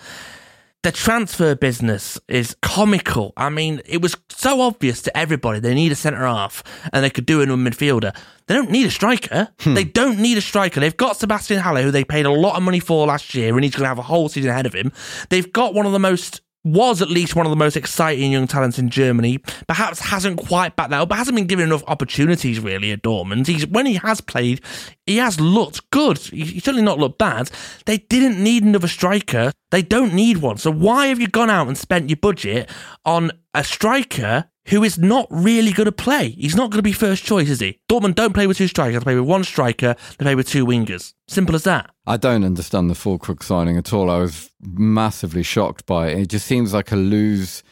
the 0.82 0.92
transfer 0.92 1.54
business 1.54 2.18
is 2.26 2.56
comical. 2.60 3.32
I 3.36 3.50
mean, 3.50 3.80
it 3.86 4.02
was 4.02 4.16
so 4.28 4.60
obvious 4.60 5.00
to 5.02 5.16
everybody 5.16 5.60
they 5.60 5.74
need 5.74 5.92
a 5.92 5.96
centre 5.96 6.26
half 6.26 6.64
and 6.92 7.04
they 7.04 7.10
could 7.10 7.26
do 7.26 7.40
it 7.40 7.48
with 7.48 7.50
a 7.50 7.70
midfielder. 7.70 8.14
They 8.46 8.54
don't 8.54 8.70
need 8.70 8.86
a 8.86 8.90
striker. 8.90 9.48
Hmm. 9.60 9.74
They 9.74 9.84
don't 9.84 10.18
need 10.18 10.38
a 10.38 10.40
striker. 10.40 10.80
They've 10.80 10.96
got 10.96 11.16
Sebastian 11.16 11.60
Haller, 11.60 11.82
who 11.82 11.92
they 11.92 12.04
paid 12.04 12.26
a 12.26 12.30
lot 12.30 12.56
of 12.56 12.62
money 12.62 12.80
for 12.80 13.06
last 13.06 13.34
year, 13.34 13.54
and 13.54 13.62
he's 13.62 13.74
going 13.74 13.84
to 13.84 13.88
have 13.88 13.98
a 13.98 14.02
whole 14.02 14.28
season 14.28 14.50
ahead 14.50 14.66
of 14.66 14.74
him. 14.74 14.92
They've 15.30 15.52
got 15.52 15.74
one 15.74 15.86
of 15.86 15.92
the 15.92 16.00
most 16.00 16.40
was 16.64 17.02
at 17.02 17.10
least 17.10 17.34
one 17.34 17.44
of 17.44 17.50
the 17.50 17.56
most 17.56 17.76
exciting 17.76 18.30
young 18.32 18.46
talents 18.46 18.78
in 18.78 18.88
Germany. 18.88 19.38
Perhaps 19.66 19.98
hasn't 19.98 20.38
quite 20.38 20.76
backed 20.76 20.90
that 20.90 21.00
up, 21.02 21.08
but 21.08 21.16
hasn't 21.18 21.34
been 21.36 21.46
given 21.48 21.64
enough 21.66 21.82
opportunities 21.88 22.60
really 22.60 22.92
at 22.92 23.02
Dortmund. 23.02 23.46
He's 23.48 23.66
when 23.66 23.86
he 23.86 23.94
has 23.94 24.20
played, 24.20 24.60
he 25.06 25.16
has 25.16 25.40
looked 25.40 25.90
good. 25.90 26.18
He- 26.18 26.44
He's 26.44 26.64
certainly 26.64 26.84
not 26.84 26.98
looked 26.98 27.18
bad. 27.18 27.50
They 27.86 27.98
didn't 27.98 28.42
need 28.42 28.62
another 28.62 28.88
striker. 28.88 29.52
They 29.70 29.82
don't 29.82 30.14
need 30.14 30.36
one. 30.38 30.58
So 30.58 30.70
why 30.70 31.06
have 31.06 31.18
you 31.20 31.26
gone 31.28 31.50
out 31.50 31.66
and 31.66 31.76
spent 31.76 32.10
your 32.10 32.18
budget 32.18 32.70
on 33.04 33.30
a 33.54 33.64
striker 33.64 34.46
who 34.66 34.84
is 34.84 34.98
not 34.98 35.26
really 35.30 35.72
going 35.72 35.86
to 35.86 35.92
play? 35.92 36.30
He's 36.30 36.54
not 36.54 36.70
going 36.70 36.78
to 36.78 36.82
be 36.82 36.92
first 36.92 37.24
choice, 37.24 37.48
is 37.50 37.60
he? 37.60 37.80
Dortmund 37.88 38.14
don't 38.14 38.32
play 38.32 38.46
with 38.46 38.56
two 38.56 38.68
strikers. 38.68 38.94
They 38.94 39.04
play 39.04 39.14
with 39.16 39.28
one 39.28 39.44
striker. 39.44 39.96
They 40.18 40.24
play 40.24 40.34
with 40.34 40.48
two 40.48 40.64
wingers. 40.64 41.14
Simple 41.28 41.54
as 41.54 41.64
that. 41.64 41.90
I 42.06 42.16
don't 42.16 42.44
understand 42.44 42.88
the 42.88 42.94
Füllkrug 42.94 43.42
signing 43.42 43.76
at 43.76 43.92
all. 43.92 44.10
I 44.10 44.18
was 44.18 44.50
massively 44.60 45.42
shocked 45.42 45.86
by 45.86 46.08
it. 46.08 46.18
It 46.18 46.28
just 46.28 46.46
seems 46.46 46.72
like 46.72 46.92
a 46.92 46.96
lose 46.96 47.62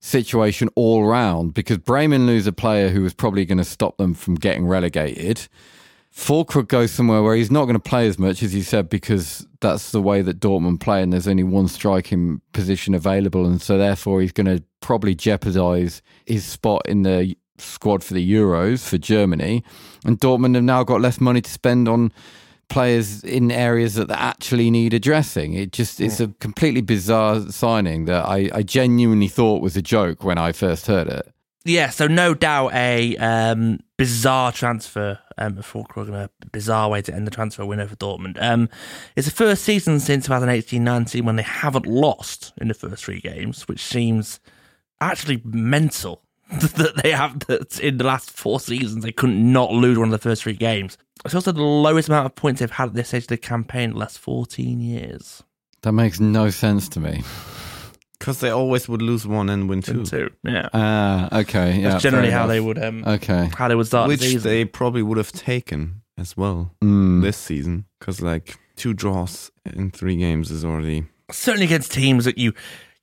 situation 0.00 0.68
all 0.76 1.04
round 1.04 1.54
because 1.54 1.78
Bremen 1.78 2.26
lose 2.26 2.46
a 2.46 2.52
player 2.52 2.88
who 2.88 3.02
was 3.02 3.14
probably 3.14 3.44
going 3.44 3.58
to 3.58 3.64
stop 3.64 3.96
them 3.96 4.14
from 4.14 4.36
getting 4.36 4.66
relegated. 4.66 5.48
Füllkrug 6.18 6.66
goes 6.66 6.90
somewhere 6.90 7.22
where 7.22 7.36
he's 7.36 7.50
not 7.50 7.66
going 7.66 7.74
to 7.74 7.80
play 7.80 8.08
as 8.08 8.18
much 8.18 8.42
as 8.42 8.52
you 8.52 8.62
said 8.62 8.88
because 8.88 9.46
that's 9.60 9.92
the 9.92 10.02
way 10.02 10.20
that 10.20 10.40
Dortmund 10.40 10.80
play 10.80 11.00
and 11.00 11.12
there's 11.12 11.28
only 11.28 11.44
one 11.44 11.68
striking 11.68 12.40
position 12.52 12.92
available 12.92 13.46
and 13.46 13.62
so 13.62 13.78
therefore 13.78 14.20
he's 14.20 14.32
going 14.32 14.46
to 14.46 14.60
probably 14.80 15.14
jeopardise 15.14 16.02
his 16.26 16.44
spot 16.44 16.82
in 16.86 17.02
the 17.02 17.36
squad 17.58 18.02
for 18.02 18.14
the 18.14 18.32
Euros 18.32 18.86
for 18.86 18.98
Germany 18.98 19.62
and 20.04 20.18
Dortmund 20.18 20.56
have 20.56 20.64
now 20.64 20.82
got 20.82 21.00
less 21.00 21.20
money 21.20 21.40
to 21.40 21.50
spend 21.50 21.86
on 21.86 22.12
players 22.68 23.22
in 23.22 23.52
areas 23.52 23.94
that 23.94 24.10
actually 24.10 24.72
need 24.72 24.94
addressing. 24.94 25.54
It 25.54 25.72
just 25.72 26.00
it's 26.00 26.16
mm. 26.16 26.30
a 26.30 26.34
completely 26.40 26.82
bizarre 26.82 27.40
signing 27.52 28.06
that 28.06 28.26
I, 28.26 28.50
I 28.52 28.62
genuinely 28.64 29.28
thought 29.28 29.62
was 29.62 29.76
a 29.76 29.82
joke 29.82 30.24
when 30.24 30.36
I 30.36 30.50
first 30.50 30.88
heard 30.88 31.06
it. 31.06 31.32
Yeah, 31.68 31.90
so 31.90 32.06
no 32.06 32.32
doubt 32.32 32.72
a 32.72 33.14
um, 33.18 33.80
bizarre 33.98 34.52
transfer 34.52 35.18
um, 35.36 35.56
Füllkrug 35.56 36.08
a 36.08 36.30
bizarre 36.50 36.88
way 36.88 37.02
to 37.02 37.14
end 37.14 37.26
the 37.26 37.30
transfer 37.30 37.66
window 37.66 37.86
for 37.86 37.96
Dortmund. 37.96 38.38
Um, 38.40 38.70
it's 39.16 39.28
the 39.28 39.34
first 39.34 39.64
season 39.64 40.00
since 40.00 40.26
2018-19 40.26 41.24
when 41.24 41.36
they 41.36 41.42
haven't 41.42 41.84
lost 41.84 42.54
in 42.56 42.68
the 42.68 42.74
first 42.74 43.04
three 43.04 43.20
games, 43.20 43.68
which 43.68 43.84
seems 43.84 44.40
actually 45.02 45.42
mental 45.44 46.22
that 46.50 47.02
they 47.02 47.10
have 47.10 47.38
that 47.40 47.78
in 47.80 47.98
the 47.98 48.04
last 48.04 48.30
four 48.30 48.58
seasons 48.60 49.04
they 49.04 49.12
couldn't 49.12 49.52
not 49.52 49.70
lose 49.70 49.98
one 49.98 50.08
of 50.08 50.12
the 50.12 50.18
first 50.18 50.44
three 50.44 50.54
games. 50.54 50.96
It's 51.22 51.34
also 51.34 51.52
the 51.52 51.62
lowest 51.62 52.08
amount 52.08 52.24
of 52.24 52.34
points 52.34 52.60
they've 52.60 52.70
had 52.70 52.88
at 52.88 52.94
this 52.94 53.08
stage 53.08 53.24
of 53.24 53.28
the 53.28 53.36
campaign 53.36 53.90
in 53.90 53.90
the 53.90 53.98
last 53.98 54.18
14 54.18 54.80
years. 54.80 55.42
That 55.82 55.92
makes 55.92 56.18
no 56.18 56.48
sense 56.48 56.88
to 56.90 57.00
me. 57.00 57.22
Because 58.18 58.40
they 58.40 58.50
always 58.50 58.88
would 58.88 59.00
lose 59.02 59.26
one 59.26 59.48
and 59.48 59.68
win 59.68 59.80
two. 59.82 60.04
Two, 60.04 60.30
yeah. 60.42 60.68
Ah, 60.74 61.38
okay. 61.40 61.78
Yeah, 61.80 61.90
That's 61.90 62.02
generally 62.02 62.30
fair 62.30 62.38
how 62.38 62.46
they 62.48 62.58
would 62.60 62.82
um, 62.82 63.04
Okay. 63.06 63.48
how 63.56 63.68
they 63.68 63.74
would 63.76 63.86
start 63.86 64.08
the 64.08 64.14
Which 64.14 64.20
season. 64.22 64.50
they 64.50 64.64
probably 64.64 65.02
would 65.02 65.18
have 65.18 65.30
taken 65.32 66.02
as 66.18 66.36
well 66.36 66.72
Mm. 66.82 67.22
this 67.22 67.36
season. 67.36 67.84
Because, 68.00 68.20
like, 68.20 68.58
two 68.76 68.92
draws 68.92 69.50
in 69.64 69.90
three 69.92 70.16
games 70.16 70.50
is 70.50 70.64
already. 70.64 71.04
certainly 71.30 71.66
against 71.66 71.92
teams 71.92 72.24
that 72.24 72.38
you 72.38 72.52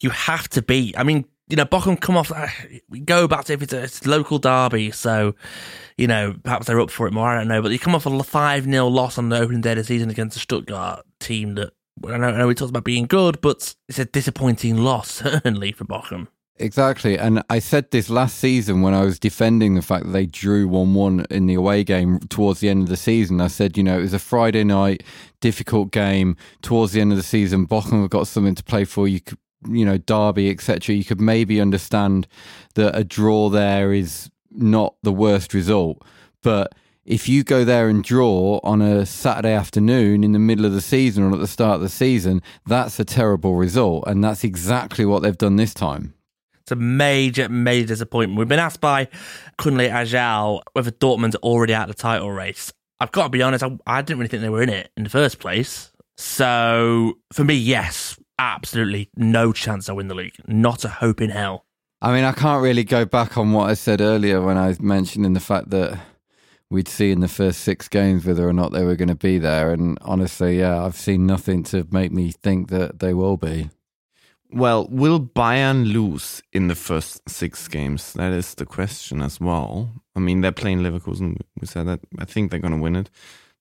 you 0.01 0.09
have 0.09 0.49
to 0.49 0.61
beat. 0.61 0.97
I 0.97 1.03
mean, 1.03 1.23
you 1.47 1.55
know, 1.55 1.63
Bochum 1.65 1.99
come 1.99 2.17
off. 2.17 2.31
Uh, 2.31 2.47
we 2.89 2.99
go 2.99 3.27
back 3.27 3.45
to 3.45 3.53
if 3.53 3.61
it's 3.61 3.71
a, 3.71 3.83
it's 3.83 4.05
a 4.05 4.09
local 4.09 4.39
derby, 4.39 4.91
so 4.91 5.33
you 5.97 6.07
know 6.07 6.35
perhaps 6.43 6.67
they're 6.67 6.79
up 6.81 6.91
for 6.91 7.07
it 7.07 7.13
more. 7.13 7.29
I 7.29 7.37
don't 7.37 7.47
know, 7.47 7.61
but 7.61 7.71
you 7.71 7.79
come 7.79 7.95
off 7.95 8.05
a 8.05 8.23
five 8.23 8.65
0 8.65 8.87
loss 8.87 9.17
on 9.17 9.29
the 9.29 9.37
opening 9.39 9.61
day 9.61 9.71
of 9.71 9.77
the 9.77 9.83
season 9.85 10.09
against 10.09 10.33
the 10.33 10.41
Stuttgart 10.41 11.05
team 11.21 11.55
that. 11.55 11.71
I 12.07 12.17
know, 12.17 12.27
I 12.27 12.37
know 12.37 12.47
we 12.47 12.55
talked 12.55 12.71
about 12.71 12.83
being 12.83 13.05
good, 13.05 13.39
but 13.41 13.75
it's 13.87 13.99
a 13.99 14.05
disappointing 14.05 14.77
loss, 14.77 15.11
certainly 15.23 15.71
for 15.71 15.85
Bochum. 15.85 16.27
Exactly. 16.57 17.17
And 17.17 17.43
I 17.49 17.59
said 17.59 17.91
this 17.91 18.09
last 18.09 18.37
season 18.37 18.81
when 18.81 18.93
I 18.93 19.03
was 19.03 19.19
defending 19.19 19.75
the 19.75 19.81
fact 19.81 20.05
that 20.05 20.11
they 20.11 20.25
drew 20.25 20.69
1 20.69 20.93
1 20.93 21.25
in 21.29 21.47
the 21.47 21.53
away 21.53 21.83
game 21.83 22.19
towards 22.29 22.61
the 22.61 22.69
end 22.69 22.83
of 22.83 22.89
the 22.89 22.95
season. 22.95 23.41
I 23.41 23.47
said, 23.47 23.75
you 23.75 23.83
know, 23.83 23.97
it 23.99 24.03
was 24.03 24.13
a 24.13 24.19
Friday 24.19 24.63
night, 24.63 25.03
difficult 25.41 25.91
game. 25.91 26.37
Towards 26.61 26.93
the 26.93 27.01
end 27.01 27.11
of 27.11 27.17
the 27.17 27.23
season, 27.23 27.67
Bochum 27.67 28.01
have 28.01 28.09
got 28.09 28.27
something 28.27 28.55
to 28.55 28.63
play 28.63 28.85
for. 28.85 29.05
You 29.05 29.19
could, 29.19 29.37
you 29.67 29.83
know, 29.83 29.97
Derby, 29.97 30.49
etc. 30.49 30.95
You 30.95 31.03
could 31.03 31.19
maybe 31.19 31.59
understand 31.59 32.25
that 32.75 32.97
a 32.97 33.03
draw 33.03 33.49
there 33.49 33.91
is 33.91 34.29
not 34.49 34.95
the 35.03 35.11
worst 35.11 35.53
result. 35.53 36.03
But 36.41 36.73
if 37.05 37.29
you 37.29 37.43
go 37.43 37.63
there 37.63 37.87
and 37.87 38.03
draw 38.03 38.59
on 38.63 38.81
a 38.81 39.05
Saturday 39.05 39.53
afternoon 39.53 40.23
in 40.23 40.31
the 40.31 40.39
middle 40.39 40.65
of 40.65 40.73
the 40.73 40.81
season 40.81 41.23
or 41.23 41.33
at 41.33 41.39
the 41.39 41.47
start 41.47 41.75
of 41.75 41.81
the 41.81 41.89
season, 41.89 42.41
that's 42.65 42.99
a 42.99 43.05
terrible 43.05 43.55
result. 43.55 44.05
And 44.07 44.23
that's 44.23 44.43
exactly 44.43 45.05
what 45.05 45.21
they've 45.21 45.37
done 45.37 45.55
this 45.55 45.73
time. 45.73 46.15
It's 46.61 46.71
a 46.71 46.75
major, 46.75 47.47
major 47.47 47.87
disappointment. 47.87 48.39
We've 48.39 48.47
been 48.47 48.57
asked 48.57 48.81
by 48.81 49.07
Kunle 49.59 49.87
Ajal 49.87 50.61
whether 50.73 50.89
Dortmund's 50.89 51.35
already 51.37 51.75
out 51.75 51.89
of 51.89 51.95
the 51.95 52.01
title 52.01 52.31
race. 52.31 52.73
I've 52.99 53.11
got 53.11 53.25
to 53.25 53.29
be 53.29 53.43
honest, 53.43 53.63
I, 53.63 53.77
I 53.85 54.01
didn't 54.01 54.19
really 54.19 54.29
think 54.29 54.41
they 54.41 54.49
were 54.49 54.63
in 54.63 54.69
it 54.69 54.89
in 54.97 55.03
the 55.03 55.09
first 55.11 55.37
place. 55.37 55.91
So 56.17 57.19
for 57.31 57.43
me, 57.43 57.53
yes, 57.53 58.17
absolutely 58.39 59.09
no 59.15 59.53
chance 59.53 59.89
I 59.89 59.93
win 59.93 60.07
the 60.07 60.15
league. 60.15 60.35
Not 60.47 60.83
a 60.85 60.89
hope 60.89 61.21
in 61.21 61.29
hell. 61.29 61.65
I 62.01 62.13
mean, 62.13 62.23
I 62.23 62.31
can't 62.31 62.63
really 62.63 62.83
go 62.83 63.05
back 63.05 63.37
on 63.37 63.51
what 63.51 63.69
I 63.69 63.75
said 63.75 64.01
earlier 64.01 64.41
when 64.41 64.57
I 64.57 64.69
was 64.69 64.79
mentioning 64.79 65.33
the 65.33 65.39
fact 65.39 65.69
that 65.69 65.99
we'd 66.75 66.89
see 66.89 67.09
in 67.09 67.21
the 67.21 67.27
first 67.29 67.61
six 67.61 67.87
games 67.87 68.25
whether 68.25 68.47
or 68.47 68.51
not 68.51 68.73
they 68.73 68.83
were 68.83 68.97
going 68.97 69.07
to 69.07 69.15
be 69.15 69.37
there. 69.37 69.71
And 69.71 69.97
honestly, 70.01 70.59
yeah, 70.59 70.83
I've 70.83 70.97
seen 70.97 71.25
nothing 71.25 71.63
to 71.63 71.87
make 71.89 72.11
me 72.11 72.31
think 72.31 72.69
that 72.69 72.99
they 72.99 73.13
will 73.13 73.37
be. 73.37 73.69
Well, 74.51 74.87
will 74.91 75.19
Bayern 75.21 75.91
lose 75.91 76.43
in 76.51 76.67
the 76.67 76.75
first 76.75 77.27
six 77.29 77.67
games? 77.69 78.13
That 78.13 78.33
is 78.33 78.53
the 78.55 78.65
question 78.65 79.21
as 79.21 79.39
well. 79.39 79.89
I 80.15 80.19
mean, 80.19 80.41
they're 80.41 80.51
playing 80.51 80.81
Leverkusen. 80.81 81.37
We 81.59 81.65
said 81.65 81.87
that. 81.87 82.01
I 82.19 82.25
think 82.25 82.51
they're 82.51 82.59
going 82.59 82.75
to 82.75 82.81
win 82.81 82.97
it. 82.97 83.09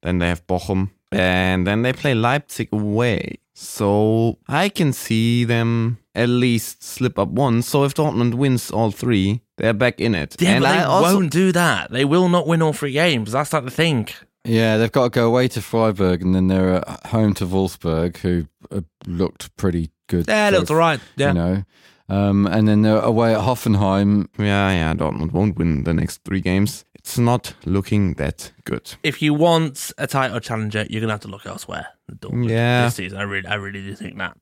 Then 0.02 0.18
they 0.18 0.28
have 0.28 0.46
Bochum. 0.48 0.90
And 1.12 1.66
then 1.66 1.82
they 1.82 1.92
play 1.92 2.14
Leipzig 2.14 2.68
away. 2.72 3.38
So 3.54 4.38
I 4.48 4.68
can 4.68 4.92
see 4.92 5.44
them 5.44 5.98
at 6.14 6.28
least 6.28 6.82
slip 6.82 7.18
up 7.18 7.28
one. 7.28 7.62
So 7.62 7.84
if 7.84 7.94
Dortmund 7.94 8.34
wins 8.34 8.70
all 8.70 8.90
three, 8.90 9.40
they're 9.56 9.72
back 9.72 10.00
in 10.00 10.14
it. 10.14 10.36
Yeah, 10.40 10.50
and 10.56 10.62
but 10.62 10.72
they 10.72 10.78
I 10.78 10.84
also, 10.84 11.14
won't 11.14 11.32
do 11.32 11.52
that. 11.52 11.90
They 11.90 12.04
will 12.04 12.28
not 12.28 12.46
win 12.46 12.62
all 12.62 12.72
three 12.72 12.92
games. 12.92 13.32
That's 13.32 13.52
like 13.52 13.64
the 13.64 13.70
thing. 13.70 14.08
Yeah, 14.44 14.76
they've 14.76 14.92
got 14.92 15.04
to 15.04 15.10
go 15.10 15.26
away 15.26 15.48
to 15.48 15.62
Freiburg 15.62 16.20
and 16.22 16.34
then 16.34 16.48
they're 16.48 16.74
at 16.74 17.06
home 17.06 17.32
to 17.34 17.46
Wolfsburg, 17.46 18.18
who 18.18 18.46
uh, 18.70 18.82
looked 19.06 19.56
pretty 19.56 19.90
good. 20.06 20.26
Yeah, 20.28 20.50
looked 20.50 20.62
that's 20.62 20.70
all 20.70 20.76
right. 20.76 21.00
Yeah. 21.16 21.28
You 21.28 21.34
know, 21.34 21.64
um, 22.10 22.46
and 22.46 22.68
then 22.68 22.82
they're 22.82 22.98
away 23.00 23.34
at 23.34 23.40
Hoffenheim. 23.40 24.26
Yeah, 24.38 24.70
yeah, 24.70 24.94
Dortmund 24.94 25.32
won't 25.32 25.56
win 25.56 25.84
the 25.84 25.94
next 25.94 26.22
three 26.24 26.40
games. 26.42 26.84
It's 26.94 27.18
not 27.18 27.54
looking 27.64 28.14
that 28.14 28.52
good. 28.64 28.94
If 29.02 29.20
you 29.22 29.32
want 29.34 29.92
a 29.98 30.06
title 30.06 30.40
challenger, 30.40 30.86
you're 30.90 31.00
gonna 31.00 31.12
have 31.14 31.20
to 31.20 31.28
look 31.28 31.46
elsewhere. 31.46 31.86
Dortmund 32.12 32.48
Yeah. 32.50 32.84
this 32.84 32.96
season. 32.96 33.18
I 33.18 33.22
really, 33.22 33.46
I 33.46 33.54
really 33.54 33.82
do 33.82 33.94
think 33.94 34.18
that. 34.18 34.36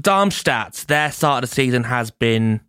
Darmstadt, 0.00 0.84
their 0.88 1.12
start 1.12 1.44
of 1.44 1.50
the 1.50 1.54
season 1.54 1.84
has 1.84 2.10
been 2.10 2.60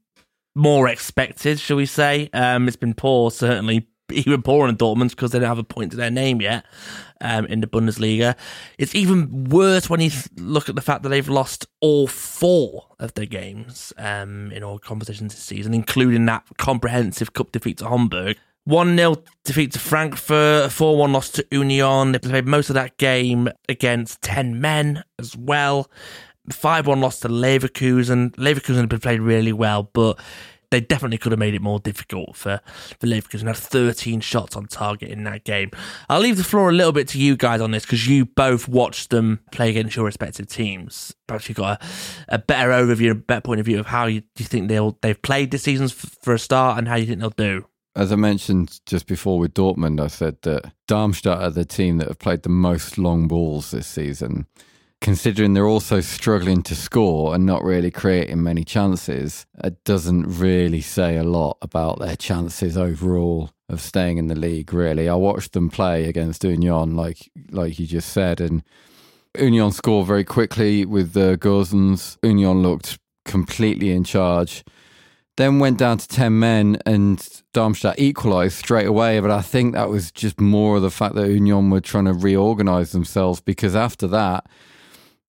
more 0.55 0.87
expected, 0.87 1.59
shall 1.59 1.77
we 1.77 1.85
say? 1.85 2.29
Um, 2.33 2.67
it's 2.67 2.77
been 2.77 2.93
poor, 2.93 3.31
certainly 3.31 3.87
even 4.11 4.41
poorer 4.41 4.67
than 4.67 4.77
Dortmund's 4.77 5.15
because 5.15 5.31
they 5.31 5.39
don't 5.39 5.47
have 5.47 5.57
a 5.57 5.63
point 5.63 5.91
to 5.91 5.97
their 5.97 6.11
name 6.11 6.41
yet 6.41 6.65
um, 7.21 7.45
in 7.47 7.61
the 7.61 7.67
Bundesliga. 7.67 8.35
It's 8.77 8.93
even 8.95 9.45
worse 9.45 9.89
when 9.89 10.01
you 10.01 10.11
look 10.37 10.69
at 10.69 10.75
the 10.75 10.81
fact 10.81 11.03
that 11.03 11.09
they've 11.09 11.27
lost 11.27 11.65
all 11.81 12.07
four 12.07 12.87
of 12.99 13.13
their 13.15 13.25
games 13.25 13.91
um, 13.97 14.51
in 14.51 14.63
all 14.63 14.79
competitions 14.79 15.33
this 15.33 15.43
season, 15.43 15.73
including 15.73 16.25
that 16.27 16.45
comprehensive 16.57 17.33
cup 17.33 17.51
defeat 17.51 17.79
to 17.79 17.89
Hamburg. 17.89 18.37
1 18.65 18.97
0 18.97 19.15
defeat 19.43 19.73
to 19.73 19.79
Frankfurt, 19.79 20.71
4 20.71 20.97
1 20.97 21.13
loss 21.13 21.29
to 21.31 21.45
Union. 21.51 22.13
They 22.13 22.19
played 22.19 22.47
most 22.47 22.71
of 22.71 22.73
that 22.73 22.97
game 22.97 23.49
against 23.69 24.23
10 24.23 24.59
men 24.59 25.03
as 25.19 25.37
well. 25.37 25.89
5 26.49 26.87
1 26.87 27.01
loss 27.01 27.19
to 27.21 27.29
Leverkusen. 27.29 28.35
Leverkusen 28.35 28.75
have 28.75 28.89
been 28.89 28.99
played 28.99 29.21
really 29.21 29.53
well, 29.53 29.89
but 29.93 30.19
they 30.71 30.81
definitely 30.81 31.17
could 31.17 31.31
have 31.31 31.39
made 31.39 31.53
it 31.53 31.61
more 31.61 31.79
difficult 31.79 32.35
for, 32.35 32.59
for 32.99 33.07
Leverkusen. 33.07 33.47
Had 33.47 33.55
13 33.55 34.19
shots 34.19 34.55
on 34.55 34.67
target 34.67 35.09
in 35.09 35.23
that 35.23 35.43
game. 35.43 35.71
I'll 36.09 36.19
leave 36.19 36.37
the 36.37 36.43
floor 36.43 36.69
a 36.69 36.73
little 36.73 36.91
bit 36.91 37.07
to 37.09 37.19
you 37.19 37.37
guys 37.37 37.61
on 37.61 37.71
this 37.71 37.83
because 37.83 38.07
you 38.07 38.25
both 38.25 38.67
watched 38.67 39.09
them 39.09 39.39
play 39.51 39.69
against 39.69 39.95
your 39.95 40.05
respective 40.05 40.47
teams. 40.47 41.13
Perhaps 41.27 41.47
you've 41.47 41.57
got 41.57 41.81
a, 41.81 42.35
a 42.35 42.39
better 42.39 42.69
overview, 42.69 43.11
a 43.11 43.15
better 43.15 43.41
point 43.41 43.59
of 43.59 43.65
view 43.65 43.79
of 43.79 43.85
how 43.85 44.05
you, 44.05 44.23
you 44.37 44.45
think 44.45 44.67
they'll 44.67 44.97
they've 45.01 45.21
played 45.21 45.51
this 45.51 45.63
season 45.63 45.85
f- 45.85 46.17
for 46.21 46.33
a 46.33 46.39
start 46.39 46.77
and 46.77 46.87
how 46.87 46.95
you 46.95 47.05
think 47.05 47.19
they'll 47.19 47.29
do. 47.29 47.65
As 47.95 48.11
I 48.11 48.17
mentioned 48.17 48.81
just 48.85 49.07
before 49.07 49.39
with 49.39 49.53
Dortmund, 49.53 50.01
I 50.01 50.07
said 50.07 50.41
that 50.41 50.73
Darmstadt 50.87 51.41
are 51.41 51.49
the 51.49 51.63
team 51.63 51.97
that 51.99 52.09
have 52.09 52.19
played 52.19 52.43
the 52.43 52.49
most 52.49 52.97
long 52.97 53.29
balls 53.29 53.71
this 53.71 53.87
season. 53.87 54.47
Considering 55.01 55.53
they're 55.53 55.67
also 55.67 56.01
struggling 56.01 56.63
to 56.63 56.75
score 56.75 57.35
and 57.35 57.45
not 57.45 57.63
really 57.63 57.91
creating 57.91 58.41
many 58.41 58.63
chances, 58.63 59.45
it 59.63 59.83
doesn't 59.83 60.23
really 60.39 60.81
say 60.81 61.17
a 61.17 61.23
lot 61.23 61.57
about 61.61 61.99
their 61.99 62.15
chances 62.15 62.75
overall 62.75 63.51
of 63.69 63.81
staying 63.81 64.17
in 64.17 64.27
the 64.27 64.35
league. 64.35 64.73
Really, 64.73 65.07
I 65.07 65.15
watched 65.15 65.53
them 65.53 65.69
play 65.69 66.05
against 66.05 66.43
Union, 66.43 66.95
like 66.95 67.29
like 67.51 67.77
you 67.77 67.85
just 67.85 68.09
said, 68.09 68.41
and 68.41 68.63
Union 69.37 69.71
scored 69.71 70.07
very 70.07 70.23
quickly 70.23 70.85
with 70.85 71.13
the 71.13 71.37
Gosens. 71.37 72.17
Union 72.23 72.63
looked 72.63 72.97
completely 73.25 73.91
in 73.91 74.03
charge 74.03 74.63
then 75.37 75.59
went 75.59 75.77
down 75.77 75.97
to 75.97 76.07
10 76.07 76.39
men 76.39 76.77
and 76.85 77.43
Darmstadt 77.53 77.99
equalised 77.99 78.57
straight 78.57 78.87
away. 78.87 79.19
But 79.19 79.31
I 79.31 79.41
think 79.41 79.73
that 79.73 79.89
was 79.89 80.11
just 80.11 80.39
more 80.39 80.77
of 80.77 80.81
the 80.81 80.91
fact 80.91 81.15
that 81.15 81.29
Union 81.29 81.69
were 81.69 81.81
trying 81.81 82.05
to 82.05 82.13
reorganise 82.13 82.91
themselves 82.91 83.41
because 83.41 83.75
after 83.75 84.07
that, 84.07 84.47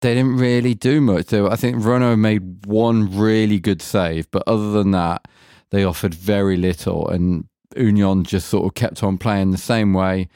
they 0.07 0.15
didn't 0.15 0.37
really 0.37 0.75
do 0.75 1.01
much. 1.01 1.27
They, 1.27 1.45
I 1.45 1.57
think 1.57 1.77
Rønnow 1.77 2.19
made 2.19 2.65
one 2.67 3.17
really 3.17 3.59
good 3.59 3.83
save, 3.83 4.31
but 4.31 4.45
other 4.47 4.71
than 4.71 4.93
that, 4.93 5.27
they 5.71 5.83
offered 5.83 6.15
very 6.15 6.57
little. 6.57 7.09
And 7.09 7.49
Union 7.77 8.23
just 8.23 8.49
sort 8.49 8.67
of 8.67 8.75
kept 8.75 9.03
on 9.03 9.19
playing 9.19 9.51
the 9.51 9.59
same 9.59 9.93
way, 9.93 10.29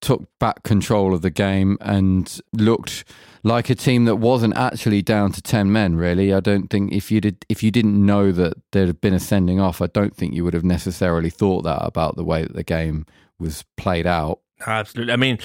took 0.00 0.26
back 0.38 0.62
control 0.62 1.12
of 1.12 1.20
the 1.20 1.30
game, 1.30 1.76
and 1.82 2.40
looked 2.54 3.04
like 3.42 3.68
a 3.68 3.74
team 3.74 4.06
that 4.06 4.16
wasn't 4.16 4.56
actually 4.56 5.02
down 5.02 5.32
to 5.32 5.42
10 5.42 5.72
men 5.72 5.96
really 5.96 6.32
i 6.32 6.38
don't 6.38 6.70
think 6.70 6.92
if 6.92 7.10
you 7.10 7.20
did 7.20 7.44
if 7.48 7.60
you 7.60 7.72
didn't 7.72 8.06
know 8.06 8.30
that 8.30 8.54
there 8.70 8.86
had 8.86 9.00
been 9.00 9.12
a 9.12 9.18
sending 9.18 9.58
off 9.58 9.82
i 9.82 9.88
don't 9.88 10.16
think 10.16 10.32
you 10.32 10.44
would 10.44 10.54
have 10.54 10.62
necessarily 10.62 11.28
thought 11.28 11.62
that 11.64 11.80
about 11.82 12.14
the 12.14 12.22
way 12.22 12.42
that 12.42 12.54
the 12.54 12.62
game 12.62 13.04
was 13.40 13.64
played 13.76 14.06
out 14.06 14.38
Absolutely. 14.66 15.12
I 15.12 15.16
mean, 15.16 15.38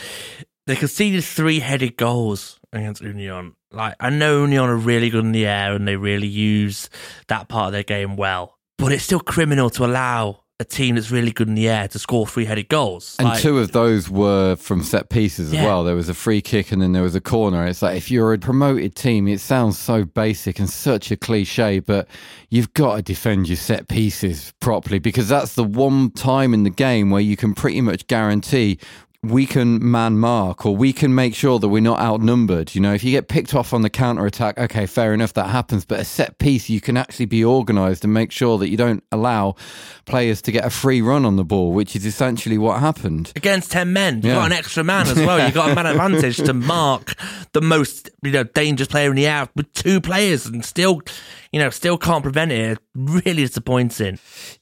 they 0.65 0.75
conceded 0.75 1.23
three 1.23 1.59
headed 1.59 1.97
goals 1.97 2.59
against 2.71 3.01
Union. 3.01 3.55
Like, 3.71 3.95
I 3.99 4.09
know 4.09 4.41
Union 4.41 4.63
are 4.63 4.75
really 4.77 5.09
good 5.09 5.25
in 5.25 5.31
the 5.33 5.45
air 5.45 5.73
and 5.73 5.87
they 5.87 5.95
really 5.97 6.27
use 6.27 6.89
that 7.27 7.47
part 7.49 7.67
of 7.67 7.71
their 7.73 7.83
game 7.83 8.15
well, 8.15 8.57
but 8.77 8.91
it's 8.91 9.03
still 9.03 9.19
criminal 9.19 9.69
to 9.71 9.85
allow 9.85 10.43
a 10.59 10.65
team 10.65 10.95
that's 10.95 11.11
really 11.11 11.29
good 11.31 11.47
in 11.47 11.53
the 11.53 11.69
air 11.69 11.87
to 11.87 11.99
score 11.99 12.25
three 12.25 12.45
headed 12.45 12.67
goals. 12.67 13.15
And 13.19 13.27
Like, 13.27 13.41
two 13.43 13.59
of 13.59 13.73
those 13.73 14.09
were 14.09 14.55
from 14.55 14.81
set 14.81 15.09
pieces 15.09 15.49
as 15.49 15.53
Yeah. 15.53 15.65
well. 15.65 15.83
There 15.83 15.93
was 15.93 16.09
a 16.09 16.15
free 16.15 16.41
kick 16.41 16.71
and 16.71 16.81
then 16.81 16.93
there 16.93 17.03
was 17.03 17.13
a 17.13 17.21
corner. 17.21 17.67
It's 17.67 17.83
like 17.83 17.95
if 17.95 18.09
you're 18.09 18.33
a 18.33 18.39
promoted 18.39 18.95
team, 18.95 19.27
it 19.27 19.39
sounds 19.39 19.77
so 19.77 20.03
basic 20.03 20.57
and 20.57 20.67
such 20.67 21.11
a 21.11 21.15
cliche, 21.15 21.77
but 21.79 22.07
you've 22.49 22.73
got 22.73 22.95
to 22.95 23.01
defend 23.03 23.47
your 23.47 23.55
set 23.57 23.87
pieces 23.87 24.51
properly 24.59 24.97
because 24.97 25.29
that's 25.29 25.53
the 25.53 25.63
one 25.63 26.09
time 26.09 26.55
in 26.55 26.63
the 26.63 26.71
game 26.71 27.11
where 27.11 27.21
you 27.21 27.37
can 27.37 27.53
pretty 27.53 27.81
much 27.81 28.07
guarantee 28.07 28.79
we 29.23 29.45
can 29.47 29.79
man 29.91 30.17
mark 30.19 30.65
or 30.65 30.75
we 30.75 30.93
can 30.93 31.13
make 31.13 31.33
sure 31.33 31.57
that 31.59 31.67
we're 31.67 31.81
not 31.81 31.99
outnumbered. 31.99 32.75
You 32.75 32.81
know, 32.81 32.93
if 32.93 33.03
you 33.03 33.11
get 33.11 33.27
picked 33.27 33.55
off 33.55 33.73
on 33.73 33.81
the 33.81 33.89
counter 33.89 34.25
attack, 34.25 34.57
okay, 34.59 34.85
fair 34.85 35.13
enough, 35.13 35.33
that 35.33 35.47
happens. 35.49 35.85
But 35.85 35.99
a 35.99 36.05
set 36.05 36.37
piece, 36.37 36.69
you 36.69 36.79
can 36.79 36.95
actually 36.97 37.25
be 37.25 37.43
organised 37.43 38.03
and 38.03 38.13
make 38.13 38.31
sure 38.31 38.57
that 38.59 38.69
you 38.69 38.77
don't 38.77 39.03
allow 39.11 39.55
players 40.05 40.41
to 40.43 40.51
get 40.51 40.65
a 40.65 40.69
free 40.69 41.01
run 41.01 41.25
on 41.25 41.35
the 41.35 41.43
ball, 41.43 41.73
which 41.73 41.95
is 41.95 42.05
essentially 42.05 42.57
what 42.57 42.79
happened. 42.79 43.33
against 43.35 43.71
10 43.71 43.91
men. 43.91 44.15
You've 44.17 44.25
Yeah. 44.25 44.35
got 44.35 44.45
an 44.47 44.53
extra 44.53 44.83
man 44.83 45.07
as 45.07 45.17
well. 45.17 45.43
You've 45.43 45.53
got 45.53 45.71
a 45.71 45.75
man 45.75 45.85
advantage 45.87 46.37
to 46.37 46.53
mark 46.53 47.15
the 47.53 47.61
most 47.61 48.09
you 48.23 48.31
know 48.31 48.43
dangerous 48.43 48.87
player 48.87 49.09
in 49.09 49.15
the 49.15 49.27
air 49.27 49.49
with 49.55 49.71
two 49.73 49.99
players 49.99 50.45
and 50.45 50.63
still, 50.63 51.01
you 51.51 51.59
know, 51.59 51.69
still 51.69 51.97
can't 51.97 52.23
prevent 52.23 52.51
it. 52.51 52.79
Really 52.95 53.43
disappointing. 53.43 54.19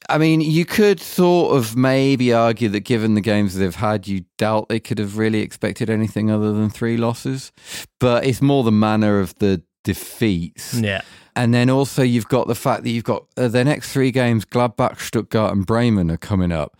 I 0.08 0.18
mean, 0.18 0.40
you 0.40 0.64
could 0.64 1.00
sort 1.00 1.56
of 1.56 1.76
maybe 1.76 2.32
argue 2.32 2.68
that 2.70 2.80
given 2.80 3.14
the 3.14 3.20
games 3.20 3.54
they've 3.54 3.74
had, 3.74 4.06
you 4.06 4.24
doubt 4.38 4.68
they 4.68 4.80
could 4.80 4.98
have 4.98 5.18
really 5.18 5.40
expected 5.40 5.90
anything 5.90 6.30
other 6.30 6.52
than 6.52 6.70
three 6.70 6.96
losses. 6.96 7.52
But 7.98 8.24
it's 8.24 8.42
more 8.42 8.62
the 8.62 8.72
manner 8.72 9.20
of 9.20 9.34
the 9.36 9.62
defeats. 9.84 10.74
Yeah. 10.74 11.02
And 11.34 11.52
then 11.52 11.68
also 11.68 12.02
you've 12.02 12.28
got 12.28 12.48
the 12.48 12.54
fact 12.54 12.82
that 12.84 12.90
you've 12.90 13.04
got 13.04 13.26
uh, 13.36 13.48
the 13.48 13.62
next 13.62 13.92
three 13.92 14.10
games, 14.10 14.44
Gladbach, 14.44 15.00
Stuttgart, 15.00 15.52
and 15.52 15.66
Bremen 15.66 16.10
are 16.10 16.16
coming 16.16 16.50
up. 16.50 16.78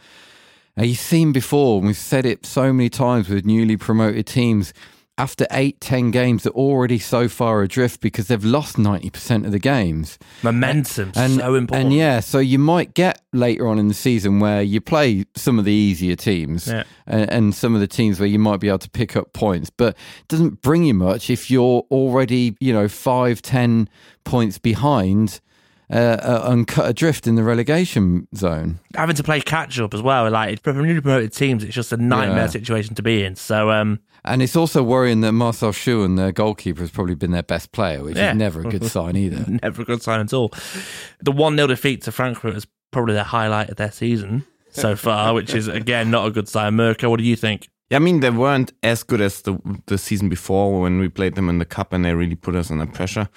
Now 0.77 0.85
you've 0.85 0.99
seen 0.99 1.33
before, 1.33 1.79
and 1.79 1.87
we've 1.87 1.97
said 1.97 2.27
it 2.27 2.45
so 2.45 2.73
many 2.73 2.89
times 2.89 3.29
with 3.29 3.45
newly 3.45 3.77
promoted 3.77 4.27
teams. 4.27 4.73
After 5.19 5.47
eight, 5.51 5.81
ten 5.81 6.11
games, 6.11 6.43
they're 6.43 6.53
already 6.53 6.99
so 6.99 7.27
far 7.27 7.63
adrift 7.63 8.03
because 8.03 8.29
they've 8.29 8.45
lost 8.45 8.77
ninety 8.77 9.09
percent 9.09 9.47
of 9.47 9.53
the 9.53 9.59
games. 9.59 10.19
Momentum 10.43 11.13
And, 11.17 11.37
so 11.37 11.55
important. 11.55 11.87
and 11.87 11.95
yeah, 11.95 12.21
so 12.21 12.39
you 12.39 12.59
might 12.59 12.93
get 12.93 13.23
later 13.33 13.67
on 13.67 13.79
in 13.79 13.89
the 13.89 13.95
season 13.95 14.41
where 14.41 14.61
you 14.61 14.81
play 14.83 15.25
some 15.35 15.59
of 15.59 15.65
the 15.65 15.73
easier 15.73 16.17
teams 16.17 16.69
Yeah. 16.69 16.85
and, 17.07 17.31
and 17.31 17.55
some 17.55 17.75
of 17.75 17.81
the 17.81 17.87
teams 17.87 18.21
where 18.21 18.29
you 18.29 18.39
might 18.39 18.61
be 18.61 18.69
able 18.69 18.79
to 18.81 18.91
pick 18.91 19.17
up 19.17 19.33
points, 19.33 19.71
but 19.71 19.97
it 20.21 20.29
doesn't 20.29 20.61
bring 20.61 20.85
you 20.85 20.93
much 20.95 21.31
if 21.31 21.51
you're 21.51 21.87
already, 21.91 22.55
you 22.61 22.75
know, 22.75 22.87
five, 22.89 23.41
ten 23.41 23.89
points 24.25 24.59
behind 24.59 25.41
uh, 25.91 25.95
uh, 25.95 26.43
and 26.47 26.67
cut 26.67 26.89
adrift 26.89 27.27
in 27.27 27.35
the 27.37 27.43
relegation 27.45 28.27
zone. 28.35 28.81
Having 28.95 29.17
to 29.17 29.23
play 29.23 29.41
catch 29.41 29.79
up 29.79 29.95
as 29.95 30.03
well. 30.03 30.31
Like 30.31 30.63
for 30.63 30.73
newly 30.73 31.01
promoted 31.01 31.33
teams, 31.33 31.63
it's 31.65 31.75
just 31.75 31.93
a 31.93 31.97
nightmare 31.97 32.39
Yeah. 32.45 32.47
situation 32.49 32.95
to 32.97 33.03
be 33.03 33.23
in. 33.25 33.37
So 33.37 33.71
um, 33.71 34.01
And 34.25 34.43
it's 34.43 34.57
also 34.57 34.83
worrying 34.83 35.21
that 35.21 35.33
Marcel 35.33 35.71
Schuhen, 35.73 36.17
their 36.17 36.33
goalkeeper, 36.33 36.81
has 36.81 36.91
probably 36.91 37.15
been 37.15 37.31
their 37.31 37.45
best 37.45 37.71
player, 37.73 38.03
which 38.03 38.17
Yeah. 38.17 38.33
is 38.33 38.37
never 38.37 38.61
a 38.61 38.65
good 38.65 38.85
sign 38.97 39.17
either. 39.17 39.45
never 39.63 39.83
a 39.83 39.85
good 39.85 40.03
sign 40.03 40.21
at 40.21 40.33
all. 40.33 40.53
The 41.23 41.33
one 41.33 41.55
0 41.57 41.69
defeat 41.69 42.03
to 42.03 42.13
Frankfurt 42.13 42.57
is 42.57 42.67
probably 42.91 43.15
the 43.15 43.25
highlight 43.25 43.69
of 43.71 43.77
their 43.77 43.93
season 43.93 44.45
so 44.73 44.97
far, 45.07 45.35
which 45.35 45.55
is 45.55 45.69
again 45.69 46.11
not 46.11 46.27
a 46.27 46.31
good 46.31 46.49
sign. 46.49 46.75
Mirko, 46.75 47.09
what 47.11 47.19
do 47.19 47.25
you 47.25 47.37
think? 47.37 47.69
Yeah, 47.91 47.99
I 47.99 48.01
mean 48.01 48.19
they 48.19 48.31
weren't 48.31 48.73
as 48.83 49.05
good 49.05 49.21
as 49.21 49.43
the 49.43 49.59
the 49.87 49.97
season 49.99 50.29
before 50.29 50.81
when 50.83 50.99
we 50.99 51.09
played 51.09 51.37
them 51.37 51.49
in 51.49 51.59
the 51.59 51.65
cup 51.65 51.93
and 51.93 52.05
they 52.05 52.13
really 52.15 52.35
put 52.35 52.57
us 52.57 52.69
under 52.73 52.87
pressure. 52.87 53.29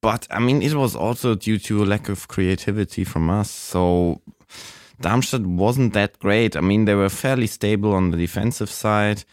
But 0.00 0.26
I 0.30 0.38
mean 0.38 0.62
it 0.62 0.74
was 0.74 0.94
also 0.94 1.34
due 1.34 1.58
to 1.58 1.82
a 1.82 1.86
lack 1.86 2.08
of 2.08 2.28
creativity 2.28 3.04
from 3.04 3.30
us. 3.30 3.50
So 3.50 4.20
Darmstadt 5.00 5.46
wasn't 5.46 5.92
that 5.94 6.18
great. 6.18 6.56
I 6.56 6.60
mean 6.60 6.84
they 6.84 6.94
were 6.94 7.08
fairly 7.08 7.46
stable 7.46 7.92
on 7.92 8.10
the 8.10 8.16
defensive 8.16 8.70
side. 8.70 9.24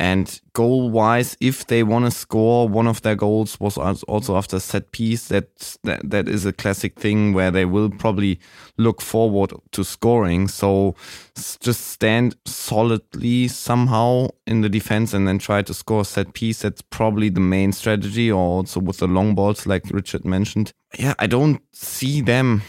And 0.00 0.40
goal 0.52 0.90
wise, 0.90 1.36
if 1.40 1.66
they 1.66 1.82
want 1.82 2.04
to 2.04 2.12
score, 2.12 2.68
one 2.68 2.86
of 2.86 3.02
their 3.02 3.16
goals 3.16 3.58
was 3.58 3.76
also 3.76 4.36
after 4.36 4.60
set 4.60 4.92
piece. 4.92 5.26
That, 5.26 5.76
that 5.82 6.08
that 6.08 6.28
is 6.28 6.46
a 6.46 6.52
classic 6.52 6.94
thing 6.94 7.32
where 7.32 7.50
they 7.50 7.64
will 7.64 7.90
probably 7.90 8.38
look 8.76 9.00
forward 9.00 9.52
to 9.72 9.82
scoring. 9.82 10.46
So 10.46 10.94
just 11.34 11.88
stand 11.88 12.36
solidly 12.44 13.48
somehow 13.48 14.28
in 14.46 14.60
the 14.60 14.68
defense 14.68 15.12
and 15.12 15.26
then 15.26 15.40
try 15.40 15.62
to 15.62 15.74
score 15.74 16.04
set 16.04 16.32
piece. 16.32 16.60
That's 16.60 16.80
probably 16.80 17.28
the 17.28 17.40
main 17.40 17.72
strategy. 17.72 18.30
Or 18.30 18.58
also 18.58 18.78
with 18.78 18.98
the 18.98 19.08
long 19.08 19.34
balls, 19.34 19.66
like 19.66 19.82
Richard 19.90 20.24
mentioned. 20.24 20.72
Yeah, 20.96 21.14
I 21.18 21.26
don't 21.26 21.60
see 21.72 22.20
them 22.20 22.62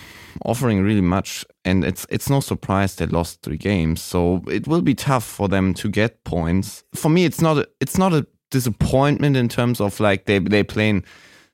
offering 0.45 0.81
really 0.81 1.01
much 1.01 1.45
and 1.65 1.83
it's 1.83 2.05
it's 2.09 2.29
no 2.29 2.39
surprise 2.39 2.95
they 2.95 3.05
lost 3.05 3.41
three 3.41 3.57
games. 3.57 4.01
So 4.01 4.43
it 4.47 4.67
will 4.67 4.81
be 4.81 4.95
tough 4.95 5.23
for 5.23 5.47
them 5.47 5.73
to 5.75 5.89
get 5.89 6.23
points. 6.23 6.83
For 6.93 7.09
me 7.09 7.25
it's 7.25 7.41
not 7.41 7.57
a, 7.57 7.67
it's 7.79 7.97
not 7.97 8.13
a 8.13 8.25
disappointment 8.51 9.35
in 9.37 9.49
terms 9.49 9.79
of 9.79 9.99
like 9.99 10.25
they 10.25 10.39
they 10.39 10.63
playing 10.63 11.03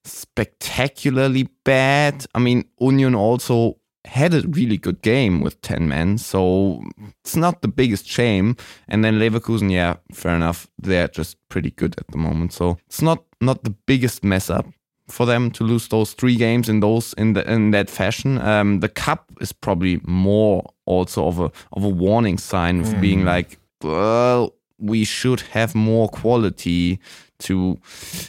spectacularly 0.04 1.50
bad. 1.64 2.26
I 2.36 2.40
mean 2.40 2.66
union 2.80 3.16
also 3.16 3.78
had 4.06 4.36
a 4.36 4.42
really 4.42 4.78
good 4.78 5.02
game 5.02 5.42
with 5.42 5.60
10 5.62 5.88
men 5.88 6.16
so 6.20 6.80
it's 7.22 7.36
not 7.36 7.64
the 7.64 7.68
biggest 7.68 8.06
shame. 8.08 8.56
And 8.88 9.04
then 9.04 9.20
leverkusen 9.20 9.72
yeah 9.72 9.96
fair 10.14 10.36
enough. 10.36 10.68
They're 10.78 11.08
just 11.08 11.38
pretty 11.50 11.72
good 11.72 11.96
at 11.98 12.08
the 12.08 12.18
moment. 12.18 12.54
So 12.54 12.78
it's 12.86 13.02
not 13.02 13.24
not 13.42 13.64
the 13.64 13.76
biggest 13.86 14.24
mess 14.24 14.50
up 14.50 14.66
for 15.08 15.26
them 15.26 15.52
to 15.52 15.64
lose 15.64 15.88
those 15.88 16.14
three 16.14 16.36
games 16.36 16.70
in 16.70 16.80
those 16.80 17.14
in 17.14 17.34
the 17.34 17.52
in 17.52 17.72
that 17.72 17.90
fashion. 17.90 18.40
Um, 18.40 18.80
the 18.80 18.90
cup 18.90 19.32
is 19.42 19.52
probably 19.54 20.02
more 20.04 20.64
also 20.86 21.28
of 21.28 21.40
a 21.40 21.52
of 21.74 21.84
a 21.84 21.90
warning 21.90 22.38
sign 22.38 22.82
of 22.82 23.00
being 23.02 23.26
like, 23.26 23.60
well, 23.82 24.54
we 24.80 25.04
should 25.06 25.42
have 25.42 25.76
more 25.76 26.10
quality 26.10 27.00
to 27.38 27.78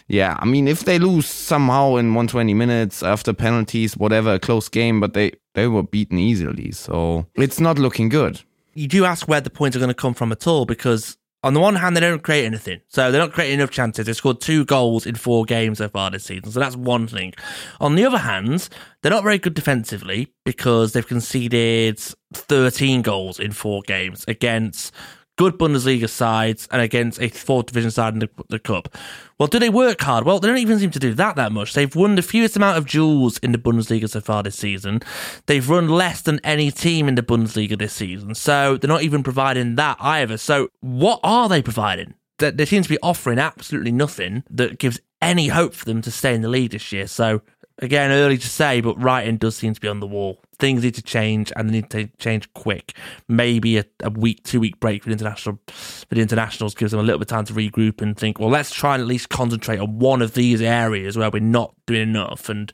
yeah 0.09 0.37
i 0.41 0.45
mean 0.45 0.67
if 0.67 0.85
they 0.85 0.99
lose 0.99 1.27
somehow 1.27 1.95
in 1.95 2.13
120 2.15 2.55
minutes 2.55 3.05
after 3.05 3.33
penalties 3.33 3.97
whatever 3.97 4.35
a 4.35 4.39
close 4.41 4.69
game 4.69 4.99
but 4.99 5.15
they 5.15 5.31
they 5.55 5.69
were 5.69 5.83
beaten 5.85 6.19
easily 6.19 6.73
so 6.73 7.25
it's 7.37 7.61
not 7.61 7.79
looking 7.79 8.09
good 8.09 8.41
You 8.75 8.89
do 8.89 9.05
ask 9.05 9.29
where 9.29 9.41
the 9.41 9.51
points 9.51 9.77
are 9.77 9.81
going 9.81 9.95
to 9.95 9.95
come 9.95 10.13
from 10.15 10.33
at 10.33 10.47
all 10.47 10.67
because 10.67 11.17
on 11.43 11.55
the 11.55 11.61
one 11.61 11.77
hand, 11.77 11.97
they 11.97 12.01
don't 12.01 12.23
create 12.23 12.45
anything. 12.45 12.81
So 12.89 13.11
they're 13.11 13.21
not 13.21 13.33
creating 13.33 13.61
enough 13.61 13.71
chances. 13.71 14.07
They 14.07 14.13
scored 14.13 14.41
two 14.41 14.65
goals 14.65 15.07
in 15.07 15.15
four 15.15 15.45
games 15.45 15.79
so 15.79 15.89
far 15.89 16.11
this 16.11 16.25
season. 16.25 16.51
So 16.51 16.59
that's 16.59 16.77
one 16.77 17.07
thing. 17.07 17.35
On 17.81 17.95
the 17.95 18.05
other 18.05 18.19
hand, 18.19 18.69
they're 19.03 19.13
not 19.13 19.23
very 19.23 19.39
good 19.39 19.55
defensively 19.55 20.33
because 20.45 20.93
they've 20.93 21.07
conceded 21.07 22.01
13 22.33 23.03
goals 23.03 23.39
in 23.39 23.53
four 23.53 23.83
games 23.83 24.25
against 24.27 24.93
good 25.37 25.59
Bundesliga 25.59 26.09
sides 26.09 26.67
and 26.71 26.83
against 26.83 27.21
a 27.21 27.29
fourth 27.29 27.67
division 27.67 27.91
side 27.91 28.15
in 28.15 28.21
the, 28.21 28.31
the 28.49 28.59
cup. 28.59 28.95
Well, 29.39 29.47
do 29.47 29.59
they 29.59 29.69
work 29.69 30.01
hard? 30.01 30.25
Well, 30.25 30.41
they 30.41 30.49
don't 30.49 30.59
even 30.59 30.79
seem 30.79 30.91
to 30.91 30.99
do 30.99 31.13
that 31.15 31.37
that 31.37 31.53
much. 31.53 31.75
They've 31.75 31.95
won 31.95 32.15
the 32.15 32.23
fewest 32.23 32.57
amount 32.57 32.79
of 32.79 32.87
duels 32.87 33.39
in 33.39 33.53
the 33.53 33.59
Bundesliga 33.59 34.09
so 34.09 34.21
far 34.21 34.43
this 34.43 34.57
season. 34.57 35.01
They've 35.47 35.69
run 35.69 35.89
less 35.89 36.23
than 36.23 36.41
any 36.43 36.71
team 36.71 37.07
in 37.07 37.15
the 37.17 37.23
Bundesliga 37.23 37.79
this 37.79 37.93
season. 37.93 38.35
So 38.35 38.77
they're 38.77 38.89
not 38.89 39.03
even 39.03 39.23
providing 39.23 39.75
that 39.75 39.99
either. 40.01 40.39
So 40.39 40.69
what 40.81 41.21
are 41.23 41.49
they 41.49 41.61
providing? 41.61 42.15
They, 42.39 42.51
they 42.51 42.65
seem 42.65 42.83
to 42.83 42.89
be 42.89 42.99
offering 43.03 43.39
absolutely 43.39 43.93
nothing 43.93 44.45
that 44.51 44.79
gives 44.79 45.01
any 45.23 45.49
hope 45.49 45.75
for 45.75 45.85
them 45.85 46.03
to 46.03 46.11
stay 46.11 46.35
in 46.35 46.43
the 46.43 46.49
league 46.49 46.71
this 46.71 46.93
year. 46.93 47.07
So 47.07 47.43
again, 47.79 48.11
early 48.11 48.39
to 48.39 48.49
say, 48.49 48.81
but 48.81 49.01
writing 49.01 49.37
does 49.37 49.57
seem 49.57 49.75
to 49.75 49.81
be 49.81 49.89
on 49.89 50.01
the 50.01 50.07
wall. 50.07 50.41
Things 50.59 50.83
need 50.83 50.95
to 50.95 51.03
change, 51.03 51.53
and 51.55 51.69
they 51.69 51.75
need 51.75 51.91
to 51.91 52.09
change 52.19 52.53
quick. 52.55 52.97
Maybe 53.29 53.79
a, 53.79 53.85
a 54.03 54.11
week, 54.11 54.43
two 54.45 54.61
week 54.61 54.81
break 54.81 55.03
for 55.03 55.11
the 55.11 55.13
international 55.13 55.59
for 55.67 56.15
the 56.15 56.23
internationals 56.23 56.75
gives 56.75 56.93
them 56.93 57.01
a 57.01 57.03
little 57.03 57.19
bit 57.19 57.31
of 57.31 57.37
time 57.37 57.45
to 57.45 57.53
regroup 57.53 58.01
and 58.01 58.17
think. 58.17 58.39
Well, 58.39 58.49
let's 58.49 58.73
try 58.73 58.95
and 58.95 59.03
at 59.03 59.07
least 59.07 59.29
concentrate 59.29 59.79
on 59.79 59.99
one 59.99 60.23
of 60.23 60.35
these 60.35 60.63
areas 60.63 61.19
where 61.19 61.31
we're 61.31 61.41
not 61.41 61.75
doing 61.87 62.03
enough, 62.03 62.49
and 62.49 62.73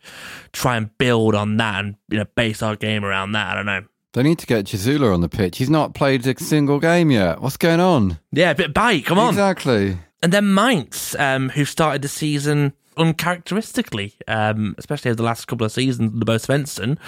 try 0.53 0.77
and 0.77 0.97
build 0.99 1.35
on 1.35 1.57
that, 1.57 1.85
and 1.85 1.97
you 2.09 2.19
know, 2.19 2.27
base 2.37 2.63
our 2.63 2.77
game 2.77 3.05
around 3.05 3.33
that. 3.33 3.53
I 3.53 3.55
don't 3.57 3.67
know. 3.67 3.85
They 4.13 4.23
need 4.23 4.39
to 4.41 4.47
get 4.47 4.67
Chisula 4.67 5.13
on 5.13 5.23
the 5.23 5.29
pitch. 5.29 5.57
He's 5.57 5.71
not 5.71 5.95
played 5.95 6.27
a 6.27 6.39
single 6.39 6.79
game 6.79 7.11
yet. 7.11 7.41
What's 7.41 7.57
going 7.57 7.81
on? 7.81 8.19
Yeah, 8.31 8.51
a 8.51 8.55
bit 8.55 8.67
of 8.67 8.75
bite. 8.75 9.07
Come 9.07 9.19
on. 9.19 9.31
Exactly. 9.31 9.97
And 10.23 10.33
then 10.33 10.55
Mainz, 10.55 11.17
um, 11.19 11.49
who 11.49 11.65
started 11.65 12.03
the 12.03 12.09
season 12.09 12.75
uncharacteristically, 12.97 14.15
um, 14.29 14.75
especially 14.79 15.11
over 15.11 15.17
the 15.17 15.23
last 15.23 15.47
couple 15.47 15.65
of 15.65 15.73
seasons 15.73 16.13
under 16.13 16.25
Bo 16.25 16.37
Svensson. 16.37 16.99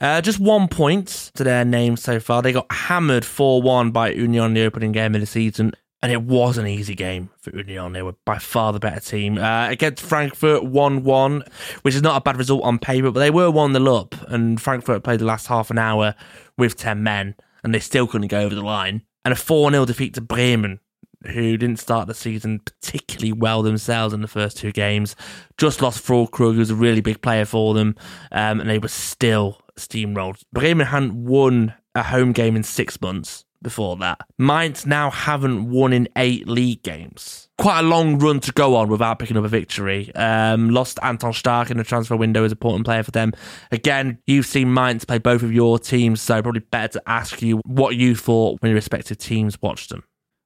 Uh, 0.00 0.20
just 0.20 0.38
one 0.38 0.68
point 0.68 1.30
to 1.34 1.44
their 1.44 1.64
name 1.64 1.96
so 1.96 2.20
far. 2.20 2.42
They 2.42 2.52
got 2.52 2.70
hammered 2.70 3.24
4 3.24 3.62
1 3.62 3.90
by 3.90 4.10
Union 4.10 4.44
in 4.46 4.54
the 4.54 4.64
opening 4.64 4.92
game 4.92 5.14
of 5.14 5.20
the 5.20 5.26
season. 5.26 5.72
And 6.02 6.10
it 6.10 6.22
was 6.22 6.58
an 6.58 6.66
easy 6.66 6.96
game 6.96 7.30
for 7.38 7.56
Union. 7.56 7.92
They 7.92 8.02
were 8.02 8.16
by 8.24 8.38
far 8.38 8.72
the 8.72 8.80
better 8.80 8.98
team. 8.98 9.38
Uh, 9.38 9.68
against 9.68 10.02
Frankfurt, 10.02 10.64
1 10.64 11.04
1, 11.04 11.44
which 11.82 11.94
is 11.94 12.02
not 12.02 12.16
a 12.16 12.20
bad 12.20 12.36
result 12.36 12.64
on 12.64 12.80
paper, 12.80 13.12
but 13.12 13.20
they 13.20 13.30
were 13.30 13.50
1 13.50 13.72
0 13.72 13.94
up. 13.94 14.14
And 14.28 14.60
Frankfurt 14.60 15.04
played 15.04 15.20
the 15.20 15.24
last 15.24 15.46
half 15.46 15.70
an 15.70 15.78
hour 15.78 16.16
with 16.58 16.76
10 16.76 17.02
men, 17.04 17.36
and 17.62 17.72
they 17.72 17.78
still 17.78 18.08
couldn't 18.08 18.28
go 18.28 18.40
over 18.40 18.54
the 18.54 18.62
line. 18.62 19.02
And 19.24 19.32
a 19.32 19.36
4 19.36 19.70
0 19.70 19.84
defeat 19.84 20.14
to 20.14 20.20
Bremen, 20.20 20.80
who 21.26 21.56
didn't 21.56 21.78
start 21.78 22.08
the 22.08 22.14
season 22.14 22.60
particularly 22.60 23.32
well 23.32 23.62
themselves 23.62 24.14
in 24.14 24.22
the 24.22 24.28
first 24.28 24.56
two 24.56 24.72
games. 24.72 25.16
Just 25.58 25.82
lost 25.82 26.04
Krug, 26.04 26.34
who 26.34 26.58
was 26.58 26.70
a 26.70 26.74
really 26.74 27.00
big 27.00 27.22
player 27.22 27.44
for 27.44 27.74
them, 27.74 27.96
um, 28.30 28.60
and 28.60 28.68
they 28.68 28.78
were 28.78 28.88
still 28.88 29.60
steamrolled. 29.76 30.42
Bremen 30.52 30.86
hadn't 30.86 31.14
won 31.14 31.74
a 31.94 32.02
home 32.02 32.32
game 32.32 32.56
in 32.56 32.62
six 32.62 33.00
months 33.00 33.44
before 33.62 33.96
that. 33.96 34.20
Mainz 34.38 34.86
now 34.86 35.10
haven't 35.10 35.70
won 35.70 35.92
in 35.92 36.08
eight 36.16 36.48
league 36.48 36.82
games. 36.82 37.48
Quite 37.58 37.80
a 37.80 37.82
long 37.82 38.18
run 38.18 38.40
to 38.40 38.52
go 38.52 38.74
on 38.74 38.88
without 38.88 39.18
picking 39.18 39.36
up 39.36 39.44
a 39.44 39.48
victory. 39.48 40.12
Um, 40.14 40.70
lost 40.70 40.98
Anton 41.02 41.32
Stach 41.32 41.70
in 41.70 41.76
the 41.76 41.84
transfer 41.84 42.16
window 42.16 42.44
as 42.44 42.52
a 42.52 42.54
important 42.54 42.84
player 42.84 43.02
for 43.02 43.12
them. 43.12 43.32
Again, 43.70 44.18
you've 44.26 44.46
seen 44.46 44.74
Mainz 44.74 45.04
play 45.04 45.18
both 45.18 45.42
of 45.42 45.52
your 45.52 45.78
teams, 45.78 46.20
so 46.20 46.42
probably 46.42 46.60
better 46.60 46.98
to 46.98 47.02
ask 47.06 47.40
you 47.40 47.60
what 47.64 47.96
you 47.96 48.14
thought 48.14 48.60
when 48.60 48.70
your 48.70 48.76
respective 48.76 49.18
teams 49.18 49.60
watched 49.62 49.90
them. 49.90 50.02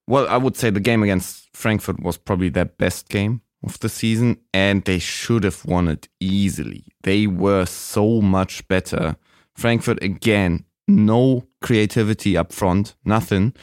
Well, 0.07 0.28
I 0.28 0.37
would 0.37 0.57
say 0.57 0.70
the 0.70 0.81
game 0.81 1.03
against 1.03 1.49
Frankfurt 1.55 2.01
was 2.01 2.16
probably 2.16 2.49
their 2.49 2.66
best 2.66 3.09
game 3.09 3.43
of 3.65 3.81
the 3.81 3.89
season, 3.89 4.39
and 4.55 4.85
they 4.85 4.99
should 4.99 5.45
have 5.45 5.65
won 5.65 5.89
it 5.89 6.09
easily. 6.20 6.85
They 7.03 7.27
were 7.27 7.66
so 7.66 8.20
much 8.20 8.66
better. 8.69 9.16
Frankfurt, 9.55 10.03
again, 10.03 10.65
no 10.87 11.47
creativity 11.61 12.37
up 12.37 12.53
front, 12.53 12.95
nothing. 13.05 13.55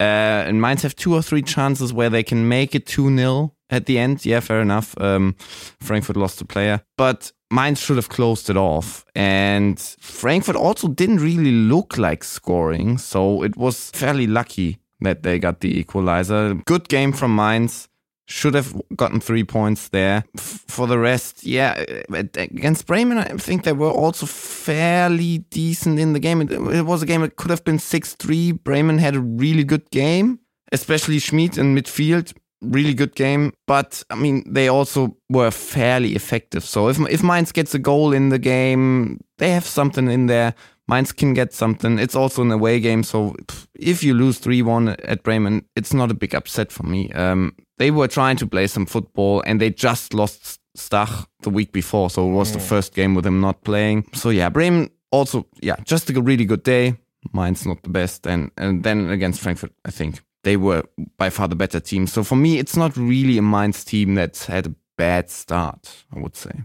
Uh, 0.00 0.42
and 0.46 0.60
Mainz 0.60 0.82
have 0.82 0.96
two 0.96 1.14
or 1.14 1.22
three 1.22 1.42
chances 1.42 1.92
where 1.92 2.10
they 2.10 2.24
can 2.24 2.48
make 2.48 2.74
it 2.74 2.86
2 2.86 3.16
0 3.16 3.54
at 3.70 3.86
the 3.86 3.98
end. 3.98 4.26
Yeah, 4.26 4.40
fair 4.40 4.60
enough. 4.60 5.00
Um, 5.00 5.36
Frankfurt 5.80 6.16
lost 6.16 6.40
a 6.40 6.44
player, 6.44 6.82
but 6.98 7.30
Mainz 7.52 7.78
should 7.78 7.96
have 7.96 8.08
closed 8.08 8.50
it 8.50 8.56
off. 8.56 9.04
And 9.14 9.78
Frankfurt 10.00 10.56
also 10.56 10.88
didn't 10.88 11.18
really 11.18 11.52
look 11.52 11.96
like 11.96 12.24
scoring, 12.24 12.98
so 12.98 13.44
it 13.44 13.56
was 13.56 13.90
fairly 13.90 14.26
lucky 14.26 14.81
that 15.02 15.22
they 15.22 15.38
got 15.38 15.60
the 15.60 15.78
equalizer. 15.78 16.54
Good 16.66 16.88
game 16.88 17.12
from 17.12 17.34
Mainz. 17.34 17.88
Should 18.28 18.54
have 18.54 18.80
gotten 18.96 19.20
three 19.20 19.44
points 19.44 19.88
there. 19.88 20.24
For 20.38 20.86
the 20.86 20.98
rest, 20.98 21.44
yeah, 21.44 21.84
uh, 22.08 22.16
uh, 22.16 22.24
against 22.36 22.86
Bremen, 22.86 23.18
I 23.18 23.36
think 23.36 23.64
they 23.64 23.72
were 23.72 23.90
also 23.90 24.26
fairly 24.26 25.38
decent 25.50 25.98
in 25.98 26.12
the 26.12 26.20
game. 26.20 26.40
It, 26.40 26.52
it 26.52 26.86
was 26.86 27.02
a 27.02 27.06
game 27.06 27.22
that 27.22 27.36
could 27.36 27.50
have 27.50 27.64
been 27.64 27.80
6 27.80 28.14
3. 28.14 28.52
Bremen 28.52 28.98
had 28.98 29.16
a 29.16 29.20
really 29.20 29.64
good 29.64 29.90
game, 29.90 30.38
especially 30.70 31.18
Schmid 31.18 31.58
in 31.58 31.74
midfield. 31.74 32.32
Really 32.62 32.94
good 32.94 33.16
game, 33.16 33.52
but 33.66 34.04
I 34.08 34.14
mean, 34.14 34.44
they 34.46 34.68
also 34.68 35.16
were 35.28 35.50
fairly 35.50 36.14
effective. 36.14 36.64
So 36.64 36.88
if 36.88 37.00
if 37.10 37.20
Mainz 37.24 37.50
gets 37.50 37.74
a 37.74 37.78
goal 37.80 38.12
in 38.12 38.28
the 38.28 38.38
game, 38.38 39.18
they 39.38 39.50
have 39.50 39.66
something 39.66 40.08
in 40.08 40.26
there. 40.26 40.54
Mainz 40.92 41.10
can 41.10 41.32
get 41.32 41.54
something. 41.54 41.98
It's 41.98 42.14
also 42.14 42.42
an 42.42 42.52
away 42.52 42.78
game, 42.78 43.02
so 43.02 43.34
if 43.74 44.04
you 44.04 44.12
lose 44.12 44.38
3 44.38 44.60
1 44.60 44.88
at 44.88 45.22
Bremen, 45.22 45.64
it's 45.74 45.94
not 45.94 46.10
a 46.10 46.14
big 46.14 46.34
upset 46.34 46.70
for 46.70 46.82
me. 46.82 47.10
Um, 47.12 47.54
they 47.78 47.90
were 47.90 48.08
trying 48.08 48.36
to 48.36 48.46
play 48.46 48.66
some 48.66 48.84
football 48.84 49.42
and 49.46 49.58
they 49.58 49.70
just 49.70 50.12
lost 50.12 50.60
Stach 50.76 51.26
the 51.40 51.48
week 51.48 51.72
before, 51.72 52.10
so 52.10 52.28
it 52.28 52.32
was 52.32 52.50
mm. 52.50 52.54
the 52.54 52.60
first 52.60 52.94
game 52.94 53.14
with 53.14 53.24
him 53.26 53.40
not 53.40 53.64
playing. 53.64 54.06
So 54.12 54.28
yeah, 54.28 54.50
Bremen 54.50 54.90
also, 55.10 55.46
yeah, 55.62 55.76
just 55.84 56.10
a 56.10 56.20
really 56.20 56.44
good 56.44 56.62
day. 56.62 56.98
Mainz 57.32 57.64
not 57.64 57.82
the 57.82 57.88
best. 57.90 58.26
And, 58.26 58.50
and 58.58 58.82
then 58.82 59.08
against 59.08 59.40
Frankfurt, 59.40 59.72
I 59.86 59.90
think 59.90 60.20
they 60.44 60.58
were 60.58 60.82
by 61.16 61.30
far 61.30 61.48
the 61.48 61.56
better 61.56 61.80
team. 61.80 62.06
So 62.06 62.22
for 62.22 62.36
me, 62.36 62.58
it's 62.58 62.76
not 62.76 62.96
really 62.98 63.38
a 63.38 63.42
Mainz 63.42 63.82
team 63.84 64.14
that's 64.14 64.44
had 64.44 64.66
a 64.66 64.74
bad 64.98 65.30
start, 65.30 66.04
I 66.14 66.20
would 66.20 66.36
say. 66.36 66.64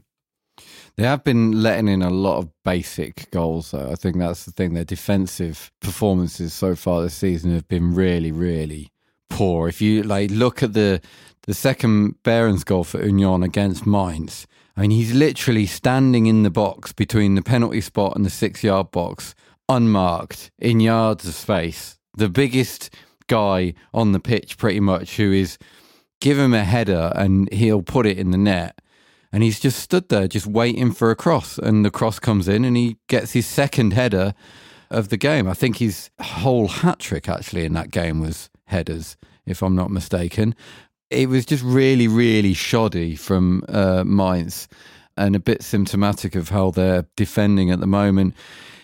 They 0.97 1.03
have 1.03 1.23
been 1.23 1.61
letting 1.61 1.87
in 1.87 2.01
a 2.01 2.09
lot 2.09 2.39
of 2.39 2.49
basic 2.63 3.29
goals, 3.29 3.69
though. 3.69 3.91
I 3.91 3.95
think 3.95 4.17
that's 4.17 4.45
the 4.45 4.51
thing. 4.51 4.73
Their 4.73 4.83
defensive 4.83 5.71
performances 5.79 6.53
so 6.53 6.75
far 6.75 7.03
this 7.03 7.13
season 7.13 7.53
have 7.53 7.67
been 7.67 7.93
really, 7.93 8.31
really 8.31 8.91
poor. 9.29 9.67
If 9.67 9.79
you 9.79 10.01
like 10.01 10.31
look 10.31 10.63
at 10.63 10.73
the 10.73 10.99
the 11.43 11.53
second 11.53 12.21
Behrens 12.23 12.63
goal 12.63 12.83
for 12.83 13.05
Union 13.05 13.43
against 13.43 13.85
Mainz, 13.85 14.47
I 14.75 14.81
mean 14.81 14.91
he's 14.91 15.13
literally 15.13 15.67
standing 15.67 16.25
in 16.25 16.41
the 16.41 16.49
box 16.49 16.93
between 16.93 17.35
the 17.35 17.43
penalty 17.43 17.81
spot 17.81 18.15
and 18.15 18.25
the 18.25 18.31
six 18.31 18.63
yard 18.63 18.89
box, 18.89 19.35
unmarked 19.69 20.49
in 20.57 20.79
yards 20.79 21.27
of 21.27 21.35
space. 21.35 21.99
The 22.17 22.27
biggest 22.27 22.89
guy 23.27 23.75
on 23.93 24.13
the 24.13 24.19
pitch, 24.19 24.57
pretty 24.57 24.79
much, 24.79 25.17
who 25.17 25.31
is 25.31 25.59
give 26.21 26.39
him 26.39 26.55
a 26.55 26.63
header 26.63 27.11
and 27.15 27.53
he'll 27.53 27.83
put 27.83 28.07
it 28.07 28.17
in 28.17 28.31
the 28.31 28.37
net 28.39 28.81
and 29.37 29.43
he's 29.43 29.59
just 29.59 29.79
stood 29.79 30.09
there 30.09 30.27
just 30.27 30.47
waiting 30.47 30.91
for 30.91 31.11
a 31.11 31.15
cross 31.15 31.59
and 31.59 31.85
the 31.85 31.91
cross 31.91 32.17
comes 32.17 32.47
in 32.47 32.65
and 32.65 32.75
he 32.75 32.97
gets 33.05 33.33
his 33.33 33.45
second 33.45 33.93
header 33.93 34.33
of 34.89 35.09
the 35.09 35.15
game. 35.15 35.47
I 35.47 35.53
think 35.53 35.77
his 35.77 36.09
whole 36.19 36.67
hat 36.67 36.97
trick 36.97 37.29
actually 37.29 37.63
in 37.63 37.73
that 37.73 37.91
game 37.91 38.19
was 38.19 38.49
headers, 38.65 39.15
if 39.45 39.61
I'm 39.61 39.75
not 39.75 39.91
mistaken. 39.91 40.55
It 41.11 41.29
was 41.29 41.45
just 41.45 41.63
really, 41.63 42.07
really 42.07 42.55
shoddy 42.55 43.15
from 43.15 43.63
uh, 43.69 44.03
Mainz 44.03 44.67
and 45.17 45.35
a 45.35 45.39
bit 45.39 45.61
symptomatic 45.61 46.33
of 46.33 46.49
how 46.49 46.71
they're 46.71 47.05
defending 47.15 47.69
at 47.69 47.79
the 47.79 47.85
moment. 47.85 48.33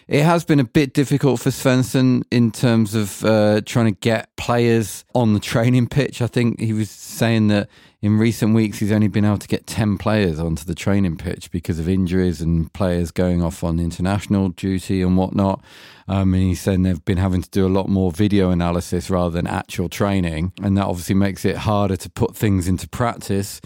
It 0.07 0.21
has 0.21 0.45
been 0.45 0.59
a 0.59 0.65
bit 0.65 0.93
difficult 0.93 1.39
for 1.39 1.49
Svensson 1.49 2.25
in 2.29 2.51
terms 2.51 2.93
of 2.93 3.25
uh, 3.25 3.61
trying 3.65 3.85
to 3.91 3.99
get 4.01 4.29
players 4.35 5.03
on 5.15 5.33
the 5.33 5.39
training 5.39 5.87
pitch. 5.87 6.21
I 6.21 6.27
think 6.27 6.59
he 6.59 6.73
was 6.73 6.91
saying 6.91 7.47
that 7.47 7.69
in 8.03 8.17
recent 8.17 8.53
weeks 8.53 8.79
he's 8.79 8.91
only 8.91 9.07
been 9.07 9.23
able 9.23 9.37
to 9.37 9.47
get 9.47 9.65
10 9.65 9.97
players 9.97 10.37
onto 10.37 10.65
the 10.65 10.75
training 10.75 11.15
pitch 11.15 11.49
because 11.51 11.79
of 11.79 11.87
injuries 11.87 12.41
and 12.41 12.71
players 12.73 13.11
going 13.11 13.41
off 13.41 13.63
on 13.63 13.79
international 13.79 14.49
duty 14.49 15.01
and 15.01 15.15
whatnot. 15.15 15.63
Um, 16.09 16.33
and 16.33 16.43
he's 16.43 16.59
saying 16.59 16.83
they've 16.83 17.05
been 17.05 17.17
having 17.17 17.41
to 17.41 17.49
do 17.49 17.65
a 17.65 17.69
lot 17.69 17.87
more 17.87 18.11
video 18.11 18.49
analysis 18.51 19.09
rather 19.09 19.29
than 19.29 19.47
actual 19.47 19.87
training. 19.87 20.51
And 20.61 20.77
that 20.77 20.83
obviously 20.83 21.15
makes 21.15 21.45
it 21.45 21.55
harder 21.55 21.95
to 21.95 22.09
put 22.09 22.35
things 22.35 22.67
into 22.67 22.89
practice. 22.89 23.61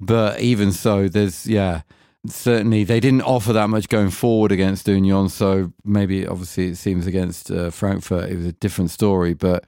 But 0.00 0.40
even 0.40 0.72
so, 0.72 1.08
there's, 1.08 1.46
yeah 1.46 1.82
certainly 2.26 2.82
they 2.82 2.98
didn't 2.98 3.22
offer 3.22 3.52
that 3.52 3.68
much 3.68 3.88
going 3.88 4.10
forward 4.10 4.50
against 4.50 4.88
Union. 4.88 5.28
So 5.28 5.72
maybe 5.84 6.26
obviously 6.26 6.66
it 6.66 6.76
seems 6.76 7.06
against 7.06 7.48
uh, 7.48 7.70
Frankfurt 7.70 8.28
it 8.28 8.36
was 8.36 8.44
a 8.44 8.52
different 8.52 8.90
story, 8.90 9.34
but 9.34 9.66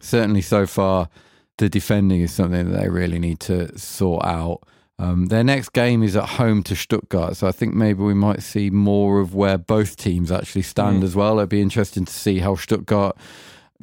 certainly 0.00 0.40
so 0.40 0.66
far 0.66 1.10
the 1.58 1.68
defending 1.68 2.20
is 2.20 2.32
something 2.32 2.70
that 2.70 2.80
they 2.80 2.88
really 2.88 3.18
need 3.18 3.40
to 3.40 3.76
sort 3.78 4.24
out. 4.24 4.62
Um, 4.98 5.26
their 5.26 5.42
next 5.42 5.70
game 5.70 6.02
is 6.02 6.16
at 6.16 6.28
home 6.28 6.62
to 6.64 6.76
Stuttgart, 6.76 7.36
so 7.36 7.48
I 7.48 7.52
think 7.52 7.74
maybe 7.74 8.02
we 8.02 8.14
might 8.14 8.42
see 8.42 8.70
more 8.70 9.20
of 9.20 9.34
where 9.34 9.58
both 9.58 9.96
teams 9.96 10.30
actually 10.30 10.62
stand 10.62 11.02
mm. 11.02 11.04
as 11.04 11.16
well. 11.16 11.38
It'd 11.38 11.48
be 11.48 11.60
interesting 11.60 12.04
to 12.04 12.12
see 12.12 12.38
how 12.38 12.54
Stuttgart 12.54 13.16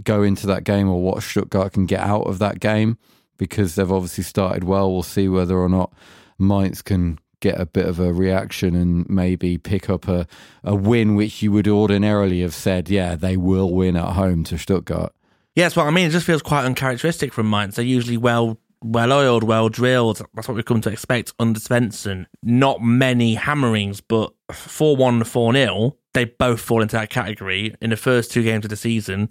go 0.03 0.23
into 0.23 0.47
that 0.47 0.63
game 0.63 0.87
or 0.87 1.01
what 1.01 1.21
Stuttgart 1.21 1.73
can 1.73 1.85
get 1.85 1.99
out 1.99 2.27
of 2.27 2.39
that 2.39 2.59
game 2.59 2.97
because 3.37 3.75
they've 3.75 3.91
obviously 3.91 4.23
started 4.23 4.63
well. 4.63 4.91
We'll 4.91 5.03
see 5.03 5.27
whether 5.27 5.57
or 5.57 5.69
not 5.69 5.91
Mainz 6.37 6.81
can 6.81 7.19
get 7.39 7.59
a 7.59 7.65
bit 7.65 7.85
of 7.85 7.99
a 7.99 8.13
reaction 8.13 8.75
and 8.75 9.09
maybe 9.09 9.57
pick 9.57 9.89
up 9.89 10.07
a, 10.07 10.27
a 10.63 10.75
win 10.75 11.15
which 11.15 11.41
you 11.41 11.51
would 11.51 11.67
ordinarily 11.67 12.41
have 12.41 12.53
said, 12.53 12.89
yeah, 12.89 13.15
they 13.15 13.37
will 13.37 13.73
win 13.73 13.95
at 13.95 14.13
home 14.13 14.43
to 14.45 14.57
Stuttgart. 14.57 15.13
Yes, 15.55 15.75
well, 15.75 15.87
I 15.87 15.91
mean, 15.91 16.07
it 16.07 16.11
just 16.11 16.25
feels 16.25 16.41
quite 16.41 16.65
uncharacteristic 16.65 17.33
from 17.33 17.49
Mainz. 17.49 17.75
They're 17.75 17.85
usually 17.85 18.17
well 18.17 18.59
well 18.81 19.11
oiled, 19.11 19.43
well 19.43 19.67
drilled. 19.67 20.21
That's 20.33 20.47
what 20.47 20.55
we've 20.55 20.63
come 20.65 20.81
to 20.81 20.89
expect 20.89 21.33
under 21.39 21.59
Svensson. 21.59 22.25
Not 22.41 22.81
many 22.81 23.35
hammerings, 23.35 23.99
but 23.99 24.31
4 24.51 24.95
1 24.95 25.23
4 25.23 25.53
0, 25.53 25.97
they 26.13 26.25
both 26.25 26.61
fall 26.61 26.81
into 26.81 26.95
that 26.95 27.09
category 27.09 27.75
in 27.81 27.89
the 27.89 27.97
first 27.97 28.31
two 28.31 28.43
games 28.43 28.65
of 28.65 28.69
the 28.69 28.77
season. 28.77 29.29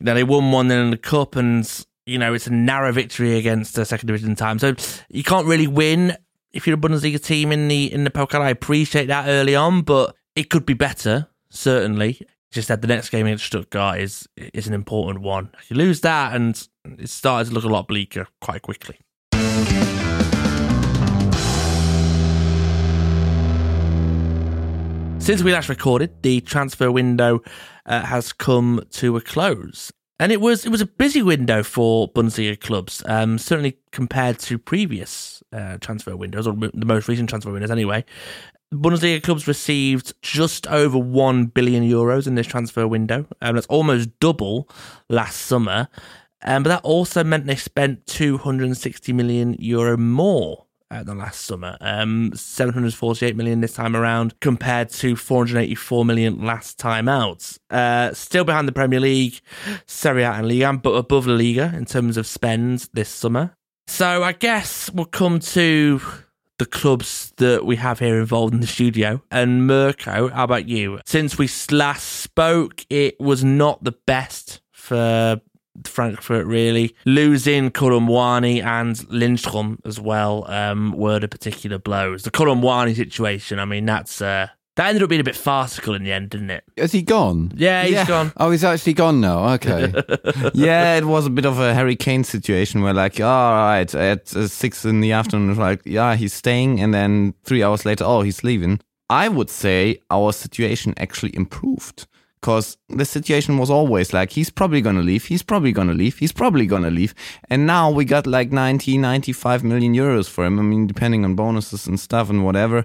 Know, 0.00 0.14
they 0.14 0.24
won 0.24 0.50
one 0.50 0.68
in 0.70 0.90
the 0.90 0.96
Cup, 0.96 1.36
and, 1.36 1.68
you 2.06 2.18
know, 2.18 2.34
it's 2.34 2.48
a 2.48 2.52
narrow 2.52 2.90
victory 2.90 3.38
against 3.38 3.76
the 3.76 3.84
second 3.84 4.08
division 4.08 4.34
time. 4.34 4.58
So 4.58 4.74
you 5.08 5.22
can't 5.22 5.46
really 5.46 5.68
win 5.68 6.16
if 6.52 6.66
you're 6.66 6.76
a 6.76 6.80
Bundesliga 6.80 7.22
team 7.22 7.52
in 7.52 7.68
the 7.68 7.92
in 7.92 8.04
the 8.04 8.10
Pokal, 8.10 8.40
I 8.40 8.50
appreciate 8.50 9.06
that 9.06 9.28
early 9.28 9.54
on, 9.54 9.82
but 9.82 10.14
it 10.36 10.50
could 10.50 10.66
be 10.66 10.74
better. 10.74 11.28
Certainly, 11.50 12.26
just 12.52 12.68
said 12.68 12.82
the 12.82 12.88
next 12.88 13.08
game 13.08 13.26
against 13.26 13.46
Stuttgart 13.46 13.98
is 13.98 14.28
is 14.36 14.66
an 14.66 14.74
important 14.74 15.22
one. 15.22 15.50
You 15.68 15.76
lose 15.76 16.02
that, 16.02 16.34
and 16.34 16.68
it 16.98 17.08
started 17.08 17.48
to 17.48 17.54
look 17.54 17.64
a 17.64 17.68
lot 17.68 17.88
bleaker 17.88 18.28
quite 18.40 18.62
quickly. 18.62 18.98
Since 25.18 25.44
we 25.44 25.52
last 25.52 25.68
recorded, 25.68 26.22
the 26.22 26.40
transfer 26.40 26.90
window 26.90 27.42
uh, 27.86 28.02
has 28.02 28.32
come 28.32 28.84
to 28.90 29.16
a 29.16 29.20
close. 29.20 29.92
And 30.18 30.30
it 30.30 30.40
was 30.40 30.66
it 30.66 30.68
was 30.68 30.80
a 30.80 30.86
busy 30.86 31.22
window 31.22 31.62
for 31.62 32.08
Bundesliga 32.12 32.60
clubs, 32.60 33.02
um, 33.06 33.38
certainly 33.38 33.78
compared 33.92 34.38
to 34.40 34.58
previous 34.58 35.42
uh, 35.52 35.78
transfer 35.80 36.16
windows 36.16 36.46
or 36.46 36.54
the 36.54 36.86
most 36.86 37.08
recent 37.08 37.28
transfer 37.28 37.50
windows. 37.50 37.70
Anyway, 37.70 38.04
Bundesliga 38.72 39.22
clubs 39.22 39.46
received 39.46 40.14
just 40.22 40.66
over 40.68 40.98
one 40.98 41.46
billion 41.46 41.84
euros 41.84 42.26
in 42.26 42.34
this 42.34 42.46
transfer 42.46 42.88
window, 42.88 43.26
and 43.40 43.50
um, 43.50 43.54
that's 43.54 43.66
almost 43.66 44.18
double 44.18 44.68
last 45.08 45.42
summer. 45.42 45.88
Um, 46.44 46.62
but 46.62 46.70
that 46.70 46.84
also 46.84 47.22
meant 47.22 47.46
they 47.46 47.56
spent 47.56 48.06
260 48.06 49.12
million 49.12 49.54
euro 49.58 49.96
more 49.96 50.66
uh, 50.90 51.02
than 51.02 51.18
last 51.18 51.42
summer. 51.42 51.76
Um, 51.80 52.32
748 52.34 53.36
million 53.36 53.60
this 53.60 53.74
time 53.74 53.94
around 53.94 54.38
compared 54.40 54.90
to 54.90 55.16
484 55.16 56.04
million 56.04 56.44
last 56.44 56.78
time 56.78 57.08
out. 57.08 57.56
Uh, 57.70 58.12
still 58.12 58.44
behind 58.44 58.68
the 58.68 58.72
Premier 58.72 59.00
League, 59.00 59.40
Serie 59.86 60.24
A 60.24 60.32
and 60.32 60.48
Liga, 60.48 60.72
but 60.74 60.92
above 60.92 61.26
La 61.26 61.34
Liga 61.34 61.72
in 61.74 61.84
terms 61.84 62.16
of 62.16 62.26
spend 62.26 62.88
this 62.92 63.08
summer. 63.08 63.56
So 63.86 64.22
I 64.22 64.32
guess 64.32 64.90
we'll 64.90 65.06
come 65.06 65.40
to 65.40 66.00
the 66.58 66.66
clubs 66.66 67.32
that 67.38 67.64
we 67.64 67.76
have 67.76 67.98
here 67.98 68.18
involved 68.20 68.54
in 68.54 68.60
the 68.60 68.66
studio. 68.66 69.22
And 69.30 69.66
Mirko, 69.66 70.28
how 70.28 70.44
about 70.44 70.68
you? 70.68 71.00
Since 71.06 71.38
we 71.38 71.48
last 71.70 72.04
spoke, 72.04 72.84
it 72.90 73.18
was 73.20 73.42
not 73.42 73.82
the 73.82 73.92
best 74.06 74.60
for 74.70 75.40
Frankfurt, 75.84 76.46
really. 76.46 76.94
Losing 77.04 77.70
Kolo 77.70 78.00
Muani 78.00 78.62
and 78.62 79.08
Lindstrom 79.10 79.78
as 79.84 79.98
well 79.98 80.44
um, 80.50 80.92
were 80.92 81.18
the 81.18 81.28
particular 81.28 81.78
blows. 81.78 82.22
The 82.22 82.30
Kolo 82.30 82.54
Muani 82.54 82.94
situation, 82.94 83.58
I 83.58 83.64
mean, 83.64 83.86
that's. 83.86 84.20
Uh, 84.20 84.48
that 84.76 84.88
ended 84.88 85.02
up 85.02 85.08
being 85.08 85.20
a 85.20 85.24
bit 85.24 85.36
farcical 85.36 85.94
in 85.94 86.02
the 86.04 86.12
end, 86.12 86.30
didn't 86.30 86.50
it? 86.50 86.64
Has 86.78 86.92
he 86.92 87.02
gone? 87.02 87.52
Yeah, 87.56 87.82
he's 87.84 87.92
Yeah. 87.92 88.06
gone. 88.06 88.32
Oh, 88.38 88.50
he's 88.50 88.64
actually 88.64 88.94
gone 88.94 89.20
now. 89.20 89.50
Okay. 89.54 89.92
yeah, 90.54 90.96
it 90.96 91.04
was 91.04 91.26
a 91.26 91.30
bit 91.30 91.44
of 91.44 91.58
a 91.58 91.74
Harry 91.74 91.96
Kane 91.96 92.24
situation 92.24 92.82
where, 92.82 92.94
like, 92.94 93.20
all 93.20 93.52
right, 93.54 93.94
at 93.94 94.34
uh, 94.34 94.48
six 94.48 94.84
in 94.84 95.00
the 95.00 95.12
afternoon, 95.12 95.56
like, 95.56 95.82
yeah, 95.84 96.16
he's 96.16 96.32
staying, 96.32 96.80
and 96.80 96.94
then 96.94 97.34
three 97.44 97.62
hours 97.62 97.84
later, 97.84 98.04
oh, 98.04 98.22
he's 98.22 98.42
leaving. 98.42 98.80
I 99.10 99.28
would 99.28 99.50
say 99.50 99.98
our 100.10 100.32
situation 100.32 100.94
actually 100.96 101.36
improved 101.36 102.06
because 102.40 102.78
the 102.88 103.04
situation 103.04 103.58
was 103.58 103.70
always 103.70 104.12
like, 104.14 104.30
he's 104.30 104.48
probably 104.50 104.80
going 104.80 104.96
to 104.96 105.02
leave, 105.02 105.26
he's 105.26 105.42
probably 105.42 105.70
going 105.70 105.88
to 105.88 105.94
leave, 105.94 106.16
he's 106.18 106.32
probably 106.32 106.66
going 106.66 106.82
to 106.82 106.90
leave. 106.90 107.14
And 107.50 107.66
now 107.66 107.90
we 107.90 108.04
got 108.06 108.26
like 108.26 108.50
90, 108.50 108.96
95 108.98 109.62
million 109.62 109.94
euros 109.94 110.28
for 110.28 110.44
him. 110.46 110.58
I 110.58 110.62
mean, 110.62 110.86
depending 110.86 111.24
on 111.26 111.34
bonuses 111.36 111.86
and 111.86 112.00
stuff 112.00 112.30
and 112.30 112.42
whatever. 112.44 112.84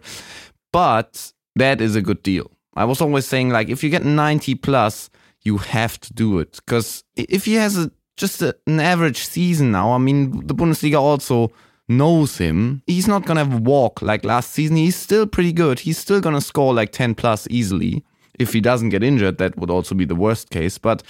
But 0.74 1.32
that 1.60 1.82
is 1.82 1.96
a 1.96 2.02
good 2.02 2.24
deal. 2.24 2.52
I 2.76 2.86
was 2.86 3.02
always 3.02 3.26
saying, 3.26 3.50
like, 3.50 3.70
if 3.70 3.84
you 3.84 3.90
get 3.90 4.06
90 4.06 4.56
plus, 4.56 5.10
you 5.44 5.58
have 5.58 6.00
to 6.02 6.14
do 6.14 6.40
it 6.40 6.60
because 6.66 7.04
if 7.16 7.46
he 7.46 7.54
has 7.56 7.78
a 7.78 7.92
just 8.18 8.42
a, 8.42 8.56
an 8.66 8.80
average 8.80 9.20
season 9.20 9.72
now, 9.72 9.92
I 9.92 9.98
mean, 9.98 10.46
the 10.48 10.56
Bundesliga 10.56 11.00
also 11.00 11.52
knows 11.88 12.38
him. 12.38 12.82
He's 12.88 13.08
not 13.08 13.26
gonna 13.26 13.44
have 13.46 13.54
a 13.54 13.62
walk 13.62 14.02
like 14.02 14.26
last 14.26 14.52
season. 14.52 14.76
He's 14.76 14.96
still 14.96 15.26
pretty 15.26 15.54
good. 15.54 15.80
He's 15.80 15.98
still 15.98 16.20
gonna 16.20 16.42
score 16.42 16.74
like 16.74 16.92
10 16.92 17.16
plus 17.16 17.48
easily. 17.50 18.04
If 18.38 18.54
he 18.54 18.62
doesn't 18.62 18.90
get 18.90 19.04
injured, 19.04 19.38
that 19.38 19.58
would 19.58 19.70
also 19.70 19.96
be 19.96 20.06
the 20.06 20.16
worst 20.16 20.50
case. 20.50 20.78
But 20.78 21.04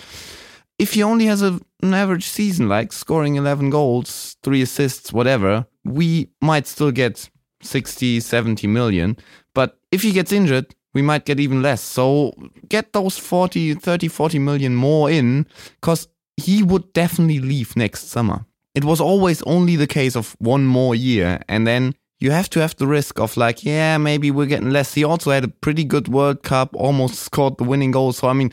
if 0.77 0.93
he 0.93 1.03
only 1.03 1.25
has 1.25 1.41
a, 1.41 1.59
an 1.81 1.93
average 1.93 2.25
season, 2.25 2.69
like 2.69 2.93
scoring 2.93 3.35
11 3.35 3.69
goals, 3.69 4.37
three 4.43 4.61
assists, 4.61 5.11
whatever, 5.11 5.65
we 5.83 6.29
might 6.41 6.67
still 6.67 6.91
get 6.91 7.29
60, 7.61 8.19
70 8.19 8.67
million. 8.67 9.17
But 9.57 9.75
if 9.91 10.03
he 10.03 10.11
gets 10.11 10.31
injured, 10.31 10.75
we 10.93 11.01
might 11.01 11.25
get 11.25 11.39
even 11.39 11.63
less. 11.63 11.81
So 11.81 12.31
get 12.69 12.93
those 12.93 13.17
40, 13.17 13.73
30, 13.73 14.07
40 14.07 14.37
million 14.37 14.75
more 14.75 15.09
in 15.09 15.47
because 15.81 16.07
he 16.35 16.61
would 16.61 16.93
definitely 16.93 17.39
leave 17.39 17.75
next 17.75 18.09
summer. 18.09 18.45
It 18.75 18.85
was 18.85 19.01
always 19.01 19.41
only 19.47 19.75
the 19.75 19.87
case 19.87 20.15
of 20.15 20.35
one 20.37 20.67
more 20.67 20.93
year. 20.93 21.39
And 21.49 21.65
then 21.65 21.95
you 22.19 22.29
have 22.29 22.51
to 22.51 22.59
have 22.59 22.75
the 22.75 22.85
risk 22.85 23.19
of 23.19 23.35
like, 23.35 23.65
yeah, 23.65 23.97
maybe 23.97 24.29
we're 24.29 24.45
getting 24.45 24.69
less. 24.69 24.93
He 24.93 25.03
also 25.03 25.31
had 25.31 25.43
a 25.43 25.47
pretty 25.47 25.83
good 25.83 26.07
World 26.07 26.43
Cup, 26.43 26.75
almost 26.75 27.15
scored 27.15 27.57
the 27.57 27.63
winning 27.63 27.89
goal. 27.89 28.13
So, 28.13 28.27
I 28.27 28.33
mean, 28.33 28.51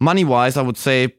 money 0.00 0.24
wise, 0.24 0.56
I 0.56 0.62
would 0.62 0.78
say, 0.78 1.14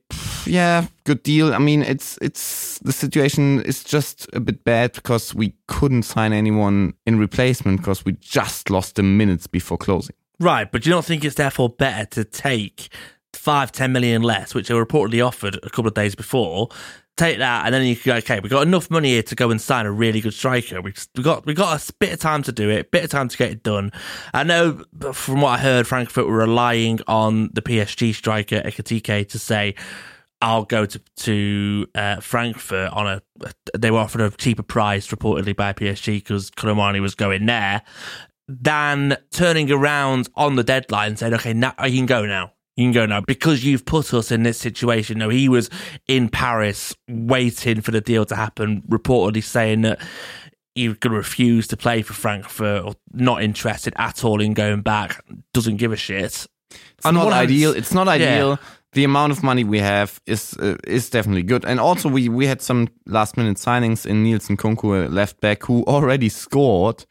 yeah, 0.45 0.88
good 1.03 1.23
deal. 1.23 1.53
I 1.53 1.59
mean, 1.59 1.81
it's 1.84 2.18
it's 2.22 2.80
the 2.80 2.93
situation 2.93 3.61
is 3.61 3.84
just 3.84 4.27
a 4.34 4.39
bit 4.39 4.63
bad 4.63 4.93
because 4.93 5.34
we 5.34 5.53
couldn't 5.68 6.03
sign 6.03 6.34
anyone 6.34 6.93
in 7.05 7.19
replacement 7.19 7.80
because 7.80 8.05
we 8.05 8.13
just 8.13 8.69
lost 8.69 8.95
the 8.95 9.03
minutes 9.03 9.47
before 9.47 9.77
closing. 9.77 10.15
Right, 10.39 10.72
but 10.72 10.84
do 10.84 10.89
you 10.89 10.95
not 10.95 11.05
think 11.05 11.23
it's 11.23 11.35
therefore 11.35 11.69
better 11.69 12.05
to 12.05 12.23
take 12.23 12.89
five, 13.34 13.72
ten 13.72 13.91
million 13.91 14.22
less, 14.22 14.53
which 14.53 14.68
they 14.68 14.73
were 14.73 14.85
reportedly 14.85 15.26
offered 15.26 15.59
a 15.63 15.69
couple 15.69 15.88
of 15.88 15.93
days 15.93 16.15
before? 16.15 16.69
Take 17.18 17.39
that, 17.39 17.65
and 17.65 17.76
then 17.76 17.84
you 17.85 17.95
can 17.95 18.13
go. 18.13 18.18
Okay, 18.18 18.39
we've 18.39 18.51
got 18.51 18.65
enough 18.65 18.89
money 18.89 19.09
here 19.09 19.23
to 19.23 19.35
go 19.35 19.51
and 19.51 19.61
sign 19.61 19.85
a 19.85 19.91
really 19.91 20.22
good 20.22 20.34
striker. 20.34 20.81
We 20.81 20.93
we 21.15 21.23
got 21.23 21.45
we 21.45 21.53
got 21.53 21.89
a 21.89 21.93
bit 21.99 22.13
of 22.13 22.19
time 22.19 22.41
to 22.43 22.51
do 22.51 22.69
it, 22.69 22.89
bit 22.89 23.03
of 23.03 23.11
time 23.11 23.27
to 23.27 23.38
get 23.38 23.51
it 23.51 23.63
done. 23.63 23.91
I 24.34 24.43
know 24.43 24.84
from 25.13 25.41
what 25.41 25.49
I 25.49 25.57
heard, 25.59 25.88
Frankfurt 25.88 26.26
were 26.26 26.38
relying 26.38 26.99
on 27.07 27.49
the 27.53 27.61
PSG 27.61 28.15
striker 28.15 28.61
Ekitike 28.61 29.27
to 29.30 29.38
say, 29.38 29.76
"I'll 30.41 30.65
go 30.65 30.85
to 30.85 31.01
to 31.18 31.88
uh, 31.95 32.19
Frankfurt 32.19 32.91
on 32.91 33.07
a." 33.07 33.22
They 33.77 33.91
were 33.91 33.99
offered 33.99 34.22
a 34.22 34.31
cheaper 34.31 34.63
price 34.63 35.07
reportedly 35.07 35.55
by 35.55 35.73
PSG 35.73 36.18
because 36.18 36.49
Kolo 36.49 36.76
Muani 36.76 37.01
was 37.01 37.15
going 37.15 37.45
there 37.45 37.81
than 38.59 39.18
turning 39.31 39.72
around 39.72 40.30
on 40.35 40.55
the 40.55 40.63
deadline 40.63 41.09
and 41.09 41.19
saying, 41.19 41.34
okay, 41.35 41.53
now 41.53 41.73
you 41.85 41.97
can 41.97 42.05
go 42.05 42.26
now. 42.26 42.53
You 42.76 42.85
can 42.85 42.93
go 42.93 43.05
now 43.05 43.22
because 43.22 43.65
you've 43.65 43.85
put 43.85 44.13
us 44.13 44.31
in 44.31 44.43
this 44.43 44.57
situation. 44.57 45.19
No, 45.19 45.30
he 45.30 45.49
was 45.49 45.69
in 46.07 46.30
Paris 46.30 46.95
waiting 47.09 47.81
for 47.81 47.91
the 47.91 48.01
deal 48.01 48.26
to 48.26 48.35
happen, 48.35 48.81
reportedly 48.84 49.43
saying 49.43 49.81
that 49.81 49.99
he 50.73 50.93
to 50.93 51.09
refuse 51.09 51.68
to 51.68 51.77
play 51.77 52.01
for 52.01 52.13
Frankfurt 52.13 52.85
or 52.85 52.93
not 53.11 53.43
interested 53.43 53.93
at 53.97 54.23
all 54.23 54.39
in 54.39 54.53
going 54.53 54.81
back, 54.81 55.23
doesn't 55.53 55.77
give 55.77 55.91
a 55.91 55.97
shit. 55.97 56.47
It's 56.97 57.05
not 57.05 57.34
ideal. 57.34 57.73
It's 57.73 57.93
not 57.93 58.07
yeah. 58.07 58.68
The 58.93 59.05
amount 59.05 59.31
of 59.31 59.41
money 59.41 59.63
we 59.63 59.80
have 59.80 60.19
is 60.26 60.53
uh, 60.59 60.76
is 60.85 61.09
definitely 61.09 61.43
good, 61.43 61.63
and 61.63 61.80
also 61.80 62.09
we 62.09 62.27
we 62.27 62.45
had 62.45 62.61
some 62.61 62.89
last 63.05 63.38
minute 63.38 63.57
signings 63.57 64.05
in 64.05 64.23
Niels 64.23 64.49
Nkounkou, 64.49 65.09
left 65.09 65.39
back 65.39 65.63
who 65.63 65.84
already 65.85 66.27
scored 66.27 67.05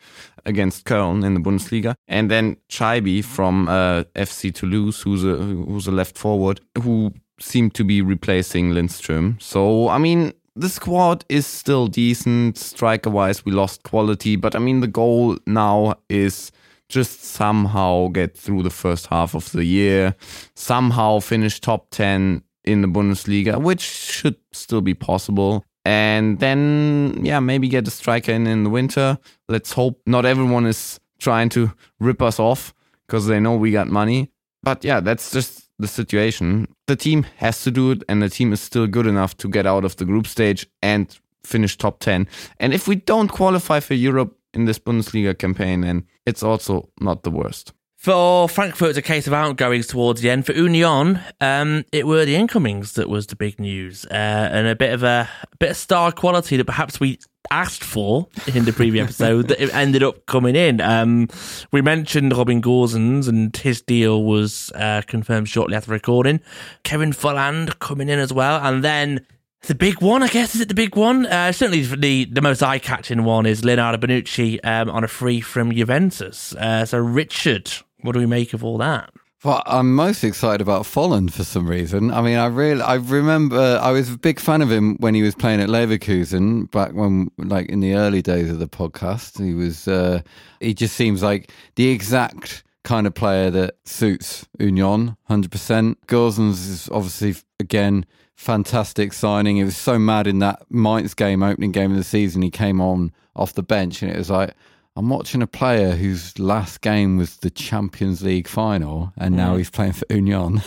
against 0.44 0.84
Köln 0.84 1.24
in 1.24 1.32
the 1.32 1.40
Bundesliga, 1.40 1.94
and 2.06 2.30
then 2.30 2.56
Chaibi 2.68 3.24
from 3.24 3.66
uh, 3.68 4.04
FC 4.14 4.52
Toulouse, 4.52 5.00
who's 5.00 5.24
a 5.24 5.36
who's 5.36 5.86
a 5.86 5.90
left 5.90 6.18
forward 6.18 6.60
who 6.82 7.12
seemed 7.38 7.72
to 7.74 7.84
be 7.84 8.02
replacing 8.02 8.72
Lindström. 8.72 9.40
So 9.40 9.88
I 9.88 9.98
mean. 9.98 10.32
The 10.56 10.68
squad 10.68 11.24
is 11.28 11.46
still 11.46 11.86
decent 11.86 12.58
striker 12.58 13.08
wise. 13.08 13.44
We 13.46 13.52
lost 13.52 13.84
quality, 13.84 14.36
but 14.36 14.54
I 14.56 14.58
mean, 14.58 14.80
the 14.80 14.88
goal 14.88 15.38
now 15.46 15.94
is 16.08 16.50
just 16.90 17.24
somehow 17.24 18.08
get 18.08 18.36
through 18.36 18.62
the 18.62 18.70
first 18.70 19.06
half 19.06 19.34
of 19.34 19.50
the 19.52 19.64
year, 19.64 20.14
somehow 20.54 21.20
finish 21.20 21.60
top 21.60 21.86
10 21.90 22.42
in 22.64 22.82
the 22.82 22.88
Bundesliga, 22.88 23.62
which 23.62 23.80
should 23.80 24.36
still 24.52 24.82
be 24.82 24.92
possible. 24.94 25.64
And 25.84 26.40
then, 26.40 27.20
yeah, 27.22 27.40
maybe 27.40 27.68
get 27.68 27.88
a 27.88 27.90
striker 27.90 28.32
in 28.32 28.46
in 28.46 28.64
the 28.64 28.70
winter. 28.70 29.18
Let's 29.48 29.72
hope 29.72 30.02
not 30.06 30.26
everyone 30.26 30.66
is 30.66 31.00
trying 31.18 31.48
to 31.50 31.72
rip 32.00 32.20
us 32.20 32.38
off 32.38 32.74
because 33.06 33.26
they 33.26 33.40
know 33.40 33.56
we 33.56 33.70
got 33.70 33.88
money. 33.88 34.30
But 34.62 34.84
yeah, 34.84 35.00
that's 35.00 35.30
just 35.30 35.70
the 35.78 35.88
situation. 35.88 36.68
The 36.86 36.96
team 36.96 37.24
has 37.36 37.62
to 37.62 37.70
do 37.70 37.92
it, 37.92 38.02
and 38.08 38.22
the 38.22 38.28
team 38.28 38.52
is 38.52 38.60
still 38.60 38.86
good 38.86 39.06
enough 39.06 39.36
to 39.38 39.48
get 39.48 39.66
out 39.66 39.84
of 39.84 39.96
the 39.96 40.04
group 40.04 40.26
stage 40.26 40.66
and 40.82 41.18
finish 41.44 41.78
top 41.78 42.00
10. 42.00 42.28
And 42.58 42.74
if 42.74 42.86
we 42.86 42.96
don't 42.96 43.28
qualify 43.28 43.80
for 43.80 43.94
Europe 43.94 44.36
in 44.54 44.64
this 44.64 44.78
Bundesliga 44.78 45.38
campaign, 45.38 45.84
and 45.84 46.04
it's 46.26 46.42
also 46.42 46.90
not 47.00 47.22
the 47.22 47.30
worst. 47.30 47.72
For 48.00 48.48
Frankfurt, 48.48 48.88
it's 48.88 48.98
a 48.98 49.02
case 49.02 49.26
of 49.26 49.34
outgoings 49.34 49.86
towards 49.86 50.22
the 50.22 50.30
end. 50.30 50.46
For 50.46 50.54
Union, 50.54 51.20
um, 51.38 51.84
it 51.92 52.06
were 52.06 52.24
the 52.24 52.34
incomings 52.34 52.94
that 52.94 53.10
was 53.10 53.26
the 53.26 53.36
big 53.36 53.60
news, 53.60 54.06
uh, 54.06 54.14
and 54.14 54.66
a 54.66 54.74
bit 54.74 54.94
of 54.94 55.02
a, 55.02 55.28
a 55.42 55.56
bit 55.58 55.72
of 55.72 55.76
star 55.76 56.10
quality 56.10 56.56
that 56.56 56.64
perhaps 56.64 56.98
we 56.98 57.18
asked 57.50 57.84
for 57.84 58.26
in 58.54 58.64
the 58.64 58.72
previous 58.72 59.04
episode 59.04 59.48
that 59.48 59.62
it 59.62 59.74
ended 59.74 60.02
up 60.02 60.24
coming 60.24 60.56
in. 60.56 60.80
Um, 60.80 61.28
we 61.72 61.82
mentioned 61.82 62.34
Robin 62.34 62.62
Gosens, 62.62 63.28
and 63.28 63.54
his 63.54 63.82
deal 63.82 64.24
was 64.24 64.72
uh, 64.76 65.02
confirmed 65.06 65.50
shortly 65.50 65.76
after 65.76 65.90
recording. 65.90 66.40
Kevin 66.84 67.10
Volland 67.10 67.78
coming 67.80 68.08
in 68.08 68.18
as 68.18 68.32
well, 68.32 68.66
and 68.66 68.82
then 68.82 69.26
the 69.66 69.74
big 69.74 70.00
one, 70.00 70.22
I 70.22 70.28
guess, 70.28 70.54
is 70.54 70.60
it 70.60 70.68
the 70.68 70.74
big 70.74 70.96
one? 70.96 71.26
Uh, 71.26 71.52
certainly, 71.52 71.82
the 71.82 72.24
the 72.24 72.40
most 72.40 72.62
eye 72.62 72.78
catching 72.78 73.24
one 73.24 73.46
is 73.46 73.64
Leonardo 73.64 73.98
Bonucci 73.98 74.58
um, 74.64 74.90
on 74.90 75.04
a 75.04 75.08
free 75.08 75.40
from 75.40 75.72
Juventus. 75.72 76.54
Uh, 76.54 76.84
so, 76.84 76.98
Richard, 76.98 77.70
what 78.00 78.12
do 78.12 78.18
we 78.18 78.26
make 78.26 78.52
of 78.54 78.64
all 78.64 78.78
that? 78.78 79.10
Well, 79.42 79.62
I'm 79.64 79.94
most 79.94 80.22
excited 80.22 80.60
about 80.60 80.82
Volland 80.82 81.32
for 81.32 81.44
some 81.44 81.66
reason. 81.66 82.10
I 82.10 82.20
mean, 82.20 82.36
I 82.36 82.44
really, 82.44 82.82
I 82.82 82.96
remember 82.96 83.78
I 83.80 83.90
was 83.90 84.12
a 84.12 84.18
big 84.18 84.38
fan 84.38 84.60
of 84.60 84.70
him 84.70 84.96
when 84.98 85.14
he 85.14 85.22
was 85.22 85.34
playing 85.34 85.62
at 85.62 85.70
Leverkusen 85.70 86.70
back 86.70 86.92
when, 86.92 87.30
like, 87.38 87.70
in 87.70 87.80
the 87.80 87.94
early 87.94 88.20
days 88.20 88.50
of 88.50 88.58
the 88.58 88.68
podcast. 88.68 89.42
He 89.42 89.54
was, 89.54 89.88
uh, 89.88 90.20
he 90.60 90.74
just 90.74 90.94
seems 90.94 91.22
like 91.22 91.50
the 91.76 91.88
exact 91.88 92.64
kind 92.84 93.06
of 93.06 93.14
player 93.14 93.50
that 93.50 93.76
suits 93.84 94.46
Union 94.58 95.16
100%. 95.30 95.96
Gosens 96.06 96.68
is 96.68 96.90
obviously, 96.92 97.34
again, 97.58 98.04
fantastic 98.40 99.12
signing. 99.12 99.58
It 99.58 99.64
was 99.64 99.76
so 99.76 99.98
mad 99.98 100.26
in 100.26 100.38
that 100.38 100.62
Mainz 100.70 101.12
game, 101.12 101.42
opening 101.42 101.72
game 101.72 101.90
of 101.90 101.98
the 101.98 102.04
season. 102.04 102.40
He 102.40 102.50
came 102.50 102.80
on 102.80 103.12
off 103.36 103.52
the 103.52 103.62
bench 103.62 104.00
and 104.02 104.10
it 104.10 104.16
was 104.16 104.30
like, 104.30 104.54
I'm 104.96 105.10
watching 105.10 105.42
a 105.42 105.46
player 105.46 105.92
whose 105.92 106.36
last 106.38 106.80
game 106.80 107.18
was 107.18 107.36
the 107.38 107.50
Champions 107.50 108.22
League 108.22 108.48
final, 108.48 109.12
and 109.16 109.36
now 109.36 109.56
he's 109.56 109.70
playing 109.70 109.92
for 109.92 110.04
Union. 110.10 110.62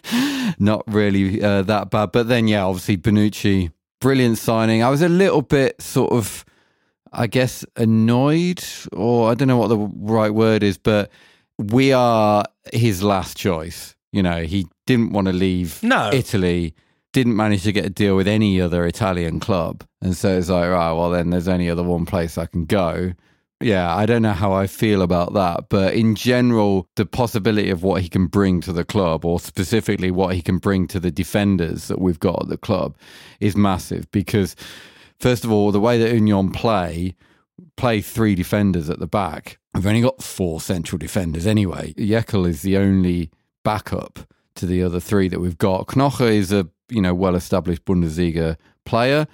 Not 0.58 0.82
really 0.86 1.40
uh, 1.42 1.62
that 1.62 1.90
bad, 1.90 2.12
but 2.12 2.28
then 2.28 2.48
yeah, 2.48 2.64
obviously 2.64 2.96
Bonucci, 2.96 3.70
brilliant 4.00 4.38
signing. 4.38 4.82
I 4.82 4.88
was 4.90 5.00
a 5.00 5.08
little 5.08 5.42
bit 5.42 5.80
sort 5.80 6.12
of, 6.12 6.44
I 7.12 7.28
guess, 7.28 7.64
annoyed, 7.76 8.64
or 8.92 9.30
I 9.30 9.34
don't 9.34 9.48
know 9.48 9.58
what 9.58 9.68
the 9.68 9.78
right 9.78 10.32
word 10.34 10.62
is, 10.62 10.76
but 10.76 11.10
we 11.58 11.92
are 11.92 12.44
his 12.72 13.02
last 13.02 13.36
choice. 13.36 13.94
You 14.12 14.22
know, 14.22 14.42
he 14.42 14.66
didn't 14.86 15.12
want 15.12 15.28
to 15.28 15.32
leave 15.32 15.82
No. 15.82 16.10
Italy, 16.12 16.74
didn't 17.12 17.36
manage 17.36 17.64
to 17.64 17.72
get 17.72 17.84
a 17.84 17.90
deal 17.90 18.16
with 18.16 18.28
any 18.28 18.60
other 18.60 18.86
Italian 18.86 19.40
club, 19.40 19.84
and 20.00 20.16
so 20.16 20.36
it's 20.36 20.48
like, 20.48 20.70
right, 20.70 20.92
well, 20.92 21.10
then 21.10 21.30
there's 21.30 21.48
only 21.48 21.68
other 21.68 21.82
one 21.82 22.06
place 22.06 22.38
I 22.38 22.46
can 22.46 22.64
go 22.64 23.12
yeah, 23.62 23.94
I 23.94 24.06
don't 24.06 24.22
know 24.22 24.32
how 24.32 24.52
I 24.52 24.66
feel 24.66 25.02
about 25.02 25.34
that. 25.34 25.68
But 25.68 25.94
in 25.94 26.14
general, 26.14 26.88
the 26.96 27.06
possibility 27.06 27.70
of 27.70 27.82
what 27.82 28.02
he 28.02 28.08
can 28.08 28.26
bring 28.26 28.60
to 28.62 28.72
the 28.72 28.84
club, 28.84 29.24
or 29.24 29.40
specifically 29.40 30.10
what 30.10 30.34
he 30.34 30.42
can 30.42 30.58
bring 30.58 30.86
to 30.88 31.00
the 31.00 31.10
defenders 31.10 31.88
that 31.88 32.00
we've 32.00 32.20
got 32.20 32.42
at 32.42 32.48
the 32.48 32.56
club, 32.56 32.96
is 33.40 33.56
massive. 33.56 34.10
Because, 34.10 34.56
first 35.18 35.44
of 35.44 35.52
all, 35.52 35.72
the 35.72 35.80
way 35.80 35.98
that 35.98 36.12
Union 36.12 36.50
play, 36.50 37.14
play 37.76 38.00
three 38.00 38.34
defenders 38.34 38.90
at 38.90 38.98
the 38.98 39.06
back. 39.06 39.58
We've 39.74 39.86
only 39.86 40.02
got 40.02 40.22
four 40.22 40.60
central 40.60 40.98
defenders 40.98 41.46
anyway. 41.46 41.94
Jaeckel 41.94 42.48
is 42.48 42.62
the 42.62 42.76
only 42.76 43.30
backup 43.64 44.18
to 44.56 44.66
the 44.66 44.82
other 44.82 45.00
three 45.00 45.28
that 45.28 45.40
we've 45.40 45.58
got. 45.58 45.86
Knoche 45.88 46.30
is 46.30 46.52
a 46.52 46.68
you 46.92 47.00
know 47.02 47.14
well 47.14 47.34
established 47.36 47.84
Bundesliga 47.84 48.56
player. 48.84 49.26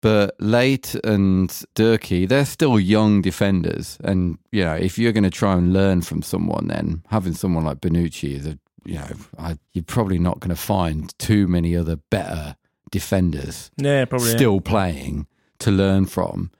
But 0.00 0.36
Leite 0.38 0.94
and 1.02 1.48
Doekhi, 1.74 2.28
they're 2.28 2.44
still 2.44 2.78
young 2.78 3.20
defenders. 3.20 3.98
And, 4.04 4.38
you 4.52 4.64
know, 4.64 4.76
if 4.76 4.96
you're 4.96 5.10
going 5.12 5.24
to 5.24 5.30
try 5.30 5.54
and 5.54 5.72
learn 5.72 6.02
from 6.02 6.22
someone, 6.22 6.68
then 6.68 7.02
having 7.08 7.32
someone 7.32 7.64
like 7.64 7.80
Bonucci 7.80 8.32
is 8.36 8.46
a, 8.46 8.58
you 8.84 8.94
know, 8.94 9.08
I, 9.38 9.58
you're 9.72 9.82
probably 9.82 10.20
not 10.20 10.38
going 10.38 10.54
to 10.54 10.60
find 10.60 11.12
too 11.18 11.48
many 11.48 11.74
other 11.76 11.96
better 12.10 12.54
defenders 12.92 13.72
Yeah, 13.76 14.04
probably. 14.04 14.28
still 14.28 14.60
playing 14.60 15.26
to 15.58 15.72
learn 15.72 16.06
from. 16.06 16.52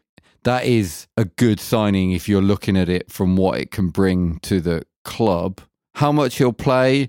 That 0.43 0.65
is 0.65 1.07
a 1.17 1.25
good 1.25 1.61
signing 1.61 2.11
if 2.11 2.29
you're 2.29 2.43
looking 2.43 2.77
at 2.77 2.89
it 2.89 3.09
from 3.11 3.37
what 3.37 3.61
it 3.61 3.71
can 3.71 3.91
bring 3.91 4.41
to 4.41 4.61
the 4.61 4.83
club. 5.05 5.61
How 5.95 6.11
much 6.11 6.39
he'll 6.39 6.53
play, 6.53 7.09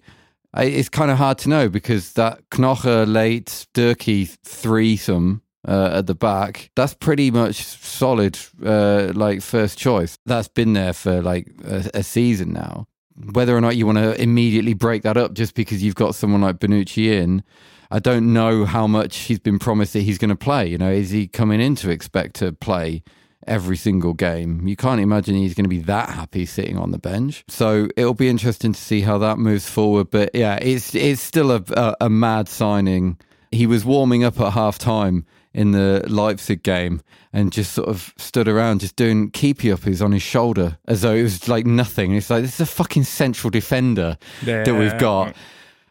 it's 0.58 0.90
kind 0.90 1.12
of 1.12 1.18
hard 1.18 1.38
to 1.40 1.50
know 1.50 1.70
because 1.70 2.14
that 2.14 2.48
Knoche 2.50 3.06
Leite, 3.08 3.68
Doekhi 3.74 4.38
threesome 4.44 5.42
uh, 5.68 5.92
at 5.94 6.08
the 6.08 6.16
back, 6.16 6.72
that's 6.76 6.94
pretty 6.94 7.32
much 7.32 7.64
solid, 7.64 8.38
uh, 8.66 9.12
like 9.14 9.42
first 9.42 9.78
choice. 9.78 10.18
That's 10.26 10.48
been 10.48 10.74
there 10.74 10.94
for 10.94 11.22
like 11.22 11.48
a, 11.64 11.90
a 11.96 12.04
season 12.04 12.54
now. 12.54 12.88
Whether 13.34 13.56
or 13.56 13.62
not 13.62 13.76
you 13.76 13.86
want 13.86 13.98
to 13.98 14.20
immediately 14.22 14.74
break 14.74 15.04
that 15.04 15.18
up 15.18 15.34
just 15.34 15.54
because 15.54 15.84
you've 15.84 15.96
got 15.96 16.16
someone 16.16 16.42
like 16.42 16.60
Bonucci 16.60 17.12
in, 17.12 17.44
I 17.92 18.00
don't 18.00 18.32
know 18.32 18.66
how 18.66 18.88
much 18.88 19.18
he's 19.18 19.40
been 19.40 19.60
promised 19.60 19.94
that 19.94 20.02
he's 20.02 20.18
going 20.18 20.30
to 20.30 20.36
play. 20.36 20.68
You 20.68 20.78
know, 20.78 20.90
is 20.90 21.10
he 21.10 21.28
coming 21.28 21.60
in 21.60 21.76
to 21.76 21.90
expect 21.90 22.36
to 22.38 22.54
play 22.54 23.04
every 23.50 23.78
single 23.78 24.14
game? 24.14 24.68
You 24.68 24.76
can't 24.76 25.02
imagine 25.02 25.36
he's 25.36 25.54
going 25.54 25.66
to 25.66 25.70
be 25.70 25.80
that 25.80 26.10
happy 26.10 26.46
sitting 26.46 26.78
on 26.78 26.92
the 26.92 27.00
bench. 27.00 27.44
So 27.48 27.90
it'll 27.98 28.14
be 28.14 28.30
interesting 28.30 28.74
to 28.74 28.80
see 28.80 29.02
how 29.02 29.18
that 29.18 29.38
moves 29.38 29.70
forward. 29.70 30.12
But 30.12 30.32
yeah, 30.34 30.58
it's 30.62 30.96
it's 30.96 31.22
still 31.22 31.52
a 31.52 31.64
a, 31.72 31.96
a 32.02 32.10
mad 32.10 32.48
signing. 32.48 33.18
He 33.52 33.66
was 33.66 33.84
warming 33.84 34.24
up 34.24 34.40
at 34.40 34.54
half 34.54 34.78
time 34.78 35.26
in 35.54 35.72
the 35.72 36.06
Leipzig 36.08 36.64
game 36.64 37.02
and 37.34 37.52
just 37.52 37.74
sort 37.74 37.90
of 37.90 38.14
stood 38.18 38.48
around 38.48 38.80
just 38.80 38.96
doing 38.96 39.32
keepy 39.32 39.70
uppies 39.70 40.04
on 40.04 40.12
his 40.12 40.22
shoulder 40.22 40.78
as 40.88 41.02
though 41.02 41.14
it 41.14 41.24
was 41.24 41.48
like 41.48 41.66
nothing. 41.66 42.14
It's 42.14 42.30
like 42.30 42.44
this 42.44 42.56
is 42.56 42.62
a 42.62 42.66
fucking 42.66 43.04
central 43.04 43.50
defender 43.50 44.18
that 44.66 44.76
we've 44.76 44.98
got. 45.00 45.36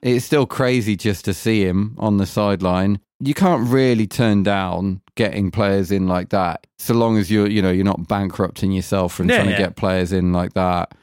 It's 0.01 0.25
still 0.25 0.47
crazy 0.47 0.97
just 0.97 1.25
to 1.25 1.35
see 1.35 1.65
him 1.65 1.97
on 1.99 2.19
the 2.19 2.27
sideline. 2.27 3.01
You 3.21 3.35
can't 3.35 3.69
really 3.69 4.07
turn 4.07 4.45
down 4.45 5.01
getting 5.19 5.51
players 5.51 5.91
in 5.91 6.07
like 6.07 6.29
that, 6.31 6.67
so 6.79 6.95
long 6.95 7.19
as 7.19 7.29
you're, 7.31 7.49
you 7.49 7.61
know, 7.61 7.73
you're 7.73 7.85
not 7.85 8.07
bankrupting 8.07 8.71
yourself 8.73 9.13
from 9.13 9.29
Yeah, 9.29 9.39
trying 9.39 9.51
yeah. 9.51 9.57
to 9.57 9.63
get 9.65 9.77
players 9.77 10.13
in 10.13 10.33
like 10.33 10.55
that. 10.55 10.95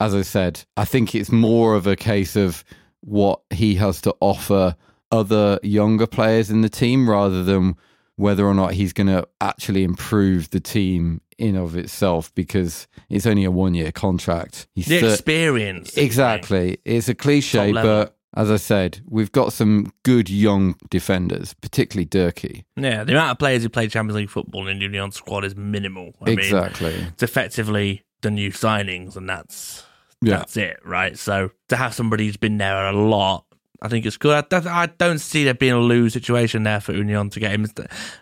As 0.00 0.14
I 0.14 0.22
said, 0.22 0.64
I 0.76 0.84
think 0.84 1.14
it's 1.14 1.30
more 1.30 1.76
of 1.76 1.86
a 1.86 1.94
case 1.94 2.34
of 2.34 2.64
what 3.00 3.40
he 3.50 3.76
has 3.76 4.00
to 4.02 4.14
offer 4.20 4.74
other 5.12 5.60
younger 5.62 6.08
players 6.08 6.50
in 6.50 6.62
the 6.62 6.68
team 6.68 7.08
rather 7.08 7.44
than 7.44 7.76
whether 8.16 8.44
or 8.44 8.54
not 8.54 8.72
he's 8.72 8.92
going 8.92 9.06
to 9.06 9.26
actually 9.40 9.84
improve 9.84 10.50
the 10.50 10.60
team 10.60 11.20
in 11.38 11.56
of 11.56 11.76
itself 11.76 12.34
because 12.34 12.88
it's 13.08 13.26
only 13.26 13.44
a 13.44 13.50
one 13.50 13.74
year 13.74 13.92
contract. 13.92 14.66
He's 14.74 14.86
The 14.86 15.12
experience. 15.12 15.96
Exactly. 15.96 16.78
It's 16.84 17.08
a 17.08 17.14
cliche, 17.14 17.72
but 17.72 18.16
as 18.34 18.50
I 18.50 18.56
said, 18.56 19.00
we've 19.08 19.32
got 19.32 19.52
some 19.52 19.92
good 20.04 20.30
young 20.30 20.76
defenders, 20.90 21.54
particularly 21.54 22.06
Doekhi. 22.06 22.64
Yeah, 22.76 23.04
the 23.04 23.12
amount 23.12 23.32
of 23.32 23.38
players 23.38 23.62
who 23.62 23.68
play 23.68 23.88
Champions 23.88 24.16
League 24.16 24.30
football 24.30 24.68
in 24.68 24.78
the 24.78 24.84
Union 24.84 25.10
squad 25.12 25.44
is 25.44 25.54
minimal. 25.56 26.14
I 26.22 26.30
mean, 26.30 26.38
exactly. 26.38 26.94
it's 26.94 27.22
effectively 27.22 28.02
the 28.22 28.30
new 28.30 28.50
signings, 28.50 29.16
and 29.16 29.28
that's 29.28 29.84
Yeah. 30.22 30.38
that's 30.38 30.56
it, 30.56 30.78
right? 30.84 31.18
So 31.18 31.50
to 31.68 31.76
have 31.76 31.92
somebody 31.94 32.26
who's 32.26 32.36
been 32.36 32.58
there 32.58 32.86
a 32.86 32.92
lot, 32.92 33.44
I 33.82 33.88
think 33.88 34.06
it's 34.06 34.16
good. 34.16 34.32
I, 34.44 34.46
don't- 34.48 34.66
I 34.68 34.86
don't 34.86 35.18
see 35.18 35.42
there 35.42 35.54
being 35.54 35.72
a 35.72 35.80
lose 35.80 36.12
situation 36.12 36.62
there 36.62 36.80
for 36.80 36.92
Union 36.92 37.30
to 37.30 37.40
get 37.40 37.50
him. 37.50 37.66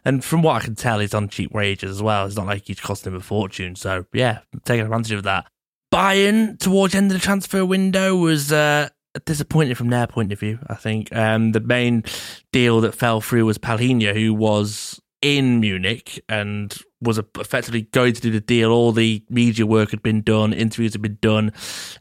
And 0.07 0.25
from 0.25 0.41
what 0.41 0.57
I 0.57 0.65
can 0.65 0.75
tell, 0.75 0.99
he's 1.01 1.13
on 1.13 1.29
cheap 1.29 1.53
wages 1.53 1.91
as 1.91 2.03
well. 2.03 2.25
It's 2.25 2.35
not 2.37 2.47
like 2.47 2.67
he's 2.67 2.81
costing 2.81 3.13
him 3.13 3.19
a 3.19 3.23
fortune. 3.23 3.77
So 3.77 4.07
yeah, 4.15 4.39
taking 4.65 4.85
advantage 4.87 5.13
of 5.13 5.25
that. 5.25 5.47
Bayern 5.93 6.59
towards 6.59 6.93
the 6.93 6.99
end 6.99 7.11
of 7.13 7.19
the 7.19 7.23
transfer 7.23 7.65
window 7.67 8.17
was 8.17 8.51
uh, 8.53 8.89
disappointing 9.25 9.75
from 9.75 9.89
their 9.89 10.07
point 10.07 10.33
of 10.33 10.41
view. 10.41 10.59
I 10.69 10.75
think 10.75 11.15
um, 11.15 11.53
the 11.53 11.61
main 11.61 12.05
deal 12.53 12.81
that 12.83 12.95
fell 12.95 13.21
through 13.21 13.45
was 13.47 13.59
Palhinha, 13.59 14.15
who 14.15 14.33
was 14.35 15.01
in 15.23 15.61
Munich 15.61 16.23
and 16.29 16.75
was 17.03 17.19
effectively 17.39 17.83
going 17.83 18.13
to 18.15 18.21
do 18.21 18.31
the 18.31 18.41
deal. 18.41 18.71
All 18.73 18.93
the 18.93 19.23
media 19.29 19.67
work 19.67 19.91
had 19.91 20.03
been 20.03 20.23
done, 20.23 20.53
interviews 20.53 20.93
had 20.95 21.03
been 21.03 21.19
done, 21.21 21.53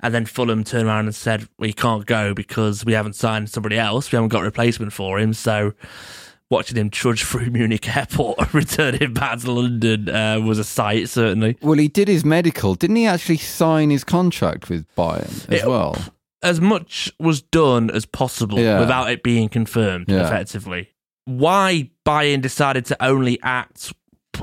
and 0.02 0.14
then 0.14 0.26
Fulham 0.26 0.64
turned 0.64 0.88
around 0.88 1.06
and 1.06 1.16
said, 1.16 1.48
"We 1.58 1.74
can't 1.74 2.06
go 2.06 2.34
because 2.34 2.86
we 2.86 2.94
haven't 2.94 3.16
signed 3.16 3.50
somebody 3.50 3.78
else. 3.78 4.12
We 4.12 4.16
haven't 4.18 4.30
got 4.30 4.42
a 4.42 4.46
replacement 4.46 4.94
for 4.94 5.20
him." 5.20 5.34
So. 5.34 5.74
Watching 6.52 6.78
him 6.78 6.90
trudge 6.90 7.24
through 7.26 7.52
Munich 7.52 7.96
airport 7.96 8.40
and 8.40 8.56
returning 8.56 9.14
back 9.14 9.38
to 9.42 9.52
London 9.52 10.10
uh, 10.10 10.40
was 10.40 10.58
a 10.58 10.64
sight, 10.64 11.08
certainly. 11.08 11.60
Well, 11.62 11.78
he 11.78 11.88
did 11.88 12.08
his 12.08 12.26
medical. 12.26 12.74
Didn't 12.74 12.96
he 12.96 13.06
actually 13.06 13.38
sign 13.38 13.92
his 13.92 14.04
contract 14.04 14.68
with 14.68 14.88
Bayern 14.96 15.48
as 15.54 15.62
It- 15.62 15.68
well? 15.68 15.96
As 16.42 16.62
much 16.62 17.12
was 17.20 17.42
done 17.42 17.90
as 17.92 18.06
possible 18.06 18.60
Yeah. 18.60 18.80
without 18.80 19.10
it 19.12 19.24
being 19.24 19.50
confirmed 19.50 20.06
Yeah. 20.08 20.26
effectively. 20.26 20.90
Why 21.26 21.90
Bayern 22.06 22.42
decided 22.42 22.86
to 22.86 23.04
only 23.06 23.40
act 23.44 23.94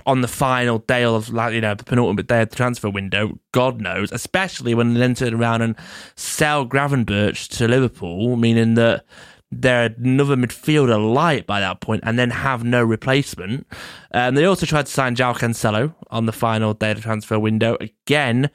on 0.05 0.20
the 0.20 0.28
final 0.28 0.78
day 0.81 1.05
of 1.05 1.31
like 1.31 1.55
you 1.55 1.60
know 1.60 1.74
the 1.74 1.85
penultimate 1.85 2.27
day 2.27 2.43
of 2.43 2.51
the 2.51 2.56
transfer 2.56 2.90
window, 2.90 3.39
God 3.52 3.81
knows. 3.81 4.12
Especially 4.12 4.74
when 4.74 4.93
they 4.94 5.01
then 5.01 5.14
turned 5.14 5.35
around 5.35 5.62
and 5.62 5.74
sell 6.16 6.66
Gravenberch 6.66 7.48
to 7.56 7.66
Liverpool, 7.66 8.36
meaning 8.36 8.74
that 8.74 9.05
they're 9.51 9.94
another 9.97 10.36
midfielder 10.36 11.14
light 11.14 11.47
by 11.47 11.60
that 11.60 11.81
point, 11.81 12.02
and 12.05 12.18
then 12.18 12.31
have 12.31 12.62
no 12.62 12.82
replacement. 12.85 13.66
Um, 14.12 14.35
they 14.35 14.44
also 14.44 14.66
tried 14.66 14.86
to 14.86 14.93
sign 14.93 15.16
João 15.16 15.35
Cancelo 15.39 15.94
on 16.10 16.27
the 16.27 16.32
final 16.32 16.74
day 16.74 16.90
of 16.90 16.97
the 16.98 17.02
transfer 17.02 17.39
window 17.39 17.78
again 17.81 18.51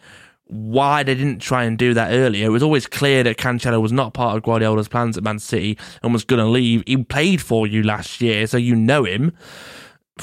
why 0.52 1.02
they 1.02 1.16
didn't 1.16 1.40
try 1.40 1.64
and 1.64 1.78
do 1.78 1.94
that 1.94 2.12
earlier. 2.12 2.48
It 2.48 2.50
was 2.50 2.62
always 2.62 2.86
clear 2.86 3.24
that 3.24 3.38
Cancelo 3.38 3.82
was 3.82 3.94
not 3.94 4.14
part 4.14 4.36
of 4.36 4.44
Guardiola's 4.44 4.90
plans 4.90 5.18
at 5.18 5.24
Man 5.24 5.40
City 5.40 5.78
and 6.04 6.12
was 6.12 6.26
going 6.26 6.44
to 6.44 6.50
leave. 6.50 6.84
He 6.86 6.98
played 6.98 7.42
for 7.42 7.66
you 7.66 7.84
last 7.84 8.20
year, 8.20 8.46
so 8.48 8.58
you 8.58 8.76
know 8.76 9.06
him. 9.06 9.32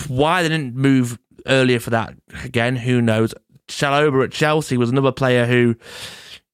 Why 0.06 0.42
they 0.42 0.50
didn't 0.50 0.76
move 0.76 1.18
earlier 1.46 1.80
for 1.80 1.90
that, 1.90 2.14
again, 2.44 2.76
who 2.76 3.00
knows. 3.00 3.34
Chalobah 3.68 4.24
at 4.24 4.32
Chelsea 4.32 4.76
was 4.76 4.90
another 4.90 5.12
player 5.12 5.46
who 5.46 5.76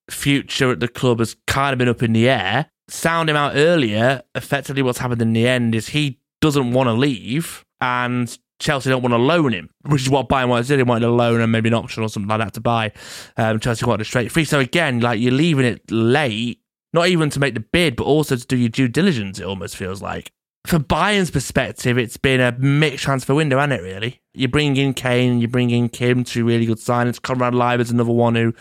future 0.08 0.70
at 0.70 0.78
the 0.78 0.88
club 0.88 1.18
has 1.18 1.34
kind 1.46 1.72
of 1.72 1.78
been 1.78 1.88
up 1.88 2.02
in 2.02 2.12
the 2.12 2.28
air. 2.28 2.66
Sound 2.88 3.28
him 3.28 3.36
out 3.36 3.56
earlier. 3.56 4.22
Effectively, 4.36 4.82
what's 4.82 4.98
happened 4.98 5.22
in 5.22 5.32
the 5.32 5.48
end 5.48 5.74
is 5.74 5.88
he 5.88 6.20
doesn't 6.40 6.72
want 6.72 6.86
to 6.86 6.92
leave, 6.92 7.64
and 7.80 8.38
Chelsea 8.64 8.88
don't 8.88 9.02
want 9.02 9.12
to 9.12 9.18
loan 9.18 9.52
him, 9.52 9.68
which 9.82 10.02
is 10.02 10.10
what 10.10 10.26
Bayern 10.26 10.48
wanted. 10.48 10.66
They 10.66 10.82
wanted 10.82 11.06
a 11.06 11.10
loan 11.10 11.42
and 11.42 11.52
maybe 11.52 11.68
an 11.68 11.74
option 11.74 12.02
or 12.02 12.08
something 12.08 12.28
like 12.28 12.40
that 12.40 12.54
to 12.54 12.62
buy. 12.62 12.92
Um, 13.36 13.60
Chelsea 13.60 13.84
wanted 13.84 14.00
a 14.00 14.04
straight 14.06 14.32
free. 14.32 14.46
So 14.46 14.58
again, 14.58 15.00
like 15.00 15.20
you're 15.20 15.32
leaving 15.32 15.66
it 15.66 15.82
late, 15.90 16.60
not 16.94 17.08
even 17.08 17.28
to 17.28 17.40
make 17.40 17.52
the 17.52 17.60
bid, 17.60 17.94
but 17.94 18.04
also 18.04 18.36
to 18.36 18.46
do 18.46 18.56
your 18.56 18.70
due 18.70 18.88
diligence. 18.88 19.38
It 19.38 19.44
almost 19.44 19.76
feels 19.76 20.00
like. 20.00 20.32
For 20.66 20.78
Bayern's 20.78 21.30
perspective, 21.30 21.98
it's 21.98 22.16
been 22.16 22.40
a 22.40 22.52
mixed 22.58 23.04
transfer 23.04 23.34
window, 23.34 23.58
hasn't 23.58 23.74
it? 23.74 23.82
Really, 23.82 24.22
you 24.32 24.48
bring 24.48 24.78
in 24.78 24.94
Kane, 24.94 25.42
you 25.42 25.46
bring 25.46 25.68
in 25.68 25.90
Kim, 25.90 26.24
two 26.24 26.46
really 26.46 26.64
good 26.64 26.78
signings. 26.78 27.20
Konrad 27.20 27.52
Laimer's 27.52 27.90
another 27.90 28.12
one 28.12 28.34
who, 28.34 28.54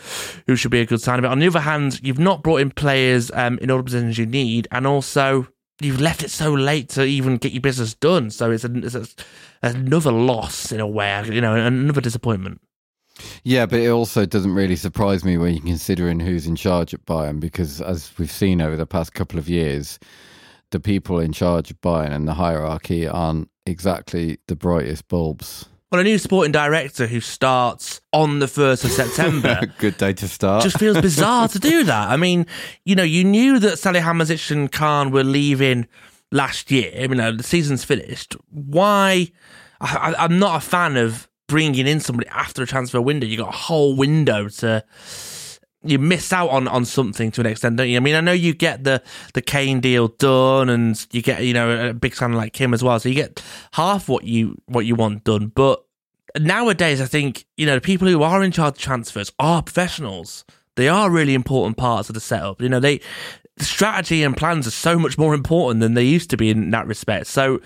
who 0.46 0.54
should 0.54 0.70
be 0.70 0.80
a 0.80 0.86
good 0.86 1.00
sign. 1.00 1.22
But 1.22 1.30
on 1.30 1.38
the 1.38 1.46
other 1.46 1.60
hand, 1.60 2.00
you've 2.02 2.18
not 2.18 2.42
brought 2.42 2.60
in 2.60 2.72
players 2.72 3.30
um, 3.30 3.58
in 3.62 3.70
all 3.70 3.78
the 3.78 3.84
positions 3.84 4.18
you 4.18 4.26
need, 4.26 4.68
and 4.70 4.86
also 4.86 5.48
you've 5.80 6.00
left 6.00 6.22
it 6.22 6.30
so 6.30 6.52
late 6.52 6.88
to 6.90 7.04
even 7.04 7.36
get 7.36 7.52
your 7.52 7.60
business 7.60 7.94
done. 7.94 8.30
So 8.30 8.50
it's, 8.50 8.64
a, 8.64 8.74
it's 8.76 8.94
a, 8.94 9.06
another 9.62 10.12
loss 10.12 10.72
in 10.72 10.80
a 10.80 10.86
way, 10.86 11.22
you 11.26 11.40
know, 11.40 11.54
another 11.54 12.00
disappointment. 12.00 12.60
Yeah, 13.44 13.66
but 13.66 13.78
it 13.78 13.90
also 13.90 14.26
doesn't 14.26 14.54
really 14.54 14.76
surprise 14.76 15.24
me 15.24 15.36
when 15.36 15.54
you're 15.54 15.64
considering 15.64 16.18
who's 16.18 16.46
in 16.46 16.56
charge 16.56 16.92
at 16.92 17.04
Bayern 17.06 17.38
because, 17.38 17.80
as 17.80 18.12
we've 18.18 18.30
seen 18.30 18.60
over 18.60 18.76
the 18.76 18.86
past 18.86 19.14
couple 19.14 19.38
of 19.38 19.48
years, 19.48 19.98
the 20.70 20.80
people 20.80 21.20
in 21.20 21.32
charge 21.32 21.70
of 21.70 21.80
Bayern 21.80 22.10
and 22.10 22.26
the 22.26 22.34
hierarchy 22.34 23.06
aren't 23.06 23.48
exactly 23.66 24.38
the 24.48 24.56
brightest 24.56 25.06
bulbs. 25.08 25.68
Well, 25.94 26.00
a 26.00 26.02
new 26.04 26.18
sporting 26.18 26.50
director 26.50 27.06
who 27.06 27.20
starts 27.20 28.00
on 28.12 28.40
the 28.40 28.46
1st 28.46 28.84
of 28.84 28.90
September 28.90 29.60
Good 29.78 29.96
day 29.96 30.12
to 30.14 30.26
start. 30.26 30.64
just 30.64 30.76
feels 30.76 31.00
bizarre 31.00 31.46
to 31.46 31.60
do 31.60 31.84
that. 31.84 32.08
I 32.08 32.16
mean, 32.16 32.48
you 32.84 32.96
know, 32.96 33.04
you 33.04 33.22
knew 33.22 33.60
that 33.60 33.74
Salihamidzic 33.74 34.50
and 34.50 34.72
Kahn 34.72 35.12
were 35.12 35.22
leaving 35.22 35.86
last 36.32 36.72
year. 36.72 36.90
You 37.00 37.10
uh, 37.10 37.14
know, 37.14 37.36
the 37.36 37.44
season's 37.44 37.84
finished. 37.84 38.34
Why? 38.50 39.30
I, 39.80 40.16
I- 40.18 40.24
I'm 40.24 40.40
not 40.40 40.64
a 40.64 40.66
fan 40.66 40.96
of 40.96 41.28
bringing 41.46 41.86
in 41.86 42.00
somebody 42.00 42.28
after 42.28 42.64
a 42.64 42.66
transfer 42.66 43.00
window, 43.00 43.28
you 43.28 43.36
got 43.36 43.54
a 43.54 43.56
whole 43.56 43.94
window 43.94 44.48
to. 44.48 44.84
You 45.84 45.98
miss 45.98 46.32
out 46.32 46.50
on, 46.50 46.66
on 46.66 46.84
something 46.84 47.30
to 47.32 47.40
an 47.42 47.46
extent, 47.46 47.76
don't 47.76 47.88
you? 47.88 47.96
I 47.96 48.00
mean, 48.00 48.14
I 48.14 48.20
know 48.20 48.32
you 48.32 48.54
get 48.54 48.84
the 48.84 49.02
the 49.34 49.42
Kane 49.42 49.80
deal 49.80 50.08
done, 50.08 50.68
and 50.68 51.06
you 51.12 51.22
get 51.22 51.44
you 51.44 51.52
know 51.52 51.90
a 51.90 51.94
big 51.94 52.14
signing 52.14 52.36
like 52.36 52.58
him 52.60 52.72
as 52.72 52.82
well, 52.82 52.98
so 52.98 53.08
you 53.08 53.14
get 53.14 53.42
half 53.72 54.08
what 54.08 54.24
you 54.24 54.60
what 54.66 54.86
you 54.86 54.94
want 54.94 55.24
done. 55.24 55.48
But 55.48 55.84
nowadays, 56.38 57.00
I 57.00 57.06
think 57.06 57.46
you 57.56 57.66
know 57.66 57.74
the 57.74 57.80
people 57.80 58.08
who 58.08 58.22
are 58.22 58.42
in 58.42 58.50
charge 58.50 58.74
of 58.74 58.78
transfers 58.78 59.32
are 59.38 59.62
professionals. 59.62 60.44
They 60.76 60.88
are 60.88 61.10
really 61.10 61.34
important 61.34 61.76
parts 61.76 62.08
of 62.08 62.14
the 62.14 62.20
setup. 62.20 62.60
You 62.60 62.68
know, 62.68 62.80
they 62.80 63.00
the 63.56 63.64
strategy 63.64 64.22
and 64.22 64.36
plans 64.36 64.66
are 64.66 64.72
so 64.72 64.98
much 64.98 65.16
more 65.16 65.34
important 65.34 65.80
than 65.80 65.94
they 65.94 66.04
used 66.04 66.30
to 66.30 66.36
be 66.36 66.50
in 66.50 66.70
that 66.70 66.86
respect. 66.86 67.26
So, 67.26 67.60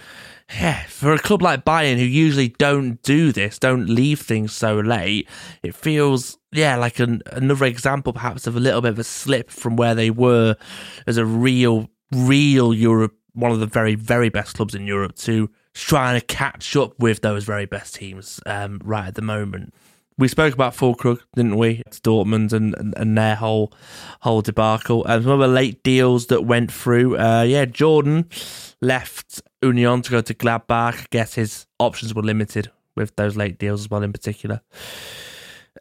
yeah, 0.53 0.85
for 0.85 1.13
a 1.13 1.19
club 1.19 1.43
like 1.43 1.65
Bayern, 1.65 1.99
who 1.99 2.05
usually 2.05 2.49
don't 2.49 3.03
do 3.03 3.33
this, 3.33 3.59
don't 3.59 3.87
leave 3.87 4.21
things 4.21 4.53
so 4.53 4.81
late, 4.81 5.29
it 5.63 5.75
feels, 5.75 6.39
yeah, 6.53 6.77
like 6.77 6.99
an, 6.99 7.23
another 7.33 7.67
example 7.67 8.13
perhaps 8.13 8.47
of 8.47 8.57
a 8.57 8.61
little 8.61 8.81
bit 8.81 8.93
of 8.93 8.99
a 8.99 9.05
slip 9.05 9.51
from 9.51 9.77
where 9.77 9.95
they 9.95 10.11
were 10.11 10.57
as 11.07 11.19
a 11.19 11.27
real, 11.27 11.91
real 12.13 12.73
Europe, 12.73 13.15
one 13.35 13.53
of 13.53 13.61
the 13.61 13.67
very, 13.67 13.95
very 13.95 14.31
best 14.31 14.57
clubs 14.57 14.75
in 14.75 14.87
Europe 14.87 15.15
to 15.17 15.51
trying 15.75 16.19
to 16.19 16.27
catch 16.27 16.75
up 16.77 16.99
with 16.99 17.21
those 17.21 17.45
very 17.45 17.67
best 17.67 17.95
teams 17.95 18.41
um, 18.47 18.81
right 18.83 19.09
at 19.09 19.15
the 19.15 19.23
moment 19.23 19.73
we 20.19 20.27
spoke 20.27 20.53
about 20.53 20.75
Füllkrug, 20.75 21.21
didn't 21.37 21.57
we? 21.57 21.83
It's 21.87 22.01
Dortmund 22.01 22.53
and, 22.53 22.75
and, 22.75 22.93
and, 22.97 23.17
their 23.17 23.37
whole 23.37 23.73
whole 24.21 24.43
debacle. 24.43 25.05
And 25.05 25.23
some 25.23 25.33
of 25.33 25.39
the 25.39 25.47
late 25.47 25.85
deals 25.85 26.27
that 26.27 26.45
went 26.45 26.73
through. 26.73 27.17
Uh, 27.17 27.43
yeah, 27.43 27.65
Jordan 27.65 28.29
left 28.83 29.41
Union 29.63 30.03
to 30.03 30.11
go 30.11 30.21
to 30.21 30.35
Gladbach. 30.35 31.03
I 31.03 31.07
guess 31.11 31.35
his 31.35 31.67
options 31.79 32.15
were 32.15 32.23
limited 32.23 32.71
with 32.97 33.15
those 33.17 33.37
late 33.37 33.59
deals 33.59 33.81
as 33.83 33.91
well, 33.91 34.03
in 34.03 34.13
particular. 34.13 34.61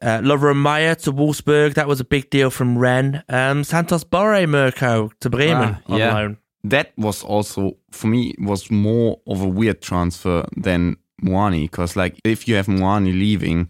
Uh, 0.02 0.20
Lovro 0.20 0.54
Majer 0.54 0.95
to 1.04 1.12
Wolfsburg. 1.12 1.74
That 1.74 1.88
was 1.88 1.99
a 1.99 2.06
big 2.06 2.30
deal 2.30 2.49
from 2.49 2.78
Rennes. 2.78 3.24
Um, 3.30 3.64
Santos 3.64 4.04
Borré 4.04 4.48
Mirko 4.48 5.12
to 5.20 5.30
Bremen 5.30 5.78
ah, 5.80 5.94
on 5.94 5.99
yeah. 5.99 6.14
loan. 6.14 6.38
That 6.64 6.94
was 6.98 7.24
also, 7.24 7.78
for 7.91 8.08
me, 8.08 8.36
was 8.40 8.70
more 8.70 9.20
of 9.26 9.41
a 9.41 9.48
weird 9.48 9.82
transfer 9.82 10.45
than 10.56 10.98
Muani. 11.24 11.64
Because, 11.64 11.95
like, 11.95 12.20
if 12.24 12.48
you 12.48 12.56
have 12.56 12.68
Muani 12.68 13.14
leaving 13.14 13.70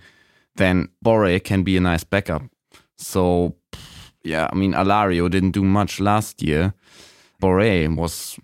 then 0.57 0.89
Borré 1.03 1.43
can 1.43 1.63
be 1.63 1.77
a 1.77 1.79
nice 1.79 2.03
backup. 2.03 2.43
So, 2.97 3.55
yeah, 4.23 4.47
I 4.51 4.55
mean, 4.55 4.73
Alario 4.73 5.29
didn't 5.29 5.51
do 5.51 5.63
much 5.63 5.99
last 5.99 6.43
year. 6.43 6.73
Borré 7.41 7.95
was 7.95 8.37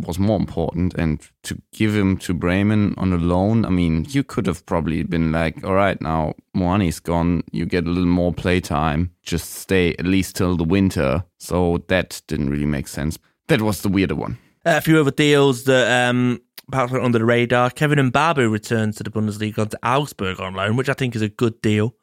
was 0.00 0.18
more 0.18 0.38
important, 0.38 0.94
and 0.94 1.20
to 1.44 1.60
give 1.72 1.94
him 1.94 2.16
to 2.18 2.34
Bremen 2.34 2.94
on 2.96 3.12
a 3.12 3.16
loan, 3.16 3.64
I 3.64 3.70
mean, 3.70 4.06
you 4.08 4.22
could 4.22 4.46
have 4.46 4.64
probably 4.66 5.02
been 5.02 5.32
like, 5.32 5.64
all 5.64 5.74
right, 5.74 6.00
now 6.00 6.34
Muani's 6.54 7.00
gone, 7.00 7.42
you 7.52 7.66
get 7.66 7.86
a 7.86 7.90
little 7.90 8.06
more 8.06 8.32
playtime, 8.32 9.12
just 9.22 9.54
stay 9.54 9.94
at 9.98 10.06
least 10.06 10.36
till 10.36 10.56
the 10.56 10.64
winter. 10.64 11.24
So 11.38 11.84
that 11.88 12.22
didn't 12.26 12.50
really 12.50 12.66
make 12.66 12.88
sense. 12.88 13.18
That 13.48 13.62
was 13.62 13.82
the 13.82 13.88
weirder 13.88 14.14
one. 14.16 14.38
A 14.64 14.80
few 14.80 14.98
other 14.98 15.12
deals 15.12 15.64
that 15.64 16.08
um, 16.08 16.40
perhaps 16.70 16.90
went 16.90 17.04
under 17.04 17.18
the 17.18 17.24
radar. 17.24 17.70
Kevin 17.70 18.10
Mbabu 18.10 18.50
returns 18.50 18.96
to 18.96 19.04
the 19.04 19.10
Bundesliga 19.10 19.60
onto 19.60 19.76
Augsburg 19.82 20.40
on 20.40 20.54
loan, 20.54 20.76
which 20.76 20.88
I 20.88 20.94
think 20.94 21.14
is 21.14 21.22
a 21.22 21.28
good 21.28 21.60
deal 21.62 21.94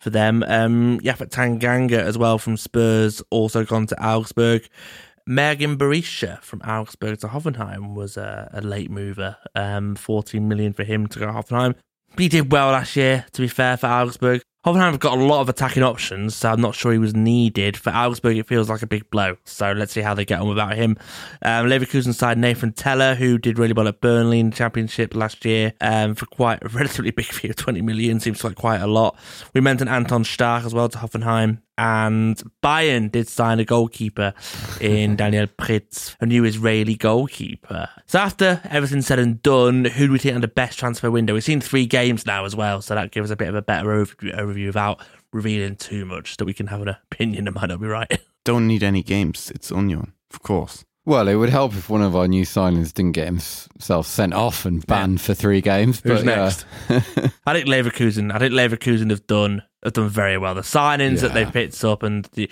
for 0.00 0.10
them. 0.10 0.42
Um, 0.48 0.98
Japhet 1.00 1.30
Tanganga 1.30 1.98
as 1.98 2.18
well 2.18 2.38
from 2.38 2.56
Spurs, 2.56 3.22
also 3.30 3.64
gone 3.64 3.86
to 3.86 4.04
Augsburg. 4.04 4.68
Mergim 5.28 5.76
Berisha 5.76 6.40
from 6.40 6.62
Augsburg 6.62 7.18
to 7.20 7.28
Hoffenheim 7.28 7.94
was 7.94 8.16
a, 8.16 8.48
a 8.54 8.62
late 8.62 8.90
mover. 8.90 9.36
Um, 9.54 9.94
14 9.94 10.48
million 10.48 10.72
for 10.72 10.84
him 10.84 11.06
to 11.06 11.18
go 11.18 11.26
to 11.26 11.32
Hoffenheim. 11.32 11.74
He 12.16 12.28
did 12.28 12.50
well 12.50 12.68
last 12.68 12.96
year, 12.96 13.26
to 13.32 13.42
be 13.42 13.48
fair, 13.48 13.76
for 13.76 13.88
Augsburg. 13.88 14.40
Hoffenheim 14.64 14.92
have 14.92 15.00
got 15.00 15.18
a 15.18 15.22
lot 15.22 15.42
of 15.42 15.50
attacking 15.50 15.82
options, 15.82 16.34
so 16.34 16.50
I'm 16.50 16.62
not 16.62 16.74
sure 16.74 16.92
he 16.92 16.98
was 16.98 17.14
needed. 17.14 17.76
For 17.76 17.90
Augsburg, 17.90 18.38
it 18.38 18.46
feels 18.46 18.70
like 18.70 18.80
a 18.80 18.86
big 18.86 19.10
blow. 19.10 19.36
So 19.44 19.72
let's 19.72 19.92
see 19.92 20.00
how 20.00 20.14
they 20.14 20.24
get 20.24 20.40
on 20.40 20.48
without 20.48 20.74
him. 20.74 20.96
Um, 21.42 21.66
Leverkusen 21.66 22.14
side 22.14 22.38
Nathan 22.38 22.72
Tella, 22.72 23.14
who 23.14 23.36
did 23.36 23.58
really 23.58 23.74
well 23.74 23.86
at 23.86 24.00
Burnley 24.00 24.40
in 24.40 24.48
the 24.48 24.56
Championship 24.56 25.14
last 25.14 25.44
year 25.44 25.74
um, 25.82 26.14
for 26.14 26.24
quite 26.24 26.64
a 26.64 26.68
relatively 26.72 27.10
big 27.10 27.26
fee 27.26 27.50
of 27.50 27.56
20 27.56 27.82
million, 27.82 28.18
seems 28.18 28.42
like 28.42 28.56
quite 28.56 28.80
a 28.80 28.86
lot. 28.86 29.14
We 29.52 29.60
mentioned 29.60 29.90
Anton 29.90 30.24
Stach 30.24 30.64
as 30.64 30.72
well 30.72 30.88
to 30.88 30.98
Hoffenheim 30.98 31.60
and 31.78 32.42
Bayern 32.62 33.10
did 33.10 33.28
sign 33.28 33.60
a 33.60 33.64
goalkeeper 33.64 34.34
in 34.80 35.16
Daniel 35.16 35.46
Peretz, 35.46 36.16
a 36.20 36.26
new 36.26 36.44
Israeli 36.44 36.96
goalkeeper. 36.96 37.88
So 38.06 38.18
after 38.18 38.60
everything's 38.64 39.06
said 39.06 39.20
and 39.20 39.40
done, 39.42 39.84
who 39.84 40.08
do 40.08 40.12
we 40.12 40.18
think 40.18 40.36
are 40.36 40.40
the 40.40 40.48
best 40.48 40.78
transfer 40.78 41.10
window? 41.10 41.34
We've 41.34 41.44
seen 41.44 41.60
three 41.60 41.86
games 41.86 42.26
now 42.26 42.44
as 42.44 42.56
well, 42.56 42.82
so 42.82 42.94
that 42.96 43.12
gives 43.12 43.30
us 43.30 43.34
a 43.34 43.36
bit 43.36 43.48
of 43.48 43.54
a 43.54 43.62
better 43.62 43.88
overview, 43.88 44.36
overview 44.36 44.66
without 44.66 45.00
revealing 45.32 45.76
too 45.76 46.04
much, 46.04 46.36
that 46.36 46.44
we 46.44 46.52
can 46.52 46.66
have 46.66 46.82
an 46.82 46.88
opinion 46.88 47.44
that 47.44 47.52
might 47.52 47.68
not 47.68 47.80
be 47.80 47.86
right. 47.86 48.20
Don't 48.44 48.66
need 48.66 48.82
any 48.82 49.02
games. 49.02 49.50
It's 49.54 49.70
Onion, 49.70 50.12
of 50.32 50.42
course. 50.42 50.84
Well, 51.04 51.28
it 51.28 51.36
would 51.36 51.48
help 51.48 51.72
if 51.72 51.88
one 51.88 52.02
of 52.02 52.14
our 52.14 52.28
new 52.28 52.44
signings 52.44 52.92
didn't 52.92 53.12
get 53.12 53.26
himself 53.26 54.06
sent 54.06 54.34
off 54.34 54.66
and 54.66 54.86
banned 54.86 55.20
yeah. 55.20 55.24
for 55.24 55.32
three 55.32 55.62
games. 55.62 56.00
Who's 56.00 56.22
but, 56.22 56.26
next? 56.26 56.66
Yeah. 56.90 57.00
I 57.46 57.54
think 57.54 57.66
Leverkusen. 57.66 58.30
I 58.30 58.38
think 58.38 58.52
Leverkusen 58.52 59.08
have 59.08 59.26
done 59.26 59.62
have 59.82 59.92
done 59.92 60.08
very 60.08 60.38
well. 60.38 60.54
The 60.54 60.62
signings 60.62 61.16
yeah. 61.16 61.28
that 61.28 61.34
they've 61.34 61.52
picked 61.52 61.82
up 61.84 62.02
and 62.02 62.24
the, 62.32 62.50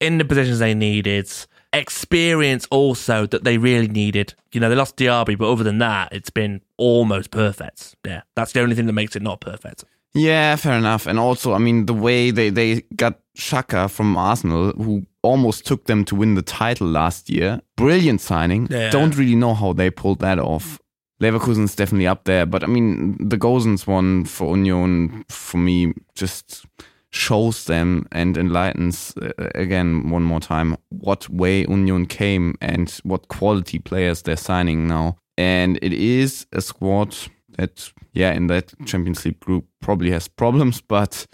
in 0.00 0.18
the 0.18 0.24
positions 0.24 0.58
they 0.58 0.74
needed, 0.74 1.30
experience 1.72 2.66
also 2.70 3.26
that 3.26 3.44
they 3.44 3.58
really 3.58 3.88
needed. 3.88 4.34
You 4.52 4.60
know, 4.60 4.68
they 4.68 4.74
lost 4.74 4.96
Diaby, 4.96 5.36
but 5.38 5.50
other 5.50 5.64
than 5.64 5.78
that, 5.78 6.12
it's 6.12 6.30
been 6.30 6.62
almost 6.76 7.30
perfect. 7.30 7.96
Yeah, 8.04 8.22
that's 8.34 8.52
the 8.52 8.60
only 8.60 8.74
thing 8.74 8.86
that 8.86 8.92
makes 8.92 9.16
it 9.16 9.22
not 9.22 9.40
perfect. 9.40 9.84
Yeah, 10.14 10.56
fair 10.56 10.78
enough. 10.78 11.06
And 11.06 11.18
also, 11.18 11.52
I 11.52 11.58
mean, 11.58 11.86
the 11.86 11.94
way 11.94 12.30
they, 12.30 12.48
they 12.48 12.80
got 12.96 13.20
Xhaka 13.36 13.90
from 13.90 14.16
Arsenal, 14.16 14.72
who 14.72 15.06
almost 15.22 15.66
took 15.66 15.84
them 15.84 16.04
to 16.06 16.14
win 16.14 16.34
the 16.34 16.42
title 16.42 16.86
last 16.86 17.28
year. 17.28 17.60
Brilliant 17.76 18.22
signing. 18.22 18.66
Yeah. 18.70 18.88
Don't 18.90 19.14
really 19.16 19.34
know 19.34 19.52
how 19.52 19.74
they 19.74 19.90
pulled 19.90 20.20
that 20.20 20.38
off. 20.38 20.80
Leverkusen's 21.20 21.74
definitely 21.74 22.06
up 22.06 22.24
there, 22.24 22.44
but 22.44 22.62
I 22.62 22.66
mean, 22.66 23.16
the 23.28 23.38
Gosens 23.38 23.86
one 23.86 24.24
for 24.24 24.56
Union, 24.56 25.24
for 25.28 25.56
me, 25.56 25.94
just 26.14 26.66
shows 27.10 27.64
them 27.64 28.06
and 28.12 28.36
enlightens 28.36 29.14
uh, 29.16 29.30
again 29.54 30.10
one 30.10 30.22
more 30.22 30.40
time 30.40 30.76
what 30.90 31.28
way 31.30 31.64
Union 31.68 32.04
came 32.04 32.54
and 32.60 32.90
what 33.04 33.28
quality 33.28 33.78
players 33.78 34.22
they're 34.22 34.36
signing 34.36 34.86
now. 34.86 35.16
And 35.38 35.78
it 35.82 35.92
is 35.92 36.46
a 36.52 36.60
squad 36.60 37.16
that, 37.56 37.90
yeah, 38.12 38.32
in 38.32 38.48
that 38.48 38.74
Champions 38.84 39.24
League 39.24 39.40
group 39.40 39.66
probably 39.80 40.10
has 40.10 40.28
problems, 40.28 40.80
but 40.88 41.26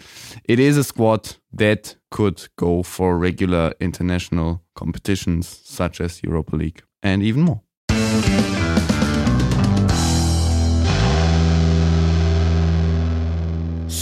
it 0.45 0.59
is 0.59 0.77
a 0.77 0.83
squad 0.83 1.35
that 1.51 1.95
could 2.11 2.47
go 2.57 2.83
for 2.83 3.17
regular 3.17 3.73
international 3.79 4.61
competitions 4.75 5.61
such 5.63 5.99
as 5.99 6.23
Europa 6.23 6.55
League 6.55 6.83
and 7.01 7.21
even 7.23 7.41
more. 7.41 7.61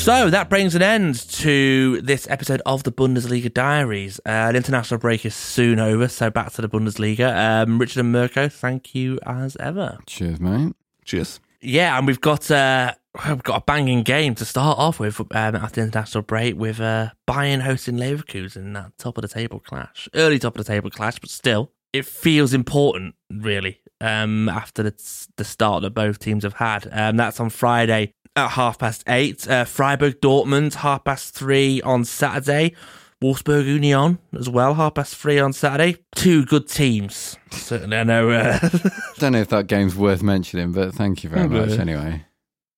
So 0.02 0.32
that 0.32 0.50
brings 0.50 0.74
an 0.74 0.82
end 0.82 1.30
to 1.30 2.02
this 2.02 2.28
episode 2.28 2.60
of 2.66 2.82
the 2.82 2.92
Bundesliga 2.92 3.54
Diaries. 3.54 4.20
Uh, 4.26 4.50
an 4.50 4.56
international 4.56 5.00
break 5.00 5.28
is 5.28 5.36
soon 5.36 5.80
over, 5.80 6.08
so 6.08 6.32
back 6.32 6.52
to 6.54 6.62
the 6.64 6.68
Bundesliga. 6.68 7.38
Um, 7.38 7.78
Richard 7.78 8.00
and 8.00 8.12
Mirko, 8.12 8.50
thank 8.50 8.96
you 8.96 9.20
as 9.28 9.56
ever. 9.58 10.00
Cheers, 10.08 10.40
mate. 10.40 10.74
Cheers. 11.06 11.40
Yeah, 11.62 12.00
and 12.00 12.08
we've 12.08 12.20
got 12.20 12.50
uh, 12.50 12.96
we've 13.28 13.44
got 13.44 13.62
a 13.62 13.64
banging 13.64 14.02
game 14.02 14.34
to 14.36 14.44
start 14.44 14.80
off 14.80 15.00
with 15.00 15.20
um, 15.20 15.56
after 15.56 15.82
the 15.82 15.86
international 15.86 16.24
break 16.24 16.58
with 16.58 16.82
uh, 16.82 17.12
Bayern 17.28 17.62
hosting 17.62 17.98
Leverkusen 17.98 18.56
in 18.56 18.74
that 18.74 18.98
top 18.98 19.20
of 19.20 19.22
the 19.22 19.28
table 19.28 19.60
clash, 19.60 20.10
early 20.16 20.40
top 20.40 20.58
of 20.58 20.66
the 20.66 20.74
table 20.74 20.90
clash, 20.90 21.20
but 21.20 21.30
still 21.30 21.72
it 21.94 22.08
feels 22.08 22.56
important 22.56 23.14
really 23.30 23.82
um, 24.00 24.50
after 24.50 24.82
the, 24.82 25.28
the 25.36 25.44
start 25.44 25.84
that 25.84 25.92
both 25.92 26.18
teams 26.18 26.44
have 26.44 26.56
had. 26.56 26.90
Um, 26.92 27.18
that's 27.18 27.40
on 27.40 27.52
Friday 27.52 28.16
at 28.36 28.50
half 28.50 28.80
past 28.80 29.04
eight. 29.08 29.48
Uh, 29.48 29.66
Freiburg 29.66 30.22
Dortmund 30.22 30.76
half 30.76 31.04
past 31.04 31.34
three 31.34 31.82
on 31.82 32.06
Saturday. 32.06 32.74
Wolfsburg 33.22 33.68
Union 33.68 34.18
as 34.34 34.50
well, 34.50 34.74
half 34.74 34.96
past 34.96 35.16
three 35.16 35.38
on 35.40 35.54
Saturday. 35.54 35.98
Two 36.16 36.44
good 36.44 36.68
teams. 36.68 37.38
Certainly, 37.52 37.98
I 37.98 38.04
know. 38.04 38.32
Uh... 38.32 38.58
Don't 39.20 39.34
know 39.34 39.42
if 39.42 39.50
that 39.50 39.68
game's 39.68 39.96
worth 39.96 40.24
mentioning, 40.24 40.72
but 40.72 40.96
thank 40.96 41.24
you 41.24 41.30
very 41.30 41.48
much 41.48 41.78
anyway. 41.78 42.26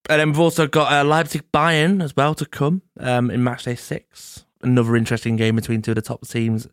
And 0.09 0.19
then 0.19 0.29
we've 0.29 0.39
also 0.39 0.67
got 0.67 0.91
uh, 0.91 1.07
Leipzig 1.07 1.49
Bayern 1.53 2.03
as 2.03 2.13
well 2.13 2.35
to 2.35 2.45
come 2.45 2.81
um, 2.99 3.31
in 3.31 3.39
matchday 3.39 3.77
six. 3.79 4.43
Another 4.61 4.97
interesting 4.97 5.37
game 5.37 5.55
between 5.55 5.81
two 5.81 5.91
of 5.91 5.95
the 5.95 6.01
top 6.01 6.27
teams 6.27 6.67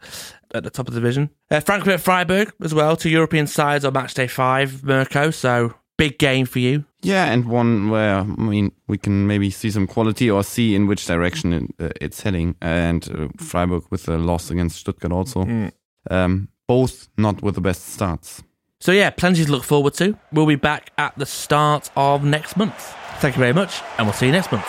at 0.53 0.65
the 0.65 0.71
top 0.71 0.89
of 0.89 0.95
the 0.95 1.01
division. 1.01 1.31
Uh, 1.49 1.61
Frankfurt 1.61 2.01
Freiburg 2.01 2.53
as 2.63 2.75
well, 2.75 2.97
two 2.97 3.11
European 3.11 3.47
sides 3.47 3.85
on 3.85 3.93
matchday 3.93 4.29
five, 4.29 4.83
Mirko. 4.83 5.31
So 5.31 5.75
big 6.01 6.19
game 6.19 6.47
for 6.47 6.59
you. 6.59 6.85
Yeah, 7.03 7.33
and 7.33 7.45
one 7.45 7.91
where 7.91 8.17
I 8.21 8.25
mean 8.25 8.73
we 8.89 8.99
can 8.99 9.27
maybe 9.27 9.51
see 9.51 9.71
some 9.71 9.87
quality 9.87 10.31
or 10.31 10.43
see 10.43 10.75
in 10.75 10.87
which 10.87 11.07
direction 11.07 11.53
it, 11.53 11.65
uh, 11.79 11.91
it's 12.01 12.23
heading. 12.23 12.57
And 12.61 13.09
uh, 13.09 13.29
Freiburg 13.37 13.85
with 13.91 14.09
a 14.09 14.17
loss 14.17 14.51
against 14.51 14.79
Stuttgart 14.79 15.13
also, 15.13 15.45
mm. 15.45 15.73
um, 16.11 16.49
both 16.67 17.09
not 17.17 17.43
with 17.43 17.55
the 17.55 17.61
best 17.61 17.89
starts. 17.89 18.43
So 18.81 18.93
yeah, 18.93 19.11
plenty 19.11 19.45
to 19.45 19.51
look 19.51 19.65
forward 19.65 19.95
to. 19.95 20.17
We'll 20.33 20.47
be 20.47 20.57
back 20.57 20.91
at 20.97 21.13
the 21.19 21.27
start 21.27 21.91
of 21.97 22.25
next 22.25 22.57
month. 22.57 22.97
Thank 23.21 23.37
you 23.37 23.41
very 23.41 23.53
much, 23.53 23.83
and 23.99 24.07
we'll 24.07 24.15
see 24.15 24.27
you 24.27 24.33
next 24.33 24.51
month. 24.51 24.67